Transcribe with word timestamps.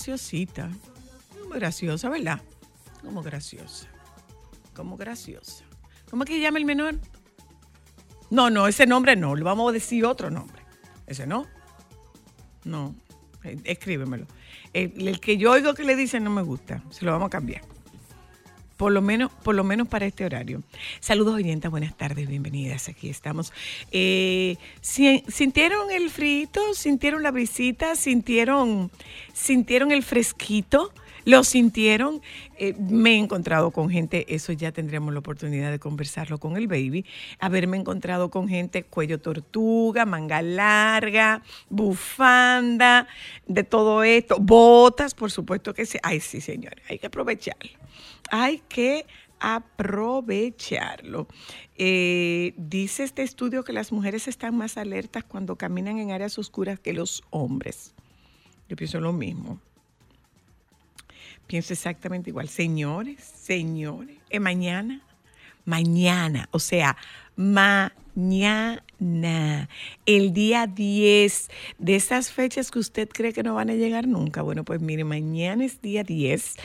graciosita. 0.00 0.70
Como 1.38 1.54
graciosa, 1.54 2.08
¿verdad? 2.08 2.40
Como 3.02 3.22
graciosa. 3.22 3.86
Como 4.74 4.96
graciosa. 4.96 5.64
¿Cómo 6.10 6.24
que 6.24 6.40
llama 6.40 6.58
el 6.58 6.64
menor? 6.64 6.98
No, 8.30 8.48
no, 8.48 8.66
ese 8.66 8.86
nombre 8.86 9.14
no. 9.14 9.36
Le 9.36 9.44
vamos 9.44 9.68
a 9.68 9.72
decir 9.72 10.06
otro 10.06 10.30
nombre. 10.30 10.62
Ese 11.06 11.26
no. 11.26 11.46
No. 12.64 12.94
Eh, 13.44 13.58
Escríbemelo. 13.64 14.26
El, 14.72 15.06
el 15.06 15.20
que 15.20 15.36
yo 15.36 15.52
oigo 15.52 15.74
que 15.74 15.84
le 15.84 15.96
dicen 15.96 16.24
no 16.24 16.30
me 16.30 16.42
gusta. 16.42 16.82
Se 16.90 17.04
lo 17.04 17.12
vamos 17.12 17.26
a 17.26 17.30
cambiar. 17.30 17.62
Por 18.80 18.92
lo 18.92 19.02
menos, 19.02 19.30
por 19.30 19.54
lo 19.54 19.62
menos 19.62 19.88
para 19.88 20.06
este 20.06 20.24
horario. 20.24 20.62
Saludos 21.00 21.34
oyentas, 21.34 21.70
buenas 21.70 21.94
tardes, 21.98 22.26
bienvenidas. 22.26 22.88
Aquí 22.88 23.10
estamos. 23.10 23.52
Eh, 23.92 24.56
si- 24.80 25.22
¿Sintieron 25.28 25.90
el 25.90 26.08
frito? 26.08 26.72
¿Sintieron 26.72 27.22
la 27.22 27.30
brisita? 27.30 27.94
¿Sintieron, 27.94 28.90
sintieron 29.34 29.92
el 29.92 30.02
fresquito? 30.02 30.94
¿Lo 31.26 31.44
sintieron? 31.44 32.22
Eh, 32.56 32.74
me 32.78 33.10
he 33.10 33.16
encontrado 33.18 33.70
con 33.70 33.90
gente, 33.90 34.24
eso 34.34 34.54
ya 34.54 34.72
tendremos 34.72 35.12
la 35.12 35.18
oportunidad 35.18 35.70
de 35.70 35.78
conversarlo 35.78 36.38
con 36.38 36.56
el 36.56 36.66
baby. 36.66 37.04
Haberme 37.38 37.76
encontrado 37.76 38.30
con 38.30 38.48
gente 38.48 38.84
cuello 38.84 39.20
tortuga, 39.20 40.06
manga 40.06 40.40
larga, 40.40 41.42
bufanda, 41.68 43.08
de 43.46 43.62
todo 43.62 44.04
esto, 44.04 44.38
botas, 44.40 45.12
por 45.12 45.30
supuesto 45.30 45.74
que 45.74 45.84
sí. 45.84 45.98
Ay, 46.02 46.20
sí, 46.20 46.40
señores, 46.40 46.82
hay 46.88 46.98
que 46.98 47.08
aprovecharlo. 47.08 47.79
Hay 48.30 48.62
que 48.68 49.06
aprovecharlo. 49.40 51.26
Eh, 51.76 52.54
dice 52.56 53.04
este 53.04 53.22
estudio 53.22 53.64
que 53.64 53.72
las 53.72 53.90
mujeres 53.90 54.28
están 54.28 54.56
más 54.56 54.76
alertas 54.76 55.24
cuando 55.24 55.56
caminan 55.56 55.98
en 55.98 56.10
áreas 56.10 56.38
oscuras 56.38 56.78
que 56.78 56.92
los 56.92 57.22
hombres. 57.30 57.94
Yo 58.68 58.76
pienso 58.76 59.00
lo 59.00 59.12
mismo. 59.12 59.60
Pienso 61.46 61.72
exactamente 61.72 62.30
igual. 62.30 62.48
Señores, 62.48 63.24
señores, 63.24 64.18
eh, 64.28 64.38
mañana, 64.38 65.02
mañana, 65.64 66.48
o 66.52 66.60
sea, 66.60 66.96
mañana, 67.34 68.84
el 69.00 70.32
día 70.32 70.66
10 70.66 71.48
de 71.78 71.96
esas 71.96 72.30
fechas 72.32 72.70
que 72.70 72.78
usted 72.78 73.08
cree 73.08 73.32
que 73.32 73.42
no 73.42 73.54
van 73.54 73.70
a 73.70 73.74
llegar 73.74 74.06
nunca. 74.06 74.42
Bueno, 74.42 74.64
pues 74.64 74.80
mire, 74.80 75.04
mañana 75.04 75.64
es 75.64 75.80
día 75.80 76.04
10 76.04 76.56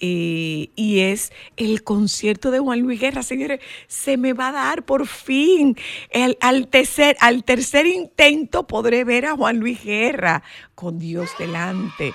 eh, 0.00 0.70
y 0.74 1.00
es 1.00 1.32
el 1.56 1.84
concierto 1.84 2.50
de 2.50 2.58
Juan 2.58 2.80
Luis 2.80 3.00
Guerra. 3.00 3.22
Señores, 3.22 3.60
se 3.86 4.16
me 4.16 4.32
va 4.32 4.48
a 4.48 4.52
dar 4.52 4.84
por 4.84 5.06
fin. 5.06 5.76
El- 6.10 6.36
al, 6.40 6.68
tercer, 6.68 7.16
al 7.20 7.44
tercer 7.44 7.86
intento 7.86 8.66
podré 8.66 9.04
ver 9.04 9.26
a 9.26 9.36
Juan 9.36 9.58
Luis 9.58 9.82
Guerra 9.84 10.42
con 10.74 10.98
Dios 10.98 11.30
delante. 11.38 12.12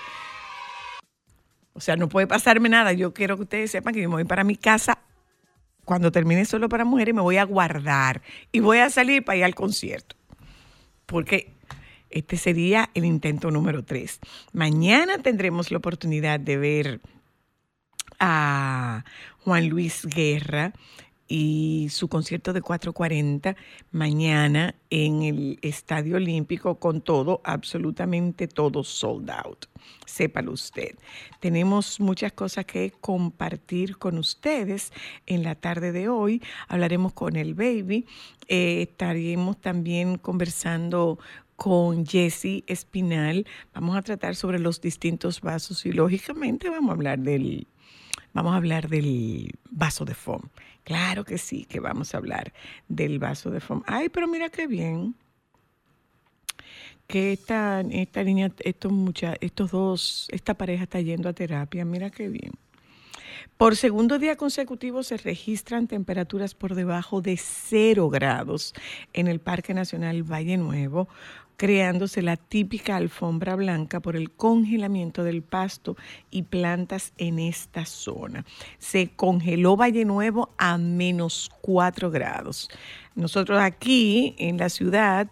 O 1.74 1.80
sea, 1.82 1.96
no 1.96 2.10
puede 2.10 2.28
pasarme 2.28 2.68
nada. 2.68 2.92
Yo 2.92 3.14
quiero 3.14 3.38
que 3.38 3.44
ustedes 3.44 3.72
sepan 3.72 3.94
que 3.94 4.02
yo 4.02 4.10
me 4.10 4.16
voy 4.16 4.26
para 4.26 4.44
mi 4.44 4.58
casa 4.58 5.00
cuando 5.90 6.12
termine 6.12 6.46
solo 6.46 6.70
para 6.70 6.86
mujeres, 6.86 7.16
me 7.16 7.22
voy 7.24 7.38
a 7.38 7.44
guardar 7.46 8.22
y 8.52 8.60
voy 8.60 8.78
a 8.78 8.92
salir 8.92 9.26
para 9.26 9.38
ir 9.38 9.44
al 9.44 9.56
concierto. 9.56 10.16
Porque 11.08 11.52
este 12.12 12.38
sería 12.38 12.92
el 12.94 13.06
intento 13.06 13.50
número 13.50 13.84
tres. 13.84 14.20
Mañana 14.54 15.18
tendremos 15.18 15.72
la 15.72 15.80
oportunidad 15.80 16.40
de 16.40 16.58
ver 16.58 17.02
a 18.20 19.04
Juan 19.40 19.68
Luis 19.68 20.06
Guerra 20.06 20.74
y 21.30 21.88
su 21.92 22.10
concierto 22.10 22.52
de 22.52 22.62
440 22.62 23.56
mañana 23.92 24.76
en 24.90 25.22
el 25.22 25.60
Estadio 25.62 26.18
Olímpico 26.18 26.80
con 26.80 27.02
todo, 27.02 27.40
absolutamente 27.46 28.48
todo 28.48 28.84
sold 28.84 29.30
out. 29.30 29.68
Sépalo 30.06 30.52
usted. 30.52 30.96
Tenemos 31.40 32.00
muchas 32.00 32.34
cosas 32.34 32.66
que 32.66 32.92
compartir 33.00 33.98
con 33.98 34.18
ustedes 34.18 34.92
en 35.28 35.44
la 35.44 35.54
tarde 35.54 35.92
de 35.92 36.10
hoy. 36.10 36.42
Hablaremos 36.68 37.14
con 37.14 37.36
el 37.36 37.54
baby. 37.54 38.08
Eh, 38.48 38.82
estaremos 38.90 39.62
también 39.62 40.18
conversando 40.18 41.20
con 41.56 42.08
Jesse 42.08 42.64
Espinal. 42.66 43.46
Vamos 43.74 43.96
a 43.96 44.02
tratar 44.02 44.36
sobre 44.36 44.58
los 44.58 44.82
distintos 44.82 45.42
vasos 45.42 45.86
y 45.86 45.92
lógicamente 45.92 46.70
vamos 46.70 46.90
a 46.90 46.94
hablar 46.94 47.20
del 47.20 47.68
Vamos 48.34 48.54
a 48.54 48.58
hablar 48.58 48.90
del 48.90 49.52
vaso 49.72 50.06
de 50.06 50.14
foam. 50.14 50.50
Claro 50.90 51.24
que 51.24 51.38
sí, 51.38 51.66
que 51.66 51.80
vamos 51.80 52.16
a 52.16 52.18
hablar 52.18 52.52
del 52.88 53.20
vaso 53.20 53.52
de 53.52 53.60
foam. 53.60 53.84
Ay, 53.86 54.10
pero 54.10 54.28
mira 54.28 54.50
qué 54.50 54.66
bien. 54.66 55.14
Que 57.06 57.32
esta, 57.32 57.82
esta 57.82 58.24
niña, 58.24 58.52
estos, 58.58 58.92
mucha, 58.92 59.36
estos 59.40 59.70
dos, 59.70 60.28
esta 60.32 60.56
pareja 60.56 60.86
está 60.86 61.00
yendo 61.00 61.30
a 61.30 61.34
terapia. 61.34 61.86
Mira 61.86 62.10
qué 62.10 62.28
bien. 62.28 62.54
Por 63.56 63.76
segundo 63.76 64.18
día 64.18 64.36
consecutivo 64.36 65.04
se 65.04 65.18
registran 65.18 65.86
temperaturas 65.86 66.56
por 66.56 66.74
debajo 66.74 67.22
de 67.22 67.38
cero 67.38 68.10
grados 68.10 68.74
en 69.14 69.28
el 69.28 69.40
Parque 69.40 69.76
Nacional 69.76 70.24
Valle 70.24 70.58
Nuevo, 70.58 71.08
creándose 71.60 72.22
la 72.22 72.38
típica 72.38 72.96
alfombra 72.96 73.54
blanca 73.58 74.00
por 74.00 74.16
el 74.16 74.32
congelamiento 74.32 75.26
del 75.26 75.42
pasto 75.42 75.98
y 76.32 76.44
plantas 76.44 77.12
en 77.18 77.38
esta 77.38 77.86
zona. 77.86 78.46
Se 78.78 79.10
congeló 79.10 79.76
Valle 79.76 80.06
Nuevo 80.06 80.52
a 80.58 80.78
menos 80.78 81.52
4 81.60 82.12
grados. 82.12 82.70
Nosotros 83.14 83.60
aquí 83.62 84.36
en 84.38 84.58
la 84.58 84.70
ciudad 84.70 85.28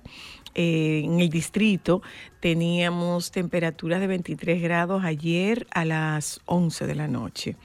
eh, 0.53 1.03
en 1.05 1.21
el 1.21 1.29
distrito 1.29 2.01
teníamos 2.41 3.31
temperaturas 3.31 4.01
de 4.01 4.07
23 4.07 4.61
grados 4.61 5.05
ayer 5.05 5.66
a 5.71 5.85
las 5.85 6.41
11 6.43 6.87
de 6.87 6.95
la 6.95 7.07
noche. 7.07 7.55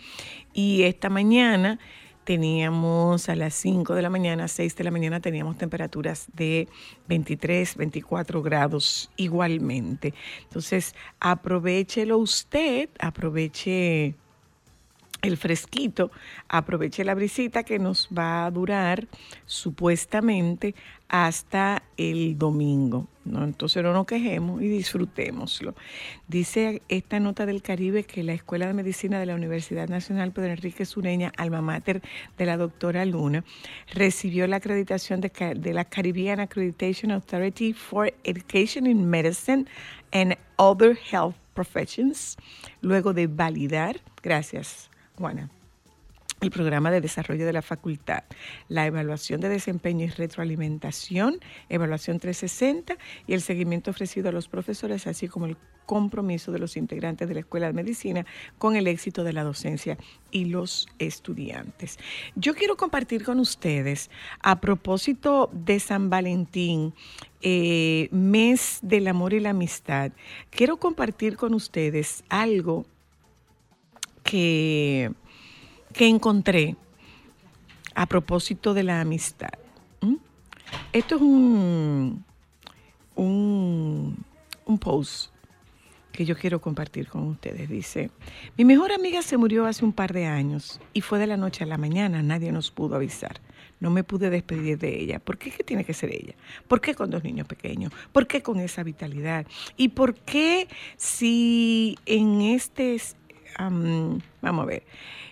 Y 0.52 0.84
esta 0.84 1.08
mañana 1.08 1.80
teníamos 2.24 3.28
a 3.28 3.36
las 3.36 3.54
5 3.54 3.94
de 3.94 4.02
la 4.02 4.10
mañana, 4.10 4.48
6 4.48 4.76
de 4.76 4.84
la 4.84 4.90
mañana, 4.90 5.20
teníamos 5.20 5.58
temperaturas 5.58 6.26
de 6.34 6.68
23, 7.08 7.76
24 7.76 8.42
grados 8.42 9.10
igualmente. 9.16 10.14
Entonces, 10.44 10.94
aprovechelo 11.20 12.18
usted, 12.18 12.88
aproveche 12.98 14.14
el 15.22 15.36
fresquito, 15.36 16.10
aproveche 16.48 17.04
la 17.04 17.14
brisita 17.14 17.62
que 17.62 17.78
nos 17.78 18.08
va 18.16 18.44
a 18.44 18.50
durar 18.50 19.06
supuestamente 19.46 20.74
hasta 21.08 21.84
el 21.96 22.36
domingo. 22.36 23.06
¿no? 23.24 23.44
Entonces 23.44 23.84
no 23.84 23.92
nos 23.92 24.06
quejemos 24.06 24.60
y 24.60 24.66
disfrutémoslo. 24.66 25.76
Dice 26.26 26.82
esta 26.88 27.20
nota 27.20 27.46
del 27.46 27.62
Caribe 27.62 28.02
que 28.02 28.24
la 28.24 28.32
Escuela 28.32 28.66
de 28.66 28.74
Medicina 28.74 29.20
de 29.20 29.26
la 29.26 29.36
Universidad 29.36 29.88
Nacional 29.88 30.32
Pedro 30.32 30.50
Enrique 30.50 30.84
Sureña, 30.84 31.30
alma 31.36 31.60
mater 31.60 32.02
de 32.36 32.46
la 32.46 32.56
doctora 32.56 33.04
Luna, 33.04 33.44
recibió 33.94 34.48
la 34.48 34.56
acreditación 34.56 35.20
de, 35.20 35.30
de 35.56 35.72
la 35.72 35.84
Caribbean 35.84 36.40
Accreditation 36.40 37.12
Authority 37.12 37.72
for 37.74 38.12
Education 38.24 38.88
in 38.88 39.08
Medicine 39.08 39.66
and 40.12 40.36
Other 40.56 40.98
Health 41.12 41.36
Professions, 41.54 42.36
luego 42.80 43.12
de 43.12 43.28
validar, 43.28 44.00
gracias 44.22 44.90
El 46.40 46.50
programa 46.50 46.90
de 46.90 47.00
desarrollo 47.00 47.46
de 47.46 47.52
la 47.52 47.62
facultad, 47.62 48.24
la 48.68 48.84
evaluación 48.86 49.40
de 49.40 49.48
desempeño 49.48 50.04
y 50.04 50.08
retroalimentación, 50.08 51.38
evaluación 51.68 52.18
360 52.18 52.96
y 53.28 53.34
el 53.34 53.42
seguimiento 53.42 53.92
ofrecido 53.92 54.28
a 54.28 54.32
los 54.32 54.48
profesores, 54.48 55.06
así 55.06 55.28
como 55.28 55.46
el 55.46 55.56
compromiso 55.86 56.50
de 56.50 56.58
los 56.58 56.76
integrantes 56.76 57.28
de 57.28 57.34
la 57.34 57.40
Escuela 57.40 57.66
de 57.66 57.72
Medicina 57.74 58.26
con 58.58 58.74
el 58.74 58.88
éxito 58.88 59.22
de 59.22 59.32
la 59.32 59.44
docencia 59.44 59.98
y 60.30 60.46
los 60.46 60.88
estudiantes. 60.98 61.98
Yo 62.34 62.54
quiero 62.54 62.76
compartir 62.76 63.24
con 63.24 63.38
ustedes, 63.38 64.10
a 64.42 64.60
propósito 64.60 65.48
de 65.52 65.78
San 65.78 66.10
Valentín, 66.10 66.94
eh, 67.40 68.08
mes 68.10 68.80
del 68.82 69.06
amor 69.06 69.32
y 69.32 69.40
la 69.40 69.50
amistad, 69.50 70.12
quiero 70.50 70.76
compartir 70.78 71.36
con 71.36 71.54
ustedes 71.54 72.24
algo 72.28 72.84
que, 74.22 75.12
que 75.92 76.08
encontré 76.08 76.76
a 77.94 78.06
propósito 78.06 78.74
de 78.74 78.82
la 78.82 79.00
amistad. 79.00 79.50
Esto 80.92 81.16
es 81.16 81.22
un, 81.22 82.24
un, 83.14 84.24
un 84.64 84.78
post 84.78 85.32
que 86.12 86.24
yo 86.26 86.36
quiero 86.36 86.60
compartir 86.60 87.08
con 87.08 87.26
ustedes. 87.28 87.68
Dice, 87.68 88.10
mi 88.56 88.64
mejor 88.64 88.92
amiga 88.92 89.22
se 89.22 89.36
murió 89.36 89.66
hace 89.66 89.84
un 89.84 89.92
par 89.92 90.12
de 90.12 90.26
años 90.26 90.80
y 90.92 91.00
fue 91.00 91.18
de 91.18 91.26
la 91.26 91.36
noche 91.36 91.64
a 91.64 91.66
la 91.66 91.78
mañana, 91.78 92.22
nadie 92.22 92.52
nos 92.52 92.70
pudo 92.70 92.94
avisar. 92.94 93.40
No 93.80 93.90
me 93.90 94.04
pude 94.04 94.30
despedir 94.30 94.78
de 94.78 95.00
ella. 95.00 95.18
¿Por 95.18 95.38
qué 95.38 95.50
tiene 95.64 95.84
que 95.84 95.92
ser 95.92 96.14
ella? 96.14 96.34
¿Por 96.68 96.80
qué 96.80 96.94
con 96.94 97.10
dos 97.10 97.24
niños 97.24 97.48
pequeños? 97.48 97.92
¿Por 98.12 98.26
qué 98.28 98.40
con 98.42 98.60
esa 98.60 98.84
vitalidad? 98.84 99.46
¿Y 99.76 99.88
por 99.88 100.14
qué 100.14 100.68
si 100.96 101.98
en 102.06 102.42
este, 102.42 103.00
am, 103.56 104.20
vamos 104.40 104.62
a 104.62 104.66
ver, 104.66 104.84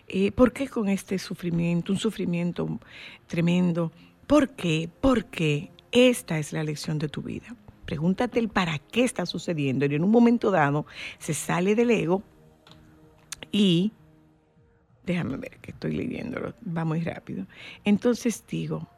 eh, 0.08 0.32
¿por 0.32 0.52
qué 0.52 0.68
con 0.68 0.88
este 0.88 1.18
sufrimiento, 1.18 1.92
un 1.92 1.98
sufrimiento 1.98 2.80
tremendo? 3.26 3.92
¿Por 4.26 4.50
qué? 4.50 4.88
Porque 5.00 5.70
esta 5.92 6.38
es 6.38 6.52
la 6.52 6.64
lección 6.64 6.98
de 6.98 7.08
tu 7.08 7.22
vida. 7.22 7.54
Pregúntate 7.84 8.38
el 8.38 8.48
para 8.48 8.78
qué 8.78 9.04
está 9.04 9.26
sucediendo 9.26 9.86
y 9.86 9.94
en 9.94 10.04
un 10.04 10.10
momento 10.10 10.50
dado 10.50 10.86
se 11.18 11.34
sale 11.34 11.74
del 11.74 11.90
ego 11.90 12.22
y 13.50 13.92
déjame 15.04 15.36
ver 15.36 15.58
que 15.58 15.72
estoy 15.72 15.96
leyéndolo, 15.96 16.54
va 16.64 16.84
muy 16.84 17.00
rápido. 17.00 17.46
Entonces 17.84 18.44
digo, 18.48 18.88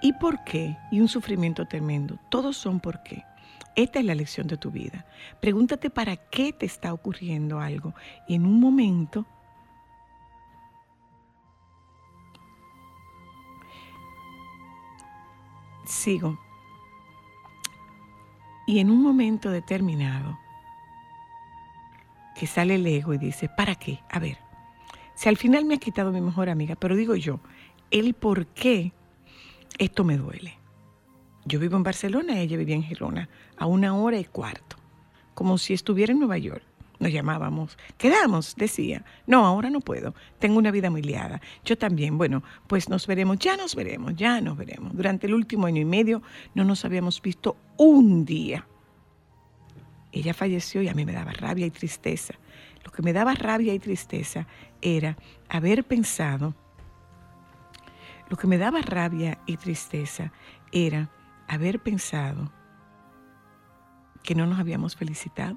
¿y 0.00 0.12
por 0.14 0.42
qué? 0.44 0.76
Y 0.90 1.00
un 1.00 1.08
sufrimiento 1.08 1.66
tremendo. 1.66 2.18
Todos 2.30 2.56
son 2.56 2.80
por 2.80 3.02
qué. 3.02 3.24
Esta 3.78 4.00
es 4.00 4.04
la 4.04 4.16
lección 4.16 4.48
de 4.48 4.56
tu 4.56 4.72
vida. 4.72 5.06
Pregúntate 5.40 5.88
para 5.88 6.16
qué 6.16 6.52
te 6.52 6.66
está 6.66 6.92
ocurriendo 6.92 7.60
algo 7.60 7.94
y 8.26 8.34
en 8.34 8.44
un 8.44 8.58
momento 8.58 9.24
sigo. 15.84 16.36
Y 18.66 18.80
en 18.80 18.90
un 18.90 19.00
momento 19.00 19.48
determinado, 19.48 20.36
que 22.34 22.48
sale 22.48 22.74
el 22.74 22.86
ego 22.86 23.14
y 23.14 23.18
dice, 23.18 23.48
¿para 23.48 23.76
qué? 23.76 24.00
A 24.10 24.18
ver, 24.18 24.38
si 25.14 25.28
al 25.28 25.36
final 25.36 25.64
me 25.64 25.74
ha 25.74 25.78
quitado 25.78 26.10
mi 26.10 26.20
mejor 26.20 26.48
amiga, 26.48 26.74
pero 26.74 26.96
digo 26.96 27.14
yo, 27.14 27.38
el 27.92 28.14
por 28.14 28.48
qué 28.48 28.92
esto 29.78 30.02
me 30.02 30.16
duele. 30.16 30.58
Yo 31.44 31.60
vivo 31.60 31.76
en 31.76 31.84
Barcelona, 31.84 32.40
ella 32.40 32.56
vivía 32.56 32.74
en 32.74 32.82
Girona, 32.82 33.28
a 33.58 33.66
una 33.66 33.96
hora 33.96 34.18
y 34.18 34.24
cuarto, 34.24 34.76
como 35.34 35.58
si 35.58 35.74
estuviera 35.74 36.12
en 36.12 36.18
Nueva 36.18 36.38
York. 36.38 36.62
Nos 37.00 37.12
llamábamos, 37.12 37.78
quedamos, 37.96 38.56
decía. 38.56 39.04
No, 39.26 39.46
ahora 39.46 39.70
no 39.70 39.80
puedo, 39.80 40.14
tengo 40.40 40.58
una 40.58 40.72
vida 40.72 40.90
muy 40.90 41.02
liada. 41.02 41.40
Yo 41.64 41.78
también, 41.78 42.18
bueno, 42.18 42.42
pues 42.66 42.88
nos 42.88 43.06
veremos, 43.06 43.38
ya 43.38 43.56
nos 43.56 43.76
veremos, 43.76 44.16
ya 44.16 44.40
nos 44.40 44.56
veremos. 44.56 44.96
Durante 44.96 45.28
el 45.28 45.34
último 45.34 45.66
año 45.66 45.80
y 45.80 45.84
medio 45.84 46.22
no 46.54 46.64
nos 46.64 46.84
habíamos 46.84 47.22
visto 47.22 47.56
un 47.76 48.24
día. 48.24 48.66
Ella 50.10 50.34
falleció 50.34 50.82
y 50.82 50.88
a 50.88 50.94
mí 50.94 51.04
me 51.04 51.12
daba 51.12 51.32
rabia 51.32 51.66
y 51.66 51.70
tristeza. 51.70 52.34
Lo 52.84 52.90
que 52.90 53.02
me 53.02 53.12
daba 53.12 53.34
rabia 53.34 53.74
y 53.74 53.78
tristeza 53.78 54.46
era 54.80 55.16
haber 55.48 55.84
pensado, 55.84 56.54
lo 58.28 58.36
que 58.36 58.46
me 58.46 58.58
daba 58.58 58.82
rabia 58.82 59.38
y 59.46 59.56
tristeza 59.56 60.32
era 60.72 61.10
haber 61.46 61.80
pensado 61.80 62.52
que 64.28 64.34
no 64.34 64.44
nos 64.44 64.58
habíamos 64.58 64.94
felicitado, 64.94 65.56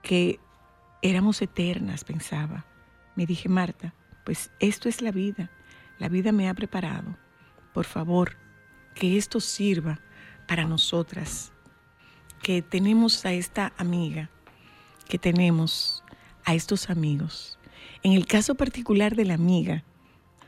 que 0.00 0.38
éramos 1.02 1.42
eternas, 1.42 2.04
pensaba. 2.04 2.66
Me 3.16 3.26
dije, 3.26 3.48
Marta, 3.48 3.94
pues 4.24 4.52
esto 4.60 4.88
es 4.88 5.02
la 5.02 5.10
vida. 5.10 5.50
La 5.98 6.08
vida 6.08 6.30
me 6.30 6.48
ha 6.48 6.54
preparado. 6.54 7.16
Por 7.74 7.84
favor, 7.84 8.36
que 8.94 9.16
esto 9.16 9.40
sirva 9.40 9.98
para 10.46 10.66
nosotras, 10.66 11.50
que 12.44 12.62
tenemos 12.62 13.26
a 13.26 13.32
esta 13.32 13.72
amiga, 13.76 14.30
que 15.08 15.18
tenemos 15.18 16.04
a 16.44 16.54
estos 16.54 16.90
amigos. 16.90 17.58
En 18.04 18.12
el 18.12 18.24
caso 18.24 18.54
particular 18.54 19.16
de 19.16 19.24
la 19.24 19.34
amiga 19.34 19.82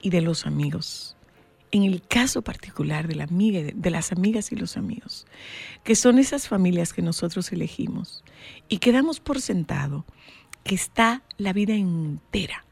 y 0.00 0.10
de 0.10 0.20
los 0.20 0.46
amigos. 0.46 1.16
En 1.72 1.84
el 1.84 2.02
caso 2.02 2.42
particular 2.42 3.06
de 3.06 3.90
las 3.90 4.12
amigas 4.12 4.50
y 4.50 4.56
los 4.56 4.76
amigos, 4.76 5.26
que 5.84 5.94
son 5.94 6.18
esas 6.18 6.48
familias 6.48 6.92
que 6.92 7.02
nosotros 7.02 7.52
elegimos 7.52 8.24
y 8.68 8.78
que 8.78 8.90
damos 8.92 9.20
por 9.20 9.40
sentado 9.40 10.04
que 10.64 10.74
está 10.74 11.22
la 11.38 11.52
vida 11.52 11.74
entera 11.74 12.64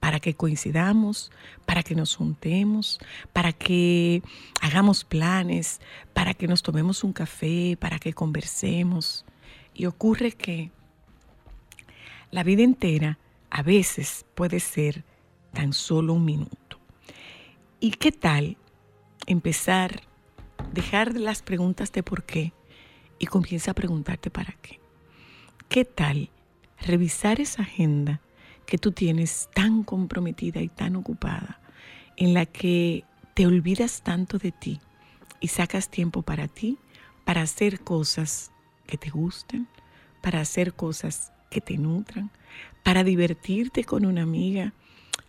para 0.00 0.18
que 0.18 0.34
coincidamos, 0.34 1.30
para 1.66 1.82
que 1.82 1.94
nos 1.94 2.16
juntemos, 2.16 2.98
para 3.34 3.52
que 3.52 4.22
hagamos 4.62 5.04
planes, 5.04 5.80
para 6.14 6.32
que 6.32 6.48
nos 6.48 6.62
tomemos 6.62 7.04
un 7.04 7.12
café, 7.12 7.76
para 7.78 7.98
que 7.98 8.14
conversemos. 8.14 9.26
Y 9.74 9.84
ocurre 9.84 10.32
que 10.32 10.70
la 12.30 12.42
vida 12.42 12.62
entera 12.62 13.18
a 13.50 13.62
veces 13.62 14.24
puede 14.34 14.58
ser 14.58 15.04
tan 15.52 15.74
solo 15.74 16.14
un 16.14 16.24
minuto. 16.24 16.79
¿Y 17.82 17.92
qué 17.92 18.12
tal 18.12 18.58
empezar, 19.26 20.02
dejar 20.74 21.16
las 21.16 21.40
preguntas 21.40 21.90
de 21.92 22.02
por 22.02 22.24
qué 22.24 22.52
y 23.18 23.24
comienza 23.24 23.70
a 23.70 23.74
preguntarte 23.74 24.28
para 24.28 24.52
qué? 24.60 24.80
¿Qué 25.70 25.86
tal 25.86 26.28
revisar 26.78 27.40
esa 27.40 27.62
agenda 27.62 28.20
que 28.66 28.76
tú 28.76 28.92
tienes 28.92 29.48
tan 29.54 29.82
comprometida 29.82 30.60
y 30.60 30.68
tan 30.68 30.94
ocupada, 30.94 31.58
en 32.18 32.34
la 32.34 32.44
que 32.44 33.04
te 33.32 33.46
olvidas 33.46 34.02
tanto 34.02 34.36
de 34.36 34.52
ti 34.52 34.78
y 35.40 35.48
sacas 35.48 35.88
tiempo 35.88 36.20
para 36.20 36.48
ti, 36.48 36.76
para 37.24 37.40
hacer 37.40 37.80
cosas 37.80 38.52
que 38.86 38.98
te 38.98 39.08
gusten, 39.08 39.68
para 40.20 40.42
hacer 40.42 40.74
cosas 40.74 41.32
que 41.50 41.62
te 41.62 41.78
nutran, 41.78 42.30
para 42.82 43.04
divertirte 43.04 43.84
con 43.84 44.04
una 44.04 44.20
amiga, 44.20 44.74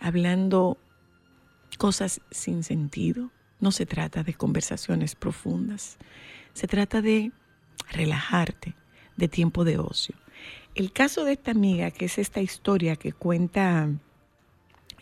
hablando 0.02 0.78
cosas 1.82 2.22
sin 2.30 2.62
sentido. 2.62 3.32
No 3.60 3.72
se 3.72 3.88
trata 3.88 4.22
de 4.22 4.36
conversaciones 4.36 5.16
profundas, 5.16 5.98
se 6.54 6.68
trata 6.68 7.02
de 7.02 7.32
relajarte, 7.90 8.76
de 9.18 9.28
tiempo 9.28 9.64
de 9.64 9.80
ocio. 9.80 10.14
El 10.76 10.94
caso 10.94 11.26
de 11.26 11.32
esta 11.32 11.50
amiga, 11.50 11.90
que 11.90 12.06
es 12.06 12.20
esta 12.20 12.40
historia 12.40 12.98
que 12.98 13.14
cuenta 13.14 13.90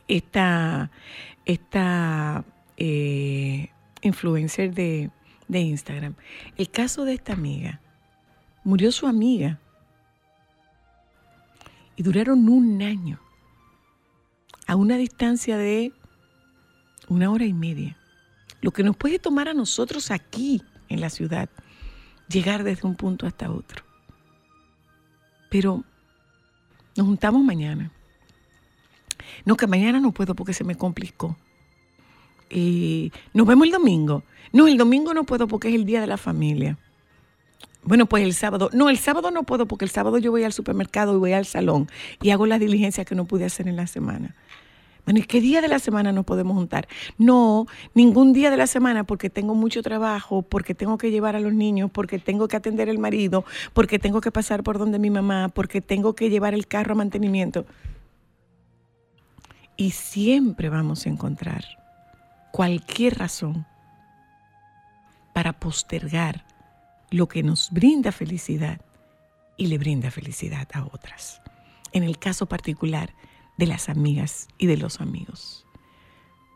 esta, 0.08 0.90
esta 1.44 2.46
eh, 2.78 3.72
influencer 4.02 4.74
de, 4.74 5.12
de 5.50 5.60
Instagram, 5.60 6.16
el 6.56 6.70
caso 6.70 7.04
de 7.04 7.16
esta 7.16 7.34
amiga, 7.34 7.82
murió 8.64 8.94
su 8.94 9.06
amiga 9.06 9.60
y 11.98 12.04
duraron 12.04 12.48
un 12.48 12.82
año 12.82 13.20
a 14.66 14.78
una 14.78 14.96
distancia 14.96 15.58
de 15.58 15.92
una 17.10 17.32
hora 17.32 17.46
y 17.46 17.54
media. 17.54 17.98
Lo 18.62 18.72
que 18.72 18.84
nos 18.84 18.96
puede 18.96 19.20
tomar 19.20 19.50
a 19.50 19.54
nosotros 19.54 20.12
aquí 20.12 20.62
en 20.88 21.02
la 21.02 21.10
ciudad, 21.10 21.50
llegar 22.28 22.64
desde 22.64 22.88
un 22.88 22.96
punto 22.96 23.26
hasta 23.26 23.52
otro. 23.52 23.84
Pero 25.50 25.84
nos 26.96 27.08
juntamos 27.08 27.44
mañana. 27.44 27.92
No, 29.46 29.56
que 29.56 29.68
mañana 29.68 30.00
no 30.00 30.12
puedo 30.12 30.36
porque 30.36 30.54
se 30.54 30.64
me 30.64 30.76
complicó. 30.76 31.38
Y 32.50 33.12
nos 33.34 33.46
vemos 33.46 33.66
el 33.66 33.72
domingo. 33.72 34.24
No, 34.52 34.68
el 34.68 34.78
domingo 34.78 35.14
no 35.14 35.24
puedo 35.24 35.48
porque 35.48 35.70
es 35.70 35.76
el 35.76 35.86
día 35.86 36.02
de 36.02 36.08
la 36.08 36.18
familia. 36.18 36.78
Bueno, 37.84 38.08
pues 38.08 38.24
el 38.24 38.34
sábado. 38.34 38.70
No, 38.74 38.90
el 38.90 38.98
sábado 38.98 39.32
no 39.32 39.44
puedo 39.44 39.68
porque 39.68 39.86
el 39.86 39.92
sábado 39.92 40.18
yo 40.18 40.32
voy 40.32 40.44
al 40.44 40.54
supermercado 40.54 41.16
y 41.16 41.20
voy 41.20 41.34
al 41.34 41.46
salón 41.46 41.88
y 42.22 42.32
hago 42.32 42.46
las 42.46 42.60
diligencias 42.60 43.06
que 43.06 43.16
no 43.16 43.26
pude 43.26 43.46
hacer 43.46 43.68
en 43.68 43.76
la 43.76 43.88
semana. 43.88 44.36
¿Y 45.18 45.24
qué 45.24 45.42
día 45.42 45.62
de 45.62 45.68
la 45.68 45.80
semana 45.80 46.12
nos 46.12 46.26
podemos 46.26 46.56
juntar? 46.56 46.88
No, 47.18 47.66
ningún 47.94 48.34
día 48.34 48.52
de 48.52 48.58
la 48.58 48.68
semana 48.68 49.04
porque 49.04 49.30
tengo 49.30 49.56
mucho 49.56 49.82
trabajo, 49.82 50.42
porque 50.42 50.76
tengo 50.76 50.98
que 50.98 51.12
llevar 51.12 51.36
a 51.36 51.40
los 51.40 51.54
niños, 51.54 51.90
porque 51.92 52.20
tengo 52.20 52.48
que 52.48 52.58
atender 52.58 52.90
al 52.90 53.00
marido, 53.00 53.46
porque 53.74 54.00
tengo 54.00 54.22
que 54.22 54.32
pasar 54.32 54.64
por 54.64 54.78
donde 54.78 55.00
mi 55.00 55.10
mamá, 55.10 55.50
porque 55.50 55.82
tengo 55.82 56.14
que 56.14 56.30
llevar 56.30 56.54
el 56.54 56.68
carro 56.68 56.94
a 56.94 56.96
mantenimiento. 56.96 57.66
Y 59.78 59.92
siempre 59.92 60.70
vamos 60.70 61.06
a 61.06 61.10
encontrar 61.10 61.64
cualquier 62.52 63.18
razón 63.18 63.66
para 65.34 65.54
postergar 65.54 66.46
lo 67.12 67.28
que 67.28 67.44
nos 67.44 67.72
brinda 67.72 68.12
felicidad 68.12 68.82
y 69.58 69.68
le 69.68 69.78
brinda 69.78 70.12
felicidad 70.12 70.68
a 70.74 70.86
otras. 70.86 71.42
En 71.92 72.04
el 72.04 72.20
caso 72.20 72.46
particular 72.46 73.14
de 73.60 73.68
las 73.68 73.90
amigas 73.90 74.48
y 74.58 74.68
de 74.68 74.78
los 74.78 75.02
amigos. 75.02 75.66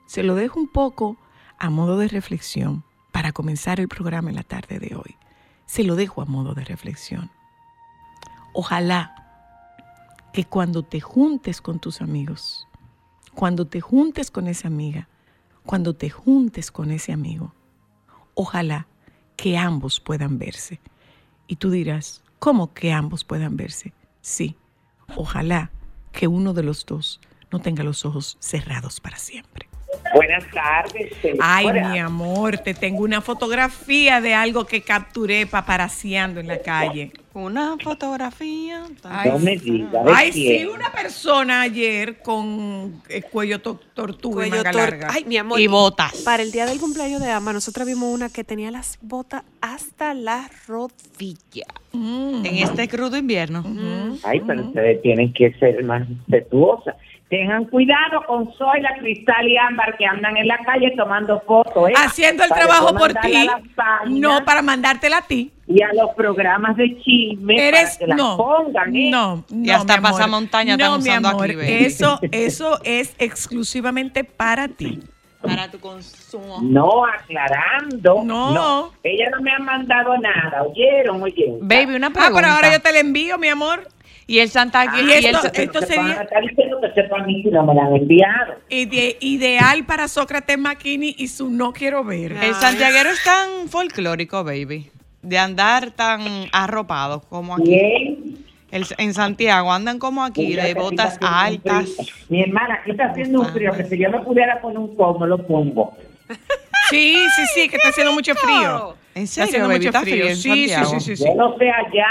Se 0.06 0.24
lo 0.24 0.36
dejo 0.36 0.58
un 0.58 0.70
poco 0.70 1.18
a 1.60 1.70
modo 1.70 1.98
de 1.98 2.08
reflexión 2.08 2.86
para 3.12 3.34
comenzar 3.34 3.82
el 3.82 3.90
programa 3.90 4.30
en 4.30 4.38
la 4.38 4.44
tarde 4.44 4.80
de 4.80 4.96
hoy. 4.96 5.18
Se 5.66 5.84
lo 5.84 5.96
dejo 5.98 6.22
a 6.22 6.26
modo 6.26 6.54
de 6.54 6.64
reflexión. 6.64 7.30
Ojalá 8.54 9.14
que 10.32 10.46
cuando 10.46 10.84
te 10.84 11.02
juntes 11.02 11.60
con 11.62 11.80
tus 11.80 12.00
amigos, 12.00 12.70
cuando 13.36 13.68
te 13.68 13.82
juntes 13.82 14.32
con 14.32 14.48
esa 14.48 14.70
amiga, 14.70 15.10
cuando 15.66 15.98
te 15.98 16.10
juntes 16.10 16.72
con 16.72 16.90
ese 16.90 17.12
amigo, 17.12 17.54
ojalá 18.34 18.88
que 19.36 19.58
ambos 19.58 20.00
puedan 20.00 20.38
verse. 20.38 20.80
Y 21.48 21.58
tú 21.58 21.70
dirás, 21.70 22.24
¿cómo 22.40 22.74
que 22.74 22.94
ambos 22.94 23.26
puedan 23.26 23.58
verse? 23.58 23.92
Sí, 24.22 24.56
ojalá 25.18 25.70
que 26.13 26.27
uno 26.27 26.53
de 26.53 26.63
los 26.63 26.86
dos 26.86 27.20
no 27.51 27.60
tenga 27.60 27.84
los 27.84 28.05
ojos 28.05 28.38
cerrados 28.39 29.01
para 29.01 29.17
siempre. 29.17 29.62
Buenas 30.13 30.43
tardes. 30.51 31.12
Ay, 31.41 31.65
señora. 31.67 31.89
mi 31.89 32.00
amor, 32.00 32.58
te 32.60 32.74
tengo 32.74 33.03
una 33.03 33.22
fotografía 33.22 34.22
de 34.22 34.34
algo 34.34 34.65
que 34.65 34.82
capturé 34.82 35.46
paparaseando 35.48 36.39
en 36.39 36.48
la 36.48 36.60
calle. 36.62 37.12
Una 37.34 37.75
fotografía. 37.84 38.84
Ay, 39.03 39.32
No 39.32 39.39
me 39.39 39.58
diga. 39.58 40.03
¿de 40.03 40.12
Ay, 40.13 40.32
sí, 40.32 40.65
una 40.65 40.91
persona 40.91 41.62
ayer 41.62 42.20
con 42.22 43.01
el 43.10 43.24
cuello 43.25 43.60
to- 43.60 43.79
tortuga 43.96 44.46
y 44.46 44.50
Cuello 44.50 44.63
manga 44.63 44.72
tor- 44.72 44.89
larga. 44.91 45.08
Ay, 45.12 45.25
mi 45.25 45.38
amor. 45.38 45.60
Y 45.60 45.65
botas. 45.67 46.13
Para 46.22 46.43
el 46.43 46.51
día 46.51 46.67
del 46.67 46.79
cumpleaños 46.79 47.22
de 47.22 47.32
Ama, 47.32 47.51
nosotros 47.51 47.88
vimos 47.88 48.13
una 48.13 48.29
que 48.29 48.43
tenía 48.43 48.70
las 48.70 49.00
botas 49.01 49.43
hasta 49.62 50.13
la 50.13 50.48
rodilla. 50.67 51.65
Mm. 51.91 52.46
En 52.46 52.58
este 52.58 52.88
crudo 52.88 53.17
invierno. 53.17 53.63
Ay, 54.24 54.41
pero 54.46 54.62
ustedes 54.67 55.01
tienen 55.01 55.34
que 55.34 55.53
ser 55.53 55.84
más 55.84 56.08
respetuosas. 56.08 56.96
Tengan 57.34 57.66
cuidado 57.66 58.24
con 58.28 58.54
Zoila, 58.54 58.94
Cristal 59.00 59.48
y 59.48 59.58
Ámbar 59.58 59.98
que 59.98 60.06
andan 60.06 60.38
en 60.38 60.48
la 60.48 60.60
calle 60.60 60.94
tomando 60.96 61.42
fotos. 61.48 61.90
¿eh? 61.90 61.94
Haciendo 61.98 62.44
el 62.44 62.50
Para 62.50 62.62
trabajo 62.68 62.94
por 62.94 63.12
ti, 63.16 63.50
no 64.10 64.46
para 64.46 64.62
mandártela 64.62 65.18
a 65.18 65.22
ti. 65.24 65.52
Y 65.66 65.82
a 65.82 65.92
los 65.94 66.12
programas 66.16 66.78
de 66.78 66.96
chisme 67.02 67.56
Eres 67.70 67.96
para 67.96 67.98
que 67.98 68.06
las 68.08 68.18
no, 68.18 68.38
pongan. 68.38 68.96
¿eh? 68.96 69.10
no, 69.10 69.44
no, 69.50 69.66
Y 69.66 69.72
hasta 69.72 69.94
mi 69.94 69.98
amor. 69.98 70.12
pasamontaña 70.12 70.78
no, 70.78 71.00
mi 71.00 71.10
amor, 71.10 71.50
aquí, 71.50 71.58
eso, 71.60 72.20
eso 72.32 72.80
es 72.84 73.16
exclusivamente 73.18 74.24
para 74.24 74.68
ti. 74.68 75.00
Para 75.42 75.72
tu 75.72 75.80
consumo. 75.80 76.60
No, 76.62 77.04
aclarando. 77.06 78.22
No. 78.24 78.92
Ella 79.04 79.30
no 79.32 79.42
me 79.42 79.52
ha 79.52 79.60
mandado 79.60 80.18
nada. 80.20 80.63
¿Oyeron? 80.63 81.22
¿Oyeron? 81.22 81.68
Baby, 81.68 81.96
una 81.96 82.08
Ah, 82.08 82.12
pregunta. 82.12 82.36
pero 82.42 82.48
ahora 82.54 82.72
yo 82.72 82.80
te 82.80 82.94
la 82.94 83.00
envío, 83.00 83.38
mi 83.38 83.48
amor. 83.50 83.88
Y 84.25 84.39
el 84.39 84.50
Santa 84.50 84.82
Ah, 84.82 85.01
y, 85.01 85.06
y 85.06 85.12
el, 85.12 85.25
esto- 85.25 85.42
sería- 85.42 86.27
que 86.94 87.51
no 87.51 87.63
me 87.65 87.74
la 87.75 87.84
han 87.86 87.96
enviado. 87.96 88.56
Ide- 88.70 89.18
ideal 89.20 89.86
para 89.86 90.08
Sócrates 90.08 90.58
Makini 90.58 91.15
y 91.18 91.27
su 91.27 91.50
no 91.50 91.74
quiero 91.74 92.03
ver. 92.03 92.32
el 92.34 92.56
santiaguero 92.56 93.10
es 93.10 93.24
tan 93.24 93.68
folclórico, 93.70 94.44
baby. 94.44 94.89
De 95.22 95.38
andar 95.38 95.92
tan 95.92 96.22
arropado 96.51 97.22
como 97.22 97.56
aquí. 97.56 97.63
Bien. 97.70 98.38
El- 98.72 98.88
en 98.98 99.13
Santiago 99.13 99.72
andan 99.72 100.00
como 100.00 100.24
aquí, 100.24 100.56
de 100.56 100.74
botas 100.74 101.13
está 101.13 101.42
haciendo 101.46 101.72
altas. 101.74 101.89
Mi 102.30 102.42
hermana, 102.42 102.75
aquí 102.82 102.92
está 102.92 103.06
haciendo 103.06 103.42
un 103.42 103.50
frío 103.50 103.72
que 103.74 103.84
si 103.86 104.00
yo 104.00 104.10
me 104.10 104.20
pudiera 104.22 104.60
poner 104.62 104.80
un 104.80 104.96
pomo, 104.96 105.25
lo 105.25 105.38
pongo. 105.46 105.96
Sí, 106.89 107.15
sí, 107.36 107.42
sí, 107.56 107.70
que 107.70 107.77
está 107.77 107.89
haciendo 107.89 108.12
mucho 108.12 108.36
frío. 108.36 108.96
¿En 109.15 109.24
Está 109.24 109.46
serio, 109.46 109.48
haciendo 109.48 109.68
baby? 109.70 109.77
mucho 109.80 109.89
¿Está 109.89 110.01
frío. 110.01 110.15
frío 110.15 110.27
en 110.27 110.36
Sí, 110.36 110.42
sí, 110.42 110.70
Santiago? 110.70 111.00
sí, 111.00 111.00
sí, 111.00 111.15
sí. 111.15 111.24
Yo 111.25 111.36
no 111.36 111.58
sé 111.58 111.70
allá, 111.72 112.08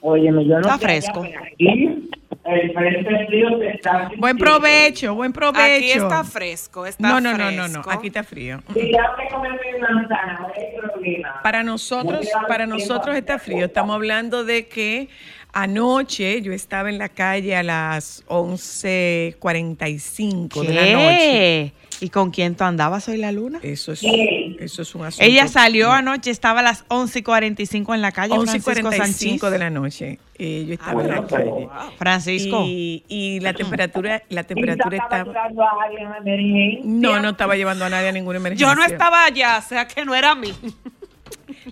óyeme, 0.00 0.44
yo 0.46 0.54
no 0.54 0.60
Está 0.60 0.78
fresco. 0.78 1.22
allá, 1.22 1.32
pero 1.32 1.44
aquí 1.44 2.06
el 2.44 2.72
frente 2.72 3.26
frío 3.26 3.58
se 3.58 3.68
está 3.68 4.10
Buen 4.16 4.38
provecho, 4.38 5.14
buen 5.14 5.32
provecho. 5.32 5.60
Aquí 5.60 5.90
está 5.90 6.24
fresco, 6.24 6.86
está 6.86 7.08
no, 7.08 7.20
no, 7.20 7.36
no, 7.36 7.50
no, 7.50 7.68
no, 7.68 7.82
aquí 7.88 8.06
está 8.08 8.22
frío. 8.24 8.60
Si 8.72 8.90
ya 8.92 9.14
me 9.16 9.28
comen 9.28 9.52
mi 9.52 9.78
manzana, 9.80 10.38
no 10.40 10.46
hay 10.48 10.64
problema. 10.80 11.40
Para 11.42 11.62
nosotros, 11.62 12.26
para 12.48 12.66
nosotros 12.66 13.14
está 13.16 13.38
frío. 13.38 13.66
Estamos 13.66 13.94
hablando 13.94 14.44
de 14.44 14.66
que 14.68 15.08
anoche 15.52 16.40
yo 16.42 16.52
estaba 16.52 16.88
en 16.88 16.98
la 16.98 17.08
calle 17.08 17.54
a 17.56 17.62
las 17.62 18.24
11:45 18.26 20.62
de 20.66 20.74
la 20.74 20.92
noche. 20.92 21.72
¿Y 22.00 22.08
con 22.08 22.30
quién 22.30 22.54
tú 22.54 22.64
andabas 22.64 23.08
hoy 23.08 23.18
la 23.18 23.30
luna? 23.32 23.58
Eso 23.62 23.92
es, 23.92 24.02
eso 24.02 24.82
es 24.82 24.94
un 24.94 25.04
asunto. 25.04 25.24
Ella 25.24 25.46
salió 25.48 25.92
anoche, 25.92 26.30
estaba 26.30 26.60
a 26.60 26.62
las 26.62 26.84
11 26.88 27.18
y 27.18 27.22
45 27.22 27.94
en 27.94 28.02
la 28.02 28.12
calle. 28.12 28.34
11:45 28.34 28.92
Francisco 28.96 29.50
de 29.50 29.58
la 29.58 29.70
noche. 29.70 30.18
Eh, 30.38 30.64
yo 30.66 30.74
estaba 30.74 31.02
en 31.02 31.08
la 31.08 31.26
pero- 31.26 31.68
calle. 31.68 31.68
Francisco. 31.98 32.64
Y, 32.66 33.04
y 33.08 33.40
la 33.40 33.52
temperatura, 33.52 34.22
la 34.30 34.44
temperatura 34.44 34.96
estaba 34.96 35.32
a 35.32 35.84
alguien 35.84 36.06
en 36.08 36.14
emergencia. 36.16 36.80
No, 36.84 37.20
no 37.20 37.30
estaba 37.30 37.56
llevando 37.56 37.84
a 37.84 37.90
nadie 37.90 38.08
a 38.08 38.12
ninguna 38.12 38.38
emergencia. 38.38 38.66
Yo 38.66 38.74
no 38.74 38.82
estaba 38.84 39.24
allá, 39.24 39.58
o 39.58 39.68
sea 39.68 39.86
que 39.86 40.04
no 40.04 40.14
era 40.14 40.30
a 40.30 40.34
mí. 40.34 40.52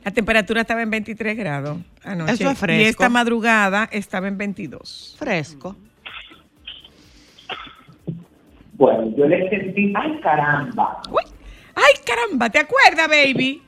La 0.05 0.11
temperatura 0.11 0.61
estaba 0.61 0.83
en 0.83 0.91
23 0.91 1.37
grados 1.37 1.79
anoche. 2.05 2.35
Eso 2.35 2.51
es 2.51 2.59
fresco. 2.59 2.83
Y 2.83 2.85
esta 2.87 3.09
madrugada 3.09 3.89
estaba 3.91 4.29
en 4.29 4.37
22. 4.37 5.17
Fresco. 5.19 5.77
Bueno, 8.79 9.13
yo 9.17 9.27
le 9.27 9.49
sentí, 9.51 9.93
ay 9.97 10.19
caramba, 10.21 11.03
¡Ay, 11.75 11.95
caramba! 12.05 12.49
¿Te 12.51 12.59
acuerdas, 12.59 13.07
baby? 13.09 13.63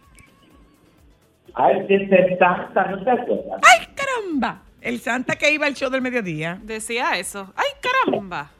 ay, 1.54 1.86
que 1.86 2.08
ser 2.08 2.38
santa, 2.38 2.86
¿no 2.90 3.04
te 3.04 3.10
acuerdas? 3.10 3.60
¡Ay, 3.62 3.86
caramba! 3.94 4.62
El 4.80 4.98
Santa 4.98 5.36
que 5.36 5.52
iba 5.52 5.66
al 5.66 5.74
show 5.74 5.90
del 5.90 6.00
mediodía. 6.00 6.58
Decía 6.62 7.18
eso. 7.18 7.52
¡Ay, 7.54 7.66
caramba! 7.82 8.50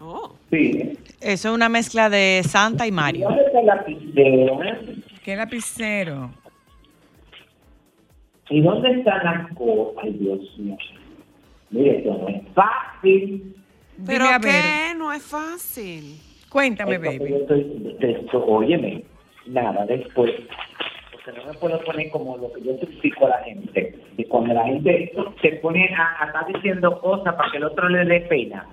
Oh. 0.00 0.34
Sí. 0.50 0.98
Eso 1.20 1.48
es 1.50 1.54
una 1.54 1.68
mezcla 1.68 2.10
de 2.10 2.42
Santa 2.44 2.84
y 2.86 2.88
¿Y 2.88 2.92
Mario. 2.92 3.28
dónde 3.28 3.42
está 3.44 3.60
el 3.60 3.66
lapicero? 3.66 4.62
eh? 4.64 4.96
¿Qué 5.24 5.36
lapicero? 5.36 6.30
¿Y 8.48 8.60
dónde 8.62 8.90
están 8.98 9.24
las 9.24 9.54
cosas? 9.54 10.02
Ay, 10.02 10.12
Dios 10.18 10.40
mío. 10.58 10.76
Mire, 11.70 11.98
esto 11.98 12.18
no 12.18 12.28
es 12.28 12.42
fácil. 12.54 13.54
¿Pero 14.06 14.24
Dime 14.24 14.34
a 14.36 14.40
qué? 14.40 14.46
ver. 14.46 14.96
No 14.96 15.12
es 15.12 15.22
fácil. 15.22 16.18
Cuéntame, 16.48 16.98
baby. 16.98 17.18
yo 17.30 17.36
estoy- 17.36 17.96
de 18.00 18.10
esto, 18.12 18.44
óyeme, 18.44 19.04
nada, 19.46 19.86
después, 19.86 20.32
porque 21.12 21.38
no 21.38 21.46
me 21.46 21.54
puedo 21.58 21.80
poner 21.84 22.10
como 22.10 22.36
lo 22.38 22.52
que 22.52 22.62
yo 22.62 22.72
explico 22.72 23.26
a 23.26 23.30
la 23.30 23.44
gente. 23.44 23.94
Y 24.16 24.24
cuando 24.24 24.54
la 24.54 24.64
gente 24.64 25.12
se 25.40 25.48
pone 25.56 25.88
a, 25.94 26.24
a 26.24 26.26
estar 26.26 26.46
diciendo 26.52 27.00
cosas 27.00 27.34
para 27.36 27.50
que 27.52 27.58
el 27.58 27.64
otro 27.64 27.88
le 27.88 28.04
dé 28.04 28.20
pena. 28.22 28.66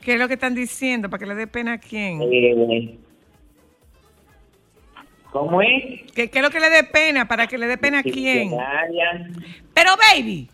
¿Qué 0.00 0.14
es 0.14 0.18
lo 0.18 0.26
que 0.28 0.34
están 0.34 0.54
diciendo? 0.54 1.08
¿Para 1.10 1.20
que 1.20 1.26
le 1.26 1.34
dé 1.34 1.46
pena 1.46 1.74
a 1.74 1.78
quién? 1.78 2.20
Eh, 2.22 2.98
¿Cómo 5.30 5.60
es? 5.60 6.10
¿Qué, 6.14 6.30
qué 6.30 6.38
es 6.38 6.42
lo 6.42 6.50
que 6.50 6.60
le 6.60 6.70
dé 6.70 6.84
pena? 6.84 7.28
¿Para 7.28 7.46
que 7.46 7.58
le 7.58 7.66
dé 7.66 7.76
pena 7.78 7.98
a 8.00 8.02
quién? 8.02 8.50
Pero, 9.74 9.90
baby, 10.14 10.48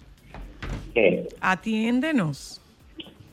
¿qué? 0.92 1.26
atiéndenos. 1.40 2.60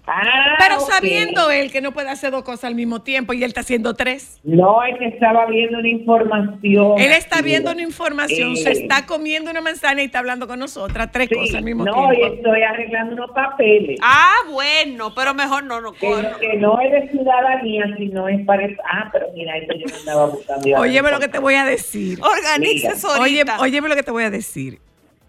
Ah, 0.08 0.56
Pero 0.60 0.78
ok. 0.80 0.90
sabiendo 0.90 1.52
él 1.52 1.72
que 1.72 1.80
no 1.80 1.92
puede 1.92 2.10
hacer 2.10 2.32
dos 2.32 2.44
cosas 2.44 2.66
al 2.66 2.76
mismo 2.76 3.02
tiempo 3.04 3.34
y 3.34 3.38
él 3.44 3.50
está 3.50 3.62
haciendo 3.62 3.94
tres. 3.94 4.40
No, 4.44 4.84
es 4.84 4.98
que 4.98 5.06
estaba 5.06 5.46
viendo 5.46 5.78
una 5.78 5.88
información. 5.90 7.00
Él 7.00 7.12
está 7.12 7.42
viendo 7.42 7.72
una 7.72 7.82
información, 7.84 8.54
Eh, 8.54 8.58
se 8.58 8.72
está 8.72 9.06
comiendo 9.06 9.52
una 9.52 9.62
manzana 9.62 10.02
y 10.02 10.06
está 10.06 10.20
hablando 10.20 10.48
con 10.48 10.60
nosotras, 10.60 11.12
tres 11.12 11.30
sí, 11.30 11.36
cosas 11.36 11.56
al 11.56 11.64
mismo 11.64 11.86
No, 11.86 12.12
y 12.12 12.18
tiempo. 12.18 12.36
estoy 12.36 12.62
arreglando 12.64 13.14
unos 13.14 13.32
papeles. 13.32 14.00
Ah, 14.02 14.34
bueno, 14.52 15.14
pero 15.14 15.34
mejor 15.34 15.64
no, 15.66 15.80
no. 15.82 15.94
Que, 15.94 16.28
que 16.40 16.58
no 16.58 16.80
es 16.82 16.92
de 16.92 17.10
ciudadanía, 17.12 17.86
sino 17.98 18.28
es 18.28 18.44
para... 18.46 18.66
Ah, 18.92 19.10
pero 19.14 19.28
mira, 19.36 19.56
eso 19.58 19.74
yo 19.74 19.86
no 19.88 19.96
andaba 20.00 20.26
buscando. 20.28 20.78
Óyeme 20.80 21.12
lo 21.12 21.20
que 21.20 21.28
te 21.28 21.40
voy 21.40 21.54
a 21.56 21.66
decir. 21.66 22.20
Organices 22.24 23.06
Oye, 23.06 23.42
ahorita. 23.42 23.60
óyeme 23.60 23.88
lo 23.90 23.96
que 23.96 24.04
te 24.04 24.12
voy 24.12 24.24
a 24.24 24.30
decir. 24.32 24.80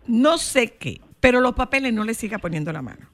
No 0.07 0.38
sé 0.38 0.69
qué, 0.69 1.00
pero 1.21 1.41
los 1.41 1.52
papeles 1.55 1.93
no 1.93 2.05
le 2.05 2.14
siga 2.14 2.38
poniendo 2.38 2.73
la 2.73 2.83
mano. 2.83 3.07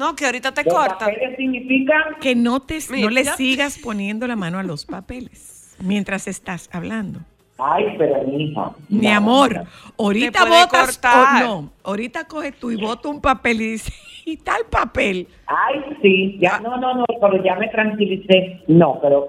No, 0.00 0.16
que 0.16 0.24
ahorita 0.24 0.52
te 0.54 0.64
Los 0.64 0.72
cortan. 0.74 0.96
papeles 1.10 1.36
significan... 1.36 2.02
Que 2.22 2.34
no, 2.34 2.60
te, 2.60 2.78
no 2.98 3.10
le 3.10 3.24
sigas 3.24 3.78
poniendo 3.78 4.26
la 4.26 4.34
mano 4.34 4.58
a 4.58 4.62
los 4.62 4.86
papeles 4.86 5.76
mientras 5.78 6.26
estás 6.26 6.70
hablando. 6.72 7.20
Ay, 7.58 7.84
pero. 7.98 8.22
Mi 8.24 8.54
no, 8.54 9.10
amor, 9.14 9.54
no. 9.54 9.64
ahorita 9.98 10.44
botas 10.46 10.96
cortar. 10.98 11.44
o 11.44 11.46
no, 11.62 11.70
ahorita 11.84 12.24
coge 12.26 12.52
tú 12.52 12.70
y 12.70 12.76
bota 12.76 13.10
un 13.10 13.20
papel 13.20 13.60
y 13.60 13.72
dice, 13.72 13.92
y 14.24 14.38
tal 14.38 14.62
papel. 14.70 15.28
Ay, 15.46 15.80
sí, 16.00 16.38
ya, 16.40 16.56
Ah. 16.56 16.60
no, 16.62 16.78
no, 16.78 16.94
no, 16.94 17.04
pero 17.20 17.44
ya 17.44 17.56
me 17.56 17.68
tranquilicé. 17.68 18.62
No, 18.68 18.98
pero 19.02 19.28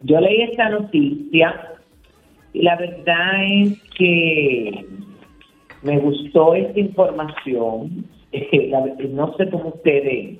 yo 0.00 0.18
leí 0.20 0.40
esta 0.40 0.70
noticia 0.70 1.74
y 2.54 2.62
la 2.62 2.76
verdad 2.76 3.44
es 3.62 3.78
que 3.98 4.86
me 5.82 5.98
gustó 5.98 6.54
esta 6.54 6.80
información. 6.80 8.06
Eh, 8.32 8.68
la- 8.70 8.84
no 9.08 9.36
sé 9.36 9.48
cómo 9.50 9.68
ustedes. 9.70 10.38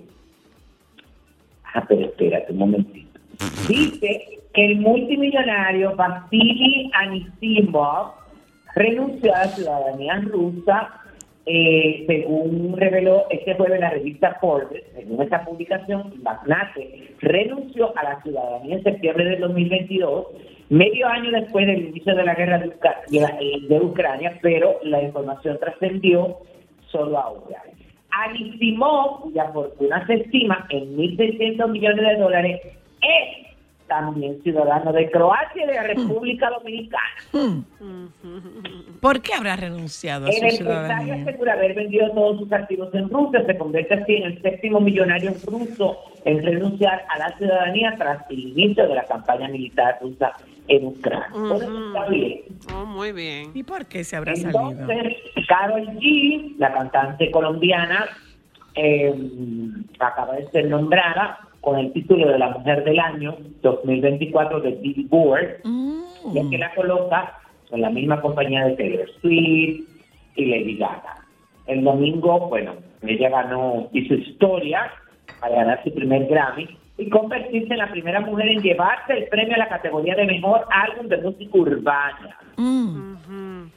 Ah, 1.75 1.85
pero 1.89 2.07
espérate 2.07 2.53
un 2.53 2.59
momentito. 2.59 3.21
Dice 3.69 4.41
que 4.53 4.65
el 4.67 4.77
multimillonario 4.81 5.95
Vasily 5.97 6.91
Anisimov 6.95 8.13
renunció 8.75 9.35
a 9.35 9.39
la 9.47 9.49
ciudadanía 9.49 10.21
rusa, 10.23 10.89
eh, 11.47 12.05
según 12.07 12.77
reveló 12.77 13.25
este 13.31 13.55
jueves 13.55 13.81
la 13.81 13.91
revista 13.91 14.37
Forbes, 14.41 14.85
según 14.95 15.23
esta 15.23 15.45
publicación, 15.45 16.13
magnate 16.23 17.15
renunció 17.21 17.97
a 17.97 18.05
la 18.05 18.23
ciudadanía 18.23 18.77
en 18.77 18.83
septiembre 18.83 19.25
del 19.25 19.41
2022, 19.41 20.27
medio 20.69 21.07
año 21.09 21.31
después 21.33 21.67
del 21.67 21.89
inicio 21.89 22.15
de 22.15 22.25
la 22.25 22.35
guerra 22.35 22.59
de, 22.59 22.73
de 23.69 23.81
Ucrania, 23.81 24.39
pero 24.43 24.79
la 24.83 25.03
información 25.03 25.59
trascendió 25.59 26.37
solo 26.91 27.19
ahora. 27.19 27.63
Anisimov, 28.11 29.23
cuya 29.23 29.51
fortuna 29.53 30.07
se 30.07 30.15
estima 30.15 30.67
en 30.71 30.97
1.600 30.97 31.69
millones 31.69 32.07
de 32.07 32.17
dólares, 32.17 32.61
es 33.03 33.51
también 33.91 34.41
ciudadano 34.43 34.93
de 34.93 35.11
Croacia 35.11 35.65
y 35.65 35.67
de 35.67 35.75
la 35.75 35.83
República 35.83 36.49
Dominicana. 36.49 37.65
¿Por 39.01 39.21
qué 39.21 39.35
habrá 39.35 39.57
renunciado 39.57 40.27
a 40.27 40.29
El 40.29 40.35
su 40.35 40.45
empresario 40.45 40.67
ciudadanía? 40.67 41.15
asegura 41.23 41.53
haber 41.55 41.75
vendido 41.75 42.11
todos 42.13 42.39
sus 42.39 42.53
activos 42.53 42.95
en 42.95 43.09
Rusia, 43.09 43.45
se 43.45 43.59
convierte 43.59 43.95
así 43.95 44.15
en 44.15 44.23
el 44.25 44.43
séptimo 44.43 44.81
millonario 44.81 45.33
ruso 45.45 45.97
en 46.25 46.41
renunciar 46.43 47.05
a 47.09 47.19
la 47.19 47.37
ciudadanía 47.37 47.95
tras 47.99 48.31
el 48.31 48.39
inicio 48.39 48.87
de 48.87 48.95
la 48.95 49.05
campaña 49.05 49.49
militar 49.49 49.99
rusa 50.01 50.37
en 50.71 50.87
Ucrania. 50.87 51.27
Por 51.33 51.57
eso 51.63 51.87
está 51.89 52.09
bien. 52.09 52.41
Oh, 52.75 52.87
muy 52.87 53.13
bien. 53.13 53.51
¿Y 53.55 53.63
por 53.65 53.87
qué 53.87 54.05
se 54.05 54.17
habrá 54.17 54.35
salido? 54.37 54.71
Entonces, 54.71 55.17
Carol 55.49 55.87
G, 55.99 56.55
la 56.59 56.73
cantante 56.73 57.31
colombiana, 57.33 58.07
eh, 58.77 59.13
acaba 59.99 60.37
de 60.37 60.47
ser 60.51 60.67
nombrada 60.69 61.41
con 61.61 61.79
el 61.79 61.93
título 61.93 62.29
de 62.29 62.39
la 62.39 62.51
Mujer 62.51 62.85
del 62.85 62.99
Año 63.01 63.37
2024 63.63 64.61
de 64.61 64.71
Billboard, 64.77 65.61
Mm. 65.65 66.01
ya 66.35 66.43
que 66.51 66.59
la 66.59 66.75
coloca 66.75 67.35
en 67.73 67.81
la 67.83 67.91
misma 67.91 68.21
compañía 68.21 68.65
de 68.67 68.77
Taylor 68.77 69.09
Swift 69.21 69.89
y 70.37 70.45
Lady 70.47 70.77
Gaga. 70.77 71.17
El 71.67 71.83
domingo, 71.85 72.49
bueno, 72.49 72.75
ella 73.03 73.29
ganó, 73.29 73.89
hizo 73.93 74.15
historia 74.15 74.91
al 75.43 75.53
ganar 75.53 75.83
su 75.85 75.93
primer 75.95 76.27
Grammy 76.27 76.69
y 77.01 77.09
convertirse 77.09 77.73
en 77.73 77.79
la 77.79 77.91
primera 77.91 78.21
mujer 78.21 78.49
en 78.49 78.63
llevarse 78.63 79.15
el 79.15 79.29
premio 79.29 79.55
a 79.55 79.59
la 79.59 79.69
categoría 79.69 80.15
de 80.15 80.27
mejor 80.27 80.67
álbum 80.71 81.09
de 81.09 81.17
música 81.19 81.59
urbana. 81.59 82.37
Mm. 82.57 83.15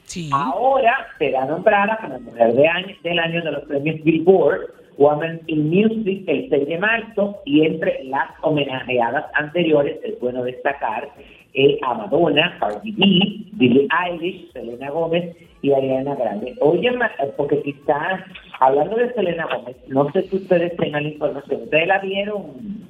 Sí. 0.02 0.30
Ahora 0.32 1.06
será 1.18 1.46
nombrada 1.46 1.98
como 2.00 2.20
mujer 2.20 2.52
de 2.52 2.68
año, 2.68 2.94
del 3.02 3.18
año 3.18 3.42
de 3.42 3.52
los 3.52 3.64
premios 3.64 4.02
Billboard 4.04 4.70
Women 4.98 5.40
in 5.46 5.70
Music 5.70 6.24
el 6.26 6.48
6 6.50 6.68
de 6.68 6.78
marzo 6.78 7.40
y 7.44 7.64
entre 7.64 8.04
las 8.04 8.30
homenajeadas 8.42 9.24
anteriores 9.34 9.98
es 10.04 10.18
bueno 10.20 10.44
destacar 10.44 11.08
eh, 11.54 11.78
a 11.82 11.94
Madonna, 11.94 12.56
Cardi 12.60 12.92
B, 12.92 13.04
Billie 13.52 13.88
Eilish, 14.04 14.52
Selena 14.52 14.90
Gómez 14.90 15.36
y 15.62 15.72
Ariana 15.72 16.14
Grande. 16.14 16.54
Oye, 16.60 16.88
eh, 16.88 17.32
porque 17.36 17.62
quizás, 17.62 18.20
hablando 18.60 18.96
de 18.96 19.12
Selena 19.14 19.46
Gómez, 19.46 19.76
no 19.88 20.10
sé 20.12 20.22
si 20.22 20.36
ustedes 20.36 20.76
tengan 20.76 21.04
la 21.04 21.08
información, 21.10 21.62
ustedes 21.62 21.88
la 21.88 21.98
vieron 22.00 22.84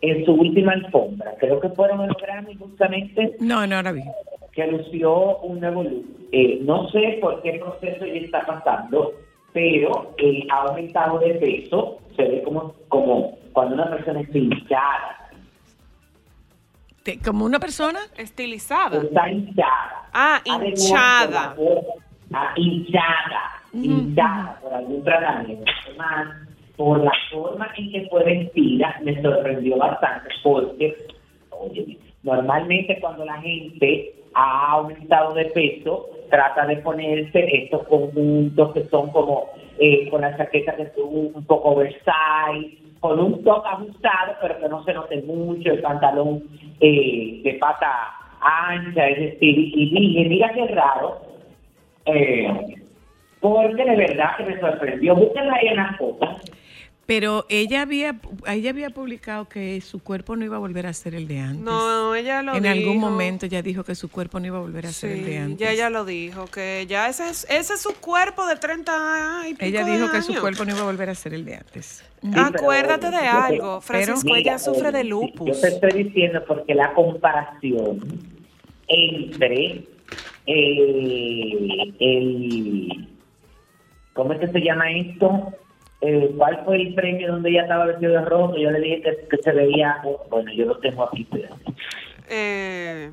en 0.00 0.24
su 0.24 0.32
última 0.32 0.72
alfombra, 0.72 1.34
creo 1.40 1.60
que 1.60 1.68
fueron 1.70 2.06
los 2.06 2.16
Grammy 2.16 2.54
justamente 2.56 3.36
No, 3.40 3.66
no 3.66 3.82
la 3.82 3.92
vi. 3.92 4.02
que 4.52 4.66
lució 4.66 5.38
un 5.38 5.60
nuevo 5.60 5.82
look. 5.84 6.04
Eh, 6.32 6.58
no 6.62 6.88
sé 6.90 7.18
por 7.20 7.40
qué 7.42 7.54
proceso 7.54 8.04
ella 8.04 8.24
está 8.26 8.44
pasando, 8.46 9.12
pero 9.52 10.14
eh, 10.18 10.46
ha 10.52 10.62
aumentado 10.68 11.18
de 11.20 11.34
peso. 11.34 11.98
Se 12.16 12.22
ve 12.22 12.42
como, 12.42 12.74
como 12.88 13.38
cuando 13.52 13.74
una 13.76 13.88
persona 13.90 14.20
está 14.20 14.38
hinchada. 14.38 15.30
Como 17.24 17.44
una 17.46 17.58
persona. 17.58 18.00
Estilizada. 18.16 19.00
Está 19.02 19.30
hinchada. 19.30 20.08
Ah, 20.12 20.40
hinchada. 20.44 21.56
ah, 22.34 22.52
hinchada. 22.56 23.62
Hinchada 23.72 24.58
por 24.60 24.74
algún 24.74 25.02
tratamiento. 25.04 25.64
Más 25.96 26.28
por 26.78 27.02
la 27.02 27.12
forma 27.32 27.68
en 27.76 27.90
que 27.90 28.08
fue 28.08 28.22
vestida, 28.22 28.96
me 29.02 29.20
sorprendió 29.20 29.76
bastante 29.76 30.28
porque, 30.44 30.96
oye, 31.50 31.98
normalmente 32.22 32.98
cuando 33.00 33.24
la 33.24 33.40
gente 33.40 34.14
ha 34.32 34.74
aumentado 34.74 35.34
de 35.34 35.46
peso, 35.46 36.08
trata 36.30 36.66
de 36.66 36.76
ponerse 36.76 37.48
estos 37.52 37.82
conjuntos 37.88 38.72
que 38.74 38.84
son 38.84 39.10
como 39.10 39.48
eh, 39.80 40.08
con 40.08 40.20
la 40.20 40.36
chaqueta 40.36 40.76
que 40.76 40.82
es 40.82 40.92
un, 40.96 41.44
poco 41.46 41.70
oversize, 41.70 42.78
con 43.00 43.18
un 43.18 43.42
top 43.42 43.66
ajustado, 43.66 44.36
pero 44.40 44.60
que 44.60 44.68
no 44.68 44.84
se 44.84 44.94
note 44.94 45.20
mucho, 45.22 45.72
el 45.72 45.80
pantalón 45.80 46.44
eh, 46.80 47.40
de 47.42 47.54
pata 47.54 48.14
ancha, 48.40 49.08
es 49.08 49.32
decir, 49.32 49.58
y 49.58 49.90
dije, 49.90 50.28
mira 50.28 50.52
qué 50.54 50.64
raro, 50.68 51.22
eh, 52.06 52.76
porque 53.40 53.84
de 53.84 53.96
verdad 53.96 54.36
que 54.36 54.44
me 54.44 54.60
sorprendió. 54.60 55.16
Búsquenla 55.16 55.54
ahí 55.54 55.68
en 55.68 55.76
las 55.76 55.96
fotos. 55.96 56.57
Pero 57.08 57.46
ella 57.48 57.80
había, 57.80 58.20
ella 58.46 58.68
había 58.68 58.90
publicado 58.90 59.48
que 59.48 59.80
su 59.80 59.98
cuerpo 60.02 60.36
no 60.36 60.44
iba 60.44 60.56
a 60.56 60.58
volver 60.58 60.86
a 60.86 60.92
ser 60.92 61.14
el 61.14 61.26
de 61.26 61.38
antes. 61.40 61.64
No, 61.64 62.14
ella 62.14 62.42
lo 62.42 62.54
en 62.54 62.64
dijo. 62.64 62.72
algún 62.74 62.98
momento 62.98 63.46
ella 63.46 63.62
dijo 63.62 63.82
que 63.82 63.94
su 63.94 64.10
cuerpo 64.10 64.38
no 64.40 64.46
iba 64.46 64.58
a 64.58 64.60
volver 64.60 64.84
a 64.84 64.92
ser 64.92 65.12
el 65.12 65.24
de 65.24 65.38
antes. 65.38 65.58
ya 65.58 65.72
ella 65.72 65.88
lo 65.88 66.04
dijo, 66.04 66.44
que 66.48 66.84
ya 66.86 67.08
ese 67.08 67.30
es, 67.30 67.46
ese 67.48 67.72
es 67.72 67.80
su 67.80 67.94
cuerpo 67.94 68.46
de 68.46 68.56
30 68.56 68.92
y 69.48 69.54
pico 69.54 69.64
Ella 69.64 69.86
de 69.86 69.92
dijo 69.92 70.12
que 70.12 70.20
su 70.20 70.34
cuerpo 70.38 70.66
no 70.66 70.72
iba 70.72 70.80
a 70.82 70.84
volver 70.84 71.08
a 71.08 71.14
ser 71.14 71.32
el 71.32 71.46
de 71.46 71.54
antes. 71.54 72.04
Sí, 72.20 72.28
pero- 72.30 72.42
Acuérdate 72.44 73.10
de 73.10 73.16
algo, 73.16 73.80
Francisco, 73.80 74.24
Mira, 74.26 74.38
ella 74.40 74.58
sufre 74.58 74.92
de 74.92 75.04
lupus. 75.04 75.48
Yo 75.48 75.58
te 75.62 75.68
estoy 75.68 76.04
diciendo 76.04 76.44
porque 76.46 76.74
la 76.74 76.92
comparación 76.92 78.00
entre 78.86 79.82
eh, 80.44 81.94
el... 82.00 83.08
¿Cómo 84.12 84.34
es 84.34 84.40
que 84.40 84.48
se 84.48 84.60
llama 84.60 84.90
esto? 84.92 85.54
Eh, 86.00 86.30
¿Cuál 86.36 86.62
fue 86.64 86.76
el 86.76 86.94
premio 86.94 87.32
donde 87.32 87.50
ella 87.50 87.62
estaba 87.62 87.86
vestida 87.86 88.20
de 88.20 88.24
rojo? 88.28 88.56
Yo 88.56 88.70
le 88.70 88.80
dije 88.80 89.02
que, 89.02 89.28
que 89.28 89.36
se 89.42 89.52
veía... 89.52 90.00
Bueno, 90.30 90.52
yo 90.52 90.66
lo 90.66 90.78
tengo 90.78 91.04
aquí. 91.04 91.26
pero- 91.30 91.54
Eh, 92.28 93.10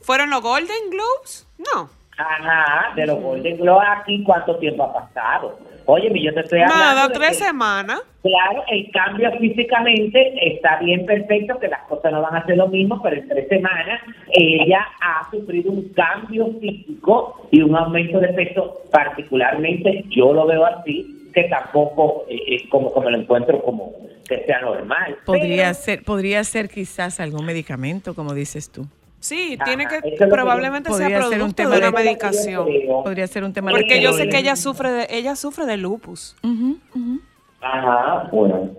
¿Fueron 0.00 0.30
los 0.30 0.42
Golden 0.42 0.90
Globes? 0.90 1.46
No. 1.58 1.88
Ajá, 2.18 2.92
de 2.94 3.06
los 3.06 3.20
Golden 3.20 3.56
Globes 3.56 3.88
aquí, 4.00 4.22
¿cuánto 4.24 4.56
tiempo 4.56 4.82
ha 4.84 4.92
pasado? 4.92 5.58
Oye, 5.86 6.10
yo 6.22 6.32
te 6.34 6.40
estoy 6.40 6.60
hablando... 6.60 6.84
Nada, 6.84 7.08
de 7.08 7.14
tres 7.14 7.28
que- 7.38 7.44
semanas. 7.44 8.00
Claro, 8.22 8.62
el 8.68 8.88
cambio 8.92 9.30
físicamente 9.38 10.32
está 10.54 10.76
bien 10.78 11.04
perfecto, 11.06 11.58
que 11.58 11.66
las 11.68 11.82
cosas 11.88 12.12
no 12.12 12.22
van 12.22 12.36
a 12.36 12.46
ser 12.46 12.56
lo 12.56 12.68
mismo, 12.68 13.00
pero 13.02 13.16
en 13.16 13.28
tres 13.28 13.48
semanas 13.48 14.00
ella 14.30 14.86
ha 15.00 15.28
sufrido 15.30 15.72
un 15.72 15.88
cambio 15.92 16.46
físico 16.60 17.48
y 17.50 17.62
un 17.62 17.74
aumento 17.76 18.20
de 18.20 18.28
peso, 18.28 18.80
particularmente 18.92 20.04
yo 20.10 20.32
lo 20.32 20.46
veo 20.46 20.64
así, 20.66 21.21
que 21.34 21.44
tampoco 21.44 22.24
eh, 22.28 22.38
es 22.46 22.68
como, 22.70 22.92
como 22.92 23.10
lo 23.10 23.18
encuentro 23.18 23.62
como 23.62 23.92
que 24.28 24.44
sea 24.46 24.60
normal. 24.60 25.18
Podría 25.24 25.64
Pero- 25.70 25.74
ser, 25.74 26.02
podría 26.04 26.44
ser 26.44 26.68
quizás 26.68 27.20
algún 27.20 27.44
medicamento, 27.46 28.14
como 28.14 28.34
dices 28.34 28.70
tú. 28.70 28.86
Sí, 29.20 29.54
Ajá, 29.56 29.64
tiene 29.64 29.86
que, 29.86 30.10
lo 30.10 30.16
que 30.16 30.26
probablemente 30.26 30.90
sea 30.90 30.98
Podría 31.06 31.18
ser 31.22 31.24
un 31.26 31.30
producto 31.38 31.54
tema 31.62 31.70
de 31.76 31.80
de- 31.80 31.88
una 31.88 31.96
medicación. 31.98 32.68
Podría 33.04 33.26
ser 33.28 33.44
un 33.44 33.52
tema 33.52 33.70
de 33.70 33.76
Porque 33.78 34.00
yo 34.02 34.12
sé 34.14 34.28
que 34.28 34.38
ella 34.38 34.56
sufre 34.56 34.90
de, 34.90 35.06
ella 35.10 35.36
sufre 35.36 35.64
de 35.64 35.76
lupus. 35.76 36.34
Ujú, 36.42 36.78
ujú. 36.94 37.20
Ajá, 37.60 38.28
bueno. 38.32 38.70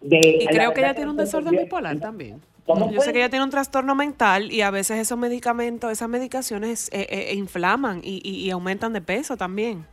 De- 0.00 0.38
Y 0.40 0.44
la 0.44 0.50
creo 0.50 0.72
que 0.74 0.80
ella 0.80 0.94
tiene 0.94 1.10
un 1.10 1.16
desorden 1.16 1.52
bipolar 1.56 1.98
también. 1.98 2.40
¿Cómo 2.66 2.86
Yo 2.90 2.96
fue? 2.96 3.04
sé 3.06 3.12
que 3.12 3.18
ella 3.18 3.28
tiene 3.28 3.44
un 3.44 3.50
trastorno 3.50 3.94
mental 3.94 4.50
y 4.50 4.62
a 4.62 4.70
veces 4.70 4.98
esos 4.98 5.18
medicamentos, 5.18 5.92
esas 5.92 6.08
medicaciones 6.08 6.88
eh, 6.92 7.06
eh, 7.10 7.34
inflaman 7.34 8.00
y, 8.02 8.20
y- 8.24 8.46
y 8.46 8.50
aumentan 8.50 8.94
de 8.94 9.02
peso 9.02 9.36
también. 9.36 9.84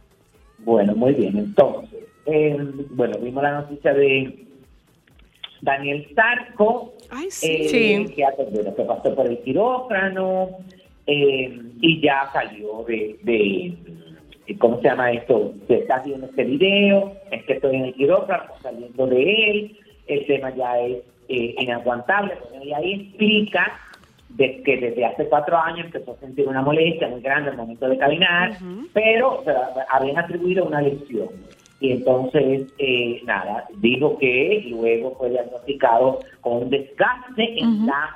Bueno, 0.63 0.95
muy 0.95 1.13
bien. 1.13 1.37
Entonces, 1.37 2.03
eh, 2.25 2.57
bueno, 2.91 3.17
vimos 3.19 3.43
la 3.43 3.61
noticia 3.61 3.93
de 3.93 4.45
Daniel 5.61 6.07
Sarco, 6.15 6.93
Ay, 7.09 7.29
sí. 7.29 7.47
eh, 7.51 7.67
Sí. 8.07 8.13
que, 8.15 8.25
bueno, 8.51 8.75
que 8.75 8.83
pasó 8.83 9.15
por 9.15 9.27
el 9.27 9.37
quirófano 9.39 10.49
eh, 11.07 11.59
y 11.81 12.01
ya 12.01 12.29
salió 12.33 12.83
de, 12.87 13.17
de, 13.23 14.55
¿cómo 14.57 14.77
se 14.81 14.83
llama 14.87 15.11
esto? 15.11 15.53
Se 15.67 15.79
está 15.79 15.99
viendo 16.03 16.27
este 16.27 16.43
video, 16.45 17.13
es 17.31 17.43
que 17.45 17.53
estoy 17.53 17.75
en 17.75 17.85
el 17.85 17.93
quirófano, 17.93 18.43
saliendo 18.61 19.07
de 19.07 19.49
él, 19.51 19.77
el 20.07 20.25
tema 20.25 20.53
ya 20.55 20.79
es 20.79 20.97
eh, 21.29 21.55
inaguantable, 21.59 22.33
bueno, 22.49 22.65
y 22.65 22.73
ahí 22.73 22.93
explica 22.93 23.79
de 24.35 24.63
que 24.63 24.77
desde 24.77 25.05
hace 25.05 25.25
cuatro 25.27 25.57
años 25.57 25.85
empezó 25.87 26.11
a 26.13 26.17
sentir 26.19 26.47
una 26.47 26.61
molestia 26.61 27.07
muy 27.09 27.21
grande 27.21 27.49
al 27.51 27.57
momento 27.57 27.87
de 27.87 27.97
caminar, 27.97 28.57
pero 28.93 29.39
o 29.39 29.43
sea, 29.43 29.69
habían 29.89 30.17
atribuido 30.17 30.65
una 30.65 30.81
lesión. 30.81 31.27
Y 31.79 31.91
entonces, 31.93 32.71
eh, 32.77 33.21
nada, 33.25 33.65
dijo 33.77 34.17
que 34.19 34.65
luego 34.69 35.15
fue 35.17 35.31
diagnosticado 35.31 36.19
con 36.41 36.63
un 36.63 36.69
desgaste 36.69 37.59
en 37.59 37.87
la 37.87 38.15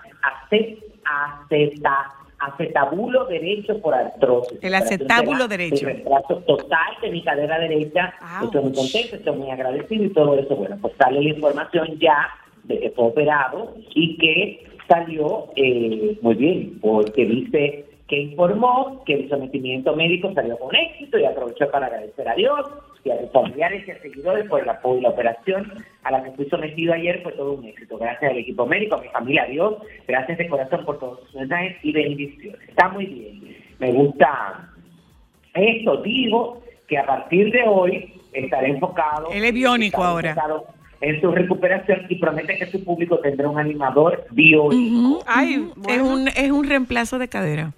acet- 0.50 0.78
aceta- 1.04 2.12
acetabulo 2.38 3.26
derecho 3.26 3.80
por 3.82 3.94
artrosis. 3.96 4.60
El 4.62 4.76
acetábulo 4.76 5.44
El 5.46 5.50
derecho. 5.50 5.86
retraso 5.86 6.38
total 6.46 6.94
de 7.02 7.10
mi 7.12 7.24
cadera 7.24 7.58
derecha. 7.60 8.14
Ouch. 8.40 8.44
Estoy 8.46 8.64
muy 8.64 8.74
contento, 8.74 9.16
estoy 9.16 9.36
muy 9.36 9.50
agradecido 9.52 10.04
y 10.04 10.10
todo 10.10 10.38
eso. 10.38 10.56
Bueno, 10.56 10.78
pues 10.82 10.94
sale 10.98 11.22
la 11.22 11.30
información 11.30 11.88
ya 12.00 12.28
de 12.66 12.80
que 12.80 12.90
fue 12.92 13.06
operado 13.06 13.74
y 13.94 14.18
que 14.18 14.68
salió 14.88 15.48
eh, 15.56 16.18
muy 16.22 16.36
bien, 16.36 16.80
porque 16.82 17.26
dice 17.26 17.86
que 18.08 18.18
informó 18.18 19.04
que 19.06 19.14
el 19.14 19.30
sometimiento 19.30 19.96
médico 19.96 20.32
salió 20.34 20.58
con 20.60 20.76
éxito 20.76 21.18
y 21.18 21.26
aprovechó 21.26 21.70
para 21.72 21.88
agradecer 21.88 22.28
a 22.30 22.36
Dios 22.36 22.70
y 23.04 23.10
a 23.10 23.20
sus 23.20 23.32
familiares 23.32 23.88
y 23.88 23.92
a 23.92 24.02
seguidores 24.02 24.48
por 24.48 24.62
el 24.62 24.70
apoyo 24.70 25.00
y 25.00 25.02
la 25.02 25.10
operación 25.10 25.72
a 26.04 26.12
la 26.12 26.24
que 26.24 26.32
fui 26.32 26.48
sometido 26.50 26.94
ayer 26.94 27.22
fue 27.24 27.32
todo 27.34 27.54
un 27.54 27.66
éxito. 27.66 27.98
Gracias 27.98 28.32
al 28.32 28.38
equipo 28.38 28.66
médico, 28.68 28.96
a 28.96 29.02
mi 29.02 29.08
familia, 29.10 29.44
a 29.44 29.48
Dios, 29.48 29.76
gracias 30.08 30.38
de 30.38 30.48
corazón 30.48 30.86
por 30.86 31.00
todos 31.00 31.20
sus 31.22 31.36
mensajes 31.36 31.78
y 31.82 31.92
bendiciones. 31.92 32.62
Está 32.68 32.90
muy 32.90 33.06
bien. 33.08 33.58
Me 33.80 33.92
gusta 33.92 34.70
esto. 35.56 35.98
Digo 35.98 36.62
que 36.88 36.98
a 37.00 37.06
partir 37.06 37.52
de 37.52 37.64
hoy 37.68 38.14
estaré 38.34 38.70
enfocado. 38.70 39.30
Él 39.32 39.46
es 39.46 39.54
biónico 39.54 40.04
ahora. 40.04 40.30
enfocado 40.30 40.75
en 41.02 41.22
su 41.22 41.32
recuperación 41.32 42.02
y 42.10 42.16
promete 42.16 42.58
que 42.58 42.66
su 42.72 42.84
público 42.84 43.20
tendrá 43.20 43.48
un 43.50 43.60
animador 43.60 44.26
biónico. 44.32 45.08
Ujú, 45.08 45.24
Ay, 45.28 45.58
ujú. 45.60 45.74
bueno. 45.78 45.94
es, 46.06 46.12
un, 46.12 46.28
es 46.30 46.52
un 46.52 46.68
reemplazo 46.68 47.20
de 47.20 47.28
cadera. 47.28 47.74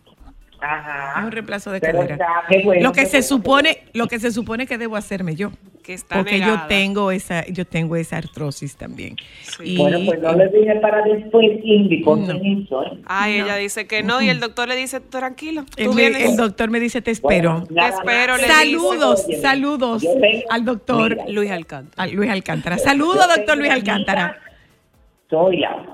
Ajá. 0.60 1.20
Es 1.20 1.26
un 1.26 1.32
reemplazo 1.32 1.72
de 1.72 1.80
Pero 1.80 2.00
cadera. 2.00 2.16
está- 2.16 2.44
qué 2.50 2.62
bueno 2.64 2.82
lo 2.82 2.92
que 2.92 3.06
se 3.06 3.22
supone, 3.22 3.80
lo 3.94 4.08
que 4.08 4.20
se 4.20 4.32
supone 4.32 4.66
que 4.66 4.78
debo 4.78 4.96
hacerme 4.96 5.36
yo. 5.36 5.52
Que 5.88 5.94
está 5.94 6.18
Porque 6.18 6.42
yo 6.42 6.64
tengo 6.68 7.12
esa, 7.12 7.46
yo 7.48 7.64
tengo 7.64 7.96
esa 7.96 8.18
artrosis 8.18 8.76
también. 8.76 9.16
Sí. 9.42 9.64
Y- 9.64 9.78
Bueno, 9.78 10.00
pues 10.06 10.20
no 10.22 10.34
le 10.34 10.48
dije 10.50 10.76
para 10.82 11.02
después, 11.04 11.48
Indy, 11.64 12.04
ponte 12.04 12.34
No. 12.34 12.84
¿eh? 12.84 12.98
Ay, 13.06 13.40
ella 13.40 13.56
dice 13.56 13.88
que 13.88 14.04
no 14.04 14.22
y 14.22 14.28
el 14.28 14.42
doctor 14.42 14.68
le 14.68 14.76
dice, 14.76 15.00
tranquilo, 15.00 15.64
el, 15.78 15.86
tú 15.86 15.94
me- 15.94 16.02
vienes. 16.10 16.30
el 16.32 16.36
doctor 16.36 16.70
me 16.70 16.82
dice 16.82 17.02
te 17.02 17.12
espero. 17.12 17.62
Bueno, 17.62 17.68
nada 17.72 17.90
espero, 18.00 18.36
le 18.36 18.44
saludos, 18.48 19.26
saludos 19.42 20.02
tengo- 20.04 20.44
al 20.50 20.66
doctor 20.66 21.12
Mira, 21.16 21.30
Luis 21.30 21.52
Alcántara. 21.52 22.04
a 22.04 22.08
Luis 22.14 22.30
Alcántara. 22.32 22.78
Saludos, 22.80 23.26
doctor 23.34 23.58
Luis 23.58 23.72
Alcántara. 23.72 24.26
amiga, 24.26 24.42
Zoila. 25.30 25.86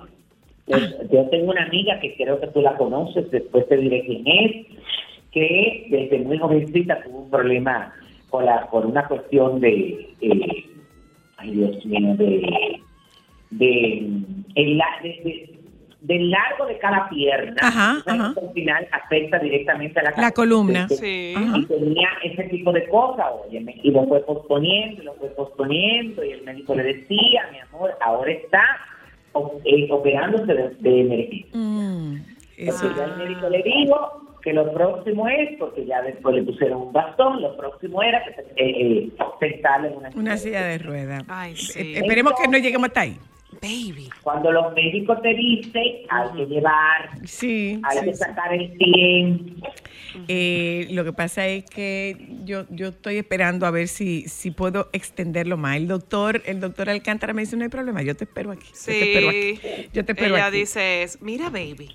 Yo, 0.65 0.77
yo 1.11 1.29
tengo 1.29 1.51
una 1.51 1.65
amiga 1.65 1.99
que 1.99 2.15
creo 2.15 2.39
que 2.39 2.47
tú 2.47 2.61
la 2.61 2.75
conoces, 2.77 3.29
después 3.29 3.67
te 3.69 3.77
diré 3.77 4.03
quién 4.07 4.23
es, 4.25 4.65
que 5.31 5.85
desde 5.91 6.17
muy 6.19 6.39
jovencita 6.39 6.99
tuvo 7.03 7.19
un 7.25 7.29
problema 7.29 7.93
con, 8.33 8.45
la, 8.47 8.65
con 8.71 8.87
una 8.87 9.07
cuestión 9.07 9.59
de, 9.59 10.09
eh, 10.21 10.65
ay 11.37 11.51
Dios 11.51 11.85
mío, 11.85 12.15
de, 12.15 12.25
de, 13.51 14.07
de- 14.55 15.21
de- 15.23 15.49
del 16.01 16.31
largo 16.31 16.65
de 16.65 16.79
cada 16.79 17.07
pierna. 17.09 17.55
Ajá, 17.61 18.01
ajá. 18.07 18.33
Al 18.41 18.53
final 18.53 18.87
afecta 18.91 19.37
directamente 19.37 19.99
a 19.99 20.03
la, 20.03 20.13
La 20.17 20.31
columna. 20.31 20.89
Sí. 20.89 21.35
Y 21.37 21.65
tenía 21.67 22.09
ese 22.23 22.43
tipo 22.45 22.71
de 22.73 22.89
cosas, 22.89 23.27
óyeme, 23.47 23.79
y 23.83 23.91
lo 23.91 24.03
fue 24.07 24.19
posponiendo, 24.25 25.03
lo 25.03 25.13
fue 25.13 25.29
posponiendo, 25.29 26.23
y 26.25 26.31
el 26.31 26.41
médico 26.43 26.73
le 26.73 26.83
decía, 26.85 27.47
mi 27.51 27.59
amor, 27.59 27.95
ahora 28.01 28.31
está 28.31 28.63
eh, 29.65 29.87
operándose 29.91 30.51
de, 30.55 30.69
de 30.79 31.01
emergencia. 31.01 31.47
Mm, 31.53 32.15
eso. 32.57 32.87
Entonces 32.87 32.97
ya 32.97 33.05
el 33.05 33.17
médico 33.17 33.49
le 33.49 33.61
dijo 33.63 34.32
que 34.43 34.51
lo 34.53 34.73
próximo 34.73 35.27
es, 35.27 35.57
porque 35.57 35.85
ya 35.85 36.01
después 36.01 36.35
le 36.35 36.43
pusieron 36.43 36.81
un 36.83 36.93
bastón, 36.93 37.41
lo 37.41 37.55
próximo 37.55 38.03
era 38.03 38.23
que 38.25 38.33
se- 38.33 38.41
eh, 38.41 38.53
eh, 38.57 39.09
sentarle 39.39 39.87
en 39.89 39.95
una, 39.97 40.09
Una 40.15 40.37
silla 40.37 40.63
de 40.65 40.77
ruedas. 40.79 41.23
Ay, 41.27 41.55
sí. 41.55 41.79
Eh, 41.79 41.99
Esperemos 41.99 42.33
que 42.39 42.47
no 42.49 42.57
lleguemos 42.57 42.87
hasta 42.89 43.01
ahí. 43.01 43.17
Baby. 43.61 44.09
Cuando 44.23 44.51
los 44.51 44.73
médicos 44.73 45.21
te 45.21 45.33
dicen, 45.35 45.83
hay 46.09 46.29
que 46.35 46.45
llevar, 46.47 47.09
Sí, 47.23 47.79
hay 47.83 47.99
sí, 47.99 48.05
que 48.05 48.11
sí. 48.13 48.17
sacar 48.17 48.51
el 48.53 48.75
tiempo. 48.77 49.67
Eh, 50.27 50.87
lo 50.91 51.03
que 51.03 51.13
pasa 51.13 51.47
es 51.47 51.63
que 51.65 52.17
yo, 52.43 52.65
yo 52.69 52.87
estoy 52.89 53.17
esperando 53.17 53.65
a 53.65 53.71
ver 53.71 53.87
si, 53.87 54.27
si 54.27 54.51
puedo 54.51 54.89
extenderlo 54.91 55.55
más. 55.57 55.77
El 55.77 55.87
doctor, 55.87 56.41
el 56.45 56.59
doctor 56.59 56.89
Alcántara 56.89 57.33
me 57.33 57.43
dice, 57.43 57.55
no 57.55 57.63
hay 57.63 57.69
problema, 57.69 58.01
yo 58.01 58.15
te 58.15 58.25
espero 58.25 58.51
aquí. 58.51 58.67
Yo 58.73 58.81
te 58.85 59.03
espero 59.11 59.31
Sí. 59.31 59.37
aquí. 59.37 59.89
Yo 59.93 60.05
te 60.05 60.11
espero 60.13 60.35
Ella 60.35 60.47
aquí. 60.47 60.57
dice, 60.57 61.05
mira, 61.21 61.49
baby, 61.49 61.89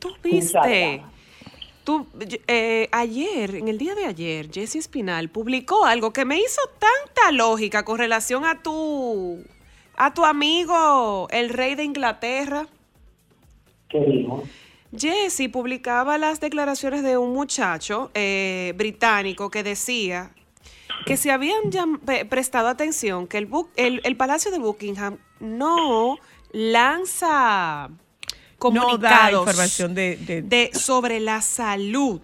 tú 0.00 0.08
viste, 0.22 1.02
tú, 1.84 2.06
eh, 2.48 2.88
ayer, 2.90 3.54
en 3.54 3.68
el 3.68 3.78
día 3.78 3.94
de 3.94 4.06
ayer, 4.06 4.50
Jesse 4.50 4.76
Espinal 4.76 5.28
publicó 5.28 5.84
algo 5.84 6.12
que 6.12 6.24
me 6.24 6.38
hizo 6.38 6.60
tanta 6.78 7.30
lógica 7.30 7.84
con 7.84 7.98
relación 7.98 8.44
a 8.44 8.60
tu, 8.62 9.44
a 9.96 10.12
tu 10.12 10.24
amigo, 10.24 11.28
el 11.30 11.50
rey 11.50 11.76
de 11.76 11.84
Inglaterra. 11.84 12.66
¿Qué 13.88 14.00
dijo? 14.00 14.42
Jesse 14.96 15.48
publicaba 15.52 16.18
las 16.18 16.40
declaraciones 16.40 17.04
de 17.04 17.16
un 17.16 17.32
muchacho 17.32 18.10
eh, 18.14 18.72
británico 18.76 19.48
que 19.48 19.62
decía 19.62 20.32
que 21.06 21.16
se 21.16 21.30
habían 21.30 21.70
prestado 22.28 22.66
atención 22.68 23.28
que 23.28 23.38
el, 23.38 23.48
Bu- 23.48 23.68
el, 23.76 24.00
el 24.04 24.16
Palacio 24.16 24.50
de 24.50 24.58
Buckingham 24.58 25.18
no 25.38 26.18
lanza 26.52 27.88
no 28.80 28.98
da 28.98 29.08
información 29.40 29.94
de, 29.94 30.16
de- 30.16 30.42
de- 30.42 30.70
sobre 30.74 31.18
la 31.20 31.40
salud 31.40 32.20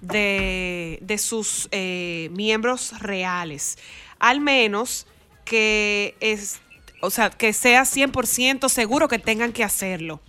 de, 0.00 0.98
de 1.02 1.18
sus 1.18 1.68
eh, 1.70 2.28
miembros 2.32 2.98
reales. 3.00 3.78
Al 4.18 4.40
menos 4.40 5.06
que 5.44 6.14
es, 6.20 6.60
o 7.00 7.10
sea, 7.10 7.30
que 7.30 7.52
sea 7.52 7.82
100% 7.82 8.68
seguro 8.68 9.08
que 9.08 9.18
tengan 9.18 9.52
que 9.52 9.64
hacerlo. 9.64 10.20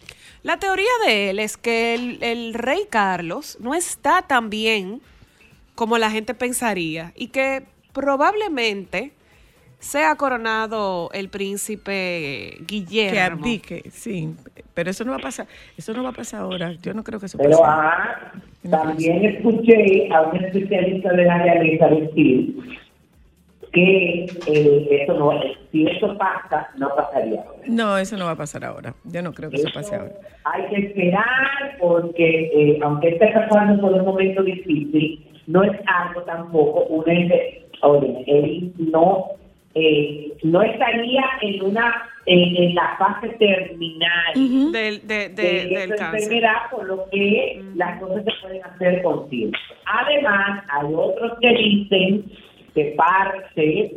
La 0.44 0.58
teoría 0.58 0.90
de 1.06 1.30
él 1.30 1.40
es 1.40 1.56
que 1.58 1.94
el, 1.94 2.22
el 2.24 2.54
rey 2.54 2.82
Carlos 2.90 3.58
no 3.60 3.76
está 3.76 4.24
tan 4.24 4.50
bien 4.50 5.02
como 5.76 5.98
la 5.98 6.10
gente 6.12 6.34
pensaría 6.34 7.14
y 7.16 7.28
que 7.28 7.64
probablemente 7.94 9.14
sea 9.82 10.15
coronado 10.15 11.10
el 11.12 11.30
príncipe 11.30 12.58
Guillermo. 12.67 13.12
que 13.12 13.22
abdique, 13.22 13.84
sí. 13.89 14.34
Pero 14.74 14.91
eso 14.91 15.04
no 15.04 15.12
va 15.12 15.17
a 15.17 15.22
pasar, 15.22 15.48
eso 15.78 15.94
no 15.94 16.04
va 16.04 16.10
a 16.10 16.13
pasar 16.13 16.41
ahora. 16.41 16.72
Yo 16.82 16.94
no 16.94 17.04
creo 17.04 17.20
que 17.20 17.26
eso 17.26 17.38
pase. 17.38 17.50
Pero 17.50 17.65
ah, 17.65 18.32
también 18.70 19.26
escuché 19.26 20.08
a 20.13 20.22
un 20.22 20.38
especialista 20.38 21.12
de 21.12 21.26
la 21.26 21.38
realeza 21.39 21.88
decir 21.88 22.56
que 23.74 24.26
eh, 24.48 24.88
eso 25.02 25.13
no, 25.13 25.32
si 25.72 25.88
eso 25.88 26.15
pasa, 26.17 26.70
no 26.78 26.94
pasaría 26.96 27.41
ahora. 27.41 27.62
No, 27.67 27.98
eso 27.98 28.17
no 28.17 28.26
va 28.26 28.32
a 28.32 28.36
pasar 28.36 28.63
ahora. 28.65 28.94
Yo 29.06 29.22
no 29.22 29.34
creo 29.34 29.50
que 29.50 29.58
eso 29.58 29.70
pase 29.74 29.96
ahora. 29.96 30.12
Hay 30.44 30.67
que 30.67 30.88
esperar 30.88 31.78
porque 31.80 32.52
eh, 32.54 32.80
aunque 32.84 33.10
esté 33.10 33.28
pasando 33.28 33.82
por 33.82 33.94
un 33.94 34.06
momento 34.06 34.44
difícil, 34.44 35.26
no 35.48 35.63
es 35.63 35.72
algo 35.88 36.22
tampoco 36.24 36.84
una 36.86 37.13
oye, 37.82 38.24
él 38.28 38.74
no 38.78 39.41
eh, 39.76 40.34
no 40.44 40.62
estaría 40.62 41.24
en 41.42 41.64
una 41.64 42.08
en, 42.26 42.56
en 42.56 42.76
la 42.76 42.96
fase 43.00 43.30
terminal 43.40 44.34
del, 44.72 45.08
de- 45.08 45.30
de- 45.30 45.30
de 45.30 45.44
del 45.66 45.72
esa 45.74 45.96
cáncer. 45.96 46.22
enfermedad, 46.24 46.56
por 46.70 46.86
lo 46.86 47.10
que 47.10 47.64
las 47.76 48.00
cosas 48.00 48.24
se 48.26 48.32
pueden 48.42 48.64
hacer 48.64 49.02
con 49.02 49.28
tiempo. 49.30 49.58
Además, 49.86 50.64
hay 50.70 50.94
otros 50.94 51.32
que 51.42 51.50
dicen 51.50 52.26
que 52.76 52.94
parte 52.96 53.92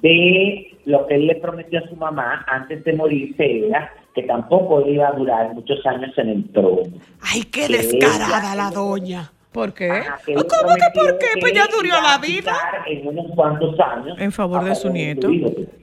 de 0.00 0.76
lo 0.86 1.06
que 1.06 1.14
él 1.14 1.26
le 1.28 1.36
prometió 1.36 1.78
a 1.78 1.88
su 1.88 1.94
mamá 1.96 2.44
antes 2.48 2.82
de 2.84 2.92
morirse 2.94 3.66
era 3.68 3.92
que 4.14 4.22
tampoco 4.24 4.84
iba 4.88 5.08
a 5.08 5.12
durar 5.12 5.54
muchos 5.54 5.84
años 5.86 6.10
en 6.18 6.28
el 6.30 6.48
trono. 6.52 6.82
Ay, 7.20 7.42
qué 7.44 7.66
Que 7.68 7.78
descarada 7.78 8.54
la 8.56 8.70
doña. 8.70 9.30
¿Por 9.52 9.74
qué? 9.74 9.90
Ajá, 9.90 10.18
él 10.26 10.34
¿Cómo 10.34 10.74
que 10.74 10.98
por 10.98 11.18
qué? 11.18 11.26
Pues 11.38 11.52
ya 11.52 11.66
duró 11.66 12.00
la 12.00 12.18
vida. 12.18 12.56
En 12.86 13.06
unos 13.06 13.26
cuantos 13.34 13.78
años. 13.80 14.18
En 14.18 14.32
favor 14.32 14.64
de 14.64 14.74
su 14.74 14.88
nieto. 14.90 15.28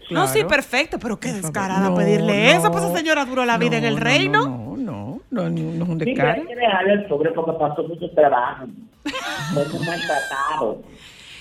No, 0.10 0.26
sí, 0.28 0.44
perfecto, 0.44 0.98
pero 1.00 1.20
qué 1.20 1.32
descarada 1.34 1.90
No, 1.90 1.96
pedirle 1.96 2.52
eso. 2.56 2.72
Pues 2.72 2.84
esa 2.84 2.98
señora 2.98 3.26
duró 3.26 3.46
la 3.46 3.58
vida 3.60 3.78
en 3.78 3.86
el 3.86 3.96
No, 3.96 4.00
reino. 4.02 4.46
No, 4.48 4.76
no, 4.78 5.22
no, 5.30 5.50
no, 5.50 5.50
no 5.50 5.84
es 5.84 5.90
un 5.90 6.00
Sí, 6.00 6.06
descaro. 6.06 6.42
hay 6.42 6.48
que 6.48 6.56
dejarle 6.56 6.92
al 6.94 7.06
pobre 7.06 7.32
porque 7.32 7.52
pasó 7.60 7.84
mucho 7.84 8.10
trabajo. 8.12 8.66
Fue 9.54 9.80
maltratado. 9.86 10.82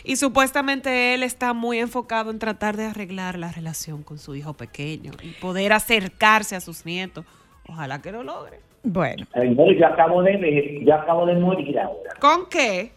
Y 0.05 0.17
supuestamente 0.17 1.15
él 1.15 1.23
está 1.23 1.53
muy 1.55 1.79
enfocado 1.79 2.31
en 2.31 2.39
tratar 2.39 2.77
de 2.77 2.87
arreglar 2.87 3.39
la 3.39 3.51
relación 3.53 4.03
con 4.03 4.19
su 4.19 4.35
hijo 4.35 4.53
pequeño 4.55 5.13
y 5.23 5.29
poder 5.41 5.73
acercarse 5.73 6.57
a 6.57 6.61
sus 6.61 6.85
nietos. 6.87 7.25
Ojalá 7.67 8.01
que 8.01 8.13
lo 8.13 8.23
logre. 8.23 8.61
Bueno, 8.83 9.27
yo 9.35 9.87
acabo 9.87 10.23
de 10.23 10.37
ver, 10.37 10.85
yo 10.85 10.95
acabo 10.95 11.27
de 11.27 11.35
morir 11.35 11.79
ahora. 11.79 12.15
¿Con 12.21 12.49
qué? 12.49 12.91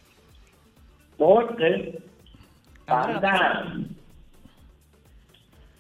Porque 1.18 2.00
anda 2.88 3.76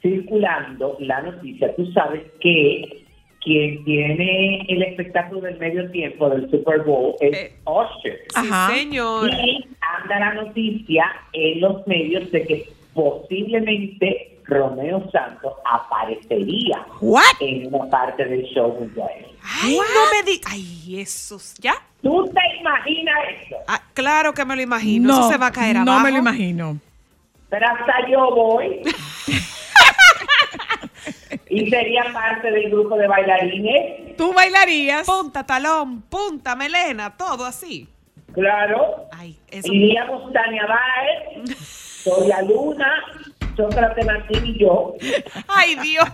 circulando 0.01 0.97
la 0.99 1.21
noticia. 1.21 1.75
Tú 1.75 1.85
sabes 1.91 2.23
que 2.39 3.03
quien 3.43 3.83
tiene 3.83 4.65
el 4.69 4.83
espectáculo 4.83 5.41
del 5.41 5.57
medio 5.57 5.89
tiempo 5.91 6.29
del 6.29 6.49
Super 6.51 6.81
Bowl 6.81 7.15
es 7.21 7.37
Eh. 7.37 7.53
Usher. 7.65 8.19
Ajá. 8.35 8.69
Sí, 8.73 8.79
señor. 8.81 9.29
Y 9.29 9.67
anda 10.01 10.19
la 10.19 10.33
noticia 10.35 11.05
en 11.33 11.61
los 11.61 11.85
medios 11.87 12.31
de 12.31 12.43
que 12.45 12.65
posiblemente 12.93 14.37
Romeo 14.45 15.09
Santos 15.11 15.53
aparecería 15.65 16.85
¿what? 16.99 17.23
en 17.39 17.73
una 17.73 17.89
parte 17.89 18.25
del 18.25 18.43
show 18.45 18.75
junto 18.77 19.03
a 19.03 19.07
él. 19.07 19.27
Ay, 19.43 19.77
no 19.77 20.11
me 20.11 20.31
di. 20.31 20.41
Ay, 20.45 20.99
esos. 21.01 21.55
¿Ya? 21.55 21.73
¿Tú 22.01 22.25
te 22.33 22.59
imaginas 22.59 23.15
eso? 23.43 23.55
Ah, 23.67 23.81
claro 23.93 24.33
que 24.33 24.45
me 24.45 24.55
lo 24.55 24.61
imagino. 24.61 25.13
Eso 25.13 25.29
se 25.29 25.37
va 25.37 25.47
a 25.47 25.51
caer 25.51 25.77
no 25.77 25.91
abajo. 25.91 26.05
me 26.05 26.11
lo 26.11 26.17
imagino. 26.17 26.77
Pero 27.49 27.67
hasta 27.67 28.09
yo 28.09 28.31
voy. 28.33 28.81
y 31.49 31.69
sería 31.69 32.03
parte 32.13 32.51
del 32.51 32.69
grupo 32.69 32.95
de 32.97 33.07
bailarines. 33.07 34.15
¿Tú 34.15 34.33
bailarías? 34.33 35.05
Punta, 35.05 35.45
talón, 35.45 36.01
punta, 36.03 36.55
melena, 36.55 37.15
todo 37.17 37.45
así. 37.45 37.87
Claro. 38.33 39.07
Ay, 39.11 39.37
eso. 39.49 39.71
Iríamos 39.71 40.31
Tania 40.31 40.65
Baez, 40.65 41.57
Soria 42.03 42.41
Luna, 42.41 43.03
Chocolate 43.55 44.05
Martín 44.05 44.45
y 44.45 44.59
yo. 44.59 44.95
Ay, 45.47 45.75
Dios. 45.75 46.05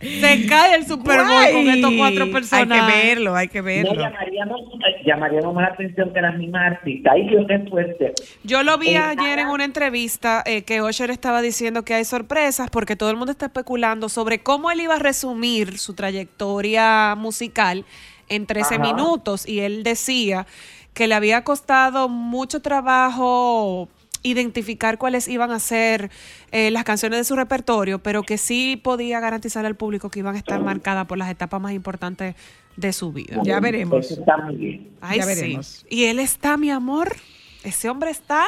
Se 0.00 0.46
cae 0.46 0.74
el 0.76 0.86
Super 0.86 1.18
Bowl 1.24 1.44
con 1.52 1.68
estos 1.68 1.92
cuatro 1.96 2.24
Hay 2.24 2.32
personajes. 2.32 2.82
que 2.96 3.06
verlo, 3.06 3.34
hay 3.34 3.48
que 3.48 3.58
No 3.60 3.64
verlo. 3.64 3.94
llamaríamos, 3.94 4.60
eh, 4.60 5.02
llamaríamos 5.04 5.54
más 5.54 5.68
la 5.68 5.74
atención 5.74 6.12
que 6.12 6.20
las 6.20 6.36
mismas 6.36 6.72
artistas. 6.72 7.12
Ay, 7.14 7.28
Dios, 7.28 7.44
qué 7.48 7.58
fuerte. 7.68 8.12
Yo 8.44 8.62
lo 8.62 8.78
vi 8.78 8.88
Eh, 8.90 8.98
ayer 8.98 9.38
en 9.38 9.48
una 9.48 9.64
entrevista 9.64 10.42
eh, 10.46 10.62
que 10.62 10.80
Osher 10.80 11.10
estaba 11.10 11.42
diciendo 11.42 11.84
que 11.84 11.94
hay 11.94 12.04
sorpresas 12.04 12.70
porque 12.70 12.96
todo 12.96 13.10
el 13.10 13.16
mundo 13.16 13.32
está 13.32 13.46
especulando 13.46 14.08
sobre 14.08 14.40
cómo 14.40 14.70
él 14.70 14.80
iba 14.80 14.94
a 14.94 14.98
resumir 14.98 15.78
su 15.78 15.94
trayectoria 15.94 17.14
musical 17.16 17.84
en 18.28 18.46
13 18.46 18.74
Ajá. 18.76 18.82
minutos 18.82 19.48
y 19.48 19.60
él 19.60 19.82
decía 19.82 20.46
que 20.94 21.06
le 21.06 21.14
había 21.14 21.44
costado 21.44 22.08
mucho 22.08 22.60
trabajo 22.62 23.88
identificar 24.22 24.98
cuáles 24.98 25.28
iban 25.28 25.50
a 25.50 25.58
ser 25.60 26.10
eh, 26.52 26.70
las 26.70 26.84
canciones 26.84 27.18
de 27.20 27.24
su 27.24 27.36
repertorio, 27.36 27.98
pero 28.00 28.22
que 28.22 28.38
sí 28.38 28.80
podía 28.82 29.20
garantizar 29.20 29.64
al 29.66 29.76
público 29.76 30.10
que 30.10 30.18
iban 30.20 30.34
a 30.34 30.38
estar 30.38 30.60
marcadas 30.62 31.06
por 31.06 31.18
las 31.18 31.30
etapas 31.30 31.60
más 31.60 31.72
importantes 31.72 32.34
de 32.76 32.92
su 32.92 33.12
vida. 33.12 33.40
Ya 33.44 33.60
veremos. 33.60 34.04
Eso 34.10 34.20
está 34.20 34.36
muy 34.38 34.56
bien. 34.56 34.88
Ay, 35.00 35.18
Ya 35.18 35.24
sí. 35.24 35.28
veremos. 35.28 35.86
Y 35.88 36.04
él 36.04 36.18
está, 36.18 36.56
mi 36.56 36.70
amor, 36.70 37.16
ese 37.64 37.88
hombre 37.88 38.10
está 38.10 38.44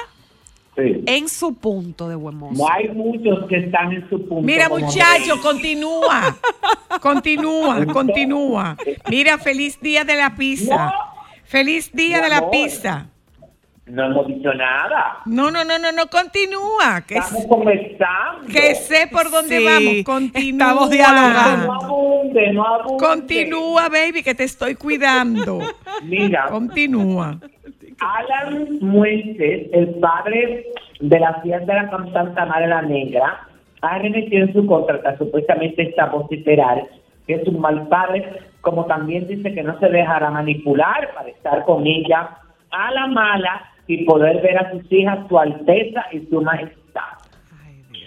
Sí. 0.76 1.02
en 1.06 1.28
su 1.28 1.54
punto 1.54 2.08
de 2.08 2.14
buen 2.14 2.36
mozo. 2.36 2.54
No 2.62 2.68
hay 2.72 2.88
muchos 2.90 3.48
que 3.48 3.56
están 3.56 3.90
en 3.92 4.08
su 4.08 4.18
punto. 4.28 4.42
Mira, 4.42 4.68
como 4.68 4.86
muchacho, 4.86 5.34
Rey. 5.34 5.42
continúa. 5.42 6.36
Continúa, 7.00 7.84
continúa. 7.86 8.76
Mira, 9.10 9.38
feliz 9.38 9.80
día 9.80 10.04
de 10.04 10.14
la 10.14 10.36
pizza. 10.36 10.86
No. 10.86 10.92
Feliz 11.44 11.90
día 11.92 12.18
Mi 12.18 12.22
de 12.24 12.28
la 12.28 12.50
pizza. 12.50 13.08
No 13.88 14.04
hemos 14.06 14.26
dicho 14.26 14.52
nada. 14.54 15.18
No, 15.26 15.50
no, 15.50 15.64
no, 15.64 15.78
no, 15.78 15.92
no, 15.92 16.06
continúa. 16.08 17.02
Que, 17.06 17.16
Estamos 17.18 17.46
comenzando. 17.46 18.46
que 18.52 18.74
sé 18.74 19.08
por 19.10 19.30
dónde 19.30 19.58
Sí, 19.58 19.64
vamos. 19.64 19.94
Continúa. 20.04 20.66
estamos 20.68 20.90
dialogando. 20.90 21.66
No 21.66 21.74
abunde, 21.74 22.52
no 22.52 22.66
abunde. 22.66 23.06
Continúa, 23.06 23.88
baby, 23.88 24.22
que 24.22 24.34
te 24.34 24.44
estoy 24.44 24.74
cuidando. 24.74 25.60
Mira, 26.02 26.46
Continúa. 26.48 27.38
Alan 28.00 28.78
Muentes, 28.80 29.68
el 29.72 29.88
padre 30.00 30.66
de 31.00 31.20
la 31.20 31.40
fiesta 31.42 31.72
de 31.72 31.82
la 31.82 31.90
cantante 31.90 32.40
Amara 32.40 32.66
la 32.66 32.82
Negra, 32.82 33.48
ha 33.80 33.98
remitido 33.98 34.46
en 34.46 34.52
su 34.52 34.66
contra 34.66 35.00
que 35.00 35.16
supuestamente 35.18 35.82
esta 35.82 36.06
vociferar 36.06 36.84
que 37.28 37.34
es 37.34 37.46
un 37.46 37.60
mal 37.60 37.86
padre, 37.88 38.26
como 38.62 38.86
también 38.86 39.28
dice 39.28 39.52
que 39.52 39.62
no 39.62 39.78
se 39.78 39.88
dejará 39.90 40.30
manipular 40.30 41.12
para 41.14 41.28
estar 41.28 41.64
con 41.66 41.86
ella 41.86 42.30
a 42.70 42.90
la 42.90 43.06
mala 43.06 43.70
y 43.88 44.04
poder 44.04 44.40
ver 44.42 44.58
a 44.58 44.70
sus 44.70 44.92
hijas 44.92 45.26
su 45.28 45.38
alteza 45.38 46.04
y 46.12 46.20
su 46.26 46.40
majestad. 46.40 47.02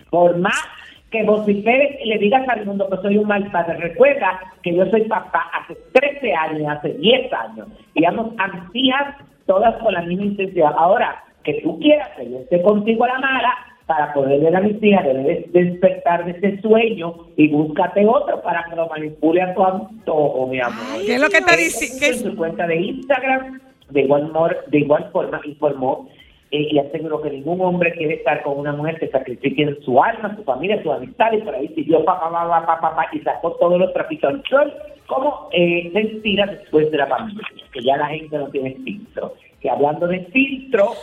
Por 0.10 0.38
más 0.38 0.64
que 1.10 1.24
vociferes 1.24 2.00
y 2.02 2.08
le 2.08 2.20
digas 2.20 2.48
al 2.48 2.66
mundo 2.66 2.90
que 2.90 2.98
soy 2.98 3.18
un 3.18 3.28
mal 3.28 3.52
padre, 3.52 3.78
recuerda 3.78 4.40
que 4.64 4.74
yo 4.74 4.86
soy 4.86 5.02
papá 5.04 5.52
hace 5.54 5.76
13 5.92 6.34
años, 6.34 6.70
hace 6.70 6.94
10 6.94 7.34
años, 7.34 7.68
y 7.96 8.02
mis 8.02 8.86
hijas 8.86 9.16
todas 9.46 9.76
con 9.82 9.94
la 9.94 10.04
misma 10.04 10.26
intensidad. 10.26 10.72
Ahora, 10.78 11.22
que 11.44 11.56
tú 11.64 11.80
quieras 11.80 12.10
que 12.16 12.30
yo 12.30 12.40
esté 12.40 12.62
contigo 12.62 13.04
a 13.04 13.10
la 13.10 13.20
mala, 13.20 13.54
para 13.92 14.14
poder 14.14 14.40
ver 14.40 14.56
a 14.56 14.62
mis 14.62 14.82
hijas, 14.82 15.04
debes 15.04 15.52
despertar 15.52 16.24
de 16.24 16.32
ese 16.32 16.62
sueño 16.62 17.14
y 17.36 17.50
búscate 17.50 18.06
otro 18.06 18.42
para 18.42 18.64
que 18.70 18.76
lo 18.78 18.88
manipule 18.88 19.42
a 19.42 19.54
tu 19.54 19.66
antojo, 19.66 20.48
mi 20.48 20.62
amor. 20.62 21.02
¿Qué 21.06 21.16
es 21.16 21.22
lo 21.22 21.28
que 21.28 21.40
está 21.40 21.58
diciendo? 21.58 22.06
En 22.06 22.32
su 22.32 22.38
cuenta 22.38 22.68
de 22.68 22.76
Instagram, 22.78 23.60
de 23.92 24.02
igual, 24.02 24.32
mor- 24.32 24.64
de 24.68 24.80
igual 24.80 25.10
forma, 25.12 25.42
informó 25.46 26.10
eh, 26.52 26.68
y 26.72 26.80
aseguró 26.80 27.22
que 27.22 27.30
ningún 27.30 27.62
hombre 27.62 27.94
quiere 27.94 28.16
estar 28.16 28.44
con 28.44 28.58
una 28.60 28.74
mujer 28.74 29.00
que 29.00 29.08
sacrifique 29.10 29.78
su 29.86 30.02
alma, 30.04 30.36
su 30.36 30.44
familia, 30.44 30.82
su 30.84 30.92
amistad, 30.92 31.32
y 31.34 31.38
por 31.42 31.56
ahí 31.56 31.68
siguió 31.70 32.04
pa, 32.04 32.20
pa, 32.20 32.30
pa, 32.30 32.50
pa, 32.50 32.66
pa, 32.66 32.82
pa, 32.82 32.96
pa, 32.96 33.06
y 33.14 33.20
sacó 33.20 33.52
todos 33.54 33.80
los 33.80 33.94
trapitos 33.94 34.34
al 34.34 34.44
sol, 34.50 34.74
como 35.08 35.50
eh, 35.54 35.90
mentira 35.94 36.46
después 36.48 36.92
de 36.92 36.98
la 36.98 37.08
pandemia, 37.08 37.46
que 37.72 37.82
ya 37.82 37.98
la 37.98 38.08
gente 38.08 38.38
no 38.38 38.48
tiene 38.48 38.76
filtro. 38.84 39.34
Que 39.62 39.70
hablando 39.70 40.08
de 40.08 40.22
filtro, 40.26 40.94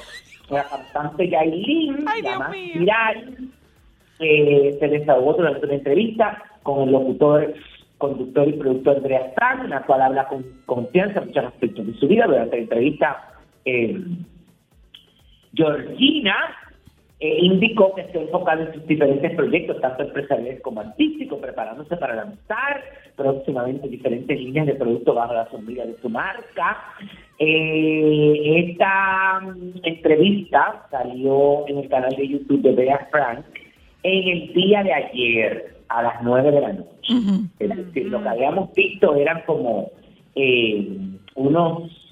la 0.51 0.65
cantante 0.65 1.29
Yailin, 1.29 2.05
Ay, 2.09 2.23
la 2.23 2.39
más 2.39 2.51
viral, 2.53 3.37
eh, 4.21 4.77
se 4.81 4.89
desahogó 4.89 5.35
durante 5.35 5.65
una 5.65 5.75
entrevista 5.77 6.43
con 6.63 6.83
el 6.89 6.93
locutor, 6.93 7.55
conductor 7.99 8.49
y 8.49 8.53
productor 8.53 8.97
Andrea 8.97 9.33
Frank, 9.35 9.65
en 9.65 9.71
la 9.71 9.83
cual 9.83 10.03
habla 10.03 10.29
con 10.29 10.45
confianza 10.67 11.21
muchos 11.21 11.45
aspectos 11.45 11.87
de 11.87 11.95
su 11.95 12.09
vida. 12.09 12.27
Durante 12.27 12.57
la 12.57 12.63
entrevista, 12.63 13.33
eh, 13.65 14.01
Georgina 15.55 16.37
eh, 17.21 17.39
indicó 17.41 17.95
que 17.97 18.03
está 18.03 18.21
enfocada 18.21 18.63
en 18.63 18.75
sus 18.75 18.87
diferentes 18.87 19.35
proyectos, 19.35 19.81
tanto 19.81 20.05
empresariales 20.05 20.61
como 20.63 20.81
artísticos, 20.81 21.41
preparándose 21.41 21.97
para 21.97 22.15
lanzar 22.15 22.85
próximamente 23.17 23.89
diferentes 23.89 24.39
líneas 24.39 24.67
de 24.67 24.77
productos 24.77 25.17
bajo 25.17 25.35
la 25.35 25.51
sombrilla 25.51 25.85
de 25.85 25.97
su 26.01 26.09
marca. 26.09 26.79
Eh, 27.41 28.69
esta 28.71 29.41
mm, 29.41 29.81
entrevista 29.83 30.87
salió 30.93 31.67
en 31.67 31.79
el 31.79 31.89
canal 31.89 32.15
de 32.15 32.29
YouTube 32.29 32.63
de 32.63 32.73
Bea 32.73 33.09
Frank 33.11 33.45
en 34.05 34.29
el 34.29 34.53
día 34.53 34.85
de 34.85 34.93
ayer 34.93 35.78
a 35.89 36.03
las 36.03 36.23
9 36.23 36.51
de 36.51 36.61
la 36.61 36.73
noche. 36.73 37.51
Es 37.59 37.77
decir, 37.77 38.07
lo 38.07 38.23
que 38.23 38.29
habíamos 38.29 38.73
visto 38.75 39.15
eran 39.15 39.43
como 39.47 39.91
eh, 40.35 40.99
unos 41.35 42.08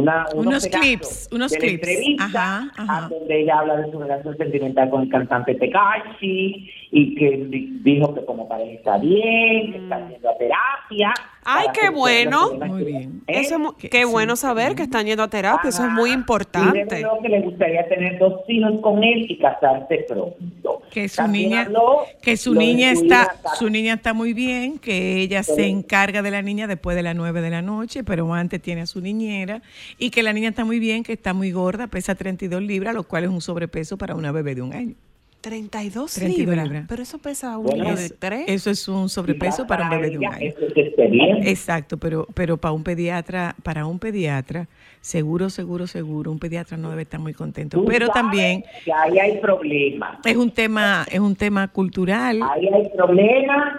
una, 0.00 0.26
Unos 0.34 0.66
clips, 0.66 1.28
unos 1.32 1.50
de 1.52 1.58
la 1.58 1.64
clips. 1.66 1.88
entrevista 1.88 2.24
Ajá, 2.24 2.70
ajá. 2.76 3.06
a 3.06 3.08
donde 3.08 3.40
ella 3.42 3.58
habla 3.58 3.76
de 3.76 3.90
su 3.90 3.98
relación 3.98 4.36
sentimental 4.36 4.90
con 4.90 5.02
el 5.02 5.08
cantante 5.08 5.54
Tekashi 5.54 6.70
y 6.92 7.14
que 7.14 7.46
di- 7.48 7.78
dijo 7.82 8.14
que 8.14 8.24
como 8.24 8.48
pareja 8.48 8.72
está 8.72 8.98
bien, 8.98 9.72
que 9.72 9.78
está 9.78 9.96
haciendo 9.96 10.28
terapia. 10.38 11.12
Ay, 11.44 11.66
qué 11.78 11.90
bueno. 11.90 12.54
Muy 12.54 12.84
que- 12.84 12.90
bien. 12.90 13.22
¿Eh? 13.28 13.40
Eso 13.40 13.74
es 13.78 13.88
qué 13.90 14.02
sí, 14.04 14.10
bueno 14.10 14.34
sí. 14.36 14.42
saber 14.42 14.74
que 14.74 14.82
están 14.82 15.06
yendo 15.06 15.22
a 15.22 15.28
terapia, 15.28 15.68
eso 15.68 15.84
es 15.84 15.90
muy 15.92 16.10
Y 16.10 16.14
importante. 16.14 16.84
reveló 16.84 17.18
que 17.22 17.28
le 17.28 17.40
gustaría 17.42 17.86
tener 17.88 18.18
dos 18.18 18.40
hijos 18.48 18.80
con 18.80 19.02
él 19.04 19.26
y 19.30 19.38
casarse 19.38 20.04
pronto. 20.08 20.82
que 20.90 21.08
su 21.08 21.16
También 21.16 21.50
niña 21.50 21.62
habló 21.62 21.98
que 22.22 22.36
su 22.36 22.54
niña 22.54 22.90
está 22.92 23.34
su 23.58 23.68
niña 23.68 23.94
está 23.94 24.14
muy 24.14 24.32
bien 24.32 24.78
que 24.78 25.20
ella 25.20 25.42
se 25.42 25.66
encarga 25.66 26.22
de 26.22 26.30
la 26.30 26.40
niña 26.42 26.66
después 26.66 26.96
de 26.96 27.02
las 27.02 27.14
9 27.14 27.40
de 27.42 27.50
la 27.50 27.60
noche 27.60 28.02
pero 28.04 28.32
antes 28.32 28.62
tiene 28.62 28.82
a 28.82 28.86
su 28.86 29.00
niñera 29.00 29.60
y 29.98 30.10
que 30.10 30.22
la 30.22 30.32
niña 30.32 30.48
está 30.50 30.64
muy 30.64 30.78
bien 30.78 31.02
que 31.02 31.12
está 31.14 31.32
muy 31.34 31.50
gorda 31.52 31.86
pesa 31.86 32.14
32 32.14 32.62
libras 32.62 32.94
lo 32.94 33.02
cual 33.04 33.24
es 33.24 33.30
un 33.30 33.40
sobrepeso 33.40 33.96
para 33.96 34.14
una 34.14 34.32
bebé 34.32 34.54
de 34.54 34.62
un 34.62 34.72
año 34.72 34.94
32, 35.42 36.12
32 36.14 36.38
libras. 36.38 36.64
libras. 36.64 36.84
Pero 36.88 37.02
eso 37.04 37.18
pesa 37.18 37.56
un 37.56 37.66
Bueno, 37.66 37.84
de 37.94 38.06
Es- 38.06 38.14
tres. 38.18 38.44
eso 38.48 38.68
es 38.70 38.88
un 38.88 39.08
sobrepeso 39.08 39.64
para 39.66 39.84
un 39.84 39.90
bebé 39.90 40.10
de 40.10 40.18
un 40.18 40.24
año 40.26 40.38
eso 40.48 40.58
es 40.66 40.76
experiencia. 40.76 41.48
Exacto, 41.50 41.98
pero 41.98 42.26
pero 42.34 42.56
para 42.56 42.72
un 42.72 42.82
pediatra, 42.82 43.54
para 43.62 43.86
un 43.86 44.00
pediatra, 44.00 44.66
seguro, 45.00 45.48
seguro, 45.48 45.86
seguro, 45.86 46.32
un 46.32 46.40
pediatra 46.40 46.76
no 46.76 46.90
debe 46.90 47.02
estar 47.02 47.20
muy 47.20 47.32
contento. 47.32 47.78
Tú 47.78 47.84
Pero 47.84 48.08
también 48.08 48.64
que 48.84 48.92
ahí 48.92 49.18
hay 49.20 49.38
problemas. 49.38 50.18
es 50.24 50.34
un 50.36 50.50
tema, 50.50 51.06
es 51.08 51.20
un 51.20 51.36
tema 51.36 51.68
cultural. 51.68 52.40
Ahí 52.42 52.66
hay 52.66 52.88
problemas 52.96 53.72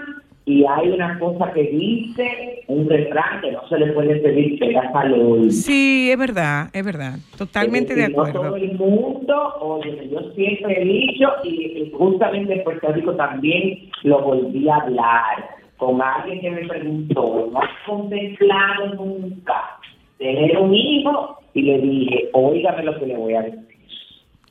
y 0.47 0.63
hay 0.65 0.89
una 0.91 1.19
cosa 1.19 1.51
que 1.51 1.61
dice 1.63 2.63
un 2.67 2.89
refrán 2.89 3.41
que 3.41 3.51
no 3.51 3.67
se 3.67 3.77
le 3.77 3.91
puede 3.91 4.15
pedir 4.15 4.57
pegas 4.57 4.85
al 4.95 5.13
oído. 5.13 5.51
Sí, 5.51 6.09
es 6.09 6.17
verdad, 6.17 6.69
es 6.71 6.85
verdad. 6.85 7.19
Totalmente 7.37 7.93
de 7.93 8.03
Es 8.03 8.07
decir, 8.07 8.15
No 8.17 8.23
acuerdo. 8.23 8.47
todo 8.47 8.55
el 8.55 8.73
mundo, 8.77 9.53
oye, 9.59 10.09
yo 10.09 10.21
siempre 10.35 10.81
he 10.81 10.85
dicho, 10.85 11.27
y, 11.43 11.49
y 11.49 11.91
justamente 11.91 12.53
en 12.53 12.63
Puerto 12.63 12.91
Rico 12.93 13.13
también 13.15 13.89
lo 14.03 14.21
volví 14.21 14.69
a 14.69 14.75
hablar 14.77 15.49
con 15.75 16.01
alguien 16.01 16.39
que 16.39 16.49
me 16.49 16.65
preguntó, 16.67 17.49
¿no 17.51 17.59
has 17.61 17.69
contemplado 17.85 18.95
nunca 18.95 19.77
tener 20.17 20.57
un 20.57 20.73
hijo? 20.73 21.39
Y 21.53 21.61
le 21.63 21.79
dije, 21.79 22.29
óigame 22.31 22.83
lo 22.83 22.97
que 22.97 23.05
le 23.05 23.17
voy 23.17 23.33
a 23.33 23.41
decir. 23.41 23.59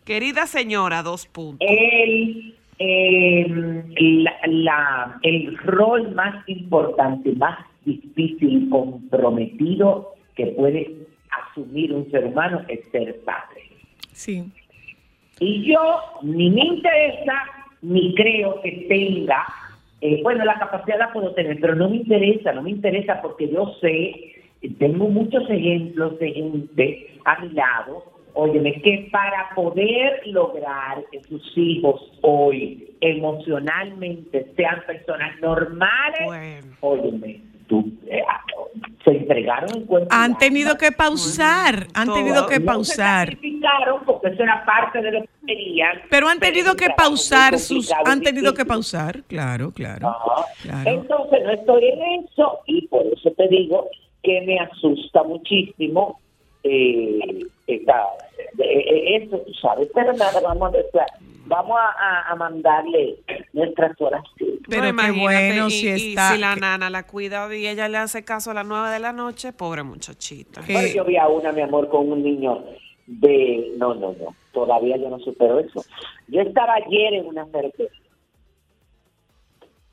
Querida 0.04 0.46
señora, 0.46 1.02
dos 1.02 1.26
puntos. 1.26 1.66
el, 1.68 2.54
eh, 2.78 3.46
la, 3.98 4.32
la- 4.46 5.18
el 5.22 5.56
rol 5.58 6.14
más 6.14 6.46
importante, 6.48 7.32
más 7.32 7.58
difícil 7.84 8.64
y 8.64 8.68
comprometido 8.68 10.14
que 10.34 10.46
puede 10.48 10.92
asumir 11.50 11.92
un 11.92 12.10
ser 12.10 12.24
humano 12.26 12.62
es 12.68 12.80
ser 12.90 13.20
padre. 13.24 13.62
Sí. 14.12 14.44
Y 15.40 15.64
yo 15.72 16.00
ni 16.22 16.50
me 16.50 16.64
interesa, 16.64 17.34
ni 17.82 18.14
creo 18.14 18.60
que 18.62 18.86
tenga, 18.88 19.44
eh, 20.00 20.20
bueno, 20.22 20.44
la 20.44 20.58
capacidad 20.58 20.98
la 20.98 21.12
puedo 21.12 21.32
tener, 21.34 21.58
pero 21.60 21.74
no 21.74 21.88
me 21.90 21.96
interesa, 21.96 22.52
no 22.52 22.62
me 22.62 22.70
interesa 22.70 23.20
porque 23.22 23.48
yo 23.48 23.74
sé, 23.80 24.32
tengo 24.78 25.08
muchos 25.08 25.48
ejemplos 25.50 26.18
de 26.18 26.32
gente 26.32 27.10
a 27.24 27.40
mi 27.40 27.50
lado, 27.50 28.04
óyeme, 28.36 28.80
que 28.82 29.08
para 29.10 29.48
poder 29.54 30.20
lograr 30.26 31.02
que 31.10 31.22
sus 31.24 31.42
hijos 31.56 32.00
hoy 32.22 32.94
emocionalmente 33.00 34.52
sean 34.56 34.82
personas 34.86 35.40
normales, 35.40 36.20
Bueno. 36.26 36.76
óyeme, 36.80 37.40
tú, 37.66 37.92
eh, 38.06 38.22
se 39.04 39.10
entregaron 39.12 39.70
en 39.74 39.82
y 39.82 40.06
Han 40.10 40.36
tenido 40.38 40.76
que 40.76 40.92
pausar, 40.92 41.86
han 41.94 42.06
todo. 42.06 42.16
tenido 42.16 42.46
que 42.46 42.54
No 42.58 42.60
se 42.60 42.66
pausar. 42.66 43.28
sacrificaron 43.30 44.04
porque 44.04 44.28
eso 44.28 44.42
era 44.42 44.64
parte 44.64 45.00
de 45.00 45.12
lo 45.12 45.20
que 45.22 45.28
querían. 45.46 46.02
Pero 46.10 46.28
han 46.28 46.38
tenido 46.38 46.76
que 46.76 46.88
pausar 46.90 47.58
sus, 47.58 47.90
han 48.04 48.20
tenido 48.20 48.52
que 48.54 48.64
pausar, 48.64 49.22
claro, 49.24 49.72
claro. 49.72 50.14
Claro. 50.62 50.90
Entonces 50.90 51.42
no 51.44 51.50
estoy 51.52 51.84
en 51.86 52.24
eso 52.24 52.58
y 52.66 52.86
por 52.88 53.06
eso 53.06 53.30
te 53.32 53.48
digo 53.48 53.88
que 54.22 54.40
me 54.42 54.58
asusta 54.58 55.22
muchísimo 55.22 56.20
eh, 56.68 57.46
esta- 57.66 58.06
eh, 58.58 58.62
eh, 58.64 59.16
eso, 59.22 59.38
tú 59.38 59.52
sabes. 59.54 59.88
Pero 59.94 60.12
nada, 60.14 60.40
vamos 60.40 60.74
a, 60.74 60.78
estar- 60.78 61.06
vamos 61.46 61.78
a, 61.78 62.34
mandarle 62.36 63.16
nuestras 63.52 63.98
oraciones. 64.00 64.60
Pero 64.68 64.82
No, 64.82 64.86
qué 64.86 64.88
imagínate, 64.90 65.46
bueno 65.52 65.66
y- 65.68 65.70
si 65.70 65.86
y 65.88 66.10
está- 66.10 66.32
si 66.32 66.38
la 66.40 66.54
que- 66.54 66.60
nana 66.60 66.90
la 66.90 67.06
cuida 67.06 67.54
y 67.54 67.66
ella 67.66 67.88
le 67.88 67.98
hace 67.98 68.24
caso 68.24 68.50
a 68.50 68.54
las 68.54 68.66
9 68.66 68.90
de 68.90 68.98
la 68.98 69.12
noche, 69.12 69.52
pobre 69.52 69.82
muchachita. 69.84 70.60
Bueno, 70.68 70.88
yo 70.94 71.04
vi 71.04 71.16
a 71.16 71.28
una, 71.28 71.52
mi 71.52 71.60
amor, 71.62 71.88
con 71.88 72.10
un 72.10 72.22
niño 72.22 72.64
de... 73.06 73.72
No, 73.76 73.94
no, 73.94 74.12
no. 74.20 74.34
Todavía 74.52 74.96
yo 74.96 75.08
no 75.08 75.18
supero 75.20 75.60
eso. 75.60 75.84
Yo 76.28 76.40
estaba 76.40 76.74
ayer 76.74 77.14
en 77.14 77.26
una 77.26 77.44
cerveza 77.46 77.84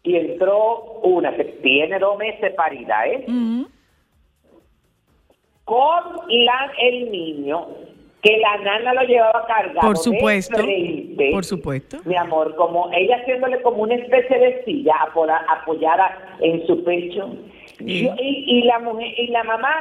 y 0.04 0.16
entró 0.16 1.00
una 1.04 1.36
que 1.36 1.44
tiene 1.46 1.98
dos 2.00 2.18
meses 2.18 2.54
parida, 2.56 3.06
¿eh? 3.08 3.26
Con 5.74 6.28
la, 6.30 6.72
el 6.82 7.10
niño 7.12 7.68
que 8.22 8.38
la 8.38 8.58
nana 8.58 8.94
lo 8.94 9.02
llevaba 9.08 9.46
cargado. 9.48 9.82
Por 9.82 9.98
de 9.98 10.04
supuesto, 10.04 10.58
frente, 10.62 11.32
por 11.32 11.44
supuesto. 11.44 11.98
Mi 12.06 12.16
amor, 12.16 12.56
como 12.56 12.92
ella 12.94 13.18
haciéndole 13.18 13.60
como 13.64 13.82
una 13.84 13.96
especie 13.96 14.38
de 14.38 14.64
silla 14.66 14.94
apoyada 15.50 16.36
en 16.42 16.66
su 16.68 16.84
pecho. 16.84 17.34
Sí. 17.80 18.08
Y, 18.20 18.60
y 18.60 18.62
la 18.64 18.80
mujer 18.80 19.08
y 19.18 19.28
la 19.28 19.44
mamá 19.44 19.74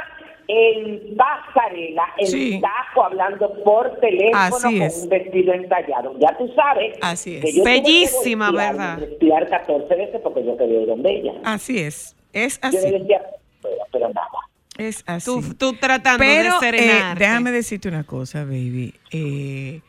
en 0.49 1.15
pasarela, 1.17 2.05
en 2.19 2.27
Sí. 2.27 2.61
taco, 2.61 3.05
hablando 3.05 3.53
por 3.63 3.91
teléfono 4.01 4.37
Así 4.57 4.79
con 4.79 4.83
es. 4.83 5.03
un 5.05 5.09
vestido 5.11 5.53
entallado. 5.53 6.15
Ya 6.19 6.37
tú 6.39 6.49
sabes. 6.57 6.99
Así 7.01 7.37
es. 7.37 7.45
que 7.45 7.53
yo 7.53 7.63
que 7.65 7.71
Bellísima, 7.71 8.49
y 8.51 8.57
¿verdad? 8.57 8.99
respirar 8.99 9.47
14 9.49 9.95
veces 9.95 10.21
porque 10.23 10.43
yo 10.45 10.57
quería 10.57 10.81
ir 10.81 10.89
donde 10.89 11.11
ella. 11.13 11.35
Así 11.45 11.79
es, 11.79 12.17
es 12.33 12.59
Yo 12.63 12.71
le 12.71 12.79
así, 12.79 12.91
decía, 12.99 13.23
pero, 13.63 13.77
pero 13.93 14.09
nada. 14.09 14.29
Es 14.83 15.03
así. 15.07 15.25
Tú, 15.25 15.55
tú 15.55 15.73
tratando 15.75 16.19
Pero 16.19 16.61
de 16.61 16.69
eh, 16.69 16.81
serenarte. 16.81 17.25
déjame 17.25 17.51
decirte 17.53 17.89
una 17.89 18.05
cosa, 18.05 18.45
baby. 18.45 18.95
Eh, 19.11 19.81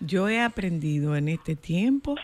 yo 0.00 0.28
he 0.28 0.40
aprendido 0.40 1.16
en 1.16 1.28
este 1.28 1.56
tiempo 1.56 2.16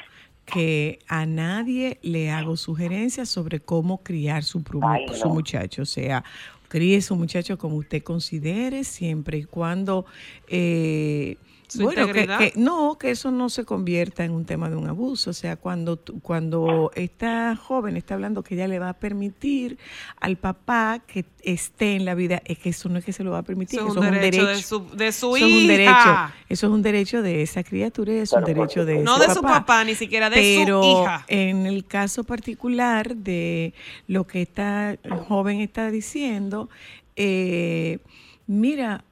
que 0.44 0.98
a 1.08 1.24
nadie 1.26 1.98
le 2.02 2.30
hago 2.30 2.56
sugerencias 2.56 3.28
sobre 3.28 3.61
cómo 3.61 4.02
criar 4.02 4.42
su, 4.44 4.62
pru- 4.62 4.80
Ay, 4.82 5.06
no. 5.06 5.14
su 5.14 5.28
muchacho. 5.28 5.82
O 5.82 5.87
sea, 5.87 6.24
críe 6.68 7.00
su 7.02 7.14
muchacho 7.16 7.56
como 7.58 7.76
usted 7.76 8.02
considere, 8.02 8.85
siempre 8.85 9.38
y 9.38 9.44
cuando... 9.44 10.04
eh, 10.48 11.37
Su 11.72 11.85
bueno, 11.85 12.02
que, 12.04 12.11
integridad. 12.20 12.38
que- 12.38 12.52
no, 12.56 12.96
que 12.98 13.11
eso 13.11 13.30
no 13.30 13.48
se 13.48 13.64
convierta 13.64 14.24
en 14.24 14.32
un 14.32 14.44
tema 14.44 14.68
de 14.68 14.76
un 14.76 14.88
abuso. 14.88 15.30
O 15.30 15.32
sea, 15.32 15.56
cuando, 15.56 15.98
cuando 16.22 16.90
esta 16.94 17.56
joven 17.56 17.96
está 17.96 18.14
hablando 18.14 18.42
que 18.42 18.54
ella 18.54 18.68
le 18.68 18.78
va 18.78 18.90
a 18.90 18.92
permitir 18.94 19.78
al 20.20 20.37
papá 20.37 21.00
que 21.06 21.24
esté 21.42 21.96
en 21.96 22.04
la 22.04 22.14
vida, 22.14 22.42
es 22.44 22.58
que 22.58 22.68
eso 22.70 22.88
no 22.88 22.98
es 22.98 23.04
que 23.04 23.12
se 23.12 23.24
lo 23.24 23.30
va 23.30 23.38
a 23.38 23.42
permitir, 23.42 23.78
Eso 23.80 23.88
es 23.88 23.92
eso 23.92 24.00
un 24.00 24.06
es 24.06 24.12
un 24.12 24.18
derecho 24.20 24.46
derecho. 24.46 24.56
de 24.56 24.62
su, 24.62 24.96
de 24.96 25.12
su 25.12 25.37
Eso 25.37 25.46
es 25.46 25.52
un 25.52 25.58
hija. 25.61 25.66
derecho, 25.72 26.35
eso 26.48 26.66
es 26.66 26.72
un 26.72 26.82
derecho 26.82 27.22
de 27.22 27.42
esa 27.42 27.62
criatura 27.64 28.12
y 28.12 28.16
es 28.18 28.32
un 28.32 28.44
derecho 28.44 28.85
de 28.85 28.98
No 29.02 29.16
ese 29.16 29.28
de 29.28 29.35
su 29.35 29.42
papá, 29.42 29.85
ni 29.85 29.94
siquiera 29.94 30.28
de 30.30 30.37
su 30.37 30.61
Pero 30.64 30.82
hija. 31.02 31.24
en 31.28 31.66
el 31.66 31.85
caso 31.87 32.24
particular 32.24 33.16
de 33.16 33.72
lo 34.08 34.26
que 34.26 34.42
esta 34.42 34.96
joven 35.26 35.61
está 35.61 35.90
diciendo, 35.90 36.68
eh, 37.16 37.98
mira, 38.46 39.04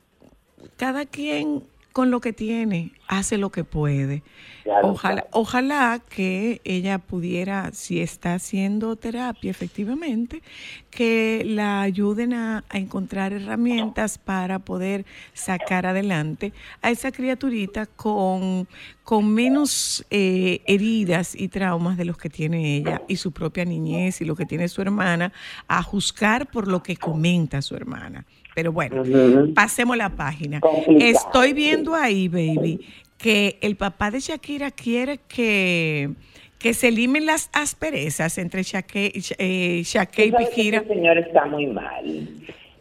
cada 0.76 1.06
quien 1.06 1.62
con 1.92 2.10
lo 2.10 2.20
que 2.20 2.32
tiene 2.32 2.92
hace 3.08 3.38
lo 3.38 3.50
que 3.50 3.64
puede. 3.64 4.22
Claro, 4.62 4.88
Ojalá, 4.90 5.22
claro. 5.22 5.28
ojalá 5.32 6.02
que 6.08 6.60
ella 6.64 6.98
pudiera, 6.98 7.70
si 7.72 8.00
está 8.00 8.34
haciendo 8.34 8.94
terapia 8.94 9.50
efectivamente, 9.50 10.42
que 10.90 11.42
la 11.44 11.82
ayuden 11.82 12.34
a, 12.34 12.64
a 12.68 12.78
encontrar 12.78 13.32
herramientas 13.32 14.18
para 14.18 14.60
poder 14.60 15.04
sacar 15.32 15.86
adelante 15.86 16.52
a 16.82 16.90
esa 16.90 17.10
criaturita 17.10 17.86
con, 17.86 18.68
con 19.02 19.34
menos 19.34 20.06
eh, 20.10 20.60
heridas 20.66 21.34
y 21.34 21.48
traumas 21.48 21.96
de 21.96 22.04
los 22.04 22.16
que 22.16 22.30
tiene 22.30 22.76
ella 22.76 23.02
y 23.08 23.16
su 23.16 23.32
propia 23.32 23.64
niñez 23.64 24.20
y 24.20 24.24
lo 24.24 24.36
que 24.36 24.46
tiene 24.46 24.68
su 24.68 24.82
hermana, 24.82 25.32
a 25.66 25.82
juzgar 25.82 26.48
por 26.48 26.68
lo 26.68 26.82
que 26.82 26.96
comenta 26.96 27.60
su 27.62 27.74
hermana. 27.74 28.24
Pero 28.54 28.72
bueno, 28.72 29.02
Ujú. 29.02 29.54
pasemos 29.54 29.96
la 29.96 30.10
página. 30.10 30.60
Complicado. 30.60 30.98
Estoy 31.00 31.52
viendo 31.52 31.94
ahí, 31.94 32.28
baby, 32.28 32.80
que 33.18 33.58
el 33.60 33.76
papá 33.76 34.10
de 34.10 34.20
Shakira 34.20 34.70
quiere 34.70 35.18
que, 35.28 36.10
que 36.58 36.74
se 36.74 36.90
limen 36.90 37.26
las 37.26 37.48
asperezas 37.52 38.38
entre 38.38 38.62
Shake, 38.62 39.12
eh, 39.38 39.82
Shakira 39.84 40.42
y 40.42 40.46
Piquira. 40.46 40.78
este 40.78 40.94
señor 40.94 41.18
está 41.18 41.46
muy 41.46 41.66
mal. 41.66 42.28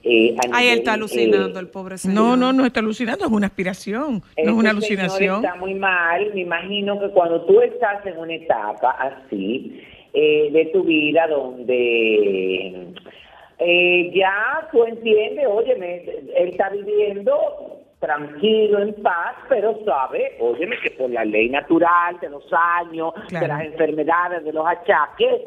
Eh, 0.01 0.33
él 0.61 0.79
está 0.79 0.93
alucinando, 0.93 1.59
eh, 1.59 1.61
el 1.61 1.67
pobre 1.67 1.97
señor. 1.97 2.15
No, 2.15 2.35
no, 2.37 2.53
no 2.53 2.65
está 2.65 2.79
alucinando, 2.79 3.25
es 3.25 3.31
una 3.31 3.47
aspiración, 3.47 4.13
no 4.13 4.17
es 4.17 4.23
Ese 4.37 4.51
una 4.51 4.53
señor 4.61 4.67
alucinación. 4.69 5.45
Está 5.45 5.55
muy 5.57 5.73
mal. 5.75 6.31
Me 6.33 6.41
imagino 6.41 6.99
que 6.99 7.09
cuando 7.09 7.41
tú 7.45 7.59
estás 7.61 8.05
en 8.05 8.17
una 8.17 8.33
etapa 8.33 8.91
así 8.91 9.81
eh, 10.13 10.49
de 10.53 10.65
tu 10.73 10.83
vida 10.85 11.27
donde 11.27 12.93
eh, 13.59 14.11
ya 14.13 14.67
tú 14.71 14.83
entiendes, 14.85 15.45
óyeme, 15.47 16.03
él 16.35 16.49
está 16.49 16.69
viviendo 16.69 17.33
tranquilo, 17.99 18.79
en 18.79 18.93
paz, 19.03 19.35
pero 19.49 19.77
sabe, 19.83 20.37
óyeme, 20.39 20.77
que 20.81 20.91
por 20.91 21.09
la 21.09 21.25
ley 21.25 21.49
natural 21.49 22.17
de 22.21 22.29
los 22.29 22.45
años, 22.53 23.13
Claro. 23.27 23.45
de 23.45 23.47
las 23.53 23.65
enfermedades, 23.65 24.43
de 24.45 24.53
los 24.53 24.65
achaques, 24.65 25.41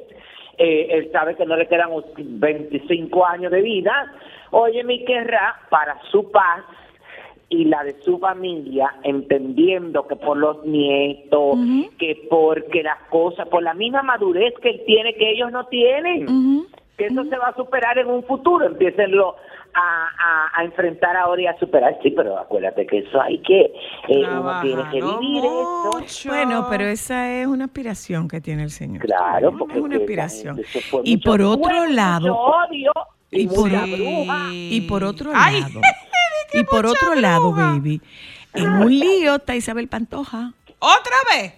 eh, 0.59 0.88
él 0.90 1.11
sabe 1.12 1.35
que 1.35 1.46
no 1.46 1.57
le 1.57 1.66
quedan 1.66 1.88
25 2.18 3.25
años 3.27 3.51
de 3.51 3.62
vida, 3.62 4.12
óyeme, 4.51 4.94
y 4.94 5.05
querrá 5.07 5.57
para 5.70 5.98
su 6.11 6.31
paz 6.31 6.61
y 7.48 7.64
la 7.64 7.83
de 7.85 7.92
su 8.03 8.18
familia, 8.18 8.94
entendiendo 9.03 10.07
que 10.07 10.16
por 10.16 10.37
los 10.37 10.62
nietos, 10.64 11.57
que 11.98 12.27
porque 12.29 12.83
las 12.83 12.98
cosas, 13.11 13.48
por 13.48 13.62
la 13.62 13.72
misma 13.75 14.03
madurez 14.03 14.55
que 14.61 14.70
él 14.70 14.83
tiene 14.87 15.14
que 15.14 15.31
ellos 15.31 15.51
no 15.53 15.66
tienen. 15.66 16.27
Que 16.96 17.07
eso 17.07 17.24
se 17.24 17.37
va 17.37 17.48
a 17.48 17.55
superar 17.57 17.98
en 17.98 18.09
un 18.09 18.22
futuro, 18.24 18.66
empiecenlo 18.66 19.37
a, 19.74 20.09
a, 20.18 20.61
a 20.61 20.64
enfrentar 20.64 21.16
ahora 21.16 21.42
y 21.42 21.46
a 21.46 21.59
superar, 21.59 21.98
sí, 22.02 22.11
pero 22.11 22.38
acuérdate 22.38 22.87
que 22.87 22.98
eso 22.98 23.20
hay 23.20 23.38
que, 23.40 23.72
eh, 24.09 24.26
uno 24.28 24.61
tiene 24.61 24.83
que 24.90 25.00
vivir 25.00 25.44
eso. 25.44 26.28
Bueno, 26.28 26.66
pero 26.68 26.85
esa 26.85 27.31
es 27.33 27.46
una 27.46 27.64
aspiración 27.66 28.28
que 28.28 28.40
tiene 28.40 28.64
el 28.64 28.70
señor. 28.70 29.00
Claro, 29.05 29.48
Es 29.50 29.55
porque 29.59 29.81
una 29.81 29.96
que 29.96 30.02
aspiración. 30.02 30.61
Y 31.05 31.14
mucho 31.16 31.31
por 31.31 31.40
otro 31.42 31.87
lado, 31.87 32.37
odio 32.37 32.92
y, 33.31 33.42
y 33.42 33.46
por- 33.46 33.70
mucha 33.70 33.87
Sí. 33.87 33.94
bruja. 33.96 34.48
Y 34.52 34.81
por 34.83 35.05
otro 35.05 35.31
Ay, 35.35 35.61
lado, 35.62 35.81
y 36.52 36.64
por 36.64 36.85
otro 36.87 37.14
lado, 37.14 37.52
baby, 37.52 38.02
en 38.55 38.68
un 38.74 38.98
lío 38.98 39.37
está 39.37 39.57
Isabel 39.57 39.88
Pantoja. 39.88 40.52
¿Otra 40.78 41.16
vez? 41.35 41.55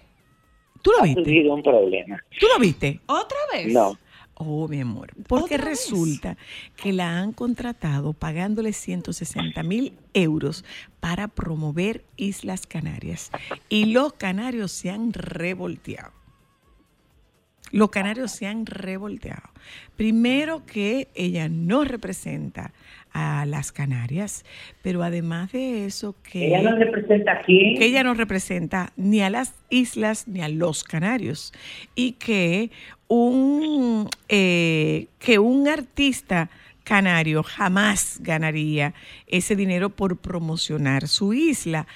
¿Tú 0.82 0.92
lo 0.92 0.98
Ha 1.00 1.02
viste? 1.02 1.24
surgido 1.24 1.54
un 1.54 1.62
problema. 1.64 2.20
¿Tú 2.38 2.46
lo 2.52 2.60
viste? 2.60 3.00
¿Otra 3.06 3.38
vez? 3.52 3.72
No. 3.72 3.98
Oh, 4.34 4.66
mi 4.66 4.80
amor. 4.80 5.12
Porque 5.28 5.56
resulta 5.56 6.36
que 6.76 6.92
la 6.92 7.18
han 7.18 7.32
contratado 7.32 8.12
pagándole 8.12 8.72
160 8.72 9.62
mil 9.62 9.92
euros 10.12 10.64
para 11.00 11.28
promover 11.28 12.04
Islas 12.16 12.66
Canarias. 12.66 13.30
Y 13.68 13.86
los 13.86 14.14
canarios 14.14 14.72
se 14.72 14.90
han 14.90 15.12
revolteado. 15.12 16.12
Los 17.70 17.90
canarios 17.90 18.32
se 18.32 18.46
han 18.46 18.66
revolteado. 18.66 19.50
Primero 19.96 20.66
que 20.66 21.08
ella 21.14 21.48
no 21.48 21.84
representa 21.84 22.72
a 23.14 23.46
las 23.46 23.72
Canarias, 23.72 24.44
pero 24.82 25.02
además 25.02 25.52
de 25.52 25.86
eso 25.86 26.16
que 26.22 26.48
Ella 26.48 26.62
no 26.62 26.76
representa 26.76 27.32
aquí. 27.32 27.76
que 27.78 27.86
ella 27.86 28.02
no 28.02 28.12
representa 28.14 28.92
ni 28.96 29.22
a 29.22 29.30
las 29.30 29.54
islas 29.70 30.28
ni 30.28 30.42
a 30.42 30.48
los 30.48 30.84
canarios 30.84 31.52
y 31.94 32.12
que 32.12 32.70
un 33.08 34.08
eh, 34.28 35.06
que 35.18 35.38
un 35.38 35.68
artista 35.68 36.50
canario 36.84 37.42
jamás 37.42 38.18
ganaría 38.20 38.94
ese 39.26 39.56
dinero 39.56 39.90
por 39.90 40.16
promocionar 40.18 41.08
su 41.08 41.32
isla, 41.34 41.86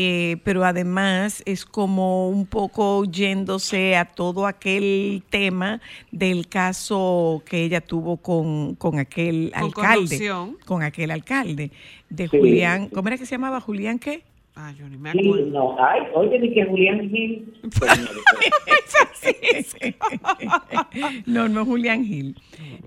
Eh, 0.00 0.36
pero 0.44 0.64
además 0.64 1.42
es 1.44 1.64
como 1.64 2.28
un 2.28 2.46
poco 2.46 3.04
yéndose 3.04 3.96
a 3.96 4.04
todo 4.06 4.46
aquel 4.46 5.22
tema 5.30 5.80
del 6.12 6.48
caso 6.48 7.42
que 7.44 7.64
ella 7.64 7.80
tuvo 7.80 8.16
con, 8.18 8.74
con 8.76 8.98
aquel 8.98 9.50
Con 9.54 9.64
alcalde, 9.64 9.96
corrupción. 10.18 10.56
con 10.64 10.82
aquel 10.82 11.10
alcalde 11.10 11.70
de 12.10 12.28
Sí. 12.28 12.38
Julián, 12.38 12.88
¿cómo 12.88 13.08
era 13.08 13.18
que 13.18 13.26
se 13.26 13.32
llamaba? 13.32 13.60
Julián 13.60 13.98
qué? 13.98 14.22
Ah, 14.60 14.72
yo 14.76 14.88
ni 14.88 14.96
me 14.96 15.12
Sí, 15.12 15.20
acuerdo. 15.20 15.46
no, 15.46 15.76
ay, 15.78 16.00
oye, 16.14 16.36
ni 16.40 16.52
que 16.52 16.64
Julián 16.64 17.08
Gil. 17.08 17.54
no, 21.26 21.48
no 21.48 21.60
es 21.62 21.66
Julián 21.68 22.04
Gil. 22.04 22.34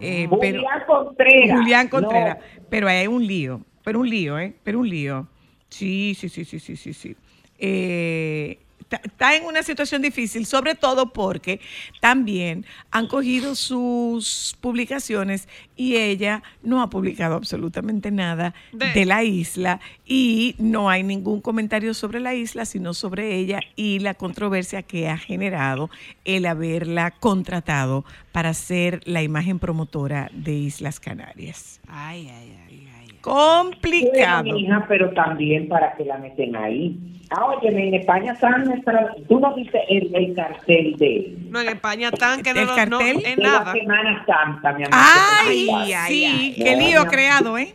Eh, 0.02 0.28
pero, 0.42 0.60
Julián 0.60 0.84
Contreras. 0.86 1.58
Julián 1.60 1.86
No, 1.86 1.90
Contreras. 1.92 2.38
Pero 2.70 2.90
hay 2.90 3.08
un 3.08 3.26
lío. 3.26 3.62
Pero 3.86 4.02
un 4.02 4.10
lío, 4.10 4.38
¿eh? 4.38 4.54
Pero 4.64 4.80
un 4.80 4.90
lío. 4.90 5.28
Sí, 5.70 6.14
sí, 6.14 6.28
sí, 6.28 6.44
sí, 6.44 6.60
sí, 6.60 6.76
sí, 6.76 6.92
sí. 6.94 7.16
Eh, 7.58 8.60
está- 8.98 9.36
en 9.36 9.46
una 9.46 9.64
situación 9.64 10.02
difícil, 10.02 10.46
sobre 10.46 10.76
todo 10.76 11.14
porque 11.14 11.60
también 12.00 12.66
han 12.92 13.08
cogido 13.08 13.56
sus 13.56 14.56
publicaciones 14.62 15.48
y 15.76 15.96
ella 15.96 16.44
no 16.64 16.82
ha 16.82 16.90
publicado 16.90 17.36
absolutamente 17.36 18.12
nada 18.12 18.54
De- 18.72 18.92
de, 18.94 19.06
la 19.06 19.24
isla 19.24 19.80
y 20.06 20.56
no 20.58 20.90
hay 20.90 21.04
ningún 21.04 21.42
comentario 21.42 21.94
sobre 21.94 22.20
la 22.20 22.34
isla, 22.36 22.66
sino 22.66 22.94
sobre 22.94 23.36
ella 23.36 23.60
y 23.76 24.00
la 24.00 24.14
controversia 24.14 24.84
que 24.84 25.08
ha 25.10 25.18
generado 25.18 25.90
el 26.26 26.46
haberla 26.46 27.12
contratado 27.12 28.06
para 28.32 28.54
ser 28.54 29.02
la 29.06 29.22
imagen 29.24 29.60
promotora 29.60 30.30
de 30.34 30.54
Islas 30.54 31.00
Canarias. 31.00 31.80
Ay, 31.88 32.30
ay, 32.30 32.58
ay, 32.70 32.88
ay. 33.00 33.08
Complicado. 33.22 34.44
Bueno, 34.44 34.58
hija, 34.58 34.86
pero 34.88 35.14
también 35.14 35.68
para 35.68 35.96
que 35.96 36.06
la 36.06 36.18
meten 36.18 36.56
ahí. 36.56 36.98
Ah, 37.34 37.46
oye, 37.46 37.70
en 37.70 37.94
España 37.94 38.34
están 38.34 38.66
nuestras... 38.66 39.16
Tú 39.30 39.40
no 39.40 39.54
viste 39.56 39.80
el, 39.90 40.14
el 40.14 40.36
cartel 40.36 40.98
de, 40.98 41.34
No, 41.50 41.62
en 41.62 41.70
España 41.70 42.10
están 42.12 42.44
que 42.44 42.54
no, 42.54 42.60
¿El 42.60 42.68
no, 42.68 42.76
cartel? 42.76 43.26
en 43.26 43.36
de 43.38 43.44
nada. 43.44 43.66
la 43.66 43.72
Semana 43.72 44.26
Santa, 44.26 44.74
mi 44.74 44.84
amor. 44.84 45.00
Ay, 45.00 45.68
Ay, 45.74 45.94
ay, 45.94 46.14
sí, 46.14 46.26
ay, 46.26 46.56
qué 46.62 46.76
lío 46.76 47.06
No, 47.06 47.10
creado, 47.10 47.58
¿eh? 47.58 47.74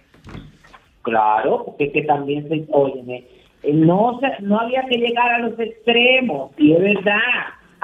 Claro, 1.03 1.65
porque 1.65 1.85
es 1.85 1.93
que 1.93 2.03
también 2.03 2.49
se... 2.49 2.65
Óyeme, 2.71 3.25
eh, 3.63 3.73
no, 3.73 4.21
se- 4.21 4.43
no 4.43 4.59
había 4.61 4.83
que 4.91 4.99
llegar 4.99 5.31
a 5.31 5.39
los 5.39 5.59
extremos, 5.59 6.51
y 6.59 6.73
es 6.73 6.81
verdad. 6.81 7.19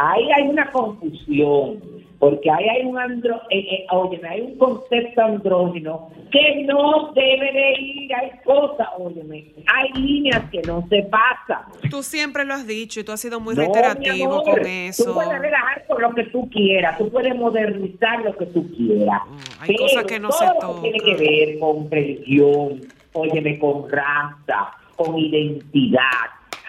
Ahí 0.04 0.28
hay 0.36 0.48
una 0.48 0.68
confusión, 0.72 1.78
porque 2.18 2.50
ahí 2.50 2.68
hay 2.68 2.84
un 2.86 2.98
andro... 2.98 3.36
Eh, 3.50 3.58
eh, 3.60 3.86
óyeme, 3.90 4.28
hay 4.28 4.40
un 4.40 4.58
concepto 4.58 5.22
andrógeno 5.22 6.08
que 6.32 6.64
no 6.64 7.12
debe 7.12 7.52
de 7.52 7.72
ir, 7.80 8.14
hay 8.14 8.30
cosas, 8.44 8.88
óyeme, 8.98 9.52
hay 9.66 9.92
líneas 10.02 10.42
que 10.50 10.60
no 10.62 10.84
se 10.88 11.02
pasan. 11.04 11.62
Tú 11.90 12.02
siempre 12.02 12.44
lo 12.44 12.54
has 12.54 12.66
dicho 12.66 12.98
y 13.00 13.04
tú 13.04 13.12
has 13.12 13.20
sido 13.20 13.38
muy 13.38 13.54
No, 13.54 13.60
reiterativo 13.62 14.32
amor, 14.40 14.44
con 14.44 14.62
Tú 14.62 14.66
eso. 14.68 15.14
puedes 15.14 15.38
relajar 15.38 15.84
con 15.86 16.02
lo 16.02 16.14
que 16.14 16.24
tú 16.24 16.48
quieras, 16.50 16.96
tú 16.98 17.10
puedes 17.10 17.36
modernizar 17.36 18.24
lo 18.24 18.34
que 18.36 18.46
tú 18.46 18.66
quieras. 18.76 19.20
Mm, 19.28 19.62
hay 19.62 19.76
cosas 19.76 20.04
que 20.04 20.18
no 20.18 20.30
todo 20.30 20.38
se 20.82 20.90
que 20.90 20.90
tiene 20.90 20.98
tocan. 20.98 21.16
que 21.16 21.22
ver 21.46 21.58
con 21.60 21.90
religión, 21.90 22.80
óyeme, 23.12 23.58
con 23.58 23.88
raza, 23.90 24.70
con 24.96 25.18
identidad, 25.18 26.00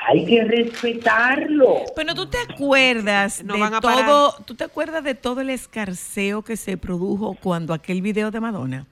hay 0.07 0.25
que 0.25 0.43
respetarlo. 0.43 1.81
Bueno, 1.95 2.13
¿tú 2.15 2.27
te 2.27 2.37
acuerdas 2.37 3.43
No 3.43 3.53
de 3.55 3.59
van 3.59 3.73
a 3.75 3.81
parar. 3.81 4.05
todo, 4.05 4.35
tú 4.45 4.55
te 4.55 4.63
acuerdas 4.63 5.03
de 5.03 5.15
todo 5.15 5.41
el 5.41 5.49
escarceo 5.49 6.41
que 6.43 6.57
se 6.57 6.77
produjo 6.77 7.35
cuando 7.41 7.73
aquel 7.73 8.01
video 8.01 8.31
de 8.31 8.39
Madonna? 8.39 8.87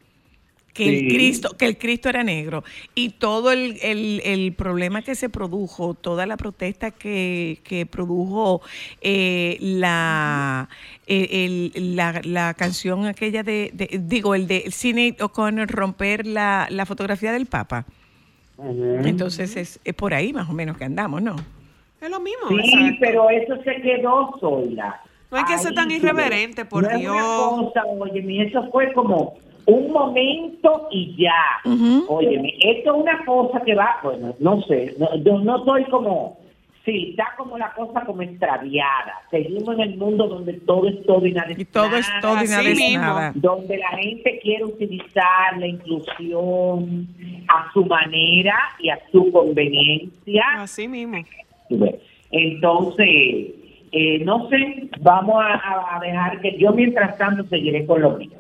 Que 0.73 0.85
Sí. 0.85 0.89
el 0.99 1.07
Cristo, 1.09 1.57
que 1.57 1.65
el 1.65 1.77
Cristo 1.77 2.07
era 2.07 2.23
negro. 2.23 2.63
Y 2.95 3.09
todo 3.09 3.51
el, 3.51 3.77
el- 3.81 4.21
el 4.23 4.53
problema 4.53 5.01
que 5.01 5.15
se 5.15 5.27
produjo, 5.27 5.95
toda 5.95 6.25
la 6.25 6.37
protesta 6.37 6.91
que, 6.91 7.59
que 7.65 7.85
produjo 7.85 8.61
eh, 9.01 9.57
la, 9.59 10.69
el- 11.07 11.71
el- 11.75 11.95
la, 11.97 12.21
la 12.23 12.53
canción 12.53 13.05
aquella 13.05 13.43
de, 13.43 13.71
de- 13.73 13.99
digo, 14.01 14.33
el 14.33 14.47
de 14.47 14.71
Cine 14.71 15.17
O'Connor 15.19 15.67
romper 15.69 16.25
la, 16.25 16.67
la 16.69 16.85
fotografía 16.85 17.33
del 17.33 17.47
Papa. 17.47 17.85
Entonces 18.63 19.55
es, 19.57 19.79
es 19.83 19.93
por 19.93 20.13
ahí 20.13 20.33
más 20.33 20.49
o 20.49 20.53
menos 20.53 20.77
que 20.77 20.85
andamos, 20.85 21.21
¿no? 21.21 21.35
Es 22.01 22.09
lo 22.09 22.19
mismo. 22.19 22.47
Sí, 22.49 22.55
exacto. 22.59 22.97
pero 22.99 23.29
eso 23.29 23.55
se 23.63 23.81
quedó 23.81 24.31
sola. 24.39 25.01
No 25.29 25.37
hay 25.37 25.45
que 25.45 25.57
ser 25.59 25.73
tan 25.73 25.89
irreverente, 25.89 26.65
por 26.65 26.83
No 26.83 26.89
es 26.89 26.99
Dios. 26.99 27.15
una 27.15 27.67
cosa, 27.71 27.85
óyeme, 27.85 28.43
eso 28.47 28.69
fue 28.71 28.91
como 28.93 29.35
un 29.65 29.91
momento 29.91 30.87
y 30.91 31.15
ya. 31.23 31.61
Ujú. 31.63 32.05
Óyeme, 32.09 32.53
esto 32.59 32.95
es 32.95 33.01
una 33.01 33.23
cosa 33.25 33.61
que 33.61 33.75
va, 33.75 33.97
bueno, 34.03 34.35
no 34.39 34.61
sé, 34.63 34.95
no, 34.97 35.15
yo 35.23 35.37
no 35.39 35.57
estoy 35.59 35.85
como, 35.85 36.37
sí, 36.85 37.11
está 37.11 37.33
como 37.37 37.57
la 37.57 37.73
cosa 37.73 38.01
como 38.05 38.21
extraviada. 38.21 39.21
Seguimos 39.29 39.75
en 39.75 39.81
el 39.81 39.97
mundo 39.97 40.27
donde 40.27 40.53
todo 40.53 40.87
es 40.87 41.03
todo 41.05 41.25
y 41.25 41.33
nada 41.33 41.51
es 41.51 41.59
Y 41.59 41.65
todo 41.65 41.95
es 41.97 42.07
todo 42.21 42.41
y 42.41 42.45
es 42.45 42.97
nada. 42.97 43.31
donde 43.35 43.77
la 43.77 43.89
gente 43.89 44.39
quiere 44.41 44.65
utilizar 44.65 45.57
la 45.57 45.67
inclusión 45.67 47.07
a 47.47 47.71
su 47.73 47.85
manera 47.85 48.55
y 48.79 48.89
a 48.89 48.99
su 49.11 49.31
conveniencia. 49.31 50.43
Así 50.57 50.87
mismo. 50.87 51.17
Entonces, 52.31 53.07
eh, 53.91 54.19
no 54.23 54.49
sé, 54.49 54.89
vamos 55.01 55.43
a, 55.43 55.99
dejar 56.01 56.39
que 56.41 56.57
yo 56.57 56.71
mientras 56.71 57.17
tanto 57.17 57.43
seguiré 57.49 57.85
con 57.85 58.01
lo 58.01 58.17
mío. 58.17 58.31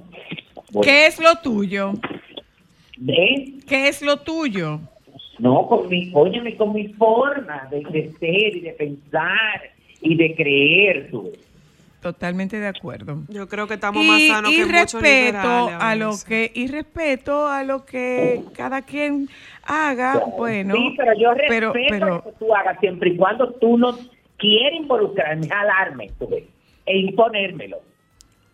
¿Qué 0.81 1.07
es 1.07 1.19
lo 1.19 1.35
tuyo? 1.41 1.93
¿ves? 3.01 3.65
¿Qué 3.67 3.87
es 3.87 4.01
lo 4.01 4.17
tuyo? 4.17 4.79
No, 5.41 5.65
con 5.67 5.89
mi, 5.89 6.11
óyeme, 6.13 6.55
con 6.55 6.71
mi 6.71 6.87
forma 6.89 7.67
de 7.71 7.81
crecer 7.81 8.55
y 8.55 8.59
de 8.61 8.73
pensar 8.73 9.61
y 9.99 10.15
de 10.15 10.35
creer, 10.35 11.09
tú. 11.09 11.31
Totalmente 11.99 12.59
de 12.59 12.67
acuerdo. 12.67 13.17
Yo 13.27 13.47
creo 13.47 13.67
que 13.67 13.73
estamos 13.75 14.03
Y, 14.03 14.07
más 14.07 14.21
sanos 14.27 14.51
y 14.51 14.55
que 14.57 14.65
muchos 14.65 14.93
respeto 14.93 15.37
liberales 15.37 15.75
a 15.79 15.95
lo 15.95 16.11
que 16.27 16.51
y 16.53 16.67
respeto 16.67 17.47
a 17.47 17.63
lo 17.63 17.85
que 17.85 18.43
cada 18.55 18.83
quien 18.83 19.29
haga, 19.63 20.19
bueno. 20.37 20.75
sí, 20.75 20.93
pero 20.97 21.13
yo 21.19 21.33
respeto 21.33 21.73
pero, 21.73 21.89
pero- 21.89 22.07
lo 22.17 22.23
que 22.23 22.31
tú 22.39 22.55
hagas 22.55 22.79
siempre 22.79 23.09
y 23.11 23.17
cuando 23.17 23.51
tú 23.53 23.77
no 23.77 23.97
quieres 24.37 24.79
involucrarme, 24.79 25.47
jalarme, 25.47 26.09
tú 26.19 26.27
ves, 26.27 26.43
e 26.85 26.97
imponérmelo. 26.99 27.77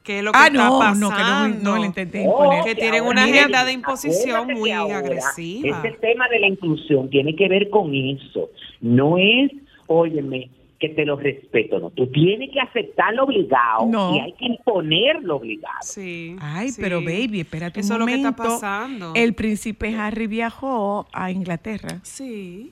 ¿Qué 0.07 0.19
es 0.19 0.23
lo 0.23 0.31
que 0.31 0.37
ah, 0.39 0.47
está 0.47 0.69
no, 0.69 0.79
pasando? 0.79 1.09
no, 1.09 1.15
que 1.17 1.21
no, 1.21 1.47
no 1.75 1.77
le 1.81 1.85
intenté 1.87 2.23
Oh, 2.25 2.43
imponer. 2.45 2.63
Que 2.63 2.75
tienen 2.75 3.03
una 3.03 3.25
agenda 3.25 3.65
de 3.65 3.73
imposición 3.73 4.47
muy 4.53 4.69
que 4.69 4.73
ahora 4.73 4.99
agresiva. 4.99 5.81
Este 5.83 5.97
tema 5.99 6.29
de 6.29 6.39
la 6.39 6.47
inclusión 6.47 7.09
tiene 7.09 7.35
que 7.35 7.49
ver 7.49 7.69
con 7.69 7.93
eso. 7.93 8.49
No 8.79 9.17
es, 9.17 9.51
óyeme, 9.87 10.49
que 10.79 10.89
te 10.89 11.05
lo 11.05 11.17
respeto, 11.17 11.79
no. 11.79 11.89
Tú 11.89 12.07
tienes 12.07 12.51
que 12.53 12.59
aceptarlo 12.61 13.25
obligado 13.25 13.85
No. 13.87 14.15
y 14.15 14.19
hay 14.19 14.31
que 14.33 14.45
imponerlo 14.45 15.35
obligado. 15.35 15.75
Sí. 15.81 16.37
Ay, 16.39 16.69
sí. 16.69 16.79
pero 16.81 17.01
baby, 17.01 17.41
espérate 17.41 17.81
Eso 17.81 17.95
un 17.95 17.95
es 17.95 17.99
lo 17.99 18.05
que 18.05 18.17
momento. 18.17 18.29
está 18.29 18.43
pasando. 18.43 19.11
El 19.13 19.33
príncipe 19.33 19.93
Harry 19.95 20.27
viajó 20.27 21.07
a 21.11 21.31
Inglaterra. 21.31 21.99
Sí. 22.03 22.71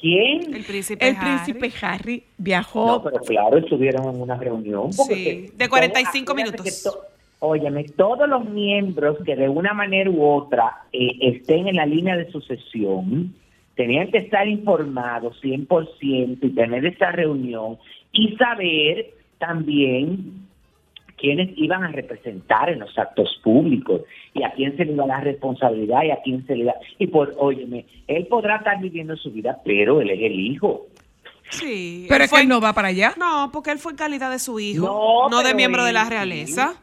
¿Quién? 0.00 0.54
El 0.54 0.64
príncipe 0.64 1.08
El 1.08 1.16
Harry. 1.16 1.26
príncipe 1.44 1.72
Harry 1.86 2.22
viajó. 2.38 2.86
No, 2.86 3.02
pero 3.02 3.18
claro, 3.20 3.58
estuvieron 3.58 4.14
en 4.14 4.20
una 4.20 4.36
reunión. 4.36 4.90
porque 4.96 5.14
Sí, 5.50 5.52
de 5.56 5.68
45 5.68 6.24
todo- 6.26 6.32
acuérdate 6.40 6.62
minutos. 6.62 6.82
to- 6.82 7.00
Óyeme, 7.42 7.84
todos 7.84 8.28
los 8.28 8.44
miembros 8.50 9.16
que 9.24 9.34
de 9.34 9.48
una 9.48 9.72
manera 9.72 10.10
u 10.10 10.22
otra 10.22 10.82
eh, 10.92 11.08
estén 11.20 11.68
en 11.68 11.76
la 11.76 11.86
línea 11.86 12.14
de 12.16 12.30
sucesión 12.30 13.34
tenían 13.76 14.10
que 14.10 14.18
estar 14.18 14.46
informados 14.46 15.40
100% 15.40 16.46
y 16.46 16.50
tener 16.50 16.84
esa 16.84 17.12
reunión 17.12 17.78
y 18.12 18.36
saber 18.36 19.14
también 19.38 20.48
quiénes 21.20 21.50
iban 21.56 21.84
a 21.84 21.88
representar 21.92 22.70
en 22.70 22.80
los 22.80 22.96
actos 22.98 23.38
públicos 23.44 24.02
y 24.34 24.42
a 24.42 24.50
quién 24.52 24.76
se 24.76 24.84
le 24.84 24.92
iba 24.92 25.04
a 25.04 25.08
dar 25.08 25.24
responsabilidad 25.24 26.02
y 26.04 26.10
a 26.10 26.20
quién 26.22 26.46
se 26.46 26.56
le 26.56 26.64
da. 26.64 26.74
Y 26.98 27.06
por, 27.08 27.34
óyeme, 27.38 27.84
él 28.06 28.26
podrá 28.26 28.56
estar 28.56 28.80
viviendo 28.80 29.16
su 29.16 29.30
vida, 29.30 29.58
pero 29.64 30.00
él 30.00 30.10
es 30.10 30.20
el 30.22 30.40
hijo. 30.40 30.86
Sí. 31.50 32.06
pero 32.08 32.18
él 32.18 32.22
es 32.24 32.30
fue- 32.30 32.38
que 32.38 32.42
él 32.44 32.48
no 32.48 32.60
va 32.60 32.72
para 32.72 32.88
allá. 32.88 33.12
No, 33.18 33.50
porque 33.52 33.70
él 33.72 33.78
fue 33.78 33.92
en 33.92 33.98
calidad 33.98 34.30
de 34.30 34.38
su 34.38 34.60
hijo, 34.60 34.86
No, 34.86 35.28
no, 35.28 35.42
de 35.42 35.52
miembro 35.54 35.84
de 35.84 35.92
la 35.92 36.02
él- 36.04 36.08
realeza. 36.10 36.74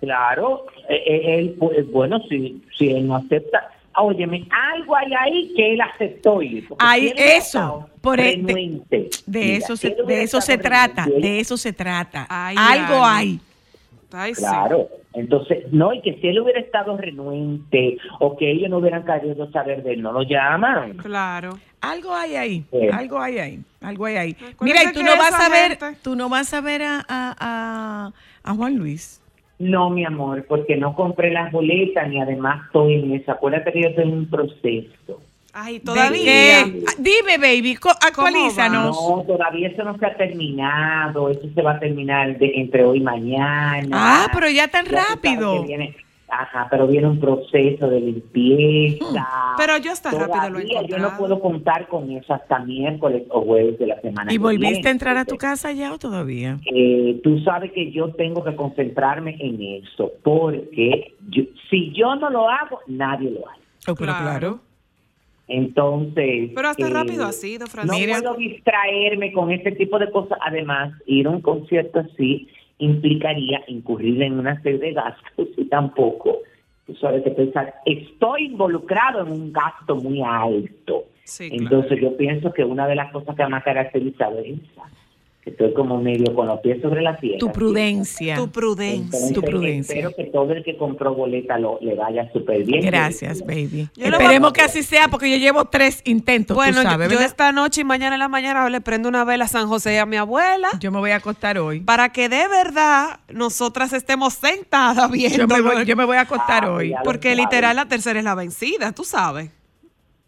Claro, 0.00 0.66
eh, 0.88 1.02
eh, 1.06 1.38
él, 1.38 1.54
pues, 1.58 1.90
bueno, 1.90 2.20
si, 2.28 2.60
si 2.76 2.88
él 2.90 3.06
no 3.06 3.16
acepta, 3.16 3.70
ah, 3.94 4.02
óyeme, 4.02 4.46
algo 4.74 4.94
hay 4.96 5.12
ahí 5.14 5.52
que 5.56 5.72
él 5.72 5.80
aceptó 5.80 6.42
ir. 6.42 6.64
él 6.68 7.12
hubiera 7.12 7.36
eso, 7.36 7.88
por 8.02 8.20
e- 8.20 8.24
de- 8.24 8.30
renuente, 8.32 9.08
De 9.26 9.38
mira, 9.40 9.56
eso 9.58 9.76
se, 9.76 9.88
él 9.88 9.96
de 10.06 10.22
eso 10.22 10.40
se 10.42 10.58
trata, 10.58 11.06
de 11.06 11.40
eso 11.40 11.56
se 11.56 11.72
trata. 11.72 12.26
Hay 12.28 12.56
Algo 12.58 12.94
algo. 12.94 13.04
hay. 13.06 13.40
Ay, 14.12 14.34
sí. 14.34 14.42
Claro, 14.42 14.88
entonces, 15.14 15.64
no, 15.72 15.92
y 15.92 16.00
que 16.02 16.14
si 16.20 16.28
él 16.28 16.38
hubiera 16.40 16.60
estado 16.60 16.96
renuente 16.96 17.98
o 18.20 18.36
que 18.36 18.50
ellos 18.50 18.70
no 18.70 18.78
hubieran 18.78 19.04
querido 19.04 19.50
saber 19.50 19.82
de 19.82 19.94
él, 19.94 20.02
no 20.02 20.12
lo 20.12 20.22
llaman. 20.22 20.96
Claro. 20.98 21.58
Algo 21.80 22.14
hay 22.14 22.36
ahí, 22.36 22.64
Sí. 22.70 22.88
algo 22.92 23.18
hay 23.20 23.38
ahí, 23.38 23.60
algo 23.80 24.04
hay 24.06 24.16
ahí. 24.16 24.36
Mira, 24.60 24.82
y 24.84 24.92
tú 24.92 25.02
no 25.02 25.16
vas 25.16 25.28
esa 25.28 25.46
a 25.46 25.48
ver, 25.48 25.78
gente- 25.78 25.98
tú 26.02 26.16
no 26.16 26.28
vas 26.28 26.52
a 26.54 26.60
ver 26.60 26.82
a, 26.82 26.98
a, 27.08 27.34
a, 27.40 28.12
a 28.44 28.54
Juan 28.54 28.76
Luis. 28.76 29.22
No, 29.58 29.88
mi 29.90 30.04
amor, 30.04 30.44
porque 30.46 30.76
no 30.76 30.94
compré 30.94 31.30
las 31.30 31.50
boletas 31.50 32.08
ni 32.08 32.20
además 32.20 32.66
estoy 32.66 32.94
en 32.94 33.12
eso. 33.14 33.32
Acuérdate 33.32 33.72
que 33.72 33.82
yo 33.82 33.88
estoy 33.88 34.04
en 34.04 34.12
un 34.12 34.26
proceso. 34.30 35.22
Ay, 35.58 35.78
¿De 35.78 35.84
todavía. 35.86 36.22
qué? 36.22 36.82
Ah, 36.86 36.92
Dime, 36.98 37.38
baby, 37.38 37.76
co- 37.76 37.88
actualízanos. 37.90 38.94
No, 38.94 39.22
todavía 39.26 39.68
eso 39.68 39.84
no 39.84 39.96
se 39.96 40.04
ha 40.04 40.14
terminado. 40.14 41.30
Eso 41.30 41.48
se 41.54 41.62
va 41.62 41.72
a 41.72 41.78
terminar 41.80 42.38
de, 42.38 42.52
entre 42.56 42.84
hoy 42.84 42.98
y 42.98 43.00
mañana. 43.00 43.88
Ah, 44.24 44.28
pero 44.34 44.50
ya 44.50 44.68
tan 44.68 44.84
Ya 44.84 45.02
rápido. 45.08 45.62
viene- 45.64 45.96
Ajá, 46.28 46.66
pero 46.68 46.88
viene 46.88 47.06
un 47.06 47.20
proceso 47.20 47.88
de 47.88 48.00
limpieza. 48.00 49.54
Pero 49.56 49.76
yo 49.78 49.92
hasta 49.92 50.10
rápido 50.10 50.50
lo 50.50 50.58
he 50.58 50.66
Todavía 50.66 50.88
Yo 50.88 50.98
no 50.98 51.16
puedo 51.16 51.40
contar 51.40 51.86
con 51.88 52.10
eso 52.10 52.34
hasta 52.34 52.58
miércoles 52.58 53.22
o 53.30 53.42
jueves 53.42 53.78
de 53.78 53.86
la 53.86 54.00
semana. 54.00 54.32
¿Y 54.32 54.36
volviste 54.38 54.72
viene. 54.74 54.88
a 54.88 54.90
entrar 54.90 55.16
a 55.18 55.24
tu 55.24 55.36
casa 55.36 55.70
ya 55.72 55.92
o 55.94 55.98
todavía? 55.98 56.58
Eh, 56.66 57.20
tú 57.22 57.38
sabes 57.40 57.70
que 57.72 57.92
yo 57.92 58.08
tengo 58.14 58.42
que 58.44 58.56
concentrarme 58.56 59.36
en 59.38 59.84
eso, 59.84 60.12
porque 60.24 61.14
yo- 61.30 61.44
si 61.70 61.92
yo 61.92 62.16
no 62.16 62.28
lo 62.28 62.50
hago, 62.50 62.80
nadie 62.88 63.30
lo 63.30 63.48
hace. 63.48 63.60
Oh, 63.88 63.94
pero 63.94 64.12
Claro. 64.12 64.24
claro. 64.24 64.60
Entonces. 65.48 66.50
Pero 66.54 66.68
hasta 66.68 66.88
eh, 66.88 66.90
rápido 66.90 67.24
ha 67.24 67.32
sido, 67.32 67.66
No 67.66 67.70
Francisco. 67.70 68.22
Puedo 68.22 68.34
distraerme 68.34 69.32
con 69.32 69.50
este 69.50 69.72
tipo 69.72 69.98
de 69.98 70.10
cosas. 70.10 70.38
Además, 70.44 70.92
ir 71.06 71.26
a 71.26 71.30
un 71.30 71.40
concierto 71.40 72.00
así 72.00 72.48
implicaría 72.78 73.62
incurrir 73.68 74.22
en 74.22 74.38
una 74.38 74.60
serie 74.62 74.78
de 74.78 74.92
gastos 74.92 75.48
y 75.56 75.64
tampoco. 75.66 76.38
Tú 76.86 76.94
sabes 76.96 77.24
que 77.24 77.30
pensar, 77.30 77.74
estoy 77.84 78.44
involucrado 78.44 79.22
en 79.22 79.32
un 79.32 79.52
gasto 79.52 79.96
muy 79.96 80.22
alto. 80.22 81.04
Sí, 81.24 81.48
claro. 81.48 81.64
Entonces, 81.64 82.00
yo 82.00 82.16
pienso 82.16 82.52
que 82.52 82.64
una 82.64 82.86
de 82.86 82.94
las 82.94 83.10
cosas 83.12 83.34
que 83.34 83.46
más 83.46 83.64
caracterizado 83.64 84.38
es 84.38 84.58
estoy 85.46 85.72
como 85.74 85.98
medio 86.02 86.34
con 86.34 86.48
los 86.48 86.60
pies 86.60 86.82
sobre 86.82 87.00
la 87.02 87.16
tierra. 87.16 87.38
Tu 87.38 87.50
prudencia. 87.52 88.36
Tu 88.36 88.50
prudencia. 88.50 89.04
Entonces, 89.04 89.32
tu 89.32 89.40
prudencia. 89.42 89.94
Espero 89.94 90.14
que 90.16 90.24
todo 90.24 90.52
el 90.52 90.64
que 90.64 90.76
compró 90.76 91.14
boleta 91.14 91.56
lo, 91.58 91.78
le 91.80 91.94
vaya 91.94 92.30
súper 92.32 92.64
bien. 92.64 92.84
Gracias, 92.84 93.46
baby. 93.46 93.88
Yo 93.96 94.10
le 94.10 94.16
Esperemos 94.16 94.52
que 94.52 94.62
así 94.62 94.82
sea, 94.82 95.08
porque 95.08 95.30
yo 95.30 95.36
llevo 95.36 95.64
tres 95.66 96.02
intentos, 96.04 96.56
Bueno, 96.56 96.78
tú 96.78 96.82
yo- 96.82 96.90
sabes, 96.90 97.06
yo, 97.08 97.10
¿verdad? 97.16 97.26
esta 97.26 97.52
noche 97.52 97.82
y 97.82 97.84
mañana 97.84 98.16
en 98.16 98.20
la 98.20 98.28
mañana 98.28 98.68
le 98.68 98.80
prendo 98.80 99.08
una 99.08 99.24
vela 99.24 99.44
a 99.44 99.48
San 99.48 99.68
José 99.68 99.94
y 99.94 99.96
a 99.98 100.04
mi 100.06 100.16
abuela 100.16 100.68
Yo 100.80 100.90
me 100.90 100.98
voy 100.98 101.12
a 101.12 101.16
acostar 101.16 101.58
hoy. 101.58 101.80
para 101.80 102.08
que 102.10 102.28
de 102.28 102.48
verdad 102.48 103.20
nosotras 103.28 103.92
estemos 103.92 104.34
sentadas 104.34 105.10
viendo. 105.10 105.38
Yo 105.38 105.46
me 105.46 105.60
voy, 105.60 105.84
yo 105.84 105.94
me 105.96 106.04
voy 106.04 106.16
a 106.16 106.22
acostar 106.22 106.64
Ah, 106.64 106.72
hoy. 106.72 106.92
porque 107.04 107.36
literal 107.36 107.76
la 107.76 107.86
tercera 107.86 108.18
es 108.18 108.24
la 108.24 108.34
vencida, 108.34 108.90
tú 108.92 109.04
sabes. 109.04 109.50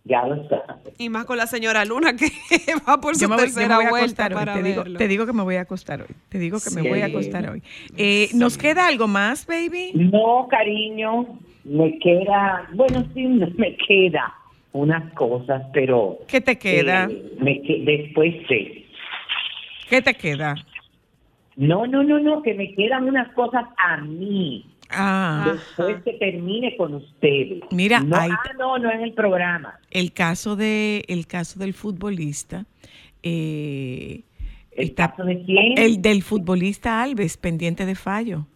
Ya 0.08 0.26
lo 0.26 0.48
sabes. 0.48 0.94
Y 0.98 1.10
más 1.10 1.26
con 1.26 1.36
la 1.36 1.46
señora 1.46 1.84
Luna 1.84 2.14
que 2.16 2.26
va 2.88 2.98
por 3.00 3.14
su 3.14 3.20
Yo 3.22 3.28
me 3.28 3.36
voy, 3.36 3.44
yo 3.44 3.48
me 3.48 3.52
tercera 3.54 3.76
voy 3.76 3.84
a 3.84 3.90
vuelta 3.90 4.26
hoy. 4.26 4.44
Te 4.54 4.62
digo, 4.62 4.82
verlo. 4.82 4.98
te 4.98 5.08
digo 5.08 5.26
que 5.26 5.32
me 5.34 5.42
voy 5.42 5.56
a 5.56 5.60
acostar 5.60 6.00
hoy. 6.02 6.08
Te 6.30 6.38
digo 6.38 6.58
que 6.60 6.70
me 6.74 6.88
voy 6.88 7.00
a 7.02 7.06
acostar 7.06 7.48
hoy. 7.50 7.62
Eh, 7.96 8.28
¿Nos 8.34 8.56
queda 8.56 8.86
algo 8.86 9.06
más, 9.06 9.46
baby? 9.46 9.92
No, 9.94 10.48
cariño, 10.50 11.38
me 11.64 11.98
queda, 11.98 12.68
bueno, 12.72 13.06
sí, 13.14 13.26
me 13.58 13.76
queda 13.76 14.34
unas 14.72 15.12
cosas, 15.14 15.62
pero... 15.72 16.18
¿Qué 16.26 16.40
te 16.40 16.58
queda? 16.58 17.08
eh, 17.10 17.32
me 17.40 17.60
que- 17.62 17.82
después 17.84 18.34
sí. 18.48 18.86
¿Qué 19.88 20.00
te 20.02 20.14
queda? 20.14 20.54
No, 21.56 21.86
no, 21.86 22.02
no, 22.02 22.18
no, 22.20 22.42
que 22.42 22.54
me 22.54 22.72
quedan 22.74 23.04
unas 23.08 23.32
cosas 23.34 23.64
a 23.78 23.96
mí. 23.98 24.64
Ah, 24.98 25.52
Después 25.52 26.02
que 26.04 26.12
termine 26.14 26.76
con 26.76 26.94
ustedes. 26.94 27.62
Mira, 27.70 28.00
no, 28.00 28.16
ah, 28.16 28.28
no, 28.58 28.78
no 28.78 28.90
en 28.90 29.00
el 29.02 29.12
programa. 29.12 29.78
el 29.90 30.12
caso 30.12 30.56
de 30.56 31.04
el 31.08 31.26
caso 31.26 31.58
del 31.60 31.72
futbolista 31.74 32.66
eh, 33.22 34.22
¿El 34.72 34.88
está- 34.88 35.10
caso 35.10 35.24
de 35.24 35.42
quién? 35.44 35.78
el 35.78 36.02
del 36.02 36.22
futbolista 36.22 37.02
Alves 37.02 37.36
pendiente 37.36 37.86
de 37.86 37.94
fallo. 37.94 38.46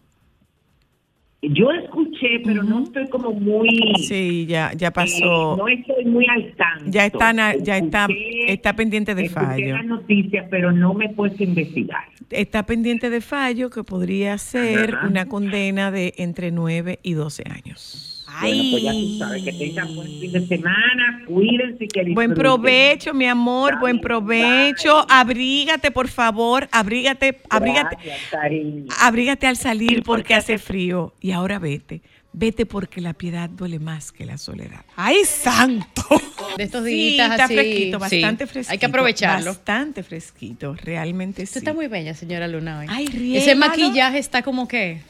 Yo 1.41 1.71
escuché, 1.71 2.02
pero 2.43 2.63
no 2.63 2.83
estoy 2.83 3.07
como 3.09 3.31
muy... 3.31 3.69
Sí, 4.07 4.45
ya 4.47 4.71
ya 4.75 4.87
eh, 4.87 4.91
pasó. 4.91 5.55
no 5.57 5.67
estoy 5.67 6.05
muy 6.05 6.25
al 6.27 6.53
tanto. 6.55 6.85
Ya 6.87 7.05
está 7.05 7.33
na- 7.33 7.55
ya 7.55 7.77
está 7.77 8.05
Escuché- 8.07 8.45
está 8.47 8.75
pendiente 8.75 9.15
de 9.15 9.25
escuché 9.25 9.45
fallo. 9.45 9.77
las 9.77 9.85
noticias, 9.85 10.45
pero 10.49 10.71
no 10.71 10.93
me 10.93 11.05
he 11.05 11.09
puesto 11.09 11.43
a 11.43 11.45
investigar. 11.47 12.03
Está 12.29 12.65
pendiente 12.65 13.09
de 13.09 13.21
fallo 13.21 13.69
que 13.69 13.83
podría 13.83 14.37
ser 14.37 14.95
Ajá. 14.95 15.07
una 15.07 15.27
condena 15.27 15.91
de 15.91 16.13
entre 16.17 16.51
9 16.51 16.99
y 17.03 17.13
12 17.13 17.43
años. 17.49 18.09
Bueno, 18.41 18.63
pues 18.71 18.81
ya 18.83 18.91
tú 18.93 19.17
sabes, 19.19 19.43
que 19.43 19.51
tengan 19.53 19.95
buen 19.95 20.07
fin 20.19 20.31
de 20.31 20.47
semana, 20.47 21.21
cuídense 21.27 21.87
que 21.87 22.03
Buen 22.15 22.33
provecho, 22.33 23.13
mi 23.13 23.27
amor, 23.27 23.79
buen 23.79 24.01
provecho. 24.01 25.05
Abrígate, 25.07 25.91
por 25.91 26.07
favor, 26.07 26.67
abrígate, 26.71 27.41
abrígate, 27.51 27.95
Gracias, 28.03 28.99
abrígate 28.99 29.45
al 29.45 29.55
salir 29.55 30.01
porque 30.03 30.33
hace 30.33 30.57
frío. 30.57 31.13
Y 31.21 31.29
ahora 31.31 31.59
vete, 31.59 32.01
vete 32.33 32.65
porque 32.65 32.99
la 33.01 33.13
piedad 33.13 33.49
duele 33.49 33.79
más 33.79 34.11
que 34.11 34.25
la 34.25 34.37
soledad. 34.37 34.83
¡Ay, 34.95 35.23
santo! 35.25 36.03
De 36.57 36.63
estos 36.63 36.83
Sí, 36.85 36.91
días 36.91 37.31
está 37.31 37.45
así. 37.45 37.53
fresquito, 37.55 37.97
sí. 37.97 38.01
bastante 38.21 38.47
fresquito. 38.47 38.71
Hay 38.73 38.77
que 38.79 38.85
aprovecharlo. 38.85 39.51
Bastante 39.51 40.03
fresquito, 40.03 40.73
realmente 40.75 41.41
sí. 41.41 41.43
Usted 41.45 41.57
está 41.59 41.73
muy 41.73 41.87
bella, 41.87 42.13
señora 42.13 42.47
Luna. 42.47 42.79
hoy. 42.79 42.87
Ay, 42.89 43.05
Ese 43.07 43.17
riégalo. 43.17 43.59
maquillaje 43.59 44.17
está 44.19 44.41
como 44.43 44.67
que 44.67 45.01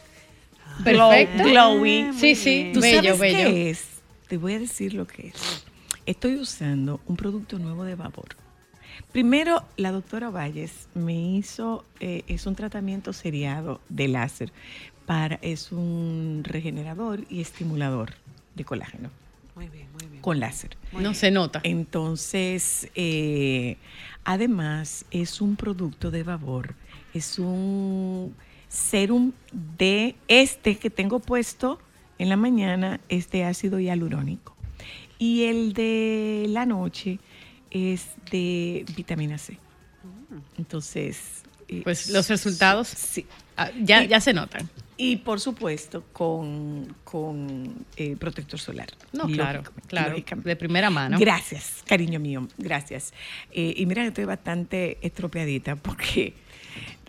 perfecto. 0.84 1.43
glowy. 1.43 2.09
Sí, 2.17 2.36
sí, 2.36 2.71
¿Tú 2.74 2.80
bello, 2.82 3.15
sabes 3.15 3.19
bello. 3.19 3.49
qué 3.49 3.69
es? 3.69 3.86
Te 4.28 4.38
voy 4.38 4.53
a 4.53 4.59
decir 4.59 4.93
lo 4.93 5.05
que 5.07 5.28
es. 5.28 5.65
Estoy 6.05 6.36
usando 6.36 6.99
un 7.05 7.15
producto 7.15 7.59
nuevo 7.59 7.84
de 7.84 7.95
vapor. 7.95 8.36
Primero, 9.11 9.63
la 9.78 9.91
doctora 9.91 10.30
Valles 10.30 10.88
me 10.93 11.13
hizo, 11.13 11.84
eh, 11.99 12.24
es 12.28 12.45
un 12.45 12.55
tratamiento 12.55 13.11
seriado 13.13 13.82
de 13.89 14.07
láser. 14.07 14.51
Para, 15.05 15.35
es 15.41 15.71
un 15.71 16.41
regenerador 16.43 17.21
y 17.29 17.41
estimulador 17.41 18.13
de 18.55 18.63
colágeno 18.63 19.09
Muy 19.55 19.67
bien, 19.67 19.87
muy 19.99 20.07
bien. 20.09 20.21
con 20.21 20.39
láser. 20.39 20.77
No 20.93 21.13
se 21.13 21.29
nota. 21.31 21.59
Entonces, 21.63 22.89
eh, 22.95 23.77
además, 24.23 25.05
es 25.11 25.41
un 25.41 25.55
producto 25.55 26.09
de 26.11 26.23
vapor. 26.23 26.75
Es 27.13 27.37
un 27.39 28.33
serum 28.69 29.33
de 29.77 30.15
este 30.27 30.77
que 30.77 30.89
tengo 30.89 31.19
puesto 31.19 31.79
en 32.17 32.29
la 32.29 32.37
mañana, 32.37 32.99
es 33.09 33.29
de 33.31 33.43
ácido 33.43 33.79
hialurónico. 33.79 34.55
Y 35.19 35.43
el 35.43 35.73
de 35.73 36.45
la 36.49 36.65
noche 36.65 37.19
es 37.71 38.07
de 38.31 38.85
vitamina 38.95 39.37
C. 39.37 39.57
Entonces, 40.57 41.43
eh, 41.67 41.81
Pues 41.83 42.09
los 42.09 42.29
resultados 42.29 42.87
sí. 42.87 43.25
ah, 43.57 43.69
ya, 43.81 44.03
ya 44.03 44.19
se 44.21 44.33
notan. 44.33 44.69
Y 44.97 45.17
por 45.17 45.39
supuesto, 45.39 46.03
con, 46.13 46.95
con 47.03 47.85
eh, 47.97 48.15
protector 48.17 48.59
solar. 48.59 48.87
No, 49.11 49.25
claro, 49.27 49.63
claro. 49.87 50.15
De 50.43 50.55
primera 50.55 50.89
mano. 50.89 51.17
Gracias, 51.19 51.83
cariño 51.85 52.19
mío, 52.19 52.47
gracias. 52.57 53.13
Eh, 53.51 53.73
y 53.77 53.85
mira 53.85 54.03
que 54.03 54.09
estoy 54.09 54.25
bastante 54.25 54.97
estropeadita 55.01 55.75
porque 55.75 56.33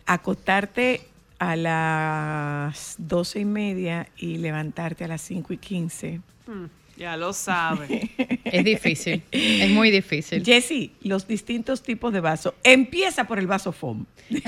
acostarte 0.07 1.03
a 1.39 1.57
las 1.57 2.95
doce 2.99 3.41
y 3.41 3.45
media 3.45 4.09
y 4.17 4.39
levantarte 4.39 5.05
a 5.05 5.09
las 5.09 5.21
cinco 5.21 5.53
y 5.53 5.59
quince. 5.59 6.21
Mm, 6.47 6.65
Ya 6.97 7.17
lo 7.17 7.33
sabe. 7.33 8.11
Es 8.45 8.65
difícil. 8.65 9.23
es 9.31 9.71
muy 9.71 9.91
difícil. 9.91 10.45
Jessy, 10.45 10.93
los 11.03 11.27
distintos 11.27 11.83
tipos 11.83 12.13
de 12.13 12.21
vaso. 12.21 12.55
Empieza 12.63 13.25
por 13.25 13.39
el 13.39 13.47
vaso 13.47 13.73
foam. 13.73 14.07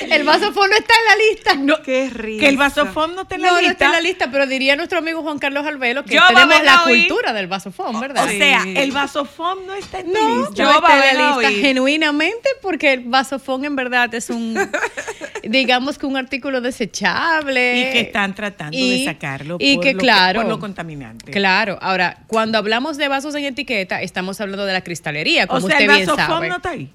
El 0.00 0.24
vaso 0.24 0.52
fondo 0.52 0.74
está 0.76 0.94
en 0.94 1.04
la 1.18 1.24
lista. 1.30 1.54
No, 1.54 1.82
Qué 1.82 2.10
rico. 2.10 2.40
que 2.40 2.48
el 2.48 2.56
vaso 2.56 2.86
foam 2.86 3.14
no 3.14 3.22
está 3.22 3.34
en 3.34 3.42
la 3.42 3.48
no, 3.48 3.54
no 3.54 3.60
lista. 3.60 3.72
está 3.72 3.86
en 3.86 3.92
la 3.92 4.00
lista, 4.00 4.30
pero 4.30 4.46
diría 4.46 4.76
nuestro 4.76 4.98
amigo 4.98 5.22
Juan 5.22 5.38
Carlos 5.38 5.66
Albelo 5.66 6.04
que 6.04 6.14
Yo 6.14 6.22
tenemos 6.28 6.62
la 6.64 6.84
hoy. 6.84 7.06
cultura 7.06 7.32
del 7.32 7.46
vaso 7.46 7.70
fondo, 7.72 8.00
¿verdad? 8.00 8.24
O 8.24 8.28
sea, 8.28 8.64
el 8.66 8.92
vaso 8.92 9.24
foam 9.24 9.66
no 9.66 9.74
está 9.74 10.00
en 10.00 10.12
No, 10.12 10.38
lista. 10.38 10.54
yo 10.54 10.64
Yo 10.64 10.70
está 10.78 11.10
en 11.10 11.18
la 11.18 11.26
lista 11.36 11.48
hoy. 11.48 11.54
genuinamente 11.60 12.48
porque 12.62 12.92
el 12.92 13.00
vasofón 13.04 13.64
en 13.64 13.76
verdad 13.76 14.14
es 14.14 14.30
un, 14.30 14.56
digamos 15.42 15.98
que 15.98 16.06
un 16.06 16.16
artículo 16.16 16.60
desechable. 16.60 17.80
Y 17.80 17.92
que 17.92 18.00
están 18.00 18.34
tratando 18.34 18.76
Y- 18.76 19.00
de 19.00 19.04
sacarlo 19.12 19.56
y 19.60 19.76
por, 19.76 19.84
que, 19.84 19.92
lo 19.94 19.98
claro, 20.00 20.40
por 20.42 20.48
lo 20.50 20.58
contaminante. 20.58 21.30
Claro, 21.32 21.78
ahora, 21.80 22.18
cuando 22.26 22.58
hablamos 22.58 22.96
de 22.96 23.08
vasos 23.08 23.34
en 23.34 23.44
etiqueta, 23.44 24.02
estamos 24.02 24.40
hablando 24.40 24.64
de 24.66 24.72
la 24.72 24.82
cristalería, 24.82 25.44
O 25.44 25.48
como 25.48 25.66
sea, 25.66 25.76
usted 25.76 25.88
el 25.90 25.96
bien 25.96 26.06
vaso 26.06 26.16
foam 26.16 26.28
sabe. 26.28 26.48
no 26.48 26.56
está 26.56 26.70
ahí. 26.70 26.90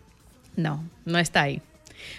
No, 0.55 0.83
no 1.05 1.19
está 1.19 1.41
ahí. 1.43 1.61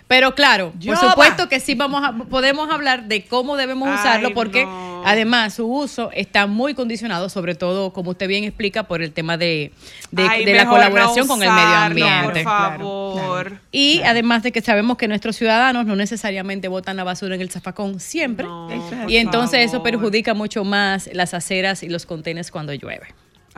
Pero 0.08 0.36
claro, 0.36 0.72
por 0.84 0.96
supuesto 0.96 1.48
que 1.48 1.58
sí 1.58 1.74
vamos 1.74 2.04
a, 2.04 2.12
podemos 2.12 2.70
hablar 2.70 3.08
de 3.08 3.24
cómo 3.24 3.56
debemos 3.56 3.88
Ay, 3.88 3.94
usarlo 3.96 4.34
porque 4.34 4.64
no. 4.64 5.02
además 5.04 5.54
su 5.54 5.66
uso 5.66 6.10
está 6.12 6.46
muy 6.46 6.74
condicionado, 6.74 7.28
sobre 7.28 7.56
todo, 7.56 7.92
como 7.92 8.10
usted 8.10 8.28
bien 8.28 8.44
explica, 8.44 8.84
por 8.84 9.02
el 9.02 9.12
tema 9.12 9.36
de, 9.36 9.72
de- 10.12 10.28
Ay, 10.28 10.44
de 10.44 10.54
la 10.54 10.66
colaboración 10.68 11.26
no 11.26 11.34
con 11.34 11.42
el 11.42 11.50
medio 11.50 11.74
ambiente. 11.76 12.44
Por 12.44 12.52
favor. 12.52 13.60
Y 13.72 14.00
además 14.04 14.44
de 14.44 14.52
que 14.52 14.60
sabemos 14.62 14.96
que 14.96 15.08
nuestros 15.08 15.34
ciudadanos 15.34 15.86
no 15.86 15.96
necesariamente 15.96 16.68
botan 16.68 16.96
la 16.96 17.02
basura 17.02 17.34
en 17.34 17.40
el 17.40 17.50
zafacón 17.50 17.98
siempre. 17.98 18.46
No, 18.46 18.68
y 19.08 19.16
entonces 19.16 19.66
eso 19.66 19.82
perjudica 19.82 20.34
mucho 20.34 20.62
más 20.62 21.10
las 21.12 21.34
aceras 21.34 21.82
y 21.82 21.88
los 21.88 22.06
contenedores 22.06 22.52
cuando 22.52 22.72
llueve. 22.74 23.08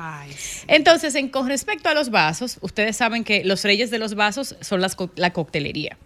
Ay, 0.00 0.30
sí. 0.32 0.64
Entonces, 0.68 1.14
en, 1.16 1.28
con 1.28 1.48
respecto 1.48 1.88
a 1.88 1.94
los 1.94 2.10
vasos, 2.10 2.58
ustedes 2.60 2.96
saben 2.96 3.24
que 3.24 3.42
los 3.44 3.64
reyes 3.64 3.90
de 3.90 3.98
los 3.98 4.14
vasos 4.14 4.54
son 4.60 4.80
las 4.80 4.94
co- 4.94 5.10
la 5.16 5.32
coctelería. 5.32 5.98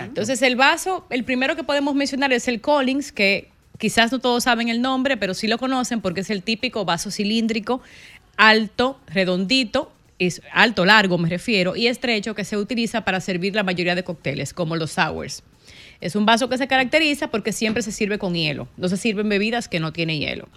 Entonces, 0.00 0.42
el 0.42 0.56
vaso, 0.56 1.06
el 1.10 1.22
primero 1.24 1.54
que 1.54 1.62
podemos 1.62 1.94
mencionar 1.94 2.32
es 2.32 2.48
el 2.48 2.60
Collins, 2.60 3.12
que 3.12 3.48
quizás 3.78 4.10
no 4.10 4.18
todos 4.18 4.42
saben 4.44 4.68
el 4.68 4.82
nombre, 4.82 5.16
pero 5.16 5.32
sí 5.32 5.46
lo 5.46 5.58
conocen 5.58 6.00
porque 6.00 6.22
es 6.22 6.30
el 6.30 6.42
típico 6.42 6.84
vaso 6.84 7.10
cilíndrico, 7.12 7.80
alto, 8.36 8.98
redondito, 9.06 9.92
es 10.18 10.42
alto, 10.52 10.84
largo 10.84 11.16
me 11.18 11.28
refiero, 11.28 11.76
y 11.76 11.86
estrecho 11.88 12.34
que 12.34 12.44
se 12.44 12.56
utiliza 12.56 13.04
para 13.04 13.20
servir 13.20 13.54
la 13.54 13.62
mayoría 13.62 13.94
de 13.94 14.02
cócteles, 14.02 14.52
como 14.54 14.74
los 14.76 14.92
sours. 14.92 15.42
Es 16.00 16.14
un 16.16 16.26
vaso 16.26 16.48
que 16.48 16.58
se 16.58 16.66
caracteriza 16.68 17.28
porque 17.28 17.52
siempre 17.52 17.82
se 17.82 17.92
sirve 17.92 18.18
con 18.18 18.34
hielo. 18.34 18.68
No 18.76 18.88
se 18.88 18.96
sirven 18.96 19.28
bebidas 19.28 19.68
que 19.68 19.80
no 19.80 19.92
tienen 19.92 20.20
hielo. 20.20 20.48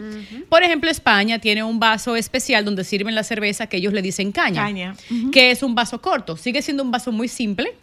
Por 0.49 0.63
ejemplo, 0.63 0.89
España 0.89 1.39
tiene 1.39 1.63
un 1.63 1.79
vaso 1.79 2.15
especial 2.15 2.65
donde 2.65 2.83
sirven 2.83 3.15
la 3.15 3.23
cerveza 3.23 3.67
que 3.67 3.77
ellos 3.77 3.93
le 3.93 4.01
dicen 4.01 4.31
caña, 4.31 4.63
Caña. 4.63 4.95
que 5.31 5.51
es 5.51 5.63
un 5.63 5.75
vaso 5.75 6.01
corto. 6.01 6.35
Sigue 6.37 6.61
siendo 6.61 6.83
un 6.83 6.91
vaso 6.91 7.11
muy 7.11 7.27
simple, 7.27 7.73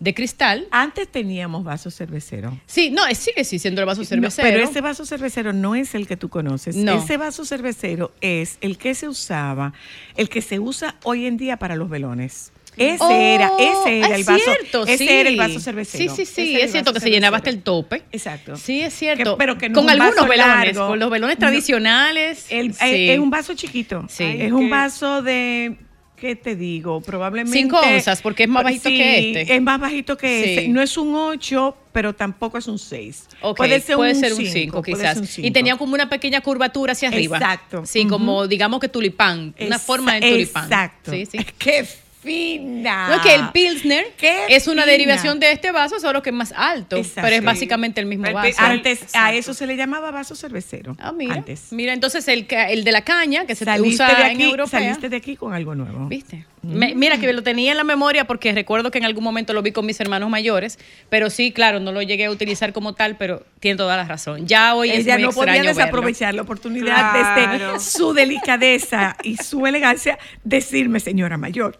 de 0.00 0.12
cristal. 0.12 0.66
Antes 0.70 1.08
teníamos 1.08 1.64
vaso 1.64 1.90
cervecero. 1.90 2.58
Sí, 2.66 2.90
no, 2.90 3.02
sigue 3.14 3.44
sí 3.44 3.58
siendo 3.58 3.80
el 3.80 3.86
vaso 3.86 4.02
No, 4.02 4.06
cervecero. 4.06 4.48
pero 4.48 4.64
ese 4.68 4.80
vaso 4.80 5.06
cervecero 5.06 5.52
no 5.52 5.74
es 5.74 5.94
el 5.94 6.06
que 6.06 6.16
tú 6.16 6.28
conoces. 6.28 6.76
No. 6.76 6.98
Ese 7.02 7.16
vaso 7.16 7.44
cervecero 7.44 8.12
es 8.20 8.58
el 8.60 8.76
que 8.76 8.94
se 8.94 9.08
usaba, 9.08 9.72
el 10.16 10.28
que 10.28 10.42
se 10.42 10.58
usa 10.58 10.96
hoy 11.04 11.26
en 11.26 11.36
día 11.36 11.56
para 11.58 11.76
los 11.76 11.88
velones. 11.88 12.52
Ese 12.76 12.96
Oh, 13.04 13.10
era, 13.10 13.50
ese 13.58 13.98
era 14.00 14.16
el 14.16 14.24
vaso. 14.24 14.42
cierto, 14.44 14.82
ese 14.84 14.98
sí. 14.98 15.08
era 15.08 15.28
el 15.28 15.36
vaso 15.36 15.60
cervecero. 15.60 16.14
Sí, 16.14 16.24
sí, 16.26 16.32
sí, 16.34 16.60
es 16.60 16.72
cierto 16.72 16.92
que 16.92 17.00
se 17.00 17.10
llenaba 17.10 17.36
hasta 17.36 17.50
el 17.50 17.62
tope. 17.62 18.02
Exacto. 18.12 18.56
Sí, 18.56 18.80
es 18.80 18.92
cierto. 18.94 19.32
Que- 19.34 19.38
pero 19.38 19.58
que 19.58 19.68
no 19.68 19.80
con 19.80 19.90
algunos 19.90 20.28
velones, 20.28 20.76
con 20.76 20.98
los 20.98 21.10
velones 21.10 21.36
No. 21.38 21.46
tradicionales. 21.46 22.46
El- 22.50 22.74
sí. 22.74 22.84
eh, 22.84 23.14
Es 23.14 23.18
un 23.20 23.30
vaso 23.30 23.54
chiquito. 23.54 24.04
Sí. 24.08 24.24
Es 24.24 24.50
un 24.52 24.68
vaso 24.70 25.22
de, 25.22 25.76
¿qué 26.16 26.34
te 26.36 26.56
digo? 26.56 27.00
Probablemente... 27.00 27.56
Cinco 27.58 27.78
onzas, 27.78 28.20
porque 28.22 28.44
es 28.44 28.48
más 28.48 28.64
bajito 28.64 28.88
Sí, 28.88 28.96
que 28.96 29.40
este. 29.40 29.54
es 29.54 29.62
más 29.62 29.78
bajito 29.80 30.16
que 30.16 30.44
Sí. 30.44 30.50
ese. 30.52 30.68
No 30.68 30.82
es 30.82 30.96
un 30.96 31.14
8, 31.14 31.76
pero 31.92 32.12
tampoco 32.14 32.58
es 32.58 32.66
un 32.66 32.78
6. 32.78 33.28
Ok, 33.40 33.56
puede 33.56 33.80
ser 33.80 33.96
un 33.96 34.14
5, 34.38 34.50
cinco, 34.52 34.82
quizás. 34.82 35.38
Y 35.38 35.50
tenía 35.52 35.76
como 35.76 35.94
una 35.94 36.08
pequeña 36.08 36.40
curvatura 36.40 36.92
hacia 36.92 37.08
arriba. 37.08 37.36
Exacto. 37.36 37.84
Sí, 37.86 38.06
como 38.06 38.48
digamos 38.48 38.80
que 38.80 38.88
tulipán, 38.88 39.54
una 39.60 39.78
forma 39.78 40.14
de 40.14 40.28
tulipán. 40.28 40.64
Exacto. 40.64 41.12
Sí, 41.12 41.26
sí. 41.26 41.38
¡Qué 41.58 41.86
fina! 42.24 43.08
No, 43.16 43.22
que 43.22 43.34
el 43.34 43.48
Pilsner 43.50 44.06
¡Qué 44.16 44.46
es 44.48 44.66
una 44.66 44.82
fina! 44.82 44.92
derivación 44.92 45.38
de 45.40 45.52
este 45.52 45.70
vaso, 45.72 46.00
solo 46.00 46.22
que 46.22 46.30
es 46.30 46.36
más 46.36 46.52
alto, 46.56 46.96
Exacto. 46.96 47.20
pero 47.22 47.36
es 47.36 47.44
básicamente 47.44 48.00
el 48.00 48.06
mismo 48.06 48.26
El 48.26 48.34
vaso. 48.34 48.56
Antes 48.58 49.14
a 49.14 49.32
eso 49.34 49.54
se 49.54 49.66
le 49.66 49.76
llamaba 49.76 50.10
vaso 50.10 50.34
cervecero. 50.34 50.96
Ah, 50.98 51.12
mira. 51.12 51.34
Antes. 51.34 51.72
Mira, 51.72 51.92
entonces 51.92 52.26
el, 52.28 52.46
ca- 52.46 52.70
el 52.70 52.84
de 52.84 52.92
la 52.92 53.02
caña, 53.02 53.46
que 53.46 53.54
se 53.54 53.64
saliste 53.64 53.94
usa 54.04 54.14
de 54.14 54.22
en 54.22 54.30
aquí, 54.36 54.42
europea. 54.44 54.80
saliste 54.80 55.08
de 55.08 55.16
aquí 55.16 55.36
con 55.36 55.52
algo 55.54 55.74
nuevo. 55.74 56.06
¿Viste? 56.08 56.46
Me- 56.64 56.94
mira 56.94 57.18
que 57.18 57.32
lo 57.32 57.42
tenía 57.42 57.70
en 57.72 57.76
la 57.76 57.84
memoria 57.84 58.26
porque 58.26 58.52
recuerdo 58.52 58.90
que 58.90 58.98
en 58.98 59.04
algún 59.04 59.22
momento 59.24 59.52
lo 59.52 59.62
vi 59.62 59.72
con 59.72 59.86
mis 59.86 60.00
hermanos 60.00 60.30
mayores, 60.30 60.78
pero 61.10 61.30
sí, 61.30 61.52
claro, 61.52 61.80
no 61.80 61.92
lo 61.92 62.02
llegué 62.02 62.24
a 62.26 62.30
utilizar 62.30 62.72
como 62.72 62.94
tal, 62.94 63.16
pero 63.16 63.44
tiene 63.60 63.76
toda 63.76 63.96
la 63.96 64.04
razón. 64.04 64.46
Ya 64.46 64.74
hoy 64.74 64.90
es 64.90 65.00
Ella 65.00 65.14
muy 65.14 65.22
no 65.24 65.28
podía 65.30 65.52
extraño 65.54 65.68
verlo. 65.68 65.78
desaprovechar 65.80 66.34
la 66.34 66.42
oportunidad 66.42 66.84
Claro. 67.12 67.72
desde 67.74 67.80
su 67.80 68.12
delicadeza 68.14 69.16
y 69.22 69.36
su 69.36 69.66
elegancia 69.66 70.18
decirme 70.42 71.00
señora 71.00 71.36
mayor. 71.36 71.78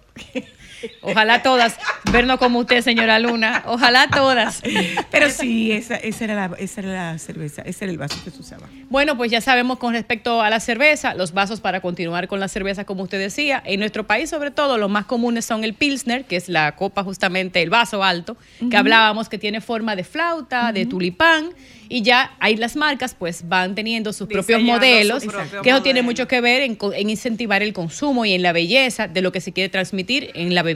Ojalá 1.02 1.42
todas, 1.42 1.76
vernos 2.12 2.38
como 2.38 2.60
usted, 2.60 2.82
señora 2.82 3.18
Luna. 3.18 3.62
Ojalá 3.66 4.08
todas. 4.08 4.62
Pero 5.10 5.30
sí, 5.30 5.72
esa, 5.72 5.96
esa, 5.96 6.24
era 6.24 6.34
la, 6.34 6.56
esa 6.58 6.80
era 6.80 7.12
la 7.12 7.18
cerveza, 7.18 7.62
ese 7.62 7.84
era 7.84 7.92
el 7.92 7.98
vaso 7.98 8.16
que 8.24 8.30
se 8.30 8.40
usaba. 8.40 8.68
Bueno, 8.88 9.16
pues 9.16 9.30
ya 9.30 9.40
sabemos 9.40 9.78
con 9.78 9.94
respecto 9.94 10.40
a 10.40 10.50
la 10.50 10.60
cerveza, 10.60 11.14
los 11.14 11.32
vasos 11.32 11.60
para 11.60 11.80
continuar 11.80 12.28
con 12.28 12.40
la 12.40 12.48
cerveza, 12.48 12.84
como 12.84 13.02
usted 13.02 13.18
decía. 13.18 13.62
En 13.64 13.80
nuestro 13.80 14.06
país, 14.06 14.30
sobre 14.30 14.50
todo, 14.50 14.78
los 14.78 14.90
más 14.90 15.06
comunes 15.06 15.44
son 15.44 15.64
el 15.64 15.74
Pilsner, 15.74 16.24
que 16.24 16.36
es 16.36 16.48
la 16.48 16.76
copa 16.76 17.02
justamente, 17.02 17.62
el 17.62 17.70
vaso 17.70 18.02
alto, 18.02 18.36
que 18.70 18.76
hablábamos 18.76 19.28
que 19.28 19.38
tiene 19.38 19.60
forma 19.60 19.96
de 19.96 20.04
flauta, 20.04 20.72
de 20.72 20.86
tulipán. 20.86 21.50
Y 21.88 22.02
ya 22.02 22.34
ahí 22.40 22.56
las 22.56 22.76
marcas 22.76 23.14
pues 23.14 23.46
van 23.46 23.74
teniendo 23.74 24.12
sus 24.12 24.26
propios 24.26 24.62
modelos, 24.62 25.22
su 25.22 25.30
propio 25.30 25.62
que 25.62 25.70
eso 25.70 25.82
tiene 25.82 26.00
modelo. 26.00 26.10
mucho 26.10 26.28
que 26.28 26.40
ver 26.40 26.62
en, 26.62 26.78
en 26.94 27.10
incentivar 27.10 27.62
el 27.62 27.72
consumo 27.72 28.24
y 28.24 28.32
en 28.32 28.42
la 28.42 28.52
belleza 28.52 29.06
de 29.06 29.20
lo 29.20 29.32
que 29.32 29.40
se 29.40 29.52
quiere 29.52 29.68
transmitir 29.68 30.30
en 30.34 30.54
la 30.54 30.62
bebida. 30.62 30.73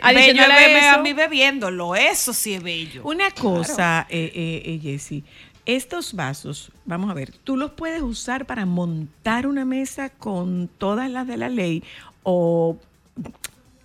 Adicional 0.00 0.48
Bello 0.48 0.76
a 0.76 0.78
eso, 0.78 0.98
a 0.98 1.02
mí 1.02 1.12
bebiéndolo, 1.12 1.96
eso 1.96 2.32
sí 2.32 2.54
es 2.54 2.62
bello. 2.62 3.02
Una 3.04 3.30
cosa, 3.30 4.06
eh, 4.08 4.30
eh, 4.34 4.62
eh, 4.64 4.80
Jessie, 4.82 5.24
estos 5.66 6.14
vasos, 6.14 6.70
vamos 6.84 7.10
a 7.10 7.14
ver, 7.14 7.32
tú 7.44 7.56
los 7.56 7.72
puedes 7.72 8.02
usar 8.02 8.44
para 8.44 8.66
montar 8.66 9.46
una 9.46 9.64
mesa 9.64 10.10
con 10.10 10.68
todas 10.78 11.10
las 11.10 11.26
de 11.26 11.36
la 11.36 11.48
ley 11.48 11.82
o 12.22 12.76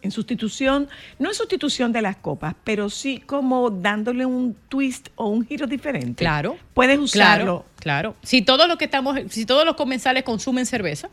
en 0.01 0.11
sustitución, 0.11 0.87
no 1.19 1.29
en 1.29 1.35
sustitución 1.35 1.91
de 1.91 2.01
las 2.01 2.17
copas, 2.17 2.55
pero 2.63 2.89
sí 2.89 3.19
como 3.25 3.69
dándole 3.69 4.25
un 4.25 4.55
twist 4.67 5.09
o 5.15 5.27
un 5.27 5.45
giro 5.45 5.67
diferente. 5.67 6.23
Claro. 6.23 6.57
Puedes 6.73 6.99
usarlo. 6.99 7.65
Claro, 7.77 8.13
claro. 8.13 8.15
Si 8.23 8.41
todos 8.41 8.67
los 8.67 8.77
que 8.77 8.85
estamos, 8.85 9.17
si 9.29 9.45
todos 9.45 9.65
los 9.65 9.75
comensales 9.75 10.23
consumen 10.23 10.65
cerveza, 10.65 11.09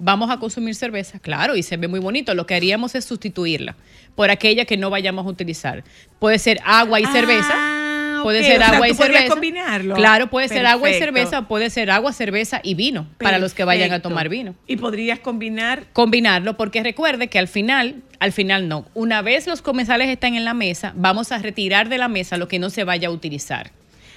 vamos 0.00 0.30
a 0.30 0.38
consumir 0.38 0.74
cerveza, 0.74 1.18
claro, 1.20 1.54
y 1.54 1.62
se 1.62 1.76
ve 1.76 1.86
muy 1.86 2.00
bonito. 2.00 2.34
Lo 2.34 2.46
que 2.46 2.54
haríamos 2.54 2.94
es 2.96 3.04
sustituirla 3.04 3.76
por 4.16 4.30
aquella 4.30 4.64
que 4.64 4.76
no 4.76 4.90
vayamos 4.90 5.26
a 5.26 5.28
utilizar. 5.28 5.84
Puede 6.18 6.38
ser 6.38 6.58
agua 6.64 6.98
y 7.00 7.04
Ah, 7.04 7.12
cerveza. 7.12 7.76
Puede 8.22 8.40
ok, 8.40 8.44
ser 8.46 8.56
o 8.56 8.58
sea, 8.64 8.74
agua 8.74 8.88
y 8.88 8.90
tú 8.90 8.96
cerveza. 8.98 9.28
combinarlo. 9.28 9.94
Claro, 9.94 10.28
puede 10.28 10.48
ser 10.48 10.66
agua 10.66 10.90
y 10.90 10.94
cerveza, 10.98 11.48
puede 11.48 11.70
ser 11.70 11.90
agua, 11.90 12.12
cerveza 12.12 12.60
y 12.62 12.74
vino 12.74 13.06
para 13.18 13.38
los 13.38 13.54
que 13.54 13.64
vayan 13.64 13.92
a 13.92 14.00
tomar 14.00 14.28
vino. 14.28 14.54
Y 14.66 14.76
podrías 14.76 15.20
combinar 15.20 15.84
Combinarlo, 15.94 16.56
porque 16.58 16.82
recuerde 16.82 17.28
que 17.28 17.38
al 17.38 17.48
final, 17.48 18.02
al 18.18 18.32
final 18.32 18.68
no. 18.68 18.84
Una 18.92 19.22
vez 19.22 19.46
los 19.46 19.62
comensales 19.62 20.08
están 20.08 20.34
en 20.34 20.44
la 20.44 20.52
mesa, 20.52 20.92
vamos 20.96 21.32
a 21.32 21.38
retirar 21.38 21.88
de 21.88 21.96
la 21.96 22.08
mesa 22.08 22.36
lo 22.36 22.46
que 22.46 22.58
no 22.58 22.68
se 22.68 22.84
vaya 22.84 23.08
a 23.08 23.10
utilizar. 23.10 23.70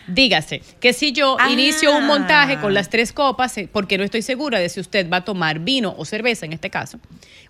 Dígase 0.08 0.62
que 0.80 0.91
si 0.93 1.12
yo 1.14 1.38
Ah. 1.39 1.49
inicio 1.51 1.95
un 1.97 2.06
montaje 2.06 2.60
con 2.60 2.74
las 2.74 2.89
tres 2.89 3.14
copas, 3.14 3.58
eh, 3.58 3.70
porque 3.72 3.97
no 3.97 4.04
estoy 4.04 4.22
segura 4.22 4.60
de 4.60 4.68
si 4.70 4.80
usted 4.80 5.10
va 5.10 5.18
a 5.18 5.24
tomar 5.26 5.60
vino 5.60 5.95
o 5.97 6.04
cerveza 6.06 6.45
en 6.45 6.54
este 6.54 6.70
caso, 6.70 6.99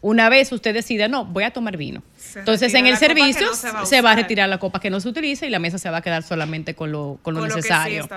una 0.01 0.29
vez 0.29 0.51
usted 0.51 0.73
decida, 0.73 1.07
no, 1.07 1.25
voy 1.25 1.45
a 1.45 1.51
tomar 1.51 1.77
vino. 1.77 2.03
Se 2.17 2.39
Entonces 2.39 2.73
en 2.73 2.85
el 2.85 2.97
servicio 2.97 3.47
no 3.47 3.53
se 3.55 3.71
va 3.71 3.81
a 3.81 3.85
se 3.85 4.01
va 4.01 4.09
a 4.09 4.13
usar. 4.13 4.23
retirar 4.23 4.49
la 4.49 4.57
copa 4.59 4.79
que 4.79 4.89
no 4.89 4.99
se 4.99 5.07
utiliza 5.09 5.45
y 5.45 5.49
la 5.49 5.59
mesa 5.59 5.77
se 5.77 5.89
va 5.89 5.97
a 5.97 6.01
quedar 6.01 6.21
solamente 6.23 6.73
con 6.75 6.91
lo, 6.91 7.17
con 7.21 7.33
lo 7.33 7.39
Con 7.39 7.49
lo 7.49 7.55
que 7.55 7.61
sí 7.63 7.69
necesario. 7.69 8.07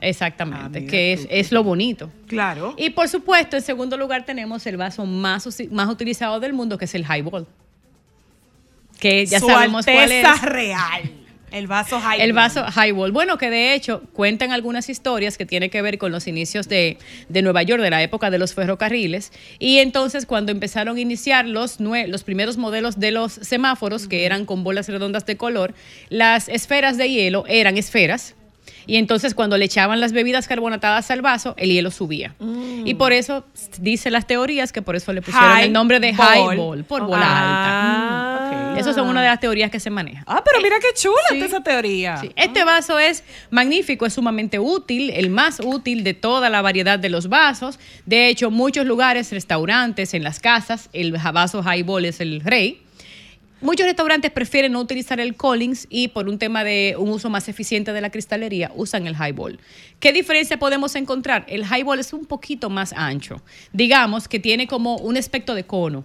Exactamente, 0.00 0.84
Ah, 0.84 0.90
que 0.90 1.12
es, 1.12 1.26
es 1.30 1.50
lo 1.52 1.64
bonito. 1.64 2.10
Claro. 2.26 2.74
Y 2.76 2.90
por 2.90 3.08
supuesto, 3.08 3.56
en 3.56 3.62
segundo 3.62 3.96
lugar 3.96 4.24
tenemos 4.24 4.66
el 4.66 4.76
vaso 4.76 5.04
más, 5.06 5.48
más 5.70 5.88
utilizado 5.88 6.38
del 6.40 6.52
mundo, 6.52 6.78
que 6.78 6.84
es 6.84 6.94
el 6.94 7.02
highball. 7.04 7.46
Que 8.98 9.26
ya 9.26 9.38
Su 9.40 9.46
sabemos 9.46 9.84
cuál 9.84 10.10
es. 10.12 10.24
Alteza 10.24 10.46
real. 10.46 11.10
El 11.50 11.66
vaso 11.66 12.00
high. 12.00 12.20
El 12.20 12.32
vaso 12.32 12.64
highball. 12.76 13.12
Bueno, 13.12 13.38
que 13.38 13.50
de 13.50 13.74
hecho 13.74 14.02
cuentan 14.12 14.52
algunas 14.52 14.88
historias 14.88 15.36
que 15.38 15.46
tienen 15.46 15.70
que 15.70 15.80
ver 15.82 15.98
con 15.98 16.12
los 16.12 16.26
inicios 16.26 16.68
de, 16.68 16.98
de 17.28 17.42
Nueva 17.42 17.62
York, 17.62 17.82
de 17.82 17.90
la 17.90 18.02
época 18.02 18.30
de 18.30 18.38
los 18.38 18.54
ferrocarriles. 18.54 19.32
Y 19.58 19.78
entonces 19.78 20.26
cuando 20.26 20.52
empezaron 20.52 20.96
a 20.96 21.00
iniciar 21.00 21.46
los, 21.46 21.80
nue- 21.80 22.06
los 22.06 22.24
primeros 22.24 22.56
modelos 22.56 22.98
de 23.00 23.10
los 23.10 23.32
semáforos, 23.32 24.08
que 24.08 24.24
eran 24.26 24.44
con 24.44 24.64
bolas 24.64 24.88
redondas 24.88 25.26
de 25.26 25.36
color, 25.36 25.74
las 26.08 26.48
esferas 26.48 26.96
de 26.96 27.10
hielo 27.10 27.44
eran 27.48 27.76
esferas. 27.78 28.34
Y 28.86 28.96
entonces 28.96 29.34
cuando 29.34 29.58
le 29.58 29.66
echaban 29.66 30.00
las 30.00 30.12
bebidas 30.12 30.48
carbonatadas 30.48 31.10
al 31.10 31.20
vaso, 31.20 31.54
el 31.58 31.70
hielo 31.70 31.90
subía. 31.90 32.34
Y 32.86 32.94
por 32.94 33.12
eso 33.12 33.44
dice 33.80 34.10
las 34.10 34.26
teorías 34.26 34.72
que 34.72 34.80
por 34.80 34.96
eso 34.96 35.12
le 35.12 35.20
pusieron 35.20 35.58
el 35.58 35.72
nombre 35.72 36.00
de 36.00 36.12
Highball. 36.12 36.54
highball, 36.54 36.84
por 36.84 37.02
bola 37.06 37.26
alta. 37.26 38.37
Ah. 38.54 38.74
Esas 38.78 38.94
son 38.94 39.08
una 39.08 39.22
de 39.22 39.28
las 39.28 39.40
teorías 39.40 39.70
que 39.70 39.80
se 39.80 39.90
manejan. 39.90 40.24
Ah, 40.26 40.42
pero 40.44 40.60
mira 40.62 40.76
qué 40.80 40.88
chula 40.94 41.16
Sí. 41.30 41.34
está 41.36 41.46
esa 41.46 41.62
teoría. 41.62 42.16
Sí, 42.18 42.30
Este 42.36 42.64
vaso 42.64 42.98
es 42.98 43.24
magnífico, 43.50 44.06
es 44.06 44.12
sumamente 44.14 44.58
útil, 44.58 45.10
el 45.10 45.30
más 45.30 45.60
útil 45.60 46.04
de 46.04 46.14
toda 46.14 46.48
la 46.50 46.62
variedad 46.62 46.98
de 46.98 47.08
los 47.08 47.28
vasos. 47.28 47.78
De 48.06 48.28
hecho, 48.28 48.50
muchos 48.50 48.86
lugares, 48.86 49.32
restaurantes, 49.32 50.14
en 50.14 50.22
las 50.22 50.40
casas, 50.40 50.88
el 50.92 51.12
vaso 51.12 51.62
highball 51.62 52.04
es 52.04 52.20
el 52.20 52.40
rey. 52.40 52.82
Muchos 53.60 53.86
restaurantes 53.86 54.30
prefieren 54.30 54.70
no 54.70 54.80
utilizar 54.80 55.18
el 55.18 55.34
Collins 55.34 55.88
y 55.90 56.06
por 56.08 56.28
un 56.28 56.38
tema 56.38 56.62
de 56.62 56.94
un 56.96 57.08
uso 57.08 57.28
más 57.28 57.48
eficiente 57.48 57.92
de 57.92 58.00
la 58.00 58.10
cristalería 58.10 58.70
usan 58.76 59.08
el 59.08 59.14
highball. 59.16 59.58
¿Qué 59.98 60.12
diferencia 60.12 60.60
podemos 60.60 60.94
encontrar? 60.94 61.44
El 61.48 61.64
highball 61.64 61.98
es 61.98 62.12
un 62.12 62.24
poquito 62.24 62.70
más 62.70 62.92
ancho. 62.92 63.42
Digamos 63.72 64.28
que 64.28 64.38
tiene 64.38 64.68
como 64.68 64.96
un 64.98 65.16
aspecto 65.16 65.56
de 65.56 65.64
cono. 65.64 66.04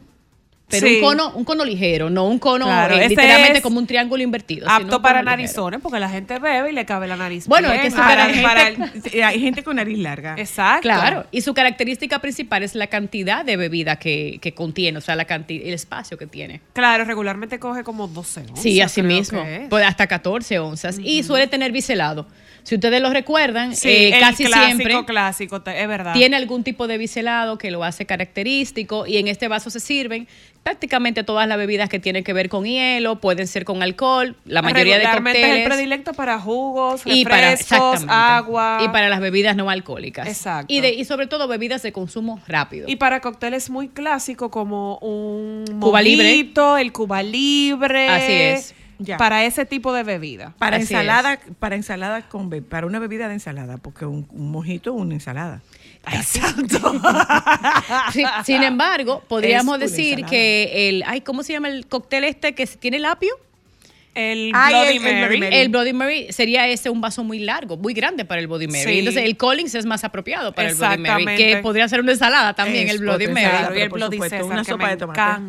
Pero 0.70 0.88
Sí. 0.88 0.96
un 0.96 1.02
cono, 1.02 1.32
un 1.36 1.44
cono 1.44 1.66
ligero, 1.66 2.10
no 2.10 2.26
un 2.26 2.40
cono 2.40 2.66
Claro, 2.66 2.96
eh, 2.96 3.00
ese 3.02 3.10
literalmente 3.10 3.62
como 3.62 3.78
un 3.80 3.86
triángulo 3.86 4.24
invertido. 4.24 4.68
Apto 4.68 5.02
para 5.02 5.22
narizones, 5.22 5.82
porque 5.84 6.00
la 6.00 6.10
gente 6.10 6.40
bebe 6.40 6.72
y 6.72 6.74
le 6.74 6.86
cabe 6.86 7.08
la 7.08 7.16
nariz. 7.16 7.48
Bueno, 7.48 7.70
bien. 7.70 7.82
es 7.86 7.94
que 7.94 8.00
Para 8.00 8.08
Para- 8.16 8.26
gente- 8.34 8.42
para 8.44 8.68
el- 8.70 9.04
sí, 9.04 9.22
hay 9.22 9.40
gente 9.40 9.64
con 9.64 9.76
nariz 9.76 10.00
larga. 10.00 10.36
Exacto. 10.38 10.82
Claro, 10.84 11.26
y 11.32 11.42
su 11.42 11.54
característica 11.54 12.20
principal 12.20 12.64
es 12.64 12.74
la 12.76 12.88
cantidad 12.88 13.46
de 13.46 13.56
bebida 13.58 13.98
que, 13.98 14.40
que 14.42 14.54
contiene, 14.54 14.98
o 14.98 15.02
sea, 15.02 15.16
la 15.16 15.26
cantidad, 15.26 15.68
el 15.68 15.74
espacio 15.74 16.18
que 16.18 16.26
tiene. 16.28 16.62
Claro, 16.74 17.04
regularmente 17.06 17.60
coge 17.60 17.84
como 17.84 18.08
12 18.08 18.40
onzas. 18.42 18.60
Sí, 18.62 18.82
así 18.82 19.04
mismo, 19.04 19.46
pues 19.70 19.86
hasta 19.86 20.08
14 20.08 20.58
onzas. 20.60 20.98
Y 20.98 21.22
suele 21.24 21.46
tener 21.48 21.72
biselado. 21.72 22.26
Si 22.64 22.76
ustedes 22.76 23.02
lo 23.02 23.10
recuerdan, 23.10 23.76
Sí, 23.76 23.90
eh, 23.90 24.16
el 24.16 24.20
casi 24.22 24.46
clásico, 24.46 24.66
siempre 24.66 25.06
clásico, 25.06 25.58
es 25.66 25.88
verdad. 25.88 26.14
tiene 26.14 26.38
algún 26.38 26.64
tipo 26.64 26.88
de 26.88 26.98
biselado 26.98 27.58
que 27.58 27.72
lo 27.72 27.84
hace 27.84 28.06
característico 28.06 29.06
y 29.06 29.18
en 29.18 29.28
este 29.28 29.50
vaso 29.50 29.70
se 29.70 29.80
sirven 29.82 30.28
prácticamente 30.64 31.26
todas 31.26 31.46
las 31.46 31.58
bebidas 31.58 31.90
que 31.90 32.00
tienen 32.00 32.24
que 32.24 32.32
ver 32.32 32.48
con 32.48 32.64
hielo, 32.64 33.20
pueden 33.20 33.48
ser 33.48 33.66
con 33.66 33.84
alcohol, 33.84 34.38
la 34.46 34.62
mayoría 34.62 34.94
de 34.94 35.00
Regularmente 35.04 35.42
es 35.42 35.58
el 35.58 35.64
predilecto 35.66 36.14
para 36.14 36.40
jugos, 36.40 37.02
y 37.04 37.26
para, 37.26 37.52
refrescos, 37.52 38.06
agua. 38.08 38.80
y 38.82 38.88
para 38.88 39.10
las 39.10 39.20
bebidas 39.20 39.58
no 39.58 39.70
alcohólicas. 39.70 40.26
Exacto. 40.26 40.74
Y, 40.74 40.80
de, 40.80 40.94
y 40.94 41.04
sobre 41.04 41.28
todo 41.28 41.50
bebidas 41.50 41.84
de 41.84 41.92
consumo 41.92 42.42
rápido. 42.48 42.88
Y 42.88 42.96
para 42.96 43.20
cócteles 43.20 43.70
muy 43.70 43.90
clásicos 43.90 44.50
como 44.50 44.98
un 45.00 45.66
Cuba 45.82 46.02
Libre. 46.02 46.50
el 46.80 46.92
Cuba 46.94 47.24
Libre. 47.24 48.08
Así 48.08 48.32
es. 48.32 48.76
Ya. 49.00 49.18
para 49.18 49.44
ese 49.46 49.66
tipo 49.66 49.92
de 49.94 50.04
bebida. 50.04 50.54
Para 50.60 50.78
Así 50.78 50.94
ensalada, 50.94 51.40
para 51.60 51.76
ensalada 51.76 52.28
con 52.30 52.50
be- 52.50 52.62
para 52.62 52.86
una 52.88 53.00
bebida 53.00 53.28
de 53.28 53.34
ensalada, 53.36 53.78
porque 53.78 54.06
un, 54.06 54.28
un 54.32 54.52
mojito 54.52 54.96
es 54.96 55.02
una 55.02 55.14
ensalada. 55.16 55.62
Exacto. 56.12 56.94
Sí, 58.12 58.24
Sin 58.46 58.64
embargo, 58.64 59.24
podríamos 59.28 59.80
decir 59.80 60.20
ensalada. 60.20 60.30
que 60.30 60.90
el, 60.90 61.04
ay, 61.08 61.22
¿cómo 61.22 61.44
se 61.44 61.54
llama 61.54 61.70
el 61.70 61.88
cóctel 61.88 62.24
este 62.24 62.54
que 62.56 62.66
tiene 62.68 62.98
el 62.98 63.06
apio? 63.06 63.34
El 64.16 64.52
Ay, 64.54 64.74
Bloody 64.74 64.98
el- 64.98 65.06
el 65.06 65.20
Bloody 65.28 65.40
Mary. 65.40 65.56
El 65.56 65.70
Bloody 65.70 65.94
Mary 65.94 66.28
sería 66.32 66.68
ese 66.68 66.90
un 66.92 67.02
vaso 67.02 67.24
muy 67.24 67.40
largo, 67.40 67.78
muy 67.78 67.94
grande 67.94 68.26
para 68.26 68.40
el 68.42 68.48
Bloody 68.48 68.68
Mary. 68.68 68.84
Sí. 68.84 69.00
Entonces 69.00 69.24
el 69.24 69.38
Collins 69.38 69.74
es 69.74 69.86
más 69.88 70.04
apropiado 70.04 70.54
para 70.54 70.70
el 70.70 70.76
Bloody 70.76 70.98
Mary, 71.00 71.26
que 71.36 71.58
podría 71.64 71.88
ser 71.88 72.00
una 72.02 72.12
ensalada 72.12 72.54
también 72.54 72.88
Es 72.88 72.94
el 72.94 73.00
Bloody 73.00 73.28
Mary. 73.28 73.46
Claro, 73.50 73.76
y 73.78 73.82
el 73.82 73.90
Bloody 73.90 74.18
supuesto, 74.18 74.36
César, 74.38 74.52
una 74.52 74.64
sopa. 74.64 74.92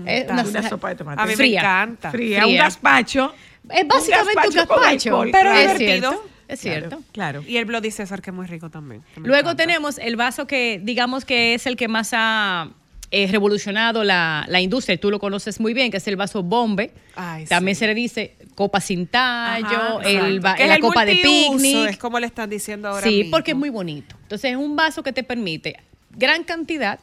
Eh, 0.06 0.26
una 0.30 0.42
Una 0.44 0.62
sopa- 0.70 0.88
de 0.88 0.94
tomate. 0.96 1.22
A 1.22 1.26
mí 1.26 1.34
Fría. 1.36 1.60
me 1.60 1.66
encanta. 1.66 2.10
Fría, 2.10 2.46
un 2.46 2.56
gazpacho. 2.56 3.34
Es 3.70 3.86
básicamente 3.86 4.48
un 4.48 4.54
gazpacho 4.54 5.22
Pero 5.32 5.52
es 5.52 5.78
divertido. 5.78 6.10
cierto, 6.10 6.30
es 6.48 6.60
cierto. 6.60 6.88
Claro. 7.12 7.40
claro. 7.40 7.44
Y 7.46 7.56
el 7.58 7.64
Bloody 7.66 7.90
César, 7.90 8.22
que 8.22 8.30
es 8.30 8.34
muy 8.36 8.46
rico 8.46 8.70
también. 8.70 9.02
Luego 9.16 9.50
encanta. 9.50 9.62
tenemos 9.62 9.98
el 9.98 10.16
vaso 10.16 10.46
que 10.46 10.80
digamos 10.82 11.24
que 11.24 11.54
es 11.54 11.66
el 11.66 11.76
que 11.76 11.88
más 11.88 12.10
ha 12.12 12.68
eh, 13.10 13.28
revolucionado 13.30 14.02
la, 14.02 14.44
la 14.48 14.60
industria, 14.60 14.94
y 14.94 14.98
tú 14.98 15.08
lo 15.10 15.20
conoces 15.20 15.60
muy 15.60 15.72
bien, 15.72 15.90
que 15.90 15.98
es 15.98 16.08
el 16.08 16.16
vaso 16.16 16.42
bombe. 16.42 16.90
Ay, 17.14 17.44
También 17.46 17.76
sí. 17.76 17.80
se 17.80 17.86
le 17.86 17.94
dice 17.94 18.34
copa 18.54 18.80
sin 18.80 19.06
tallo, 19.06 19.66
Ajá, 20.00 20.08
el, 20.08 20.40
la 20.40 20.52
el 20.54 20.80
copa 20.80 21.04
de 21.04 21.16
picnic. 21.16 21.88
Es 21.90 21.98
como 21.98 22.18
le 22.20 22.26
están 22.26 22.48
diciendo 22.50 22.88
ahora 22.88 23.06
Sí, 23.06 23.16
mismo. 23.18 23.30
porque 23.32 23.50
es 23.52 23.56
muy 23.56 23.70
bonito. 23.70 24.16
Entonces 24.22 24.52
es 24.52 24.56
un 24.56 24.76
vaso 24.76 25.02
que 25.02 25.12
te 25.12 25.22
permite 25.24 25.80
gran 26.16 26.44
cantidad 26.44 27.00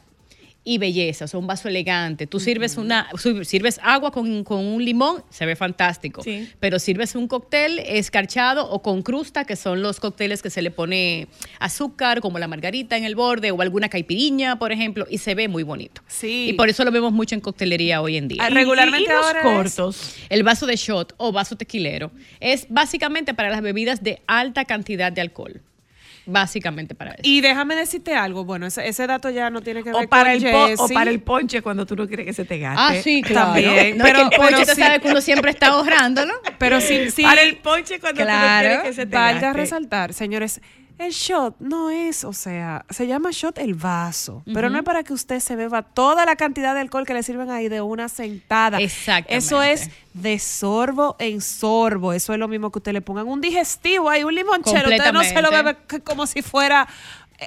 y 0.64 0.78
belleza, 0.78 1.24
o 1.24 1.28
sea, 1.28 1.40
un 1.40 1.46
vaso 1.48 1.68
elegante. 1.68 2.28
Tú 2.28 2.38
sirves 2.38 2.76
una 2.76 3.08
sirves 3.42 3.80
agua 3.82 4.12
con, 4.12 4.44
con 4.44 4.64
un 4.64 4.84
limón, 4.84 5.24
se 5.28 5.44
ve 5.44 5.56
fantástico. 5.56 6.22
Sí. 6.22 6.48
Pero 6.60 6.78
sirves 6.78 7.16
un 7.16 7.26
cóctel 7.26 7.80
escarchado 7.80 8.70
o 8.70 8.80
con 8.80 9.02
crusta, 9.02 9.44
que 9.44 9.56
son 9.56 9.82
los 9.82 9.98
cócteles 9.98 10.40
que 10.40 10.50
se 10.50 10.62
le 10.62 10.70
pone 10.70 11.26
azúcar, 11.58 12.20
como 12.20 12.38
la 12.38 12.46
margarita 12.46 12.96
en 12.96 13.04
el 13.04 13.14
borde 13.16 13.50
o 13.50 13.60
alguna 13.60 13.88
caipiriña, 13.88 14.58
por 14.58 14.70
ejemplo, 14.70 15.06
y 15.10 15.18
se 15.18 15.34
ve 15.34 15.48
muy 15.48 15.64
bonito. 15.64 16.00
Sí. 16.06 16.46
Y 16.50 16.52
por 16.52 16.68
eso 16.68 16.84
lo 16.84 16.92
vemos 16.92 17.12
mucho 17.12 17.34
en 17.34 17.40
coctelería 17.40 18.00
hoy 18.00 18.16
en 18.16 18.28
día. 18.28 18.44
Ah, 18.44 18.50
regularmente 18.50 19.00
y, 19.10 19.12
y 19.12 19.16
los 19.16 19.26
ahora 19.26 19.40
es- 19.40 19.44
cortos. 19.44 20.14
El 20.28 20.44
vaso 20.44 20.66
de 20.66 20.76
shot 20.76 21.14
o 21.16 21.32
vaso 21.32 21.56
tequilero 21.56 22.12
es 22.38 22.66
básicamente 22.68 23.34
para 23.34 23.50
las 23.50 23.62
bebidas 23.62 24.02
de 24.02 24.22
alta 24.28 24.64
cantidad 24.64 25.10
de 25.10 25.20
alcohol. 25.22 25.60
Básicamente 26.24 26.94
para 26.94 27.12
eso. 27.12 27.20
Y 27.24 27.40
déjame 27.40 27.74
decirte 27.74 28.14
algo, 28.14 28.44
bueno, 28.44 28.66
ese, 28.66 28.86
ese 28.86 29.06
dato 29.06 29.28
ya 29.30 29.50
no 29.50 29.60
tiene 29.60 29.82
que 29.82 29.92
ver 29.92 30.04
O 30.04 30.08
para, 30.08 30.32
con 30.34 30.44
el 30.46 30.52
po- 30.52 30.84
o 30.84 30.88
para 30.88 31.10
el 31.10 31.20
ponche 31.20 31.62
cuando 31.62 31.84
tú 31.84 31.96
no 31.96 32.06
quieres 32.06 32.26
que 32.26 32.32
se 32.32 32.44
te 32.44 32.58
gaste. 32.58 32.98
Ah, 32.98 33.02
sí, 33.02 33.22
claro. 33.22 33.46
También, 33.52 33.98
No, 33.98 34.04
es 34.06 34.12
que 34.12 34.18
pero- 34.18 34.30
el 34.30 34.36
ponche, 34.36 34.54
pero 34.54 34.66
tú 34.66 34.74
sí. 34.74 34.80
sabes 34.80 35.00
que 35.00 35.08
uno 35.08 35.20
siempre 35.20 35.50
está 35.50 35.66
ahorrándolo. 35.68 36.32
Pero 36.58 36.80
sí, 36.80 37.10
sí, 37.10 37.22
Para 37.22 37.42
el 37.42 37.56
ponche 37.56 37.98
cuando 37.98 38.22
tú 38.22 38.28
no 38.28 38.58
quieres 38.60 38.78
que 38.82 38.92
se 38.92 39.06
te 39.06 39.16
valga 39.16 39.40
gaste. 39.40 39.56
resaltar, 39.58 40.12
señores, 40.12 40.60
el 41.02 41.12
shot 41.12 41.56
no 41.58 41.90
es, 41.90 42.24
o 42.24 42.32
sea, 42.32 42.84
se 42.90 43.06
llama 43.06 43.30
shot 43.32 43.58
el 43.58 43.74
vaso, 43.74 44.42
pero 44.52 44.70
no 44.70 44.78
es 44.78 44.84
para 44.84 45.02
que 45.02 45.12
usted 45.12 45.40
se 45.40 45.56
beba 45.56 45.82
toda 45.82 46.24
la 46.24 46.36
cantidad 46.36 46.74
de 46.74 46.80
alcohol 46.80 47.06
que 47.06 47.14
le 47.14 47.22
sirven 47.22 47.50
ahí 47.50 47.68
de 47.68 47.80
una 47.80 48.08
sentada. 48.08 48.78
Exactamente. 48.78 49.36
Eso 49.36 49.62
es 49.62 49.90
de 50.14 50.38
sorbo 50.38 51.16
en 51.18 51.40
sorbo. 51.40 52.12
Eso 52.12 52.32
es 52.32 52.38
lo 52.38 52.48
mismo 52.48 52.70
que 52.70 52.78
usted 52.78 52.92
le 52.92 53.00
pongan 53.00 53.28
un 53.28 53.40
digestivo 53.40 54.08
ahí, 54.08 54.24
un 54.24 54.34
limonchero. 54.34 54.88
Usted 54.88 55.12
no 55.12 55.22
se 55.22 55.42
lo 55.42 55.50
bebe 55.50 55.76
como 56.04 56.26
si 56.26 56.42
fuera 56.42 56.88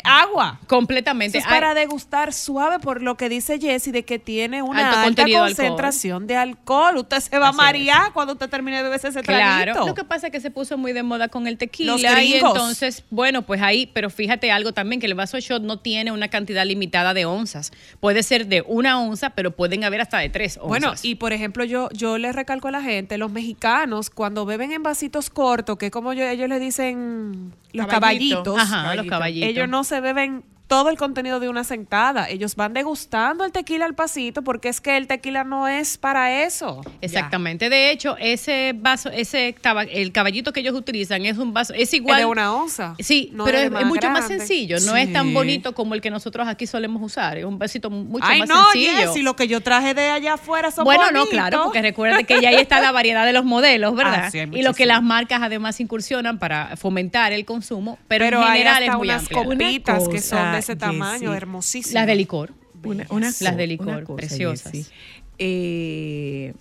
agua. 0.03 0.59
Completamente. 0.67 1.37
Eso 1.37 1.47
es 1.47 1.53
para 1.53 1.73
degustar 1.73 2.33
suave 2.33 2.79
por 2.79 3.01
lo 3.01 3.15
que 3.17 3.29
dice 3.29 3.59
Jessie 3.59 3.91
de 3.91 4.03
que 4.03 4.19
tiene 4.19 4.61
una 4.61 4.89
Alto 4.89 4.99
alta 5.07 5.23
de 5.25 5.33
concentración 5.33 6.27
de 6.27 6.35
alcohol. 6.35 6.97
Usted 6.97 7.19
se 7.19 7.39
va 7.39 7.47
a 7.47 7.51
es. 7.51 7.55
marear 7.55 8.13
cuando 8.13 8.33
usted 8.33 8.49
termine 8.49 8.77
de 8.77 8.83
beberse 8.83 9.07
ese 9.09 9.21
Claro, 9.21 9.73
traguito. 9.73 9.87
lo 9.87 9.93
que 9.95 10.03
pasa 10.03 10.27
es 10.27 10.31
que 10.31 10.39
se 10.41 10.51
puso 10.51 10.77
muy 10.77 10.93
de 10.93 11.03
moda 11.03 11.27
con 11.27 11.47
el 11.47 11.57
tequila 11.57 11.95
y 12.23 12.33
entonces, 12.33 13.03
bueno, 13.09 13.41
pues 13.43 13.61
ahí, 13.61 13.85
pero 13.93 14.09
fíjate 14.09 14.51
algo 14.51 14.73
también, 14.73 14.99
que 14.99 15.05
el 15.07 15.13
vaso 15.15 15.39
shot 15.39 15.61
no 15.63 15.79
tiene 15.79 16.11
una 16.11 16.27
cantidad 16.27 16.65
limitada 16.65 17.13
de 17.13 17.25
onzas. 17.25 17.71
Puede 17.99 18.23
ser 18.23 18.47
de 18.47 18.63
una 18.67 18.99
onza, 19.01 19.31
pero 19.31 19.51
pueden 19.51 19.83
haber 19.83 20.01
hasta 20.01 20.17
de 20.19 20.29
tres 20.29 20.57
onzas. 20.57 20.67
Bueno, 20.67 20.93
y 21.01 21.15
por 21.15 21.33
ejemplo, 21.33 21.63
yo, 21.63 21.89
yo 21.91 22.17
le 22.17 22.31
recalco 22.31 22.67
a 22.67 22.71
la 22.71 22.81
gente, 22.81 23.17
los 23.17 23.31
mexicanos, 23.31 24.09
cuando 24.09 24.45
beben 24.45 24.71
en 24.71 24.83
vasitos 24.83 25.29
cortos, 25.29 25.77
que 25.77 25.87
es 25.87 25.91
como 25.91 26.13
yo- 26.13 26.23
ellos 26.27 26.49
le 26.49 26.59
dicen 26.59 27.53
los 27.73 27.87
Caballito. 27.87 28.43
caballitos, 28.43 28.59
Ajá, 28.59 28.77
los 28.77 28.85
caballito. 29.05 29.09
caballitos. 29.09 29.49
ellos 29.49 29.67
no 29.69 29.83
se 29.85 30.01
beben 30.01 30.43
todo 30.67 30.89
el 30.89 30.97
contenido 30.97 31.39
de 31.39 31.47
una 31.47 31.63
sentada. 31.63 32.27
Ellos 32.27 32.55
van 32.55 32.73
degustando 32.73 33.45
el 33.45 33.51
tequila 33.51 33.85
al 33.85 33.93
pasito 33.93 34.41
porque 34.43 34.69
es 34.69 34.81
que 34.81 34.97
el 34.97 35.05
tequila 35.07 35.43
no 35.43 35.67
es 35.67 35.97
para 35.99 36.43
eso. 36.43 36.81
Exactamente. 37.01 37.69
De 37.69 37.91
hecho, 37.91 38.15
ese 38.19 38.73
vaso, 38.75 39.09
ese 39.09 39.53
taba- 39.61 39.83
el 39.83 40.11
caballito 40.11 40.51
que 40.53 40.61
ellos 40.61 40.73
utilizan 40.73 41.23
es 41.25 41.37
un 41.37 41.53
vaso, 41.53 41.73
es 41.73 41.81
Es 41.89 41.93
igual. 41.93 42.17
de 42.19 42.25
una 42.25 42.53
onza. 42.53 42.95
Sí, 42.99 43.29
no 43.33 43.45
pero 43.45 43.59
es, 43.59 43.71
más 43.71 43.81
es 43.83 43.87
mucho 43.87 44.09
más 44.09 44.27
sencillo. 44.27 44.77
No 44.85 44.95
es 44.95 45.13
tan 45.13 45.33
bonito 45.33 45.75
como 45.75 45.93
el 45.93 46.01
que 46.01 46.09
nosotros 46.09 46.47
aquí 46.47 46.65
solemos 46.65 47.01
usar. 47.03 47.37
Es 47.37 47.45
un 47.45 47.59
vasito 47.59 47.89
mucho 47.91 48.25
Ay, 48.27 48.39
más 48.39 48.49
no, 48.49 48.71
sencillo. 48.71 49.13
si 49.13 49.21
lo 49.21 49.35
que 49.35 49.47
yo 49.47 49.61
traje 49.61 49.93
de 49.93 50.09
allá 50.09 50.33
afuera 50.33 50.71
son 50.71 50.83
bueno, 50.85 51.11
no, 51.11 51.25
claro, 51.27 51.61
porque 51.65 51.81
recuerda 51.83 52.23
que 52.23 52.41
ya 52.41 52.49
ahí 52.49 52.55
está 52.55 52.81
la 52.81 52.91
variedad 52.91 53.25
de 53.25 53.33
los 53.33 53.45
modelos, 53.45 53.95
¿verdad? 53.95 54.23
Ah, 54.25 54.31
sí, 54.31 54.39
hay 54.39 54.49
y 54.51 54.63
lo 54.63 54.73
que 54.73 54.85
las 54.87 55.03
marcas 55.03 55.41
además 55.43 55.79
incursionan 55.79 56.39
para 56.39 56.75
fomentar 56.75 57.31
el 57.33 57.45
consumo, 57.45 57.99
pero, 58.07 58.25
Pero 58.25 58.37
en 58.39 58.43
hay 58.47 58.51
general 58.59 58.73
hasta 58.83 58.85
es 58.91 58.97
muy 58.97 59.07
unas 59.09 59.21
amplia. 59.21 59.43
copitas 59.43 60.03
Una 60.03 60.11
que 60.11 60.21
son 60.21 60.54
de 60.55 60.59
ese 60.61 60.75
tamaño, 60.75 61.33
hermosísimas. 61.33 61.93
Las 61.93 62.07
de 62.07 62.15
licor. 62.15 62.53
Una, 62.83 63.05
una 63.09 63.27
Las 63.39 63.57
de 63.57 63.67
licor, 63.67 63.87
una 63.87 64.03
cosa, 64.03 64.15
preciosas. 64.17 64.91
Eh, 65.39 66.53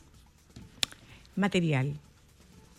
material. 1.36 1.94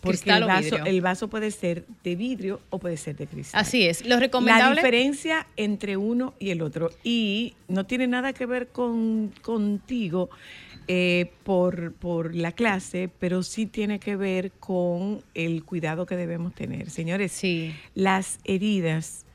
Porque 0.00 0.30
el 0.30 0.44
vaso, 0.44 0.76
el 0.84 1.00
vaso 1.00 1.28
puede 1.28 1.50
ser 1.50 1.84
de 2.04 2.14
vidrio 2.14 2.60
o 2.70 2.78
puede 2.78 2.96
ser 2.96 3.16
de 3.16 3.26
cristal. 3.26 3.60
Así 3.60 3.84
es. 3.86 4.02
Lo 4.02 4.10
La 4.10 4.20
recomendable. 4.20 4.76
diferencia 4.80 5.46
entre 5.56 5.96
uno 5.96 6.34
y 6.38 6.50
el 6.50 6.62
otro. 6.62 6.90
Y 7.02 7.54
no 7.66 7.86
tiene 7.86 8.06
nada 8.06 8.32
que 8.32 8.46
ver 8.46 8.68
con 8.68 9.32
contigo 9.42 10.30
eh, 10.86 11.32
por, 11.42 11.92
por 11.94 12.36
la 12.36 12.52
clase, 12.52 13.10
pero 13.18 13.42
sí 13.42 13.66
tiene 13.66 13.98
que 13.98 14.14
ver 14.14 14.52
con 14.60 15.22
el 15.34 15.64
cuidado 15.64 16.06
que 16.06 16.14
debemos 16.14 16.54
tener. 16.54 16.90
Señores, 16.90 17.32
Sí. 17.32 17.74
las 17.96 18.38
heridas 18.44 19.25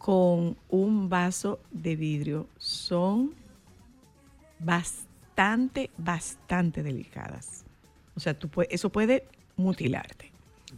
con 0.00 0.56
un 0.70 1.10
vaso 1.10 1.60
de 1.72 1.94
vidrio 1.94 2.48
son 2.56 3.34
bastante, 4.58 5.90
bastante 5.98 6.82
delicadas. 6.82 7.66
O 8.16 8.20
sea, 8.20 8.32
tú 8.32 8.48
eso 8.70 8.88
puede 8.88 9.26
mutilarte. 9.58 10.32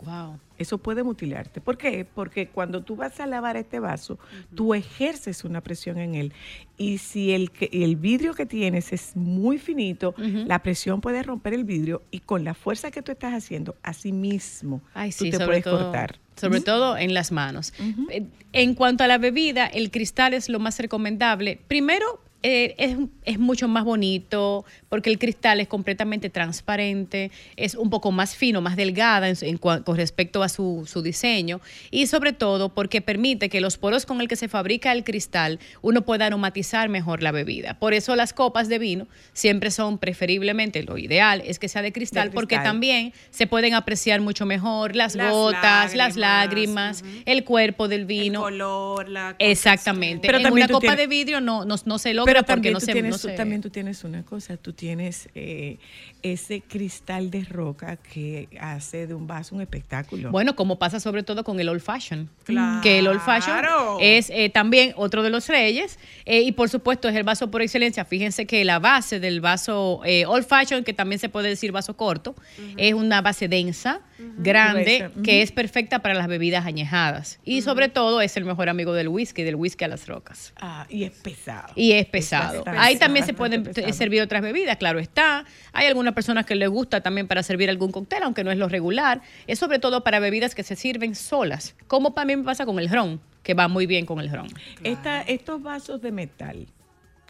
Wow. 0.04 0.40
Eso 0.62 0.78
puede 0.78 1.02
mutilarte. 1.02 1.60
¿Por 1.60 1.76
qué? 1.76 2.06
Porque 2.14 2.48
cuando 2.48 2.82
tú 2.82 2.96
vas 2.96 3.20
a 3.20 3.26
lavar 3.26 3.56
este 3.56 3.78
vaso, 3.78 4.18
tú 4.54 4.72
ejerces 4.74 5.44
una 5.44 5.60
presión 5.60 5.98
en 5.98 6.14
él. 6.14 6.32
Y 6.78 6.98
si 6.98 7.32
el, 7.32 7.50
el 7.72 7.96
vidrio 7.96 8.34
que 8.34 8.46
tienes 8.46 8.92
es 8.92 9.14
muy 9.14 9.58
finito, 9.58 10.14
la 10.16 10.60
presión 10.60 11.00
puede 11.00 11.22
romper 11.22 11.52
el 11.54 11.64
vidrio 11.64 12.02
y 12.10 12.20
con 12.20 12.44
la 12.44 12.54
fuerza 12.54 12.90
que 12.90 13.02
tú 13.02 13.12
estás 13.12 13.34
haciendo, 13.34 13.76
así 13.82 14.12
mismo, 14.12 14.80
Ay, 14.94 15.12
tú 15.12 15.28
te 15.30 15.38
puedes 15.44 15.62
todo, 15.62 15.78
cortar. 15.78 16.18
Sobre 16.36 16.60
todo 16.60 16.96
en 16.96 17.12
las 17.14 17.30
manos. 17.30 17.74
Eh, 18.08 18.24
En 18.52 18.74
cuanto 18.74 19.04
a 19.04 19.06
la 19.06 19.18
bebida, 19.18 19.66
el 19.66 19.90
cristal 19.90 20.34
es 20.34 20.48
lo 20.48 20.58
más 20.58 20.78
recomendable. 20.78 21.60
Primero, 21.68 22.20
eh, 22.42 22.74
es, 22.78 22.96
es 23.24 23.38
mucho 23.38 23.68
más 23.68 23.84
bonito 23.84 24.64
porque 24.88 25.10
el 25.10 25.18
cristal 25.18 25.60
es 25.60 25.68
completamente 25.68 26.30
transparente, 26.30 27.30
es 27.56 27.74
un 27.74 27.90
poco 27.90 28.12
más 28.12 28.34
fino, 28.36 28.60
más 28.60 28.76
delgada 28.76 29.28
en 29.28 29.36
en 29.42 29.58
con 29.58 29.96
respecto 29.96 30.42
a 30.42 30.48
su, 30.48 30.84
su 30.86 31.02
diseño 31.02 31.60
y 31.90 32.06
sobre 32.06 32.32
todo 32.32 32.68
porque 32.68 33.00
permite 33.00 33.48
que 33.48 33.60
los 33.60 33.78
poros 33.78 34.06
con 34.06 34.20
el 34.20 34.28
que 34.28 34.36
se 34.36 34.48
fabrica 34.48 34.92
el 34.92 35.04
cristal 35.04 35.58
uno 35.80 36.02
pueda 36.02 36.26
aromatizar 36.26 36.88
mejor 36.88 37.22
la 37.22 37.32
bebida. 37.32 37.78
Por 37.78 37.94
eso 37.94 38.14
las 38.16 38.32
copas 38.32 38.68
de 38.68 38.78
vino 38.78 39.06
siempre 39.32 39.70
son 39.70 39.98
preferiblemente, 39.98 40.82
lo 40.82 40.98
ideal 40.98 41.42
es 41.46 41.58
que 41.58 41.68
sea 41.68 41.82
de 41.82 41.92
cristal, 41.92 42.28
De 42.28 42.34
porque 42.34 42.56
también 42.56 43.12
se 43.30 43.46
pueden 43.46 43.74
apreciar 43.74 44.20
mucho 44.20 44.46
mejor 44.46 44.96
las, 44.96 45.14
Las 45.14 45.32
gotas, 45.32 45.94
las 45.94 46.16
lágrimas, 46.16 47.04
el 47.24 47.44
cuerpo 47.44 47.88
del 47.88 48.04
vino. 48.04 48.40
El 48.40 48.54
color, 48.54 49.08
la 49.08 49.36
Exactamente. 49.38 50.26
Pero 50.26 50.38
en 50.38 50.44
también 50.44 50.64
una 50.66 50.72
copa 50.72 50.88
tienes- 50.88 50.98
de 50.98 51.06
vidrio 51.06 51.40
no, 51.40 51.64
no, 51.64 51.76
no 51.84 51.98
se 51.98 52.14
logra 52.14 52.31
Pero 52.32 52.46
porque 52.46 52.52
también, 52.54 52.72
no 52.74 52.80
tú 52.80 52.86
se, 52.86 52.92
tienes, 52.92 53.10
no 53.12 53.18
se- 53.18 53.30
también 53.36 53.60
tú 53.60 53.70
tienes 53.70 54.04
una 54.04 54.22
cosa, 54.24 54.56
tú 54.56 54.72
tienes 54.72 55.28
eh, 55.34 55.78
ese 56.22 56.62
cristal 56.62 57.30
de 57.30 57.44
roca 57.44 57.96
que 57.96 58.48
hace 58.60 59.06
de 59.06 59.14
un 59.14 59.26
vaso 59.26 59.54
un 59.54 59.60
espectáculo. 59.60 60.30
Bueno, 60.30 60.56
como 60.56 60.78
pasa 60.78 61.00
sobre 61.00 61.22
todo 61.22 61.44
con 61.44 61.58
el 61.60 61.68
old 61.68 61.80
fashion. 61.80 62.30
Claro. 62.44 62.80
Que 62.82 62.98
el 62.98 63.08
old 63.08 63.20
fashion 63.20 63.56
es 64.00 64.30
eh, 64.30 64.48
también 64.48 64.92
otro 64.96 65.22
de 65.22 65.30
los 65.30 65.48
reyes. 65.48 65.98
eh, 66.24 66.42
y 66.42 66.52
por 66.52 66.68
supuesto 66.68 67.08
es 67.08 67.16
el 67.16 67.24
vaso 67.24 67.50
por 67.50 67.62
excelencia. 67.62 68.04
Fíjense 68.04 68.46
que 68.46 68.64
la 68.64 68.78
base 68.78 69.20
del 69.20 69.40
vaso 69.40 70.00
eh, 70.04 70.24
old 70.26 70.46
fashion, 70.46 70.84
que 70.84 70.92
también 70.92 71.18
se 71.18 71.28
puede 71.28 71.48
decir 71.48 71.72
vaso 71.72 71.96
corto, 71.96 72.34
es 72.76 72.94
una 72.94 73.20
base 73.20 73.48
densa, 73.48 74.00
grande, 74.38 75.10
que 75.24 75.42
es 75.42 75.52
perfecta 75.52 76.00
para 76.00 76.14
las 76.14 76.28
bebidas 76.28 76.66
añejadas. 76.66 77.40
Y 77.44 77.62
sobre 77.62 77.88
todo 77.88 78.20
es 78.20 78.36
el 78.36 78.44
mejor 78.44 78.68
amigo 78.68 78.92
del 78.92 79.08
whisky, 79.08 79.42
del 79.42 79.56
whisky 79.56 79.84
a 79.84 79.88
las 79.88 80.06
rocas. 80.06 80.52
Ah, 80.60 80.86
y 80.88 81.04
es 81.04 81.12
pesado. 81.12 81.72
Y 81.74 81.92
es 81.92 82.06
pesado. 82.06 82.64
Ahí 82.66 82.96
también 82.96 83.26
se 83.26 83.34
pueden 83.34 83.74
servir 83.92 84.22
otras 84.22 84.42
bebidas, 84.42 84.76
claro 84.76 84.98
está. 84.98 85.44
Hay 85.72 85.86
algunas 85.86 86.11
personas 86.14 86.46
que 86.46 86.54
les 86.54 86.68
gusta 86.68 87.00
también 87.00 87.26
para 87.28 87.42
servir 87.42 87.68
algún 87.70 87.90
cóctel, 87.92 88.22
aunque 88.22 88.44
no 88.44 88.50
es 88.50 88.58
lo 88.58 88.68
regular. 88.68 89.22
Es 89.46 89.58
sobre 89.58 89.78
todo 89.78 90.02
para 90.04 90.18
bebidas 90.20 90.54
que 90.54 90.62
se 90.62 90.76
sirven 90.76 91.14
solas, 91.14 91.74
como 91.86 92.12
también 92.12 92.40
me 92.40 92.44
pasa 92.44 92.64
con 92.66 92.78
el 92.78 92.88
ron, 92.88 93.20
que 93.42 93.54
va 93.54 93.68
muy 93.68 93.86
bien 93.86 94.06
con 94.06 94.20
el 94.20 94.30
ron. 94.30 94.48
Esta- 94.84 95.22
estos 95.22 95.62
vasos 95.62 96.00
de 96.02 96.12
metal, 96.12 96.66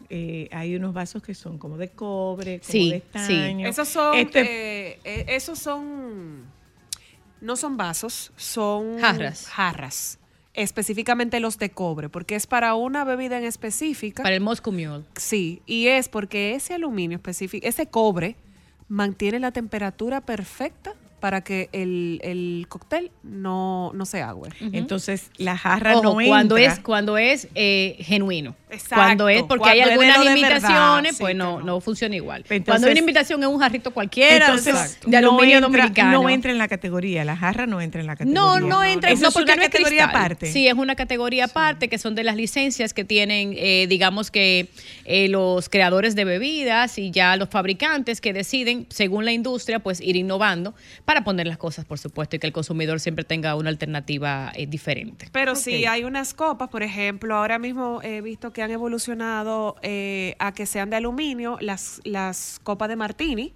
eh, 0.09 0.47
hay 0.51 0.75
unos 0.75 0.93
vasos 0.93 1.23
que 1.23 1.33
son 1.33 1.57
como 1.57 1.77
de 1.77 1.89
cobre, 1.89 2.59
como 2.59 2.71
Sí, 2.71 2.91
de 2.91 2.97
sí. 2.99 3.33
estaño. 3.33 3.67
Esos 3.67 3.87
son, 3.89 4.17
Este- 4.17 4.41
eh, 4.93 4.99
eh, 5.03 5.25
esos 5.29 5.57
son, 5.59 6.43
no 7.41 7.55
son 7.55 7.77
vasos, 7.77 8.31
son 8.37 8.99
Jarras. 8.99 9.47
jarras. 9.47 10.19
Específicamente 10.55 11.39
los 11.39 11.57
de 11.57 11.71
cobre, 11.71 12.09
porque 12.09 12.35
es 12.35 12.45
para 12.45 12.75
una 12.75 13.03
bebida 13.03 13.39
en 13.39 13.43
específica. 13.43 14.21
Para 14.21 14.35
el 14.35 14.41
Moscow 14.41 14.71
Mule. 14.71 15.03
Sí, 15.15 15.63
y 15.65 15.87
es 15.87 16.09
porque 16.09 16.53
ese 16.53 16.75
aluminio 16.75 17.17
específico, 17.17 17.67
ese 17.67 17.87
cobre, 17.87 18.35
mantiene 18.87 19.39
la 19.39 19.51
temperatura 19.51 20.21
perfecta 20.21 20.93
para 21.23 21.39
que 21.41 21.69
el, 21.71 22.19
el 22.21 22.65
cóctel 22.67 23.09
no, 23.23 23.91
no 23.93 24.05
se 24.05 24.21
agüe. 24.21 24.49
Entonces, 24.73 25.31
la 25.37 25.57
jarra 25.57 25.93
Ojo, 25.93 26.03
no 26.03 26.19
entra. 26.19 26.27
cuando 26.27 26.57
es 26.57 26.79
cuando 26.79 27.17
es 27.17 27.47
eh, 27.55 27.95
genuino. 28.01 28.57
Exacto, 28.69 28.95
Cuando 28.95 29.29
es 29.29 29.43
porque 29.43 29.69
hay 29.69 29.81
cuando 29.83 30.01
es 30.01 30.09
algunas 30.17 30.41
verdad, 30.41 31.03
sí, 31.11 31.15
pues 31.19 31.35
no, 31.35 31.59
no. 31.59 31.65
no 31.65 31.79
funciona 31.79 32.15
igual. 32.15 32.41
Entonces- 32.41 32.65
cuando 32.65 32.87
hay 32.87 32.91
una 32.93 32.99
invitación 32.99 33.41
en 33.43 33.49
un 33.49 33.59
jarrito 33.59 33.91
cualquiera, 33.91 34.47
Entonces, 34.47 34.97
de 35.05 35.15
aluminio 35.15 35.61
no 35.61 35.67
entra, 35.67 35.81
dominicano. 35.83 36.23
No 36.23 36.29
entra 36.29 36.51
en 36.51 36.57
la 36.57 36.67
categoría, 36.67 37.23
la 37.23 37.37
jarra 37.37 37.67
no 37.67 37.79
entra 37.79 38.01
en 38.01 38.07
la 38.07 38.15
categoría. 38.15 38.41
No, 38.41 38.59
no 38.59 38.83
entra, 38.83 39.11
Eso 39.11 39.21
no, 39.21 39.29
es 39.29 39.35
una 39.35 39.55
no 39.55 39.61
es 39.61 39.69
categoría 39.69 40.03
cristal. 40.05 40.09
aparte. 40.09 40.51
Sí, 40.51 40.67
es 40.67 40.73
una 40.73 40.95
categoría 40.95 41.45
aparte 41.45 41.87
que 41.87 41.99
son 41.99 42.15
de 42.15 42.23
las 42.23 42.35
licencias 42.35 42.93
que 42.95 43.05
tienen, 43.05 43.53
eh, 43.55 43.85
digamos 43.87 44.31
que 44.31 44.67
eh, 45.05 45.27
los 45.29 45.69
creadores 45.69 46.15
de 46.15 46.25
bebidas 46.25 46.97
y 46.97 47.11
ya 47.11 47.37
los 47.37 47.49
fabricantes 47.49 48.21
que 48.21 48.33
deciden, 48.33 48.87
según 48.89 49.23
la 49.23 49.33
industria, 49.33 49.79
pues 49.79 50.01
ir 50.01 50.15
innovando 50.15 50.73
para 51.05 51.12
poner 51.21 51.45
las 51.47 51.57
cosas, 51.57 51.85
por 51.85 51.99
supuesto, 51.99 52.35
y 52.35 52.39
que 52.39 52.47
el 52.47 52.53
consumidor 52.53 52.99
siempre 52.99 53.23
tenga 53.25 53.55
una 53.55 53.69
alternativa 53.69 54.51
eh, 54.55 54.65
diferente. 54.65 55.27
Pero 55.31 55.55
sí, 55.55 55.83
Ok. 55.83 55.89
hay 55.89 56.03
unas 56.05 56.33
copas, 56.33 56.69
por 56.69 56.81
ejemplo, 56.81 57.35
ahora 57.35 57.59
mismo 57.59 57.99
he 58.01 58.21
visto 58.21 58.51
que 58.53 58.63
han 58.63 58.71
evolucionado 58.71 59.75
eh, 59.81 60.35
a 60.39 60.53
que 60.53 60.65
sean 60.65 60.89
de 60.89 60.95
aluminio 60.95 61.57
las, 61.61 62.01
las 62.03 62.59
copas 62.63 62.89
de 62.89 62.95
martini. 62.95 63.53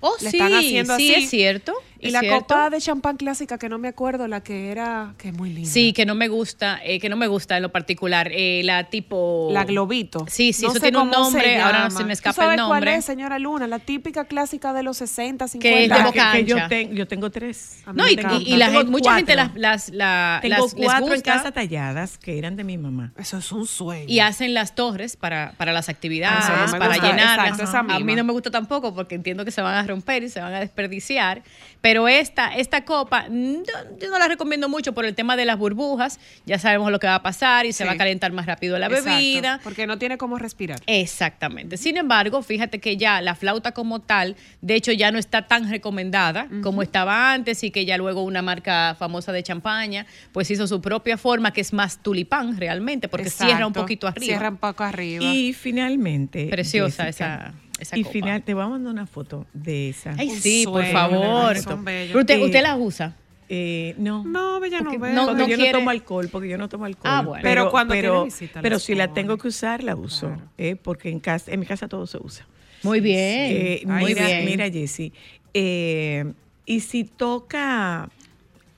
Oh, 0.00 0.14
Le 0.20 0.30
sí, 0.30 0.36
están 0.36 0.54
haciendo 0.54 0.96
sí, 0.96 1.12
así. 1.12 1.24
es 1.24 1.30
cierto. 1.30 1.72
Y 2.02 2.10
la 2.10 2.20
cierto. 2.20 2.40
copa 2.40 2.70
de 2.70 2.80
champán 2.80 3.16
clásica, 3.16 3.58
que 3.58 3.68
no 3.68 3.78
me 3.78 3.88
acuerdo, 3.88 4.26
la 4.28 4.42
que 4.42 4.70
era, 4.70 5.14
que 5.18 5.28
es 5.28 5.34
muy 5.34 5.50
linda. 5.52 5.70
Sí, 5.70 5.92
que 5.92 6.06
no 6.06 6.14
me 6.14 6.28
gusta, 6.28 6.80
eh, 6.84 6.98
que 7.00 7.08
no 7.08 7.16
me 7.16 7.26
gusta 7.26 7.56
en 7.56 7.62
lo 7.62 7.70
particular. 7.72 8.30
eh, 8.32 8.62
la 8.64 8.84
tipo. 8.84 9.48
La 9.52 9.64
globito. 9.64 10.24
Sí, 10.28 10.52
sí, 10.52 10.64
No 10.64 10.70
eso 10.72 10.80
tiene 10.80 10.98
un 10.98 11.10
nombre, 11.10 11.60
ahora 11.60 11.84
no 11.84 11.90
se 11.90 11.98
me 12.04 12.08
¿Tú 12.08 12.12
escapa 12.12 12.34
sabes 12.34 12.50
el 12.52 12.56
nombre. 12.58 12.80
cuál 12.80 12.98
es, 12.98 13.04
señora 13.04 13.38
Luna? 13.38 13.66
La 13.66 13.78
típica 13.78 14.24
clásica 14.24 14.72
de 14.72 14.82
los 14.82 14.96
60, 14.98 15.48
50. 15.48 15.58
Que 15.60 15.84
es 15.84 15.90
de 15.90 16.02
boca 16.04 16.32
que, 16.32 16.38
que 16.38 16.44
yo, 16.44 16.56
ten- 16.68 16.94
yo 16.94 17.06
tengo 17.08 17.30
tres. 17.30 17.82
No, 17.92 18.06
y, 18.08 18.12
y- 18.12 18.54
y 18.54 18.56
la 18.56 18.70
gente- 18.70 18.90
mucha 18.90 19.16
gente 19.16 19.34
las, 19.34 19.54
las, 19.56 19.88
la- 19.90 20.38
Tengo 20.42 20.56
las- 20.64 20.74
les 20.74 20.84
cuatro 20.84 21.14
en 21.14 21.20
casa 21.20 21.52
talladas 21.52 22.16
que 22.18 22.38
eran 22.38 22.56
de 22.56 22.64
mi 22.64 22.78
mamá. 22.78 23.12
Eso 23.18 23.38
es 23.38 23.50
un 23.52 23.66
sueño. 23.66 24.06
y 24.08 24.20
hacen 24.20 24.54
las 24.54 24.74
torres 24.74 25.16
para, 25.16 25.52
para 25.56 25.72
las 25.72 25.88
actividades, 25.88 26.44
Ah, 26.48 26.66
no 26.70 26.78
para 26.78 26.96
llenarlas. 26.96 27.58
exacto, 27.60 27.92
A 27.92 27.98
mí 28.00 28.14
no 28.14 28.24
me 28.24 28.32
gusta 28.32 28.50
tampoco 28.50 28.94
porque 28.94 29.14
entiendo 29.16 29.44
que 29.44 29.50
se 29.50 29.60
van 29.62 29.74
a 29.74 29.82
romper 29.86 30.22
y 30.22 30.28
se 30.28 30.40
van 30.40 30.54
a 30.54 30.60
desperdiciar. 30.60 31.42
Pero 31.80 31.89
esta, 32.08 32.54
esta 32.56 32.84
copa, 32.84 33.26
yo, 33.28 33.62
yo 34.00 34.10
no 34.10 34.18
la 34.18 34.28
recomiendo 34.28 34.68
mucho 34.68 34.92
por 34.92 35.04
el 35.04 35.14
tema 35.14 35.36
de 35.36 35.44
las 35.44 35.58
burbujas. 35.58 36.18
Ya 36.46 36.58
sabemos 36.58 36.90
lo 36.90 36.98
que 36.98 37.06
va 37.06 37.16
a 37.16 37.22
pasar 37.22 37.66
y 37.66 37.72
se 37.72 37.84
Sí. 37.84 37.86
va 37.86 37.92
a 37.92 37.96
calentar 37.96 38.32
más 38.32 38.46
rápido 38.46 38.78
la 38.78 38.86
Exacto, 38.86 39.10
bebida. 39.10 39.60
porque 39.64 39.86
no 39.86 39.98
tiene 39.98 40.18
cómo 40.18 40.38
respirar. 40.38 40.78
Exactamente. 40.86 41.76
Sin 41.76 41.96
embargo, 41.96 42.42
fíjate 42.42 42.78
que 42.78 42.96
ya 42.96 43.20
la 43.20 43.34
flauta 43.34 43.72
como 43.72 44.00
tal, 44.00 44.36
de 44.60 44.74
hecho 44.74 44.92
ya 44.92 45.10
no 45.12 45.18
está 45.18 45.46
tan 45.48 45.70
recomendada 45.70 46.48
como 46.62 46.82
estaba 46.82 47.32
antes 47.32 47.62
y 47.64 47.70
que 47.70 47.84
ya 47.84 47.96
luego 47.96 48.22
una 48.22 48.42
marca 48.42 48.94
famosa 48.98 49.32
de 49.32 49.42
champaña 49.42 50.06
pues 50.32 50.50
hizo 50.50 50.66
su 50.66 50.80
propia 50.80 51.16
forma 51.16 51.52
que 51.52 51.60
es 51.60 51.72
más 51.72 52.02
tulipán 52.02 52.56
realmente 52.58 53.08
porque 53.08 53.30
cierra 53.30 53.66
un 53.66 53.72
poquito 53.72 54.06
arriba. 54.06 54.26
Cierra 54.26 54.48
un 54.50 54.56
poco 54.56 54.84
arriba. 54.84 55.24
Y 55.24 55.52
finalmente. 55.52 56.46
Preciosa 56.48 57.04
Jessica, 57.04 57.08
esa- 57.34 57.54
esa 57.80 57.96
y 57.96 58.02
copa. 58.02 58.12
final, 58.12 58.42
te 58.42 58.54
voy 58.54 58.62
a 58.64 58.68
mandar 58.68 58.92
una 58.92 59.06
foto 59.06 59.46
de 59.52 59.88
esa. 59.90 60.14
Ay, 60.18 60.28
Un 60.28 60.36
sí, 60.40 60.64
por 60.66 60.84
favor. 60.86 61.56
son. 61.58 61.84
Pero 61.84 62.20
usted, 62.20 62.40
usted 62.42 62.62
las 62.62 62.76
usa. 62.78 63.16
Eh, 63.52 63.96
no. 63.98 64.22
no, 64.24 64.60
bella 64.60 64.78
no 64.78 64.84
Porque 64.90 64.98
veo. 64.98 65.12
no- 65.12 65.26
porque 65.26 65.48
yo 65.48 65.56
quiere- 65.56 65.72
no 65.72 65.78
tomo 65.78 65.90
alcohol, 65.90 66.28
porque 66.30 66.48
yo 66.48 66.56
no 66.56 66.68
tomo 66.68 66.84
alcohol. 66.84 67.10
Ah, 67.12 67.22
bueno. 67.22 67.42
Pero 67.42 67.70
cuando 67.72 67.94
pero, 67.94 68.24
visita 68.26 68.62
pero 68.62 68.78
si 68.78 68.94
la 68.94 69.12
tengo 69.12 69.36
que 69.38 69.48
usar, 69.48 69.82
la 69.82 69.96
uso. 69.96 70.28
Claro. 70.28 70.42
eh, 70.56 70.76
porque 70.80 71.10
en 71.10 71.18
casa, 71.18 71.50
en 71.50 71.58
mi 71.58 71.66
casa 71.66 71.88
todo 71.88 72.06
se 72.06 72.18
usa. 72.18 72.46
Muy 72.84 73.00
bien. 73.00 73.18
Eh, 73.18 73.82
muy 73.86 74.04
mira, 74.04 74.24
bien. 74.26 74.44
mira, 74.44 74.70
Jessy. 74.70 75.12
eh, 75.52 76.32
y 76.64 76.78
si 76.80 77.02
toca, 77.02 78.08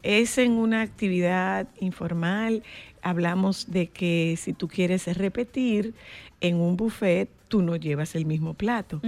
es 0.03 0.39
en 0.39 0.53
una 0.53 0.81
actividad 0.81 1.69
informal, 1.79 2.63
hablamos 3.03 3.71
de 3.71 3.89
que 3.89 4.37
si 4.39 4.55
tú 4.55 4.69
quieres 4.69 5.07
repetir 5.19 5.93
en 6.41 6.57
un 6.57 6.77
buffet, 6.79 7.29
tú 7.53 7.61
no 7.61 7.77
llevas 7.77 8.15
el 8.15 8.25
mismo 8.25 8.55
plato. 8.55 9.03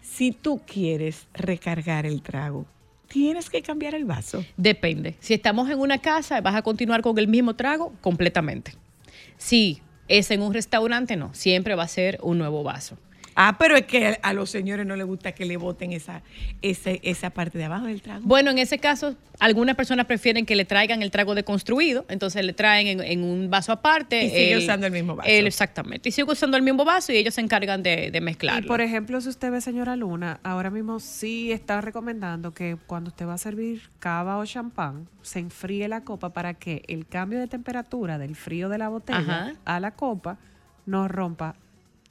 Si 0.00 0.32
tú 0.32 0.60
quieres 0.66 1.28
recargar 1.32 2.06
el 2.06 2.22
trago, 2.22 2.66
tienes 3.06 3.48
que 3.48 3.62
cambiar 3.62 3.94
el 3.94 4.04
vaso. 4.04 4.44
Depende. 4.56 5.14
Si 5.20 5.32
estamos 5.32 5.70
en 5.70 5.78
una 5.78 5.98
casa, 5.98 6.40
vas 6.40 6.56
a 6.56 6.62
continuar 6.62 7.02
con 7.02 7.16
el 7.18 7.28
mismo 7.28 7.54
trago 7.54 7.92
completamente. 8.00 8.72
Si 9.36 9.80
es 10.08 10.32
en 10.32 10.42
un 10.42 10.52
restaurante, 10.52 11.14
no. 11.14 11.32
Siempre 11.34 11.76
va 11.76 11.84
a 11.84 11.88
ser 11.88 12.18
un 12.20 12.36
nuevo 12.36 12.64
vaso. 12.64 12.98
Ah, 13.36 13.56
pero 13.58 13.76
es 13.76 13.82
que 13.86 14.18
a 14.22 14.32
los 14.32 14.50
señores 14.50 14.86
no 14.86 14.96
les 14.96 15.06
gusta 15.06 15.32
que 15.32 15.44
le 15.44 15.56
boten 15.56 15.92
esa, 15.92 16.22
esa, 16.62 16.90
esa 17.02 17.30
parte 17.30 17.58
de 17.58 17.64
abajo 17.64 17.86
del 17.86 18.00
trago. 18.00 18.22
Bueno, 18.24 18.50
en 18.50 18.58
ese 18.58 18.78
caso, 18.78 19.16
algunas 19.40 19.74
personas 19.74 20.06
prefieren 20.06 20.46
que 20.46 20.54
le 20.56 20.64
traigan 20.64 21.02
el 21.02 21.10
trago 21.10 21.34
deconstruido, 21.34 22.04
entonces 22.08 22.44
le 22.44 22.52
traen 22.52 22.86
en, 22.86 23.00
en 23.00 23.24
un 23.24 23.50
vaso 23.50 23.72
aparte. 23.72 24.24
Y 24.24 24.30
sigue 24.30 24.58
usando 24.58 24.86
el 24.86 24.92
mismo 24.92 25.16
vaso. 25.16 25.28
exactamente. 25.28 26.08
Y 26.08 26.12
sigue 26.12 26.30
usando 26.30 26.56
el 26.56 26.62
mismo 26.62 26.84
vaso 26.84 27.12
y 27.12 27.16
ellos 27.16 27.34
se 27.34 27.40
encargan 27.40 27.82
de, 27.82 28.10
de 28.10 28.18
Y 28.18 28.20
mezclarlo. 28.20 28.68
por 28.68 28.80
ejemplo, 28.80 29.20
si 29.20 29.28
usted 29.28 29.50
ve, 29.50 29.60
señora 29.60 29.96
Luna, 29.96 30.40
ahora 30.42 30.70
mismo 30.70 31.00
sí 31.00 31.50
está 31.52 31.80
recomendando 31.80 32.54
que 32.54 32.76
cuando 32.86 33.08
usted 33.08 33.26
va 33.26 33.34
a 33.34 33.38
servir 33.38 33.82
cava 33.98 34.38
o 34.38 34.46
champán, 34.46 35.08
se 35.22 35.40
enfríe 35.40 35.88
la 35.88 36.02
copa 36.04 36.32
para 36.32 36.54
que 36.54 36.82
el 36.88 37.06
cambio 37.06 37.38
de 37.40 37.48
temperatura 37.48 38.18
del 38.18 38.36
frío 38.36 38.68
de 38.68 38.78
la 38.78 38.88
botella 38.88 39.18
Ajá. 39.18 39.52
a 39.64 39.80
la 39.80 39.90
copa 39.92 40.38
no 40.86 41.08
rompa 41.08 41.56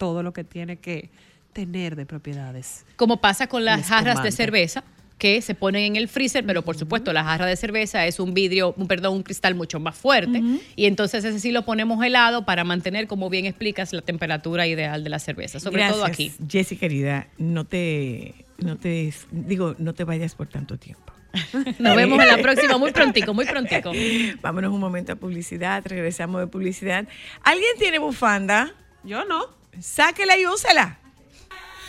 todo 0.04 0.22
lo 0.22 0.34
que 0.34 0.44
tiene 0.44 0.76
que 0.76 1.10
tener 1.54 1.96
de 1.96 2.06
propiedades. 2.06 2.86
Como 2.98 3.22
pasa 3.22 3.48
con 3.48 3.64
las 3.64 3.88
jarras 3.88 4.22
de 4.22 4.34
cerveza 4.34 4.84
que 5.18 5.42
se 5.42 5.56
ponen 5.56 5.84
en 5.84 5.96
el 5.96 6.10
freezer, 6.10 6.46
pero 6.46 6.62
por 6.62 6.76
supuesto 6.76 7.14
la 7.14 7.24
jarra 7.24 7.46
de 7.46 7.56
cerveza 7.56 8.06
es 8.06 8.20
un 8.20 8.34
vidrio, 8.34 8.74
un, 8.76 8.90
perdón, 8.90 9.14
un 9.14 9.24
cristal 9.24 9.56
mucho 9.56 9.80
más 9.80 9.96
fuerte 9.96 10.44
y 10.76 10.88
entonces 10.88 11.24
ese 11.24 11.40
sí 11.40 11.54
lo 11.54 11.64
ponemos 11.64 12.04
helado 12.04 12.44
para 12.44 12.66
mantener, 12.66 13.08
como 13.08 13.30
bien 13.30 13.46
explicas, 13.46 13.94
la 13.94 14.02
temperatura 14.02 14.68
ideal 14.68 15.06
de 15.06 15.10
la 15.10 15.20
cerveza, 15.20 15.62
sobre 15.62 15.88
todo 15.88 16.04
aquí. 16.04 16.34
Jessy, 16.50 16.76
querida, 16.76 17.28
no 17.38 17.64
te, 17.64 18.36
no 18.58 18.76
te, 18.76 19.14
digo, 19.32 19.74
no 19.78 19.94
te 19.94 20.04
vayas 20.04 20.36
por 20.36 20.48
tanto 20.48 20.78
tiempo. 20.78 21.14
Nos 21.80 21.96
vemos 21.96 22.22
en 22.22 22.28
la 22.28 22.38
próxima, 22.42 22.78
muy 22.78 22.92
prontico, 22.92 23.34
muy 23.34 23.46
prontico. 23.46 23.94
Vámonos 24.42 24.74
un 24.74 24.82
momento 24.82 25.14
a 25.14 25.16
publicidad, 25.16 25.82
regresamos 25.86 26.42
de 26.42 26.48
publicidad. 26.48 27.08
¿Alguien 27.44 27.72
tiene 27.80 28.00
bufanda? 28.00 28.74
Yo 29.06 29.24
no. 29.24 29.63
Sáquela 29.82 30.38
y 30.38 30.46
úsela. 30.46 30.98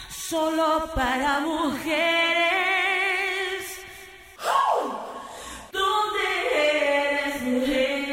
Solo 0.08 0.90
para 0.94 1.40
mujeres. 1.40 1.94
¿Dónde 5.72 6.20
eres 6.54 7.42
mujer? 7.42 8.03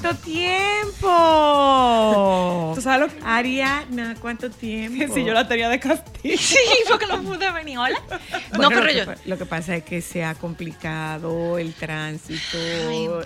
¿Cuánto 0.00 0.22
tiempo? 0.22 1.06
¿Tú 2.74 2.80
sabes 2.80 3.00
lo 3.00 3.08
que- 3.14 3.20
Ariana, 3.24 4.14
¿cuánto 4.18 4.50
tiempo? 4.50 5.12
Si 5.14 5.24
yo 5.24 5.34
la 5.34 5.46
tenía 5.46 5.68
de 5.68 5.78
castigo. 5.78 6.10
Sí, 6.40 6.56
porque 6.88 7.06
no 7.06 7.22
pude 7.22 7.50
venir. 7.50 7.76
Hola. 7.78 8.00
Bueno, 8.50 8.62
no, 8.62 8.68
pero 8.70 8.84
lo 8.84 8.92
yo. 8.92 9.04
lo 9.26 9.36
que 9.38 9.44
pasa 9.46 9.76
es 9.76 9.84
que 9.84 10.00
se 10.00 10.24
ha 10.24 10.34
complicado 10.34 11.58
el 11.58 11.74
tránsito 11.74 12.56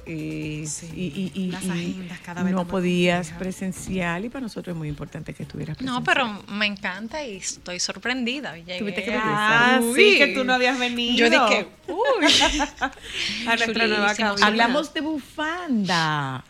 eh, 0.07 0.65
Sí, 0.67 0.91
y, 0.95 1.03
y- 1.05 1.43
y- 1.43 1.51
las 1.53 1.65
agendas 1.69 2.19
cada 2.21 2.43
vez 2.43 2.53
no 2.53 2.67
podías 2.67 3.31
presencial 3.31 4.25
y 4.25 4.29
para 4.29 4.43
nosotros 4.43 4.75
es 4.75 4.79
muy 4.79 4.89
importante 4.89 5.33
que 5.35 5.45
estuvieras 5.45 5.77
presencial. 5.77 6.01
No, 6.01 6.05
pero 6.05 6.27
me 6.49 6.67
encanta 6.67 7.25
y 7.25 7.37
estoy 7.37 7.79
sorprendida. 7.79 8.57
Llegué 8.57 8.79
Tuviste 8.81 9.05
que 9.05 9.15
Ah, 9.17 9.79
Uy. 9.81 9.95
sí, 9.95 10.19
que 10.19 10.29
tú 10.29 10.43
no 10.45 10.55
habías 10.55 10.77
venido. 10.79 11.17
Yo 11.19 11.31
dije, 11.31 11.69
uy. 11.87 12.27
a 13.49 13.57
nuestra 13.57 13.87
nueva 13.87 14.15
cabina. 14.15 14.47
Hablamos 14.47 14.93
de 14.93 15.01
bufanda. 15.03 16.45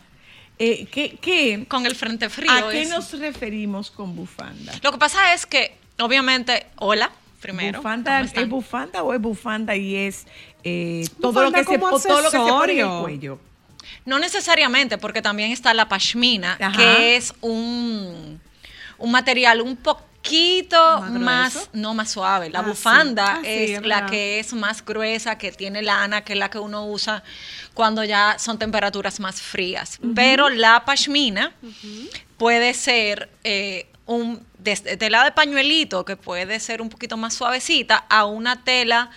Eh, 0.57 0.85
¿qué, 0.91 1.17
qué- 1.21 1.65
con 1.67 1.85
el 1.85 1.95
frente 1.95 2.29
frío. 2.29 2.51
¿A 2.51 2.69
qué 2.71 2.83
es- 2.83 2.89
nos 2.89 3.11
referimos 3.19 3.91
con 3.91 4.15
bufanda? 4.15 4.73
Lo 4.81 4.91
que 4.91 4.97
pasa 4.97 5.33
es 5.33 5.45
que, 5.45 5.75
obviamente, 5.99 6.65
hola, 6.77 7.11
primero. 7.41 7.79
¿Bufanda 7.79 8.21
es 8.21 8.49
bufanda 8.49 9.03
o 9.03 9.13
es 9.13 9.21
bufanda 9.21 9.75
y 9.75 9.95
es 9.95 10.25
eh, 10.63 11.07
todo, 11.21 11.43
lo 11.43 11.51
que 11.51 11.63
se, 11.63 11.77
todo 11.77 12.21
lo 12.21 12.31
que 12.31 12.37
se 12.37 12.37
pone 12.37 12.73
en 12.73 12.79
el 12.79 13.01
cuello? 13.01 13.39
No 14.05 14.17
necesariamente, 14.19 14.97
porque 14.97 15.21
también 15.21 15.51
está 15.51 15.73
la 15.73 15.87
pashmina, 15.89 16.57
Ajá. 16.59 16.77
que 16.77 17.15
es 17.17 17.33
un, 17.41 18.39
un 18.97 19.11
material 19.11 19.61
un 19.61 19.75
poquito 20.25 21.01
¿Más 21.01 21.69
no 21.73 21.93
más 21.93 22.11
suave. 22.11 22.49
La 22.49 22.59
Ah, 22.59 22.63
sí. 22.63 22.69
bufanda 22.69 23.35
Ah, 23.35 23.41
sí, 23.43 23.73
es 23.73 23.85
la 23.85 24.05
que 24.07 24.39
es 24.39 24.53
más 24.53 24.83
gruesa, 24.83 25.37
que 25.37 25.51
tiene 25.51 25.81
lana, 25.81 26.23
que 26.23 26.33
es 26.33 26.39
la 26.39 26.49
que 26.49 26.57
uno 26.59 26.85
usa 26.87 27.23
cuando 27.73 28.03
ya 28.03 28.37
son 28.39 28.57
temperaturas 28.57 29.19
más 29.19 29.41
frías. 29.41 29.99
Pero 30.15 30.49
la 30.49 30.83
pashmina 30.85 31.53
puede 32.37 32.73
ser 32.73 33.29
eh, 33.43 33.87
un 34.05 34.45
desde 34.57 34.97
tela 34.97 35.23
de 35.23 35.31
pañuelito, 35.31 36.03
que 36.05 36.17
puede 36.17 36.59
ser 36.59 36.81
un 36.81 36.89
poquito 36.89 37.17
más 37.17 37.33
suavecita, 37.35 38.05
a 38.09 38.25
una 38.25 38.63
tela 38.63 39.09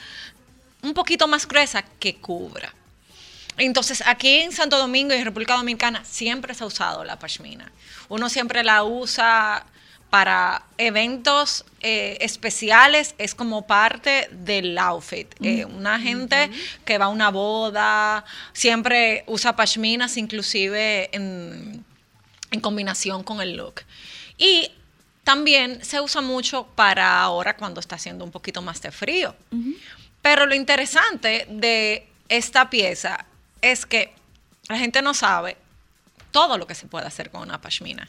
un 0.83 0.93
poquito 0.95 1.27
más 1.27 1.47
gruesa 1.49 1.83
que 1.99 2.17
cubra. 2.17 2.75
Entonces, 3.57 4.03
aquí 4.07 4.39
en 4.41 4.53
Santo 4.53 4.79
Domingo 4.79 5.13
y 5.15 5.17
en 5.19 5.25
República 5.25 5.57
Dominicana 5.57 6.05
siempre 6.05 6.55
se 6.55 6.63
ha 6.63 6.67
usado 6.67 7.03
la 7.03 7.19
pashmina. 7.19 7.73
Uno 8.09 8.29
siempre 8.29 8.63
la 8.63 8.85
usa 8.85 9.65
para 10.11 10.63
eventos 10.79 11.65
eh, 11.81 12.17
especiales, 12.21 13.15
es 13.19 13.35
como 13.35 13.67
parte 13.67 14.29
del 14.33 14.79
outfit. 14.79 15.35
Eh, 15.43 15.65
una 15.65 16.01
gente 16.01 16.51
que 16.85 16.97
va 16.97 17.07
a 17.07 17.09
una 17.09 17.31
boda 17.31 18.25
siempre 18.53 19.25
usa 19.27 19.55
pashminas, 19.55 20.17
inclusive 20.17 21.15
en, 21.15 21.85
en 22.51 22.61
combinación 22.61 23.23
con 23.23 23.41
el 23.41 23.57
look. 23.57 23.83
Y 24.39 24.71
también 25.25 25.85
se 25.85 26.01
usa 26.01 26.23
mucho 26.23 26.67
para 26.75 27.21
ahora 27.21 27.55
cuando 27.57 27.81
está 27.81 27.97
haciendo 27.97 28.25
un 28.25 28.31
poquito 28.31 28.63
más 28.63 28.81
de 28.81 28.91
frío. 28.91 29.37
Pero 30.23 30.47
lo 30.47 30.55
interesante 30.55 31.47
de 31.51 32.09
esta 32.31 32.71
pieza 32.71 33.27
es 33.61 33.85
que 33.85 34.15
la 34.69 34.79
gente 34.79 35.03
no 35.03 35.13
sabe 35.13 35.59
todo 36.31 36.57
lo 36.57 36.67
que 36.67 36.75
se 36.75 36.87
puede 36.87 37.07
hacer 37.07 37.31
con 37.31 37.43
una 37.43 37.61
pashmina. 37.61 38.09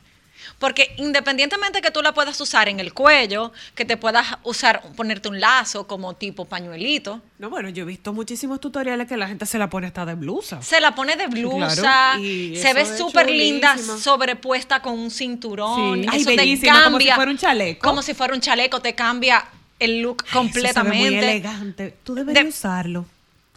Porque 0.60 0.94
independientemente 0.98 1.82
que 1.82 1.90
tú 1.90 2.02
la 2.02 2.14
puedas 2.14 2.40
usar 2.42 2.68
en 2.68 2.80
el 2.82 2.94
cuello, 2.94 3.54
que 3.76 3.86
te 3.86 3.96
puedas 3.98 4.28
usar, 4.44 4.82
ponerte 4.96 5.30
un 5.30 5.40
lazo 5.40 5.88
como 5.88 6.16
tipo 6.16 6.46
pañuelito, 6.46 7.22
No, 7.40 7.50
bueno, 7.50 7.70
yo 7.70 7.84
he 7.84 7.86
visto 7.86 8.12
muchísimos 8.12 8.60
tutoriales 8.60 9.08
que 9.08 9.16
la 9.16 9.28
gente 9.30 9.46
se 9.46 9.58
la 9.58 9.70
pone 9.70 9.88
hasta 9.88 10.06
de 10.06 10.16
blusa. 10.16 10.62
se 10.62 10.82
la 10.82 10.94
pone 10.94 11.16
de 11.16 11.28
blusa, 11.28 11.76
claro. 11.82 12.20
Se 12.22 12.74
ve 12.74 12.86
súper 12.98 13.30
linda 13.30 13.78
sobrepuesta 13.78 14.82
con 14.82 15.00
un 15.00 15.10
cinturón. 15.12 16.02
Sí. 16.04 16.08
Ay, 16.10 16.22
Eso 16.22 16.30
te 16.30 16.82
como 16.84 17.00
si 17.00 17.12
fuera 17.12 17.32
un 17.32 17.38
chaleco. 17.38 17.88
Como 17.88 18.02
si 18.02 18.14
fuera 18.14 18.34
un 18.34 18.42
chaleco, 18.42 18.82
te 18.82 18.94
cambia 18.96 19.46
el 19.80 20.02
look 20.02 20.24
Eso 20.26 20.32
se 20.34 20.38
ve 20.40 20.44
completamente. 20.44 20.98
muy 20.98 21.16
elegante. 21.16 21.96
Tú 22.04 22.16
deberías 22.16 22.44
De- 22.44 22.50
usarlo. 22.50 23.06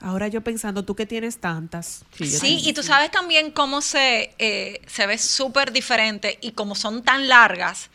Ahora 0.02 0.28
yo 0.28 0.40
pensando, 0.40 0.84
tú 0.84 0.94
que 0.96 1.06
tienes 1.06 1.38
tantas. 1.38 2.04
Sí, 2.16 2.26
Sí, 2.26 2.60
y 2.64 2.72
tú 2.72 2.82
sabes 2.82 3.10
también 3.10 3.50
cómo 3.52 3.80
se, 3.80 4.34
eh, 4.38 4.80
se 4.86 5.06
ve 5.06 5.16
súper 5.16 5.72
diferente 5.72 6.38
y 6.40 6.52
como 6.52 6.74
son 6.74 7.02
tan 7.02 7.28
largas, 7.28 7.88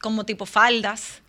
como 0.00 0.24
tipo 0.26 0.44
faldas. 0.46 1.20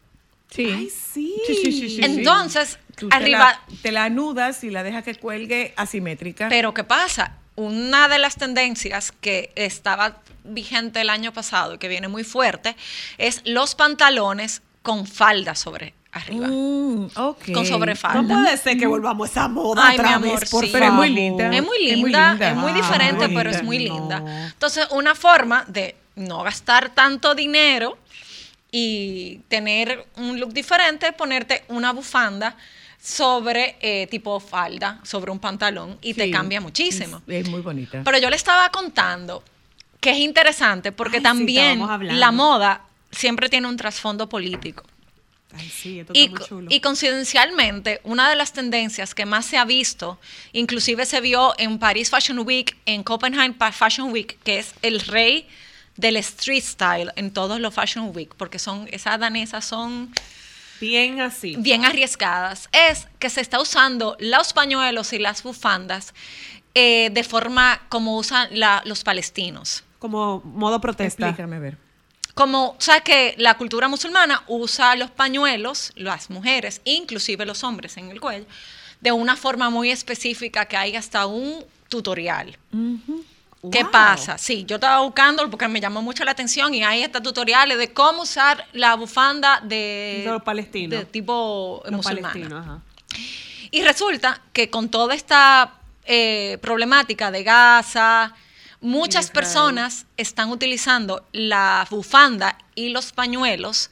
Sí. 0.49 0.69
Ay, 0.75 0.89
sí. 0.89 1.33
Sí, 1.45 1.53
sí, 1.55 1.71
sí, 1.71 1.89
sí, 1.89 2.01
Entonces, 2.03 2.77
Tú 2.95 3.09
te 3.09 3.15
arriba- 3.15 3.39
la- 3.39 3.61
Te 3.81 3.91
la, 3.91 4.03
anudas 4.05 4.63
y 4.63 4.69
la 4.69 4.83
dejas 4.83 5.03
que 5.03 5.15
cuelgue 5.15 5.73
asimétrica. 5.77 6.49
Pero 6.49 6.73
¿qué 6.73 6.83
pasa? 6.83 7.37
Una 7.55 8.07
de 8.07 8.17
las 8.19 8.35
tendencias 8.35 9.11
que 9.11 9.51
estaba 9.55 10.21
vigente 10.43 11.01
el 11.01 11.09
año 11.09 11.31
pasado 11.31 11.75
y 11.75 11.77
que 11.77 11.87
viene 11.87 12.07
muy 12.07 12.23
fuerte 12.23 12.75
es 13.17 13.41
los 13.45 13.75
pantalones 13.75 14.61
con 14.81 15.05
falda 15.07 15.55
sobre 15.55 15.93
arriba. 16.11 16.47
Mm, 16.47 17.09
ok. 17.15 17.51
Con 17.53 17.65
sobrefalda. 17.65 18.21
No 18.21 18.27
puede 18.43 18.57
ser 18.57 18.77
que 18.77 18.87
volvamos 18.87 19.27
a 19.27 19.31
esa 19.31 19.47
moda 19.47 19.81
Ay, 19.87 19.95
otra 19.97 20.09
mi 20.09 20.13
amor, 20.25 20.39
vez, 20.39 20.49
por 20.49 20.65
sí. 20.65 20.69
Pero 20.73 20.85
es 20.85 20.91
muy 20.91 21.09
linda. 21.09 21.45
Es 21.55 21.63
muy 21.63 21.89
Es 21.89 21.97
muy 21.97 22.11
linda, 22.11 22.49
es 22.51 22.55
muy 22.57 22.71
Ah, 22.71 22.75
diferente, 22.75 23.27
muy 23.27 23.35
pero 23.35 23.49
es 23.49 23.55
linda. 23.57 23.65
muy 23.65 23.87
No. 23.87 23.93
linda. 23.95 24.47
Entonces, 24.47 24.87
una 24.91 25.15
forma 25.15 25.63
de 25.67 25.95
no 26.15 26.43
gastar 26.43 26.89
tanto 26.89 27.33
dinero 27.35 27.97
y 28.71 29.39
tener 29.47 30.05
un 30.17 30.39
look 30.39 30.53
diferente 30.53 31.07
es 31.07 31.13
ponerte 31.13 31.63
una 31.69 31.91
bufanda 31.93 32.55
sobre 33.01 33.77
eh, 33.81 34.07
tipo 34.07 34.39
falda, 34.39 34.99
sobre 35.03 35.31
un 35.31 35.39
pantalón 35.39 35.97
y 36.01 36.13
te 36.13 36.29
cambia 36.29 36.61
muchísimo. 36.61 37.21
Es, 37.27 37.45
es 37.45 37.49
muy 37.49 37.61
bonita. 37.61 38.01
Pero 38.03 38.17
yo 38.19 38.29
le 38.29 38.35
estaba 38.35 38.69
contando 38.69 39.43
que 39.99 40.11
es 40.11 40.17
interesante 40.17 40.91
porque 40.91 41.17
Ay, 41.17 41.23
también 41.23 41.81
la 42.19 42.31
moda 42.31 42.81
siempre 43.11 43.49
tiene 43.49 43.67
un 43.67 43.77
trasfondo 43.77 44.29
político. 44.29 44.83
Ay, 45.53 45.69
sí, 45.69 45.99
esto 45.99 46.13
Y, 46.15 46.21
está 46.25 46.31
muy 46.31 46.39
co- 46.39 46.47
chulo. 46.47 46.67
y 46.71 46.79
coincidencialmente, 46.79 48.01
una 48.03 48.29
de 48.29 48.35
las 48.35 48.53
tendencias 48.53 49.13
que 49.15 49.25
más 49.25 49.45
se 49.45 49.57
ha 49.57 49.65
visto, 49.65 50.19
inclusive 50.53 51.05
se 51.05 51.21
vio 51.21 51.53
en 51.57 51.77
Paris 51.79 52.09
Fashion 52.09 52.39
Week, 52.39 52.77
en 52.85 53.03
Copenhagen 53.03 53.55
Fashion 53.73 54.11
Week, 54.11 54.37
que 54.43 54.59
es 54.59 54.73
el 54.81 54.99
rey 55.01 55.47
del 55.97 56.17
street 56.17 56.63
style 56.63 57.11
en 57.15 57.31
todos 57.31 57.59
los 57.59 57.73
Fashion 57.73 58.11
Week, 58.15 58.33
porque 58.37 58.59
son 58.59 58.87
esas 58.91 59.19
danesas 59.19 59.65
son 59.65 60.13
Bien 60.79 61.21
así. 61.21 61.55
bien 61.57 61.85
arriesgadas, 61.85 62.69
es 62.71 63.07
que 63.19 63.29
se 63.29 63.41
está 63.41 63.59
usando 63.61 64.15
los 64.19 64.53
pañuelos 64.53 65.13
y 65.13 65.19
las 65.19 65.43
bufandas 65.43 66.13
eh, 66.73 67.09
de 67.11 67.23
forma 67.23 67.81
como 67.89 68.17
usan 68.17 68.47
la- 68.57 68.81
los 68.85 69.03
palestinos. 69.03 69.83
Como 69.99 70.41
modo 70.45 70.79
protesta. 70.81 71.27
Explícame, 71.27 71.57
a 71.57 71.59
ver. 71.59 71.77
Como, 72.33 72.69
o 72.69 72.75
sea, 72.79 73.01
que 73.01 73.35
la 73.37 73.55
cultura 73.57 73.87
musulmana 73.87 74.43
usa 74.47 74.95
los 74.95 75.09
pañuelos, 75.11 75.91
las 75.95 76.29
mujeres, 76.29 76.81
inclusive 76.85 77.45
los 77.45 77.63
hombres 77.63 77.97
en 77.97 78.09
el 78.09 78.21
cuello, 78.21 78.45
de 79.01 79.11
una 79.11 79.35
forma 79.35 79.69
muy 79.69 79.91
específica 79.91 80.65
que 80.65 80.77
hay 80.77 80.95
hasta 80.95 81.25
un 81.25 81.63
tutorial. 81.89 82.57
¿Qué 83.71 83.83
Wow. 83.83 83.91
pasa? 83.91 84.37
Sí, 84.39 84.63
yo 84.65 84.77
estaba 84.77 85.01
buscando 85.01 85.47
porque 85.49 85.67
me 85.67 85.79
llamó 85.79 86.01
mucho 86.01 86.23
la 86.23 86.31
atención 86.31 86.73
y 86.73 86.83
hay 86.83 87.03
hasta 87.03 87.21
tutoriales 87.21 87.77
de 87.77 87.93
cómo 87.93 88.23
usar 88.23 88.65
la 88.73 88.95
bufanda 88.95 89.59
de, 89.63 90.23
De 90.25 90.31
los 90.31 90.41
palestinos. 90.41 90.97
de 90.99 91.05
tipo 91.05 91.81
Los 91.85 91.93
musulmana. 91.93 92.29
palestinos, 92.33 92.65
ajá. 92.65 92.79
Y 93.69 93.83
resulta 93.83 94.41
que 94.51 94.69
con 94.71 94.89
toda 94.89 95.13
esta 95.13 95.73
eh, 96.05 96.57
problemática 96.61 97.29
de 97.29 97.43
Gaza, 97.43 98.33
muchas 98.81 99.29
personas 99.29 100.05
están 100.17 100.49
utilizando 100.49 101.25
la 101.31 101.87
bufanda 101.89 102.57
y 102.75 102.89
los 102.89 103.11
pañuelos 103.11 103.89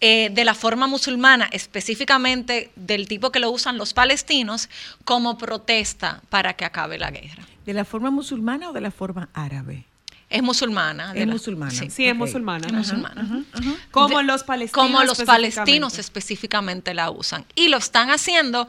eh, 0.00 0.30
de 0.32 0.44
la 0.44 0.54
forma 0.54 0.86
musulmana, 0.86 1.48
específicamente 1.52 2.70
del 2.76 3.08
tipo 3.08 3.30
que 3.30 3.38
lo 3.40 3.50
usan 3.50 3.78
los 3.78 3.94
palestinos, 3.94 4.68
como 5.04 5.38
protesta 5.38 6.20
para 6.28 6.54
que 6.54 6.64
acabe 6.64 6.98
la 6.98 7.10
guerra. 7.10 7.46
¿De 7.64 7.72
la 7.72 7.84
forma 7.84 8.10
musulmana 8.10 8.68
o 8.70 8.72
de 8.72 8.80
la 8.80 8.90
forma 8.90 9.28
árabe? 9.32 9.86
Es 10.28 10.42
musulmana. 10.42 11.12
Es 11.14 11.26
la- 11.26 11.32
musulmana. 11.32 11.70
sí, 11.70 11.88
Sí, 11.90 12.06
es 12.06 12.16
musulmana. 12.16 12.66
es 12.66 12.72
musulmana. 12.72 13.44
Como 13.92 14.20
los 14.22 14.42
palestinos. 14.42 14.86
Como 14.86 15.04
los 15.04 15.22
palestinos 15.22 15.98
específicamente. 15.98 16.00
específicamente 16.00 16.94
la 16.94 17.10
usan. 17.10 17.44
Y 17.54 17.68
lo 17.68 17.76
están 17.78 18.10
haciendo 18.10 18.66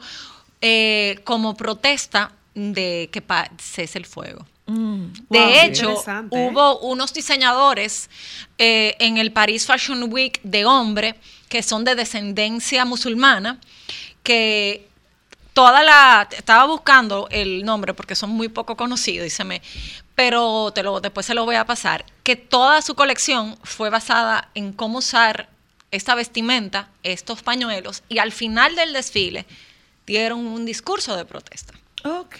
eh, 0.60 1.20
como 1.24 1.56
protesta 1.56 2.32
de 2.54 3.10
que 3.12 3.22
cese 3.58 3.98
el 3.98 4.06
fuego. 4.06 4.46
Mm. 4.66 5.12
De 5.30 5.38
Wow, 5.38 5.48
hecho, 5.62 5.92
¿eh? 5.92 6.22
hubo 6.30 6.80
unos 6.80 7.12
diseñadores 7.14 8.10
eh, 8.58 8.96
en 8.98 9.16
el 9.16 9.32
Paris 9.32 9.66
Fashion 9.66 10.12
Week 10.12 10.40
de 10.42 10.64
hombre 10.64 11.14
que 11.48 11.62
son 11.62 11.84
de 11.84 11.94
descendencia 11.94 12.84
musulmana, 12.84 13.60
que 14.24 14.88
toda 15.52 15.82
la 15.82 16.28
estaba 16.36 16.66
buscando 16.66 17.28
el 17.30 17.64
nombre 17.64 17.94
porque 17.94 18.14
son 18.14 18.30
muy 18.30 18.48
poco 18.48 18.76
conocidos 18.76 19.26
y 19.26 19.30
se 19.30 19.44
me 19.44 19.62
pero 20.14 20.70
te 20.74 20.82
lo 20.82 21.00
después 21.00 21.24
se 21.24 21.32
lo 21.32 21.46
voy 21.46 21.56
a 21.56 21.64
pasar 21.64 22.04
que 22.24 22.36
toda 22.36 22.82
su 22.82 22.94
colección 22.94 23.56
fue 23.62 23.88
basada 23.88 24.50
en 24.54 24.74
cómo 24.74 24.98
usar 24.98 25.48
esta 25.90 26.14
vestimenta 26.14 26.90
estos 27.02 27.42
pañuelos 27.42 28.02
y 28.10 28.18
al 28.18 28.32
final 28.32 28.76
del 28.76 28.92
desfile 28.92 29.46
dieron 30.06 30.46
un 30.46 30.66
discurso 30.66 31.16
de 31.16 31.24
protesta 31.24 31.72
Ok. 32.04 32.36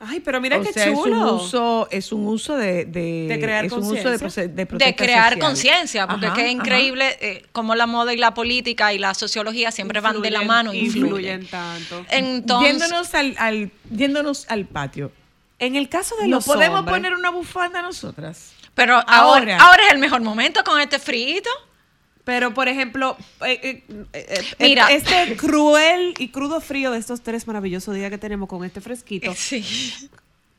Ay, 0.00 0.20
pero 0.20 0.40
mira 0.40 0.58
o 0.58 0.62
qué 0.62 0.72
sea, 0.72 0.86
chulo. 0.92 1.16
Es 1.16 1.22
un 1.22 1.28
uso, 1.38 1.88
es 1.90 2.12
un 2.12 2.26
uso 2.26 2.56
de, 2.56 2.84
de, 2.84 3.26
De 3.28 3.40
crear 3.40 3.64
es 3.64 3.72
un 3.72 3.78
uso 3.84 3.94
de, 4.10 4.18
conciencia. 4.18 4.48
de 4.48 4.96
crear 4.96 5.38
conciencia, 5.38 6.06
porque 6.06 6.26
Ajá, 6.26 6.34
qué 6.34 6.42
ajá. 6.42 6.50
increíble 6.50 7.16
eh, 7.20 7.46
cómo 7.52 7.74
la 7.74 7.86
moda 7.86 8.12
y 8.12 8.16
la 8.16 8.34
política 8.34 8.92
y 8.92 8.98
la 8.98 9.14
sociología 9.14 9.70
siempre 9.70 10.00
van 10.00 10.20
de 10.20 10.30
la 10.30 10.42
mano, 10.42 10.74
influyen 10.74 11.42
influyen. 11.42 11.46
tanto. 11.46 12.04
Entonces, 12.10 12.70
Yéndonos 12.72 13.14
al, 13.14 13.34
al, 13.38 13.70
yéndonos 13.90 14.46
al 14.50 14.66
patio. 14.66 15.10
En 15.58 15.76
el 15.76 15.88
caso 15.88 16.16
de 16.16 16.28
¿No 16.28 16.36
los 16.36 16.44
podemos 16.44 16.80
hombres- 16.80 16.94
poner 16.96 17.14
una 17.14 17.30
bufanda 17.30 17.80
nosotras? 17.80 18.52
pero 18.74 18.94
ahora, 18.96 19.56
ahora- 19.56 19.58
ahora 19.58 19.82
es 19.86 19.92
el 19.92 19.98
mejor 19.98 20.20
momento 20.20 20.62
con 20.64 20.80
este 20.80 20.98
frito. 20.98 21.48
Pero, 22.24 22.54
por 22.54 22.68
ejemplo, 22.68 23.16
eh, 23.46 23.82
eh, 23.88 24.06
eh, 24.14 24.54
Mira. 24.58 24.90
este 24.90 25.36
cruel 25.36 26.14
y 26.18 26.28
crudo 26.28 26.60
frío 26.60 26.90
de 26.90 26.98
estos 26.98 27.20
tres 27.20 27.46
maravillosos 27.46 27.94
días 27.94 28.10
que 28.10 28.18
tenemos 28.18 28.48
con 28.48 28.64
este 28.64 28.80
fresquito, 28.80 29.34
Sí. 29.36 29.62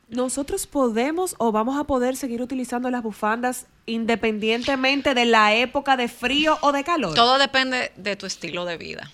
nosotros 0.08 0.66
podemos 0.68 1.34
o 1.38 1.50
vamos 1.50 1.78
a 1.78 1.84
poder 1.84 2.16
seguir 2.16 2.40
utilizando 2.40 2.88
las 2.90 3.02
bufandas 3.02 3.66
independientemente 3.86 5.14
de 5.14 5.24
la 5.24 5.54
época 5.54 5.96
de 5.96 6.08
frío 6.08 6.56
o 6.60 6.70
de 6.70 6.84
calor. 6.84 7.14
Todo 7.14 7.38
depende 7.38 7.90
de 7.96 8.14
tu 8.14 8.26
estilo 8.26 8.64
de 8.64 8.76
vida. 8.76 9.10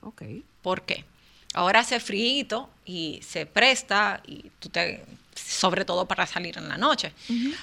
Ok. 0.00 0.22
¿Por 0.62 0.82
qué? 0.82 1.04
Ahora 1.54 1.80
hace 1.80 2.00
frío 2.00 2.68
y 2.84 3.20
se 3.22 3.46
presta 3.46 4.20
y 4.26 4.50
tú 4.58 4.68
te 4.68 5.04
sobre 5.34 5.84
todo 5.84 6.06
para 6.06 6.26
salir 6.26 6.58
en 6.58 6.68
la 6.68 6.76
noche. 6.76 7.12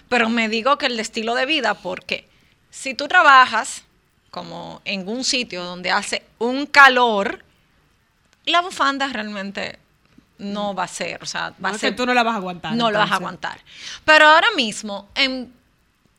Pero 0.08 0.30
me 0.30 0.48
digo 0.48 0.78
que 0.78 0.86
el 0.86 1.00
estilo 1.00 1.36
de 1.36 1.46
vida 1.46 1.74
porque 1.74 2.26
si 2.74 2.96
tú 2.96 3.08
trabajas 3.08 3.84
como 4.32 4.82
en 4.84 5.08
un 5.08 5.24
sitio 5.24 5.64
donde 5.64 5.92
hace 5.92 6.24
un 6.40 6.66
calor, 6.66 7.46
la 8.46 8.62
bufanda 8.62 9.08
realmente 9.08 9.78
no 10.40 10.74
va 10.74 10.86
a 10.86 10.88
ser, 10.88 11.22
o 11.22 11.26
sea, 11.28 11.52
va 11.52 11.56
No, 11.60 11.68
a 11.70 11.72
que 11.74 11.78
ser 11.78 11.96
tú 11.96 12.04
no 12.08 12.16
la 12.16 12.24
vas 12.24 12.34
a 12.34 12.38
aguantar, 12.38 12.74
No 12.74 12.90
la 12.90 12.98
vas 13.00 13.12
a 13.12 13.16
entonces. 13.18 13.22
aguantar. 13.22 13.60
Pero 14.04 14.26
ahora 14.26 14.48
mismo 14.56 15.08
en 15.14 15.54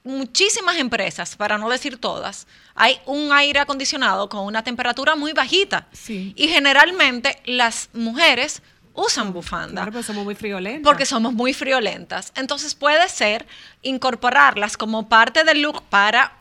muchísimas 0.04 0.76
empresas, 0.76 1.34
para 1.34 1.58
no 1.58 1.68
decir 1.68 1.98
todas, 1.98 2.46
hay 2.76 3.00
un 3.06 3.32
aire 3.32 3.58
acondicionado 3.58 4.28
con 4.28 4.44
una 4.46 4.62
temperatura 4.62 5.16
muy 5.16 5.32
bajita. 5.32 5.88
Sí. 5.92 6.32
Y 6.36 6.46
generalmente 6.46 7.42
las 7.46 7.88
mujeres 7.94 8.62
usan 8.94 9.32
bufanda. 9.32 9.82
Claro, 9.82 9.90
pues 9.92 10.06
somos 10.06 10.24
muy 10.24 10.36
friolentos. 10.36 10.88
Porque 10.88 11.04
somos 11.04 11.32
muy 11.32 11.52
friolentas. 11.52 12.32
Entonces 12.36 12.76
puede 12.76 13.08
ser 13.08 13.44
incorporarlas 13.82 14.76
como 14.76 15.08
parte 15.08 15.42
del 15.42 15.62
look 15.62 15.82
para 15.90 16.32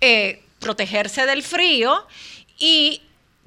eh, 0.00 0.42
protegerse 0.60 1.26
del 1.26 1.42
frío 1.42 2.06
y 2.58 3.02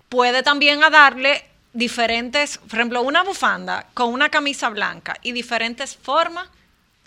puede 0.10 0.44
también 0.44 0.84
a 0.84 0.90
darle 0.90 1.44
diferentes, 1.74 2.58
por 2.58 2.80
ejemplo, 2.80 3.02
una 3.02 3.24
bufanda 3.24 3.88
con 3.94 4.12
una 4.14 4.30
camisa 4.30 4.70
blanca 4.70 5.16
y 5.22 5.32
diferentes 5.32 5.96
formas, 5.96 6.48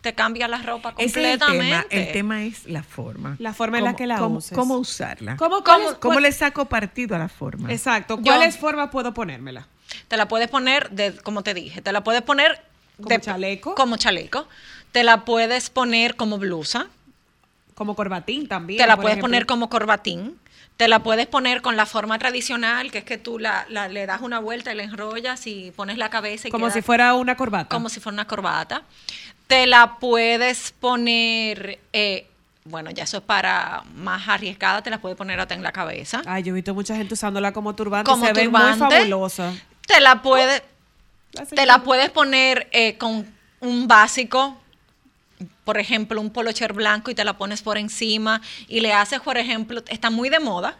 te 0.00 0.14
cambia 0.14 0.48
la 0.48 0.58
ropa 0.58 0.94
Ese 0.98 1.04
es 1.04 1.34
el 1.34 1.38
completamente. 1.38 1.88
tema. 1.88 2.02
El 2.06 2.12
tema 2.12 2.44
es 2.44 2.66
la 2.66 2.82
forma. 2.82 3.36
La 3.38 3.54
forma 3.54 3.78
en 3.78 3.84
la 3.84 3.90
Cómo- 3.90 3.98
que 3.98 4.06
la 4.08 4.18
cómo, 4.18 4.38
uses. 4.38 4.58
Cómo 4.58 4.76
usarla. 4.78 5.36
¿Cómo, 5.36 5.62
¿Cómo, 5.62 5.90
es- 5.90 5.96
cuál- 5.98 6.22
le 6.22 6.32
saco 6.32 6.64
partido 6.64 7.14
a 7.14 7.18
la 7.20 7.28
forma? 7.28 7.72
Exacto. 7.72 8.18
¿Cuáles 8.20 8.56
formas 8.56 8.90
puedo 8.90 9.14
ponérmela? 9.14 9.68
Te 10.08 10.16
la 10.16 10.26
puedes 10.26 10.48
poner, 10.48 10.90
de, 10.90 11.14
como 11.22 11.42
te 11.42 11.54
dije, 11.54 11.82
te 11.82 11.92
la 11.92 12.02
puedes 12.02 12.22
poner 12.22 12.60
¿Como 13.00 13.18
chaleco? 13.18 13.74
Como 13.74 13.96
chaleco. 13.96 14.46
Te 14.92 15.02
la 15.04 15.24
puedes 15.24 15.70
poner 15.70 16.16
como 16.16 16.38
blusa. 16.38 16.88
Como 17.74 17.94
corbatín 17.96 18.46
también. 18.48 18.78
te 18.78 18.86
la 18.86 18.96
puedes 18.96 19.12
ejemplo. 19.12 19.28
poner 19.28 19.46
como 19.46 19.68
corbatín. 19.70 20.38
Te 20.76 20.88
la 20.88 21.00
puedes 21.02 21.26
poner 21.26 21.60
con 21.62 21.76
la 21.76 21.84
forma 21.86 22.18
tradicional, 22.18 22.90
que 22.90 22.98
es 22.98 23.04
que 23.04 23.18
tú 23.18 23.38
la, 23.38 23.66
la- 23.68 23.88
le 23.88 24.06
das 24.06 24.20
una 24.22 24.40
vuelta 24.40 24.72
y 24.72 24.76
la 24.76 24.82
enrollas 24.84 25.46
y 25.46 25.70
pones 25.72 25.98
la 25.98 26.08
cabeza 26.10 26.48
y 26.48 26.50
Como 26.50 26.66
queda 26.66 26.74
si 26.74 26.82
fuera 26.82 27.14
una 27.14 27.36
corbata. 27.36 27.68
como 27.68 27.88
si 27.88 28.00
fuera 28.00 28.14
una 28.14 28.26
corbata. 28.26 28.82
Te 29.46 29.66
la 29.66 29.96
puedes 29.98 30.72
poner, 30.72 31.78
eh, 31.92 32.26
bueno, 32.64 32.90
ya 32.90 33.04
eso 33.04 33.18
es 33.18 33.22
para 33.22 33.82
más 33.94 34.26
arriesgada, 34.28 34.82
te 34.82 34.88
la 34.90 34.98
puedes 35.00 35.16
poner 35.18 35.38
hasta 35.40 35.54
en 35.54 35.62
la 35.62 35.72
cabeza. 35.72 36.22
Ay, 36.26 36.42
yo 36.42 36.52
he 36.52 36.54
visto 36.54 36.74
mucha 36.74 36.96
gente 36.96 37.14
usándola 37.14 37.52
como 37.52 37.74
turbante. 37.74 38.10
Como 38.10 38.24
se 38.26 38.32
ve 38.32 38.44
turbante. 38.44 38.84
muy 38.84 38.92
fabulosa. 38.94 39.52
Te 39.86 40.00
la 40.00 40.22
puedes, 40.22 40.62
La 41.32 41.44
te 41.46 41.66
la 41.66 41.78
puedes 41.82 42.10
poner 42.10 42.68
eh, 42.72 42.96
con 42.96 43.26
un 43.60 43.88
básico, 43.88 44.56
por 45.64 45.78
ejemplo, 45.78 46.20
un 46.20 46.30
polocher 46.30 46.72
blanco 46.72 47.10
y 47.10 47.14
te 47.14 47.24
la 47.24 47.36
pones 47.38 47.62
por 47.62 47.78
encima 47.78 48.40
y 48.68 48.80
le 48.80 48.92
haces, 48.92 49.20
por 49.20 49.38
ejemplo, 49.38 49.82
está 49.88 50.10
muy 50.10 50.28
de 50.28 50.40
moda, 50.40 50.76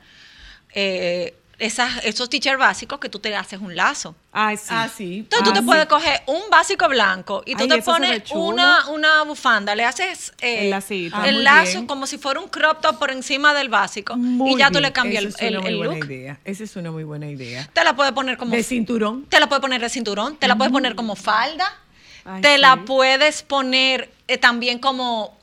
eh, 0.74 1.34
esas, 1.58 2.04
esos 2.04 2.28
t-shirts 2.28 2.58
básicos 2.58 2.98
que 2.98 3.08
tú 3.08 3.20
te 3.20 3.36
haces 3.36 3.60
un 3.60 3.76
lazo. 3.76 4.12
Sí. 4.12 4.26
Ah, 4.32 4.88
sí. 4.88 5.18
Entonces 5.18 5.44
tú 5.44 5.50
Ah, 5.50 5.52
te 5.52 5.60
sí. 5.60 5.66
puedes 5.66 5.86
coger 5.86 6.22
un 6.26 6.40
básico 6.50 6.88
blanco 6.88 7.42
y 7.46 7.54
tú 7.54 7.62
Ay, 7.64 7.68
te 7.68 7.74
eso 7.76 7.84
pones 7.92 8.22
una, 8.32 8.88
una 8.88 9.22
bufanda, 9.22 9.76
le 9.76 9.84
haces 9.84 10.32
eh, 10.40 10.64
El 10.64 10.70
lacito. 10.70 11.14
Ah, 11.16 11.28
el 11.28 11.44
lazo 11.44 11.72
bien. 11.72 11.86
como 11.86 12.08
si 12.08 12.18
fuera 12.18 12.40
un 12.40 12.48
crop 12.48 12.80
top 12.80 12.98
por 12.98 13.12
encima 13.12 13.54
del 13.54 13.68
básico 13.68 14.16
Muy 14.16 14.54
y 14.54 14.58
ya 14.58 14.68
tú 14.68 14.72
bien. 14.78 14.82
le 14.84 14.92
cambias 14.92 15.24
Esa 15.24 15.46
el, 15.46 15.54
es 15.54 15.58
una 15.58 15.58
el- 15.58 15.62
muy 15.62 15.70
el 15.70 15.76
buena 15.88 15.94
look. 16.00 16.04
idea. 16.10 16.40
Esa 16.44 16.64
es 16.64 16.74
una 16.74 16.90
muy 16.90 17.04
buena 17.04 17.28
idea. 17.28 17.70
Te 17.72 17.84
la 17.84 17.94
puedes 17.94 18.12
poner 18.12 18.36
como 18.38 18.56
De 18.56 18.62
cinturón. 18.64 19.26
te 19.26 19.38
la 19.38 19.46
puedes 19.48 19.60
poner 19.60 19.80
de 19.80 19.88
cinturón, 19.90 20.36
te 20.38 20.48
la 20.48 20.56
puedes 20.56 20.72
poner 20.72 20.96
como 20.96 21.14
falda, 21.14 21.78
Ay, 22.24 22.40
te 22.42 22.54
sí. 22.56 22.60
la 22.60 22.76
puedes 22.84 23.42
poner 23.42 24.10
eh, 24.28 24.38
también 24.38 24.78
como 24.78 25.36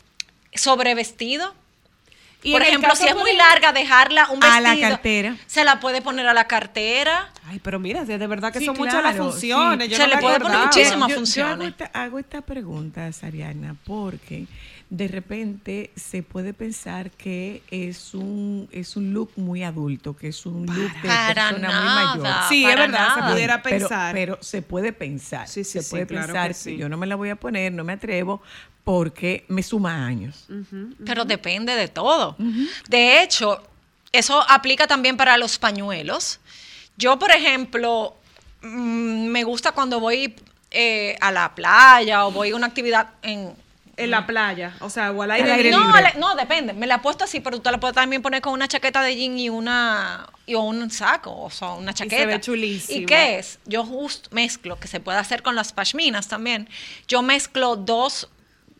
sobre 0.53 0.95
vestido. 0.95 1.53
Y 2.41 2.53
Por 2.53 2.61
ejemplo, 2.61 2.95
si 2.95 3.05
es 3.05 3.15
muy 3.15 3.35
larga, 3.35 3.73
dejarla 3.73 4.29
un 4.29 4.41
A 4.41 4.61
vestido. 4.61 4.81
la 4.89 4.89
cartera. 4.95 5.35
Se 5.45 5.65
la 5.65 5.81
puede 5.81 6.01
poner 6.01 6.25
a 6.25 6.33
la 6.33 6.47
cartera. 6.47 7.33
Ay, 7.45 7.59
pero 7.59 7.79
mira, 7.79 8.05
de 8.05 8.17
verdad 8.27 8.53
que 8.53 8.59
Sí, 8.59 8.65
son 8.65 8.77
muchas 8.77 9.03
las 9.03 9.17
funciones. 9.17 9.87
sí. 9.87 9.91
yo 9.91 9.97
Se 9.97 10.03
no 10.07 10.15
le 10.15 10.21
puede 10.21 10.39
poner 10.39 10.57
muchísimas 10.59 11.09
Yo- 11.09 11.15
yo 11.15 11.19
funciones. 11.19 11.53
hago 11.55 11.63
esta, 11.65 11.85
hago 11.87 12.19
esta 12.19 12.41
pregunta, 12.41 13.11
Sariana, 13.11 13.75
porque 13.85 14.45
de 14.89 15.07
repente 15.07 15.91
se 15.95 16.23
puede 16.23 16.53
pensar 16.53 17.11
que 17.11 17.61
es 17.69 18.13
un, 18.15 18.67
es 18.71 18.95
un 18.95 19.13
look 19.13 19.31
muy 19.35 19.63
adulto, 19.63 20.15
que 20.17 20.29
es 20.29 20.45
un 20.47 20.65
look 20.65 20.91
de 21.01 21.07
Para 21.07 21.49
persona 21.51 21.67
nada. 21.67 22.15
muy 22.15 22.23
mayor. 22.23 22.37
Sí, 22.49 22.65
es 22.65 22.75
verdad, 22.75 23.07
se 23.15 23.31
pudiera 23.31 23.61
Pero- 23.61 23.79
pensar. 23.87 24.13
Pero, 24.15 24.37
se 24.41 24.61
puede 24.63 24.91
pensar. 24.91 25.47
Sí, 25.47 25.63
sí, 25.63 25.73
se 25.73 25.83
sí, 25.83 25.89
puede 25.91 26.07
claro 26.07 26.27
pensar 26.27 26.47
que 26.49 26.53
sí. 26.55 26.77
yo 26.77 26.89
no 26.89 26.97
me 26.97 27.05
la 27.05 27.15
voy 27.15 27.29
a 27.29 27.35
poner, 27.35 27.71
no 27.71 27.83
me 27.83 27.93
atrevo, 27.93 28.41
porque 28.83 29.45
me 29.47 29.61
suma 29.61 30.07
años. 30.07 30.47
Pero 31.05 31.23
depende 31.23 31.75
de 31.75 31.87
todo. 31.87 32.35
De 32.87 33.21
hecho, 33.21 33.61
eso 34.11 34.43
aplica 34.49 34.87
también 34.87 35.15
para 35.17 35.37
los 35.37 35.59
pañuelos. 35.59 36.39
Yo, 36.97 37.19
por 37.19 37.29
ejemplo, 37.29 38.15
mm, 38.63 39.27
me 39.27 39.43
gusta 39.43 39.71
cuando 39.71 39.99
voy 39.99 40.33
eh, 40.71 41.15
a 41.21 41.31
la 41.31 41.53
playa 41.53 42.25
o 42.25 42.31
voy 42.31 42.49
a 42.49 42.55
una 42.55 42.65
actividad 42.67 43.09
en... 43.21 43.53
En 44.03 44.11
la 44.11 44.25
playa, 44.25 44.75
o 44.79 44.89
sea, 44.89 45.11
o 45.11 45.21
al 45.21 45.31
aire, 45.31 45.51
aire 45.51 45.71
libre. 45.71 45.77
no, 45.77 45.93
ale- 45.93 46.13
no, 46.17 46.35
depende. 46.35 46.73
Me 46.73 46.87
la 46.87 46.95
he 46.95 46.99
puesto 46.99 47.23
así, 47.25 47.39
pero 47.39 47.59
tú 47.61 47.69
la 47.69 47.79
puedes 47.79 47.95
también 47.95 48.21
poner 48.21 48.41
con 48.41 48.53
una 48.53 48.67
chaqueta 48.67 49.01
de 49.01 49.15
jean 49.15 49.37
y 49.37 49.49
una 49.49 50.27
y 50.45 50.55
un 50.55 50.89
saco, 50.89 51.35
o 51.43 51.49
sea, 51.49 51.69
una 51.73 51.91
se 51.91 51.99
chaqueta. 51.99 52.25
ve 52.25 52.41
chulísima. 52.41 52.99
¿Y 53.01 53.05
qué 53.05 53.37
es? 53.39 53.59
Yo 53.65 53.85
justo 53.85 54.29
mezclo, 54.31 54.79
que 54.79 54.87
se 54.87 54.99
puede 54.99 55.17
hacer 55.19 55.43
con 55.43 55.55
las 55.55 55.73
pashminas 55.73 56.27
también. 56.27 56.67
Yo 57.07 57.21
mezclo 57.21 57.75
dos 57.75 58.29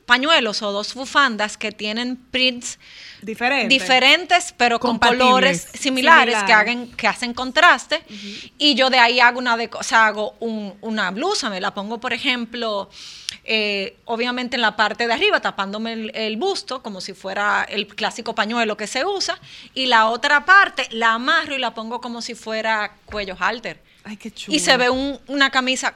pañuelos 0.05 0.63
o 0.63 0.71
dos 0.71 0.95
bufandas 0.95 1.55
que 1.55 1.71
tienen 1.71 2.15
prints 2.15 2.79
Diferente. 3.21 3.67
diferentes, 3.71 4.55
pero 4.57 4.79
con 4.79 4.97
colores 4.97 5.67
similares, 5.73 6.41
que, 6.45 6.51
hagan, 6.53 6.87
que 6.93 7.07
hacen 7.07 7.35
contraste. 7.35 8.01
Y 8.57 8.73
yo 8.73 8.89
de 8.89 8.97
ahí 8.97 9.19
hago 9.19 9.37
una, 9.37 9.55
de, 9.55 9.69
o 9.71 9.83
sea, 9.83 10.07
hago 10.07 10.33
un- 10.39 10.73
una 10.81 11.11
blusa, 11.11 11.51
me 11.51 11.61
la 11.61 11.75
pongo, 11.75 11.99
por 11.99 12.11
ejemplo, 12.13 12.89
eh, 13.51 13.97
obviamente 14.05 14.55
en 14.55 14.61
la 14.61 14.75
parte 14.75 15.07
de 15.07 15.13
arriba, 15.13 15.41
tapándome 15.41 15.93
el, 15.93 16.11
el 16.13 16.37
busto, 16.37 16.83
como 16.83 17.01
si 17.01 17.13
fuera 17.13 17.63
el 17.67 17.87
clásico 17.87 18.35
pañuelo 18.35 18.77
que 18.77 18.85
se 18.85 19.03
usa, 19.05 19.39
y 19.73 19.87
la 19.87 20.05
otra 20.07 20.45
parte 20.45 20.87
la 20.91 21.13
amarro 21.13 21.55
y 21.55 21.57
la 21.57 21.73
pongo 21.73 21.99
como 21.99 22.21
si 22.21 22.35
fuera 22.35 22.93
cuello 23.05 23.35
halter. 23.39 23.81
Ay, 24.03 24.17
qué 24.17 24.29
chulo. 24.31 24.55
Y 24.55 24.59
se 24.59 24.77
ve 24.77 24.89
un- 24.91 25.19
una 25.27 25.49
camisa 25.49 25.95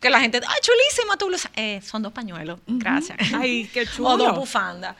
que 0.00 0.10
la 0.10 0.18
gente, 0.20 0.40
¡ay, 0.44 0.58
chulísima 0.60 1.16
tu 1.16 1.26
blusa! 1.28 1.50
Eh, 1.54 1.80
son 1.86 2.02
dos 2.02 2.12
pañuelos, 2.12 2.58
gracias. 2.66 3.16
Ay, 3.32 3.70
qué 3.72 3.82
O 4.00 4.16
dos 4.16 4.26
chulo. 4.28 4.34
bufandas. 4.34 4.96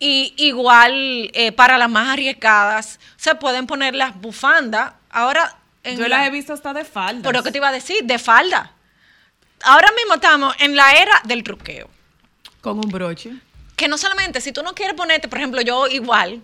Y 0.00 0.34
igual 0.38 1.30
eh, 1.34 1.52
para 1.52 1.78
las 1.78 1.88
más 1.90 2.08
arriesgadas 2.08 2.98
se 3.16 3.34
pueden 3.36 3.66
poner 3.68 3.94
las 3.94 4.20
bufandas. 4.20 4.94
Ahora 5.10 5.56
en 5.84 5.96
Yo 5.98 6.08
la- 6.08 6.18
las 6.18 6.26
he 6.26 6.30
visto 6.30 6.52
hasta 6.52 6.72
de 6.72 6.84
falda. 6.84 7.22
Pero 7.22 7.42
¿qué 7.44 7.52
te 7.52 7.58
iba 7.58 7.68
a 7.68 7.72
decir? 7.72 8.02
De 8.04 8.18
falda. 8.18 8.72
Ahora 9.64 9.88
mismo 9.96 10.14
estamos 10.14 10.54
en 10.58 10.76
la 10.76 10.92
era 10.92 11.20
del 11.24 11.42
truqueo. 11.42 11.88
Con 12.60 12.78
un 12.78 12.90
broche. 12.90 13.32
Que 13.76 13.88
no 13.88 13.96
solamente, 13.98 14.40
si 14.40 14.52
tú 14.52 14.62
no 14.62 14.74
quieres 14.74 14.94
ponerte, 14.94 15.28
por 15.28 15.38
ejemplo, 15.38 15.60
yo 15.62 15.86
igual, 15.86 16.42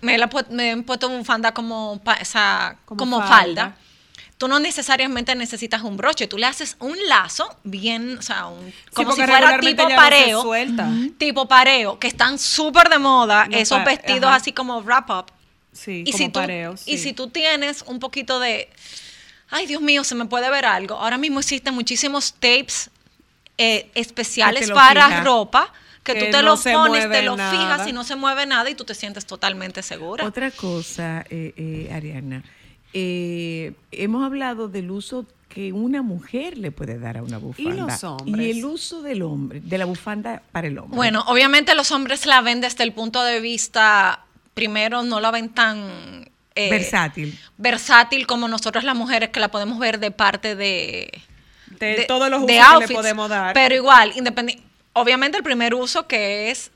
me, 0.00 0.16
la, 0.18 0.28
me 0.50 0.72
he 0.72 0.76
puesto 0.82 1.08
bufanda 1.08 1.52
como, 1.52 1.92
o 1.94 2.00
sea, 2.24 2.76
Como 2.84 2.98
como, 2.98 3.18
falda. 3.18 3.28
falda. 3.36 3.76
Tú 4.38 4.48
no 4.48 4.58
necesariamente 4.60 5.34
necesitas 5.34 5.80
un 5.82 5.96
broche, 5.96 6.26
tú 6.26 6.36
le 6.36 6.44
haces 6.46 6.76
un 6.78 6.94
lazo 7.08 7.56
bien, 7.64 8.18
o 8.18 8.22
sea, 8.22 8.46
un, 8.48 8.72
como 8.92 9.12
si 9.12 9.22
fuera 9.22 9.58
tipo 9.58 9.88
no 9.88 9.96
pareo. 9.96 10.42
suelta. 10.42 10.88
Tipo 11.16 11.48
pareo, 11.48 11.98
que 11.98 12.06
están 12.06 12.38
súper 12.38 12.90
de 12.90 12.98
moda, 12.98 13.46
No, 13.46 13.56
esos 13.56 13.82
vestidos 13.82 14.26
ajá. 14.26 14.34
así 14.36 14.52
como 14.52 14.82
wrap 14.82 15.08
up. 15.10 15.26
Sí, 15.72 16.04
y, 16.06 16.12
como 16.12 16.18
si 16.18 16.28
tú, 16.28 16.40
pareo, 16.40 16.74
y 16.84 16.96
sí. 16.96 16.98
si 16.98 17.12
tú 17.14 17.28
tienes 17.28 17.82
un 17.86 17.98
poquito 17.98 18.38
de, 18.38 18.68
ay 19.50 19.66
Dios 19.66 19.80
mío, 19.82 20.04
se 20.04 20.14
me 20.14 20.24
puede 20.26 20.50
ver 20.50 20.64
algo. 20.64 20.94
Ahora 20.96 21.18
mismo 21.18 21.40
existen 21.40 21.74
muchísimos 21.74 22.32
tapes 22.34 22.90
eh, 23.58 23.90
especiales 23.94 24.68
lo 24.68 24.74
para 24.74 25.06
fija. 25.06 25.24
ropa 25.24 25.72
que, 26.02 26.14
Que 26.14 26.20
tú 26.20 26.26
te 26.26 26.42
no 26.42 26.42
lo 26.42 26.56
pones, 26.56 27.10
te 27.10 27.22
lo 27.22 27.36
nada. 27.36 27.50
fijas 27.50 27.88
y 27.88 27.92
no 27.92 28.04
se 28.04 28.14
mueve 28.16 28.46
nada 28.46 28.70
y 28.70 28.74
tú 28.74 28.84
te 28.84 28.94
sientes 28.94 29.26
totalmente 29.26 29.82
segura. 29.82 30.24
Otra 30.24 30.50
cosa, 30.52 31.24
eh, 31.30 31.52
eh, 31.56 31.90
Ariana, 31.92 32.44
eh, 32.92 33.72
hemos 33.90 34.24
hablado 34.24 34.68
del 34.68 34.90
uso 34.90 35.26
que 35.48 35.72
una 35.72 36.02
mujer 36.02 36.58
le 36.58 36.70
puede 36.70 36.98
dar 36.98 37.16
a 37.18 37.22
una 37.22 37.38
bufanda. 37.38 37.86
los 37.86 38.04
hombres? 38.04 38.46
Y 38.46 38.50
el 38.50 38.64
uso 38.64 39.02
del 39.02 39.22
hombre, 39.22 39.60
de 39.60 39.78
la 39.78 39.84
bufanda 39.84 40.42
para 40.52 40.66
el 40.68 40.78
hombre. 40.78 40.96
Bueno, 40.96 41.24
obviamente 41.28 41.74
los 41.74 41.90
hombres 41.92 42.26
la 42.26 42.40
ven 42.40 42.60
desde 42.60 42.84
el 42.84 42.92
punto 42.92 43.22
de 43.24 43.40
vista, 43.40 44.24
primero 44.54 45.02
no 45.02 45.18
la 45.20 45.30
ven 45.30 45.48
tan 45.48 46.30
eh, 46.56 46.68
versátil. 46.70 47.38
versátil 47.58 48.26
como 48.26 48.48
nosotros 48.48 48.82
las 48.84 48.96
mujeres 48.96 49.28
que 49.30 49.38
la 49.40 49.48
podemos 49.48 49.78
ver 49.78 50.00
de 50.00 50.10
parte 50.10 50.56
de, 50.56 51.10
De 51.78 52.04
todos 52.08 52.28
los 52.30 52.46
de 52.46 52.58
usos 52.60 52.80
que 52.80 52.86
le 52.88 52.94
podemos 52.94 53.28
dar. 53.28 53.52
Pero 53.54 53.74
igual, 53.74 54.12
independi- 54.14 54.60
obviamente 54.94 55.36
el 55.38 55.44
primer 55.44 55.74
uso 55.74 56.06
que 56.08 56.50
es 56.50 56.70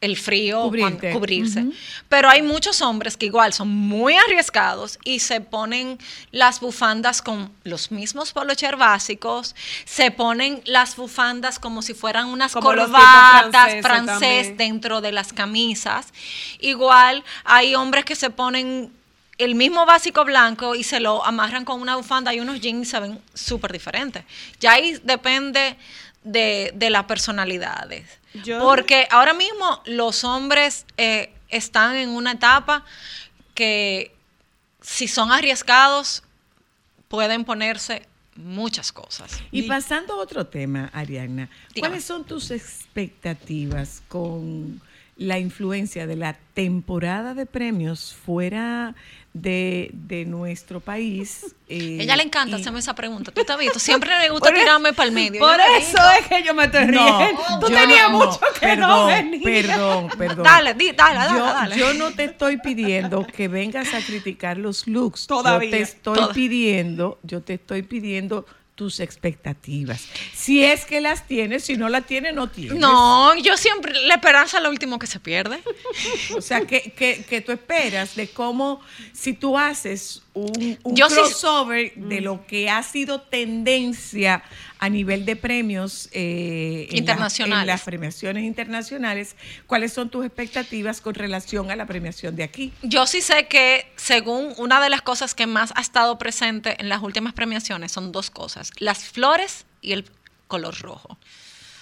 el 0.00 0.16
frío, 0.16 0.70
cuando- 0.78 1.10
cubrirse. 1.12 1.66
Pero 2.08 2.28
hay 2.30 2.40
muchos 2.40 2.80
hombres 2.82 3.16
que 3.16 3.26
igual 3.26 3.52
son 3.52 3.66
muy 3.68 4.14
arriesgados 4.14 4.96
y 5.04 5.18
se 5.18 5.40
ponen 5.40 5.98
las 6.30 6.60
bufandas 6.60 7.20
con 7.20 7.50
los 7.64 7.90
mismos 7.90 8.32
polocher 8.32 8.76
básicos, 8.76 9.56
se 9.84 10.12
ponen 10.12 10.62
las 10.66 10.94
bufandas 10.94 11.58
como 11.58 11.82
si 11.82 11.94
fueran 11.94 12.26
unas 12.26 12.52
Como 12.52 12.68
corbatas 12.68 13.74
francés 13.82 14.20
también. 14.20 14.56
dentro 14.56 15.00
de 15.00 15.10
las 15.10 15.32
camisas. 15.32 16.12
Igual 16.60 17.24
hay 17.42 17.74
hombres 17.74 18.04
que 18.04 18.14
se 18.14 18.30
ponen 18.30 18.92
el 19.38 19.54
mismo 19.54 19.86
básico 19.86 20.24
blanco 20.24 20.74
y 20.74 20.82
se 20.84 21.00
lo 21.00 21.24
amarran 21.24 21.64
con 21.64 21.80
una 21.80 21.96
bufanda 21.96 22.34
y 22.34 22.40
unos 22.40 22.60
jeans 22.60 22.88
se 22.88 22.98
ven 23.00 23.20
súper 23.34 23.72
diferentes. 23.72 24.24
Ya 24.60 24.72
ahí 24.72 24.98
depende 25.04 25.76
de, 26.24 26.72
de 26.74 26.90
las 26.90 27.04
personalidades. 27.04 28.04
Yo- 28.44 28.58
Porque 28.60 29.06
ahora 29.10 29.32
mismo 29.34 29.80
los 29.86 30.24
hombres 30.24 30.84
eh, 30.96 31.32
están 31.48 31.96
en 31.96 32.10
una 32.10 32.32
etapa 32.32 32.84
que 33.54 34.12
si 34.80 35.08
son 35.08 35.32
arriesgados 35.32 36.22
pueden 37.08 37.44
ponerse 37.44 38.06
muchas 38.36 38.92
cosas. 38.92 39.40
Y 39.50 39.62
pasando 39.62 40.14
a 40.14 40.16
otro 40.16 40.46
tema, 40.46 40.90
Ariana, 40.92 41.48
Dígame. 41.74 41.80
¿cuáles 41.90 42.04
son 42.04 42.24
tus 42.24 42.50
expectativas 42.50 44.02
con 44.08 44.80
la 45.16 45.38
influencia 45.40 46.06
de 46.06 46.14
la 46.14 46.34
temporada 46.54 47.34
de 47.34 47.46
premios 47.46 48.14
fuera 48.14 48.94
de, 49.34 49.90
de 49.92 50.24
nuestro 50.24 50.80
país? 50.80 51.54
eh, 51.68 51.98
Ella 52.00 52.16
le 52.16 52.22
encanta 52.24 52.56
y- 52.56 52.60
hacerme 52.60 52.78
esa 52.80 52.94
pregunta. 52.94 53.30
Tú 53.30 53.44
te 53.44 53.52
has 53.52 53.58
visto. 53.58 53.78
Siempre 53.78 54.10
me 54.18 54.30
gusta 54.30 54.48
Por 54.50 54.58
tirarme 54.58 54.92
para 54.94 55.08
el 55.08 55.14
medio. 55.14 55.38
Por 55.40 55.56
le 55.56 55.78
eso 55.78 55.98
es 56.20 56.26
que 56.26 56.42
yo 56.42 56.54
me 56.54 56.64
estoy 56.64 56.86
No, 56.86 57.18
riendo. 57.18 57.42
Tú 57.60 57.66
tenías 57.66 58.10
no, 58.10 58.18
mucho 58.18 58.40
que 58.58 58.76
no 58.76 59.06
perdón, 59.06 59.06
venir. 59.08 59.42
Perdón, 59.42 60.08
perdón. 60.18 60.44
Dale, 60.44 60.74
di- 60.74 60.92
dale, 60.92 61.14
dale, 61.18 61.38
yo, 61.38 61.44
dale. 61.44 61.76
yo 61.78 61.94
no 61.94 62.10
te 62.12 62.24
estoy 62.24 62.56
pidiendo 62.58 63.26
que 63.26 63.48
vengas 63.48 63.92
a 63.94 64.00
criticar 64.00 64.56
los 64.56 64.86
looks. 64.88 65.26
Todavía. 65.26 65.70
Yo 65.70 65.76
te 65.76 65.82
estoy 65.82 66.14
Toda- 66.14 66.32
pidiendo, 66.32 67.18
yo 67.22 67.42
te 67.42 67.54
estoy 67.54 67.82
pidiendo 67.82 68.46
tus 68.78 69.00
expectativas. 69.00 70.06
Si 70.32 70.64
es 70.64 70.84
que 70.84 71.00
las 71.00 71.26
tienes, 71.26 71.64
si 71.64 71.76
no 71.76 71.88
las 71.88 72.06
tienes, 72.06 72.32
no 72.32 72.48
tienes. 72.48 72.78
No, 72.78 73.34
yo 73.36 73.56
siempre, 73.56 73.92
la 74.06 74.14
esperanza 74.14 74.58
es 74.58 74.62
lo 74.62 74.70
último 74.70 74.98
que 75.00 75.08
se 75.08 75.18
pierde. 75.20 75.58
O 76.36 76.40
sea, 76.40 76.60
que, 76.60 76.92
que, 76.92 77.24
que 77.28 77.40
tú 77.40 77.50
esperas 77.52 78.14
de 78.14 78.28
cómo, 78.28 78.80
si 79.12 79.32
tú 79.32 79.58
haces 79.58 80.22
un, 80.34 80.78
un 80.84 80.96
sí- 80.96 81.02
crossover 81.14 81.92
de 81.96 82.20
lo 82.20 82.46
que 82.46 82.70
ha 82.70 82.82
sido 82.84 83.20
tendencia 83.22 84.42
a 84.80 84.88
nivel 84.88 85.24
de 85.24 85.34
premios 85.36 86.08
eh, 86.12 86.86
en 86.90 86.92
la- 86.92 86.98
Internacionales. 86.98 87.62
en 87.62 87.66
las 87.66 87.82
premiaciones 87.82 88.44
internacionales, 88.44 89.36
¿cuáles 89.66 89.92
son 89.92 90.08
tus 90.10 90.24
expectativas 90.24 91.00
con 91.00 91.14
relación 91.14 91.70
a 91.70 91.76
la 91.76 91.86
premiación 91.86 92.36
de 92.36 92.44
aquí? 92.44 92.72
Yo 92.82 93.06
sí 93.06 93.20
sé 93.20 93.46
que, 93.48 93.90
según 93.96 94.54
una 94.56 94.80
de 94.80 94.88
las 94.90 95.02
cosas 95.02 95.34
que 95.34 95.46
más 95.46 95.72
ha 95.74 95.80
estado 95.80 96.18
presente 96.18 96.76
en 96.80 96.88
las 96.88 97.02
últimas 97.02 97.32
premiaciones, 97.32 97.90
son 97.92 98.12
dos 98.12 98.30
cosas: 98.30 98.70
las 98.78 99.04
flores 99.04 99.66
y 99.80 99.92
el 99.92 100.04
color 100.46 100.78
rojo. 100.80 101.18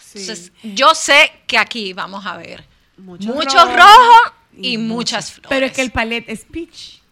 Sí. 0.05 0.21
Entonces, 0.21 0.53
yo 0.63 0.95
sé 0.95 1.31
que 1.47 1.59
aquí 1.59 1.93
vamos 1.93 2.25
a 2.27 2.37
ver 2.37 2.65
Mucho 2.97 3.29
mucho, 3.35 3.59
rojo 3.65 3.77
rojo, 3.77 4.35
y 4.57 4.75
y, 4.75 4.79
muchas 4.79 5.33
flores. 5.33 5.49
Pero 5.51 5.67
es 5.67 5.73
que 5.73 5.83
el 5.83 5.91
palette 5.91 6.25
es 6.29 6.45
peach. 6.45 7.03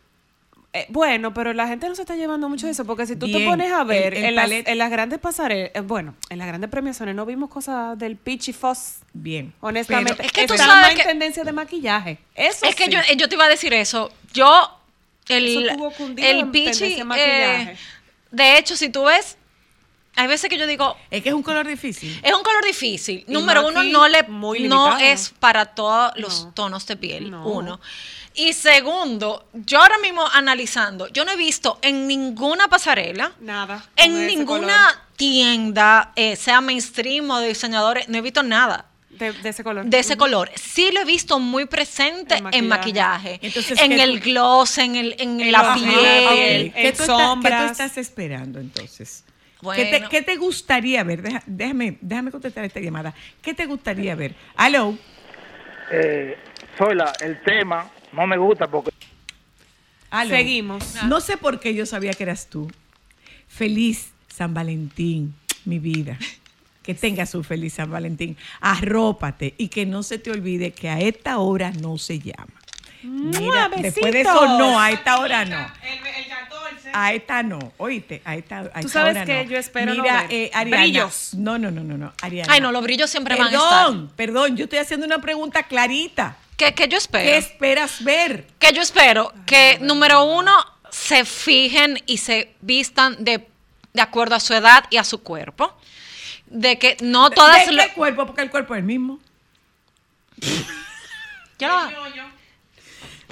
Eh, 0.76 0.86
bueno, 0.88 1.32
pero 1.32 1.52
la 1.52 1.68
gente 1.68 1.88
no 1.88 1.94
se 1.94 2.02
está 2.02 2.16
llevando 2.16 2.48
mucho 2.48 2.66
de 2.66 2.72
eso, 2.72 2.84
porque 2.84 3.06
si 3.06 3.14
tú 3.14 3.26
te 3.30 3.38
Bien, 3.38 3.48
pones 3.48 3.72
a 3.72 3.84
ver 3.84 4.12
el- 4.14 4.18
el 4.18 4.24
en, 4.30 4.34
las, 4.34 4.44
palet- 4.50 4.64
en 4.66 4.78
las 4.78 4.90
grandes 4.90 5.20
pasarelas, 5.20 5.70
eh, 5.72 5.80
bueno, 5.80 6.16
en 6.30 6.38
las 6.38 6.48
grandes 6.48 6.68
premiaciones 6.68 7.14
no 7.14 7.24
vimos 7.24 7.48
cosas 7.48 7.96
del 7.96 8.18
fuzz, 8.18 8.96
Bien. 9.12 9.54
honestamente. 9.60 10.14
Pero- 10.16 10.26
Es 10.26 10.32
que 10.32 10.46
tú 10.48 10.56
sabes 10.56 10.96
que- 10.96 11.04
tendencia 11.04 11.44
de 11.44 11.52
maquillaje. 11.52 12.18
Eso 12.34 12.66
Es 12.66 12.74
que 12.74 12.88
yo, 12.88 12.98
yo 13.16 13.28
te 13.28 13.36
iba 13.36 13.44
a 13.44 13.48
decir 13.48 13.72
eso. 13.72 14.10
Yo, 14.32 14.80
el, 15.28 15.64
Eso 15.70 15.92
el 16.16 16.50
pichi, 16.50 16.94
de 16.96 17.04
maquillaje. 17.04 17.62
eh, 17.72 17.76
de 18.32 18.58
hecho, 18.58 18.76
si 18.76 18.88
tú 18.88 19.04
ves, 19.04 19.36
hay 20.16 20.26
veces 20.26 20.50
que 20.50 20.58
yo 20.58 20.66
digo, 20.66 20.96
es 21.12 21.22
que 21.22 21.28
es 21.28 21.34
un 21.36 21.44
color 21.44 21.68
difícil. 21.68 22.18
es 22.20 22.32
un 22.34 22.42
color 22.42 22.64
difícil. 22.64 23.24
Y 23.28 23.32
Número 23.32 23.64
uno, 23.66 23.84
no 23.84 24.08
le 24.08 24.24
muy 24.24 24.60
no 24.68 24.98
es 24.98 25.30
para 25.38 25.66
todos 25.66 26.12
los 26.16 26.46
No. 26.46 26.52
tonos 26.52 26.84
de 26.88 26.96
piel. 26.96 27.30
No. 27.30 27.46
Uno. 27.46 27.80
Y 28.36 28.52
segundo, 28.52 29.48
yo 29.52 29.78
ahora 29.80 29.96
mismo 29.98 30.26
analizando, 30.32 31.06
yo 31.08 31.24
no 31.24 31.30
he 31.32 31.36
visto 31.36 31.78
en 31.82 32.08
ninguna 32.08 32.66
pasarela, 32.68 33.32
Nada. 33.40 33.84
en 33.96 34.26
ninguna 34.26 34.88
color. 34.88 35.06
tienda, 35.16 36.12
eh, 36.16 36.34
sea 36.34 36.60
mainstream 36.60 37.30
o 37.30 37.38
de 37.38 37.48
diseñadores, 37.48 38.08
no 38.08 38.18
he 38.18 38.20
visto 38.22 38.42
nada. 38.42 38.86
De, 39.10 39.30
de 39.32 39.48
ese 39.50 39.62
color. 39.62 39.84
de 39.86 39.98
ese 40.00 40.16
color. 40.16 40.50
Sí 40.56 40.90
lo 40.92 41.00
he 41.00 41.04
visto 41.04 41.38
muy 41.38 41.66
presente 41.66 42.34
En 42.34 42.52
en 42.52 42.66
maquillaje. 42.66 43.38
Entonces, 43.40 43.78
en 43.80 43.90
¿qué 43.92 44.02
el 44.02 44.18
tú- 44.20 44.30
gloss, 44.30 44.78
en, 44.78 44.96
el, 44.96 45.14
en, 45.20 45.40
En 45.40 45.52
la 45.52 45.72
piel. 45.74 45.92
¿Qué, 45.92 46.64
en 46.64 46.72
tú 46.72 46.74
estás, 46.74 46.74
qué 46.82 46.92
tú 46.92 47.04
sombras. 47.04 47.70
estás 47.70 47.96
esperando 47.98 48.58
entonces? 48.58 49.22
¿Qué, 49.76 49.84
te, 49.84 50.08
qué 50.10 50.22
te 50.22 50.34
gustaría 50.36 51.04
ver? 51.04 51.22
Deja- 51.22 51.44
déjame, 51.46 51.96
déjame 52.00 52.32
contestar 52.32 52.64
esta 52.64 52.80
llamada. 52.80 53.14
¿Qué 53.40 53.54
te 53.54 53.66
gustaría 53.66 54.16
ver? 54.16 54.34
Aló. 54.56 54.98
eh, 55.92 56.36
Zoila, 56.76 57.12
el 57.20 57.40
tema 57.44 57.88
no 58.14 58.26
me 58.26 58.36
gusta 58.36 58.66
porque 58.66 58.90
aló. 60.10 60.30
Seguimos. 60.30 61.02
No 61.04 61.20
sé 61.20 61.36
por 61.36 61.60
qué 61.60 61.74
yo 61.74 61.86
sabía 61.86 62.12
que 62.12 62.22
eras 62.22 62.48
tú. 62.48 62.70
Feliz 63.48 64.12
San 64.28 64.54
Valentín, 64.54 65.34
mi 65.64 65.78
vida. 65.78 66.18
Que 66.82 66.94
tengas 66.94 67.34
un 67.34 67.44
feliz 67.44 67.74
San 67.74 67.90
Valentín. 67.90 68.36
Arrópate 68.60 69.54
y 69.56 69.68
que 69.68 69.86
no 69.86 70.02
se 70.02 70.18
te 70.18 70.30
olvide 70.30 70.72
que 70.72 70.88
a 70.90 71.00
esta 71.00 71.38
hora 71.38 71.72
no 71.72 71.98
se 71.98 72.18
llama. 72.18 72.52
Mira, 73.02 73.68
después 73.68 74.12
de 74.12 74.22
eso 74.22 74.58
no, 74.58 74.78
a 74.80 74.90
esta 74.90 75.18
hora 75.18 75.44
no. 75.44 75.66
A 76.92 77.12
esta 77.12 77.42
no, 77.42 77.72
oíste, 77.76 78.22
a 78.24 78.36
esta, 78.36 78.60
a 78.60 78.80
Tú 78.80 78.86
esta 78.86 78.88
sabes 78.88 79.16
hora 79.16 79.24
que 79.24 79.44
no. 79.44 79.50
yo 79.50 79.58
espero 79.58 79.94
no 79.94 80.02
Mira, 80.02 80.22
ver 80.22 80.32
eh, 80.32 80.50
Ariana, 80.54 80.82
brillos. 80.82 81.34
No, 81.34 81.58
no, 81.58 81.70
no, 81.70 81.82
no, 81.82 81.98
no, 81.98 82.12
Ariana. 82.22 82.52
Ay, 82.52 82.60
no, 82.60 82.70
los 82.70 82.82
brillos 82.82 83.10
siempre 83.10 83.34
van 83.36 83.48
a 83.48 83.50
estar. 83.50 83.86
Perdón, 83.86 84.12
perdón, 84.14 84.56
yo 84.56 84.64
estoy 84.64 84.78
haciendo 84.78 85.04
una 85.04 85.20
pregunta 85.20 85.64
clarita. 85.64 86.36
¿Qué, 86.66 86.74
qué 86.74 86.88
yo 86.88 86.98
espero? 86.98 87.24
¿Qué 87.24 87.36
esperas 87.36 88.02
ver? 88.04 88.46
Que 88.58 88.72
yo 88.72 88.82
espero 88.82 89.32
que, 89.46 89.78
número 89.80 90.24
uno, 90.24 90.52
se 90.90 91.24
fijen 91.24 92.02
y 92.06 92.18
se 92.18 92.54
vistan 92.60 93.22
de, 93.24 93.46
de 93.92 94.02
acuerdo 94.02 94.34
a 94.34 94.40
su 94.40 94.54
edad 94.54 94.84
y 94.90 94.96
a 94.96 95.04
su 95.04 95.22
cuerpo. 95.22 95.76
De 96.46 96.78
que 96.78 96.96
no 97.00 97.30
todas... 97.30 97.66
¿De 97.66 97.72
lo- 97.72 97.82
qué 97.82 97.92
cuerpo? 97.92 98.26
Porque 98.26 98.42
el 98.42 98.50
cuerpo 98.50 98.74
es 98.74 98.78
el 98.78 98.84
mismo. 98.84 99.18
Yo 101.58 101.68
no- 101.68 101.90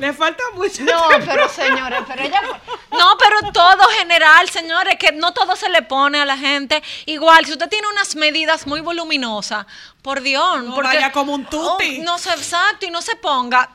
Le 0.02 0.12
falta 0.12 0.42
mucho. 0.54 0.82
No, 0.82 1.00
pero 1.24 1.48
señores, 1.48 2.02
pero 2.08 2.24
ella. 2.24 2.42
No, 2.90 3.16
pero 3.16 3.52
todo 3.52 3.84
general, 4.00 4.48
señores, 4.50 4.96
que 4.96 5.12
no 5.12 5.32
todo 5.32 5.54
se 5.54 5.68
le 5.68 5.82
pone 5.82 6.20
a 6.20 6.24
la 6.26 6.36
gente. 6.36 6.82
Igual, 7.06 7.46
si 7.46 7.52
usted 7.52 7.68
tiene 7.68 7.86
unas 7.86 8.16
medidas 8.16 8.66
muy 8.66 8.80
voluminosas, 8.80 9.64
por 10.02 10.20
Dios. 10.20 10.64
No 10.64 10.74
porque, 10.74 10.96
vaya 10.96 11.12
como 11.12 11.32
un 11.34 11.44
tuti. 11.44 12.00
Oh, 12.00 12.02
no 12.02 12.18
se, 12.18 12.30
exacto, 12.30 12.84
y 12.84 12.90
no 12.90 13.00
se 13.00 13.14
ponga 13.14 13.70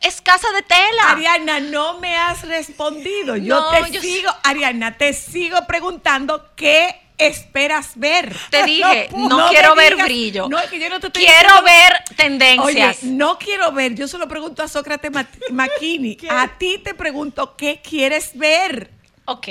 escasa 0.00 0.48
de 0.52 0.62
tela. 0.62 1.10
Ariana, 1.10 1.58
no 1.58 1.98
me 1.98 2.16
has 2.16 2.46
respondido. 2.46 3.34
Yo 3.36 3.58
No, 3.58 3.70
te 3.70 3.90
yo 3.90 4.00
sigo, 4.00 4.30
Ariana, 4.44 4.96
te 4.96 5.12
sigo 5.12 5.66
preguntando 5.66 6.52
qué 6.54 7.01
esperas 7.18 7.92
ver. 7.96 8.34
Te 8.50 8.62
dije, 8.66 9.08
no 9.16 9.48
quiero 9.48 9.74
ver 9.74 9.94
digas- 9.94 10.04
brillo. 10.06 10.48
No, 10.48 10.58
es 10.58 10.70
que 10.70 10.80
yo 10.80 10.88
no 10.88 11.00
te 11.00 11.06
estoy 11.08 11.24
Quiero 11.24 11.38
diciendo- 11.40 11.62
ver 11.64 11.92
Oye, 11.94 12.14
tendencias. 12.16 13.02
no 13.04 13.38
quiero 13.38 13.72
ver. 13.72 13.94
Yo 13.94 14.08
solo 14.08 14.28
pregunto 14.28 14.62
a 14.62 14.68
Sócrates 14.68 15.10
Ma- 15.12 15.28
Makini. 15.50 16.16
a 16.30 16.48
ti 16.58 16.78
te 16.78 16.94
pregunto, 16.94 17.56
¿qué 17.56 17.80
quieres 17.82 18.30
ver? 18.34 18.90
Ok. 19.24 19.48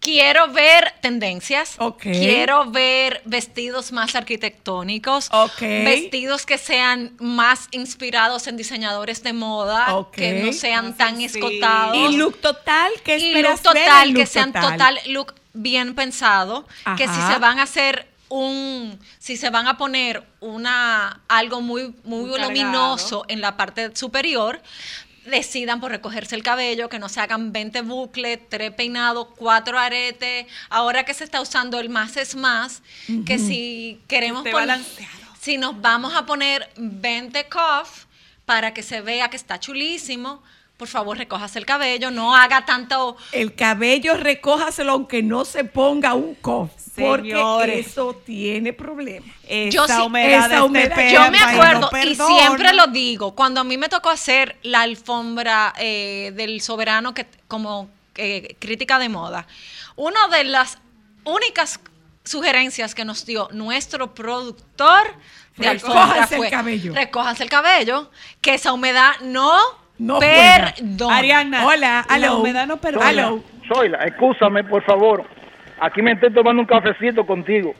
Quiero 0.00 0.46
ver 0.52 0.94
tendencias. 1.02 1.74
Ok. 1.78 2.02
Quiero 2.02 2.70
ver 2.70 3.20
vestidos 3.24 3.90
más 3.90 4.14
arquitectónicos. 4.14 5.28
Ok. 5.32 5.60
Vestidos 5.60 6.46
que 6.46 6.56
sean 6.56 7.16
más 7.18 7.66
inspirados 7.72 8.46
en 8.46 8.56
diseñadores 8.56 9.24
de 9.24 9.32
moda. 9.32 9.96
Ok. 9.96 10.12
Que 10.14 10.32
no 10.44 10.52
sean 10.52 10.90
Más 10.90 10.96
tan 10.98 11.20
escotados. 11.20 11.96
Y 11.96 12.16
look 12.16 12.40
total, 12.40 12.92
¿qué 13.04 13.18
Y 13.18 13.28
esperas 13.28 13.62
look 13.64 13.74
ver 13.74 13.84
total, 13.86 14.08
que 14.08 14.18
look 14.20 14.26
sean 14.28 14.52
total. 14.52 14.98
look 15.06 15.34
bien 15.62 15.94
pensado. 15.94 16.66
Que 16.96 17.06
si 17.08 17.14
se 17.32 17.38
van 17.38 17.58
a 17.58 17.62
hacer 17.64 18.08
un, 18.30 18.98
si 19.18 19.36
se 19.36 19.50
van 19.50 19.66
a 19.68 19.76
poner 19.78 20.22
una, 20.40 21.20
algo 21.28 21.60
muy, 21.60 21.94
muy 22.04 22.30
cargado. 22.30 22.48
voluminoso 22.50 23.24
en 23.28 23.40
la 23.40 23.56
parte 23.56 23.94
superior, 23.96 24.60
decidan 25.24 25.80
por 25.80 25.90
recogerse 25.90 26.34
el 26.34 26.42
cabello, 26.42 26.88
que 26.88 26.98
no 26.98 27.08
se 27.08 27.20
hagan 27.20 27.52
20 27.52 27.82
bucles, 27.82 28.38
tres 28.48 28.70
peinados, 28.72 29.28
cuatro 29.36 29.78
aretes. 29.78 30.46
Ahora 30.70 31.04
que 31.04 31.14
se 31.14 31.24
está 31.24 31.40
usando 31.40 31.78
el 31.80 31.88
más 31.90 32.16
es 32.16 32.34
más, 32.34 32.82
que 33.26 33.38
si 33.38 34.00
queremos 34.08 34.44
Esté 34.46 34.52
poner- 34.56 34.84
si 35.40 35.56
nos 35.58 35.80
vamos 35.80 36.14
a 36.14 36.26
poner 36.26 36.68
20 36.76 37.44
cuff 37.48 38.04
para 38.44 38.72
que 38.74 38.82
se 38.82 39.00
vea 39.02 39.28
que 39.30 39.36
está 39.36 39.60
chulísimo, 39.60 40.42
por 40.78 40.88
favor 40.88 41.18
recójase 41.18 41.58
el 41.58 41.66
cabello, 41.66 42.10
no 42.10 42.34
haga 42.34 42.64
tanto... 42.64 43.16
El 43.32 43.54
cabello 43.54 44.16
recójaselo 44.16 44.92
aunque 44.92 45.22
no 45.22 45.44
se 45.44 45.64
ponga 45.64 46.14
un 46.14 46.34
cof. 46.36 46.70
Porque 46.96 47.30
Señores. 47.30 47.86
eso 47.88 48.14
tiene 48.24 48.72
problemas. 48.72 49.28
Yo 49.70 49.84
Esa 49.84 49.96
sí- 49.98 50.02
humedad 50.02 50.38
esa 50.38 50.48
de 50.48 50.54
este 50.54 50.66
humedad- 50.66 50.94
perro, 50.96 51.10
Yo 51.24 51.30
me 51.30 51.38
no 51.38 51.46
acuerdo 51.46 51.90
y 52.04 52.14
siempre 52.14 52.72
lo 52.72 52.86
digo, 52.88 53.34
cuando 53.34 53.60
a 53.60 53.64
mí 53.64 53.76
me 53.76 53.88
tocó 53.88 54.08
hacer 54.10 54.56
la 54.62 54.80
alfombra 54.82 55.74
eh, 55.78 56.32
del 56.34 56.60
soberano 56.60 57.12
que 57.14 57.26
como 57.46 57.88
eh, 58.16 58.56
crítica 58.58 58.98
de 58.98 59.08
moda, 59.08 59.46
una 59.96 60.26
de 60.28 60.42
las 60.44 60.78
únicas 61.24 61.78
sugerencias 62.24 62.94
que 62.94 63.04
nos 63.04 63.24
dio 63.26 63.48
nuestro 63.52 64.14
productor 64.14 65.14
de 65.56 65.68
alfombra 65.68 66.04
Recójanse 66.04 66.34
el 66.34 66.40
fue 66.40 66.50
cabello. 66.50 66.94
recójanse 66.94 67.42
el 67.44 67.50
cabello, 67.50 68.10
que 68.40 68.54
esa 68.54 68.72
humedad 68.72 69.12
no, 69.22 69.56
No 69.98 70.18
perdona. 70.20 71.16
Ariana, 71.16 71.66
Hola, 71.66 72.06
la 72.08 72.14
aló. 72.14 72.38
humedad 72.38 72.66
no 72.66 72.76
perdona. 72.78 73.08
Aló. 73.08 73.42
Zoila, 73.72 73.98
escúchame, 74.04 74.64
por 74.64 74.82
favor. 74.84 75.24
Aquí 75.80 76.02
me 76.02 76.12
estoy 76.12 76.32
tomando 76.32 76.62
un 76.62 76.66
cafecito 76.66 77.26
contigo. 77.26 77.74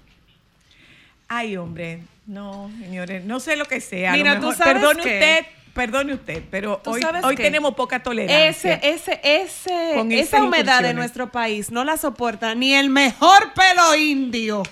Ay, 1.28 1.56
hombre, 1.56 2.00
no, 2.26 2.70
señores, 2.80 3.24
no 3.24 3.40
sé 3.40 3.56
lo 3.56 3.64
que 3.64 3.80
sea. 3.80 4.12
Mira, 4.12 4.40
tú 4.40 4.52
sabes 4.52 4.74
perdone 4.74 5.00
usted, 5.00 5.46
perdone 5.74 6.14
usted, 6.14 6.42
pero 6.50 6.80
¿Tú 6.82 6.90
hoy, 6.90 7.02
hoy 7.22 7.36
qué? 7.36 7.42
tenemos 7.44 7.74
poca 7.74 8.00
tolerancia. 8.00 8.74
Ese, 8.74 8.80
ese, 8.82 9.20
ese, 9.22 10.20
esa 10.20 10.42
humedad 10.42 10.82
de 10.82 10.94
nuestro 10.94 11.30
país 11.30 11.70
no 11.70 11.84
la 11.84 11.96
soporta 11.96 12.54
ni 12.54 12.74
el 12.74 12.90
mejor 12.90 13.52
pelo 13.54 13.94
indio 13.94 14.62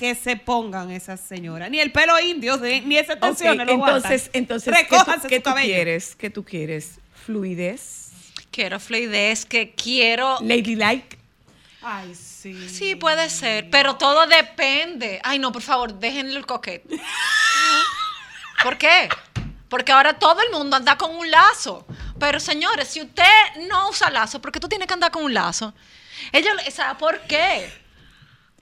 que 0.00 0.14
se 0.14 0.34
pongan 0.36 0.90
esas 0.90 1.20
señoras. 1.20 1.70
Ni 1.70 1.78
el 1.78 1.92
pelo 1.92 2.18
indio, 2.18 2.56
de- 2.56 2.80
ni 2.80 2.96
ese 2.96 3.12
Ok, 3.12 3.20
tensión 3.20 3.58
lo 3.58 3.62
aguantan. 3.64 3.96
entonces, 4.12 4.30
entonces, 4.32 4.74
¿qué 4.74 4.84
tú, 4.86 4.94
Recójanse 4.96 5.28
qué 5.28 5.36
su 5.36 5.42
tú 5.42 5.50
cabello. 5.50 5.66
quieres? 5.74 6.16
¿Qué 6.16 6.30
tú 6.30 6.44
quieres? 6.44 6.98
Fluidez, 7.26 8.06
Quiero 8.50 8.80
fluidez, 8.80 9.44
que 9.44 9.72
quiero 9.74 10.38
ladylike. 10.40 11.18
Ay, 11.82 12.14
sí. 12.14 12.68
Sí, 12.68 12.96
puede 12.96 13.28
ser, 13.30 13.68
pero 13.70 13.96
todo 13.96 14.26
depende. 14.26 15.20
Ay, 15.22 15.38
no, 15.38 15.52
por 15.52 15.62
favor, 15.62 15.92
déjenle 15.98 16.36
el 16.38 16.46
coquete. 16.46 16.98
¿Por 18.62 18.76
qué? 18.78 19.08
Porque 19.68 19.92
ahora 19.92 20.18
todo 20.18 20.40
el 20.42 20.50
mundo 20.50 20.76
anda 20.76 20.96
con 20.98 21.14
un 21.14 21.30
lazo. 21.30 21.86
Pero 22.18 22.40
señores, 22.40 22.88
si 22.88 23.00
usted 23.02 23.24
no 23.68 23.88
usa 23.90 24.10
lazo, 24.10 24.40
¿por 24.42 24.50
qué 24.50 24.60
tú 24.60 24.68
tienes 24.68 24.88
que 24.88 24.94
andar 24.94 25.10
con 25.10 25.22
un 25.24 25.32
lazo? 25.32 25.72
Ella, 26.32 26.50
¿sabe 26.70 26.98
por 26.98 27.20
qué? 27.22 27.70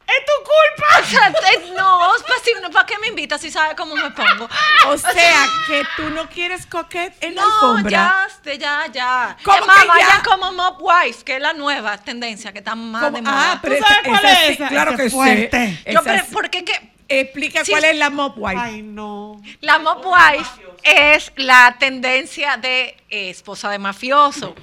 ¡Es 0.09 0.25
tu 0.25 0.33
culpa! 0.43 1.01
O 1.01 1.05
sea, 1.05 1.33
te- 1.33 1.71
no, 1.75 2.01
pues, 2.27 2.41
si 2.43 2.51
no, 2.63 2.71
¿para 2.71 2.87
qué 2.87 2.99
me 2.99 3.09
invitas 3.09 3.41
si 3.43 3.51
sabe 3.51 3.77
cómo 3.77 3.95
me 3.95 4.11
pongo? 4.11 4.49
O 4.87 4.97
sea, 4.97 5.45
que 5.67 5.83
tú 5.97 6.09
no 6.11 6.29
quieres 6.31 6.65
coquet 6.65 7.15
en 7.23 7.35
la 7.35 7.43
No, 7.43 7.49
alfombra. 7.55 7.91
ya, 7.91 8.27
este, 8.27 8.57
ya, 8.59 8.87
ya. 8.91 9.37
¿Cómo 9.45 9.59
es 9.59 9.67
más, 9.67 9.83
que 9.83 10.01
ya? 10.01 10.23
como 10.25 10.53
Mop 10.53 10.81
Wife, 10.81 11.25
que 11.25 11.37
es 11.37 11.43
la 11.43 11.53
nueva 11.53 11.99
tendencia 11.99 12.53
que 12.53 12.59
está 12.61 12.75
más 12.75 13.05
¿Cómo? 13.05 13.17
de 13.17 13.23
moda. 13.23 13.53
Ah, 13.53 13.59
pero 13.61 13.77
¿Tú 13.77 13.83
sabes 13.85 13.99
cuál 14.07 14.25
es 14.25 14.51
esa? 14.51 14.69
Claro 14.69 14.91
Esa 14.93 14.97
que 14.97 15.07
es 15.07 15.13
fuerte. 15.13 15.83
sí. 15.87 15.93
Yo, 15.93 16.03
pero. 16.03 16.25
¿por 16.33 16.49
qué 16.51 16.65
que 16.65 16.99
Explica 17.11 17.65
Sí, 17.65 17.71
cuál 17.73 17.85
es 17.85 17.97
la 17.97 18.11
mop 18.11 18.35
wife. 18.37 18.61
Ay, 18.61 18.83
no. 18.83 19.41
La 19.63 19.79
Mop 19.79 20.05
Wife 20.05 20.51
es 20.83 21.33
la 21.37 21.75
tendencia 21.79 22.59
de 22.59 22.97
eh, 23.09 23.31
esposa 23.31 23.71
de 23.71 23.79
mafioso. 23.79 24.55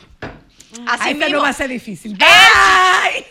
Así 0.87 1.09
esta 1.09 1.25
mismo. 1.25 1.37
no 1.37 1.41
va 1.41 1.49
a 1.49 1.53
ser 1.53 1.69
difícil. 1.69 2.13
Es- 2.13 2.27
Ay. 2.27 3.25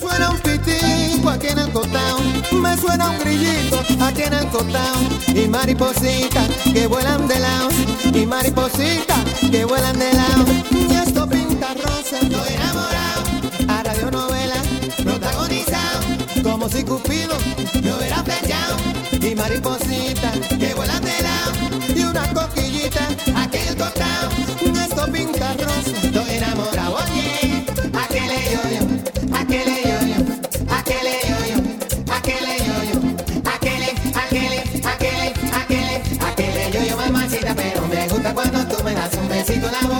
Suena 0.00 0.30
un 0.30 0.38
pitico 0.38 1.30
aquí 1.30 1.48
en 1.48 1.58
el 1.58 1.72
cotao, 1.72 2.18
me 2.52 2.76
suena 2.76 3.10
un 3.10 3.18
grillito 3.18 3.80
aquí 4.00 4.22
en 4.22 4.34
el 4.34 4.46
cotao. 4.48 4.96
Y 5.28 5.48
maripositas 5.48 6.48
que 6.72 6.86
vuelan 6.86 7.26
de 7.26 7.38
lado. 7.38 7.68
Y 8.12 8.26
maripositas 8.26 9.24
que 9.50 9.64
vuelan 9.64 9.98
de 9.98 10.12
lado. 10.12 10.44
Y 10.70 10.94
esto 10.94 11.28
pinta 11.28 11.74
rosa, 11.74 12.18
estoy 12.20 12.54
enamorado. 12.54 13.22
A 13.68 13.82
radionovela 13.82 14.62
protagonizado. 15.02 16.00
Como 16.42 16.68
si 16.68 16.84
Cupido 16.84 17.36
me 17.82 17.94
hubiera 17.94 18.22
flechado 18.22 18.76
y 19.20 19.34
maripositas 19.34 20.38
que 20.58 20.74
vuelan 20.74 21.02
de 21.02 21.22
lado. 21.22 21.52
Y 21.94 22.04
una 22.04 22.32
coquillita 22.32 23.08
aquí 23.36 23.58
en 23.58 23.68
el 23.68 23.76
cotao. 23.76 24.15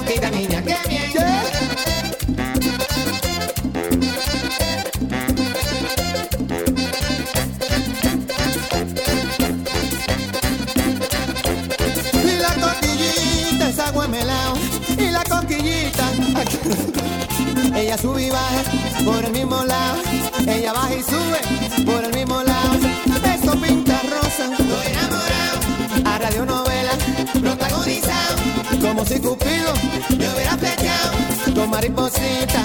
Boquita, 0.07 0.31
niña, 0.31 0.63
qué 0.63 0.77
bien. 0.89 1.11
Y 12.25 12.39
la 12.39 12.55
coquillita 12.55 13.69
es 13.69 13.79
agua 13.79 14.09
melao 14.09 14.55
y 14.99 15.11
la 15.11 15.25
coquillita 15.25 16.05
ella 17.75 17.99
sube 17.99 18.23
y 18.23 18.31
baja 18.31 18.63
por 19.05 19.25
el 19.25 19.33
mismo 19.33 19.65
lado 19.65 19.99
ella 20.47 20.73
baja 20.73 20.95
y 20.95 21.03
sube 21.03 21.85
por 21.85 22.05
el 22.05 22.15
mismo 22.15 22.43
lado. 22.43 22.75
Esto 23.25 23.53
pinta 23.61 24.01
rosa 24.03 24.51
estoy 24.53 24.87
enamorado. 24.93 25.59
A 26.05 26.19
radionovela 26.19 26.93
protagonizado 27.41 28.37
como 28.81 29.05
si 29.05 29.19
Cupido 29.21 29.76
mariposita 31.77 32.61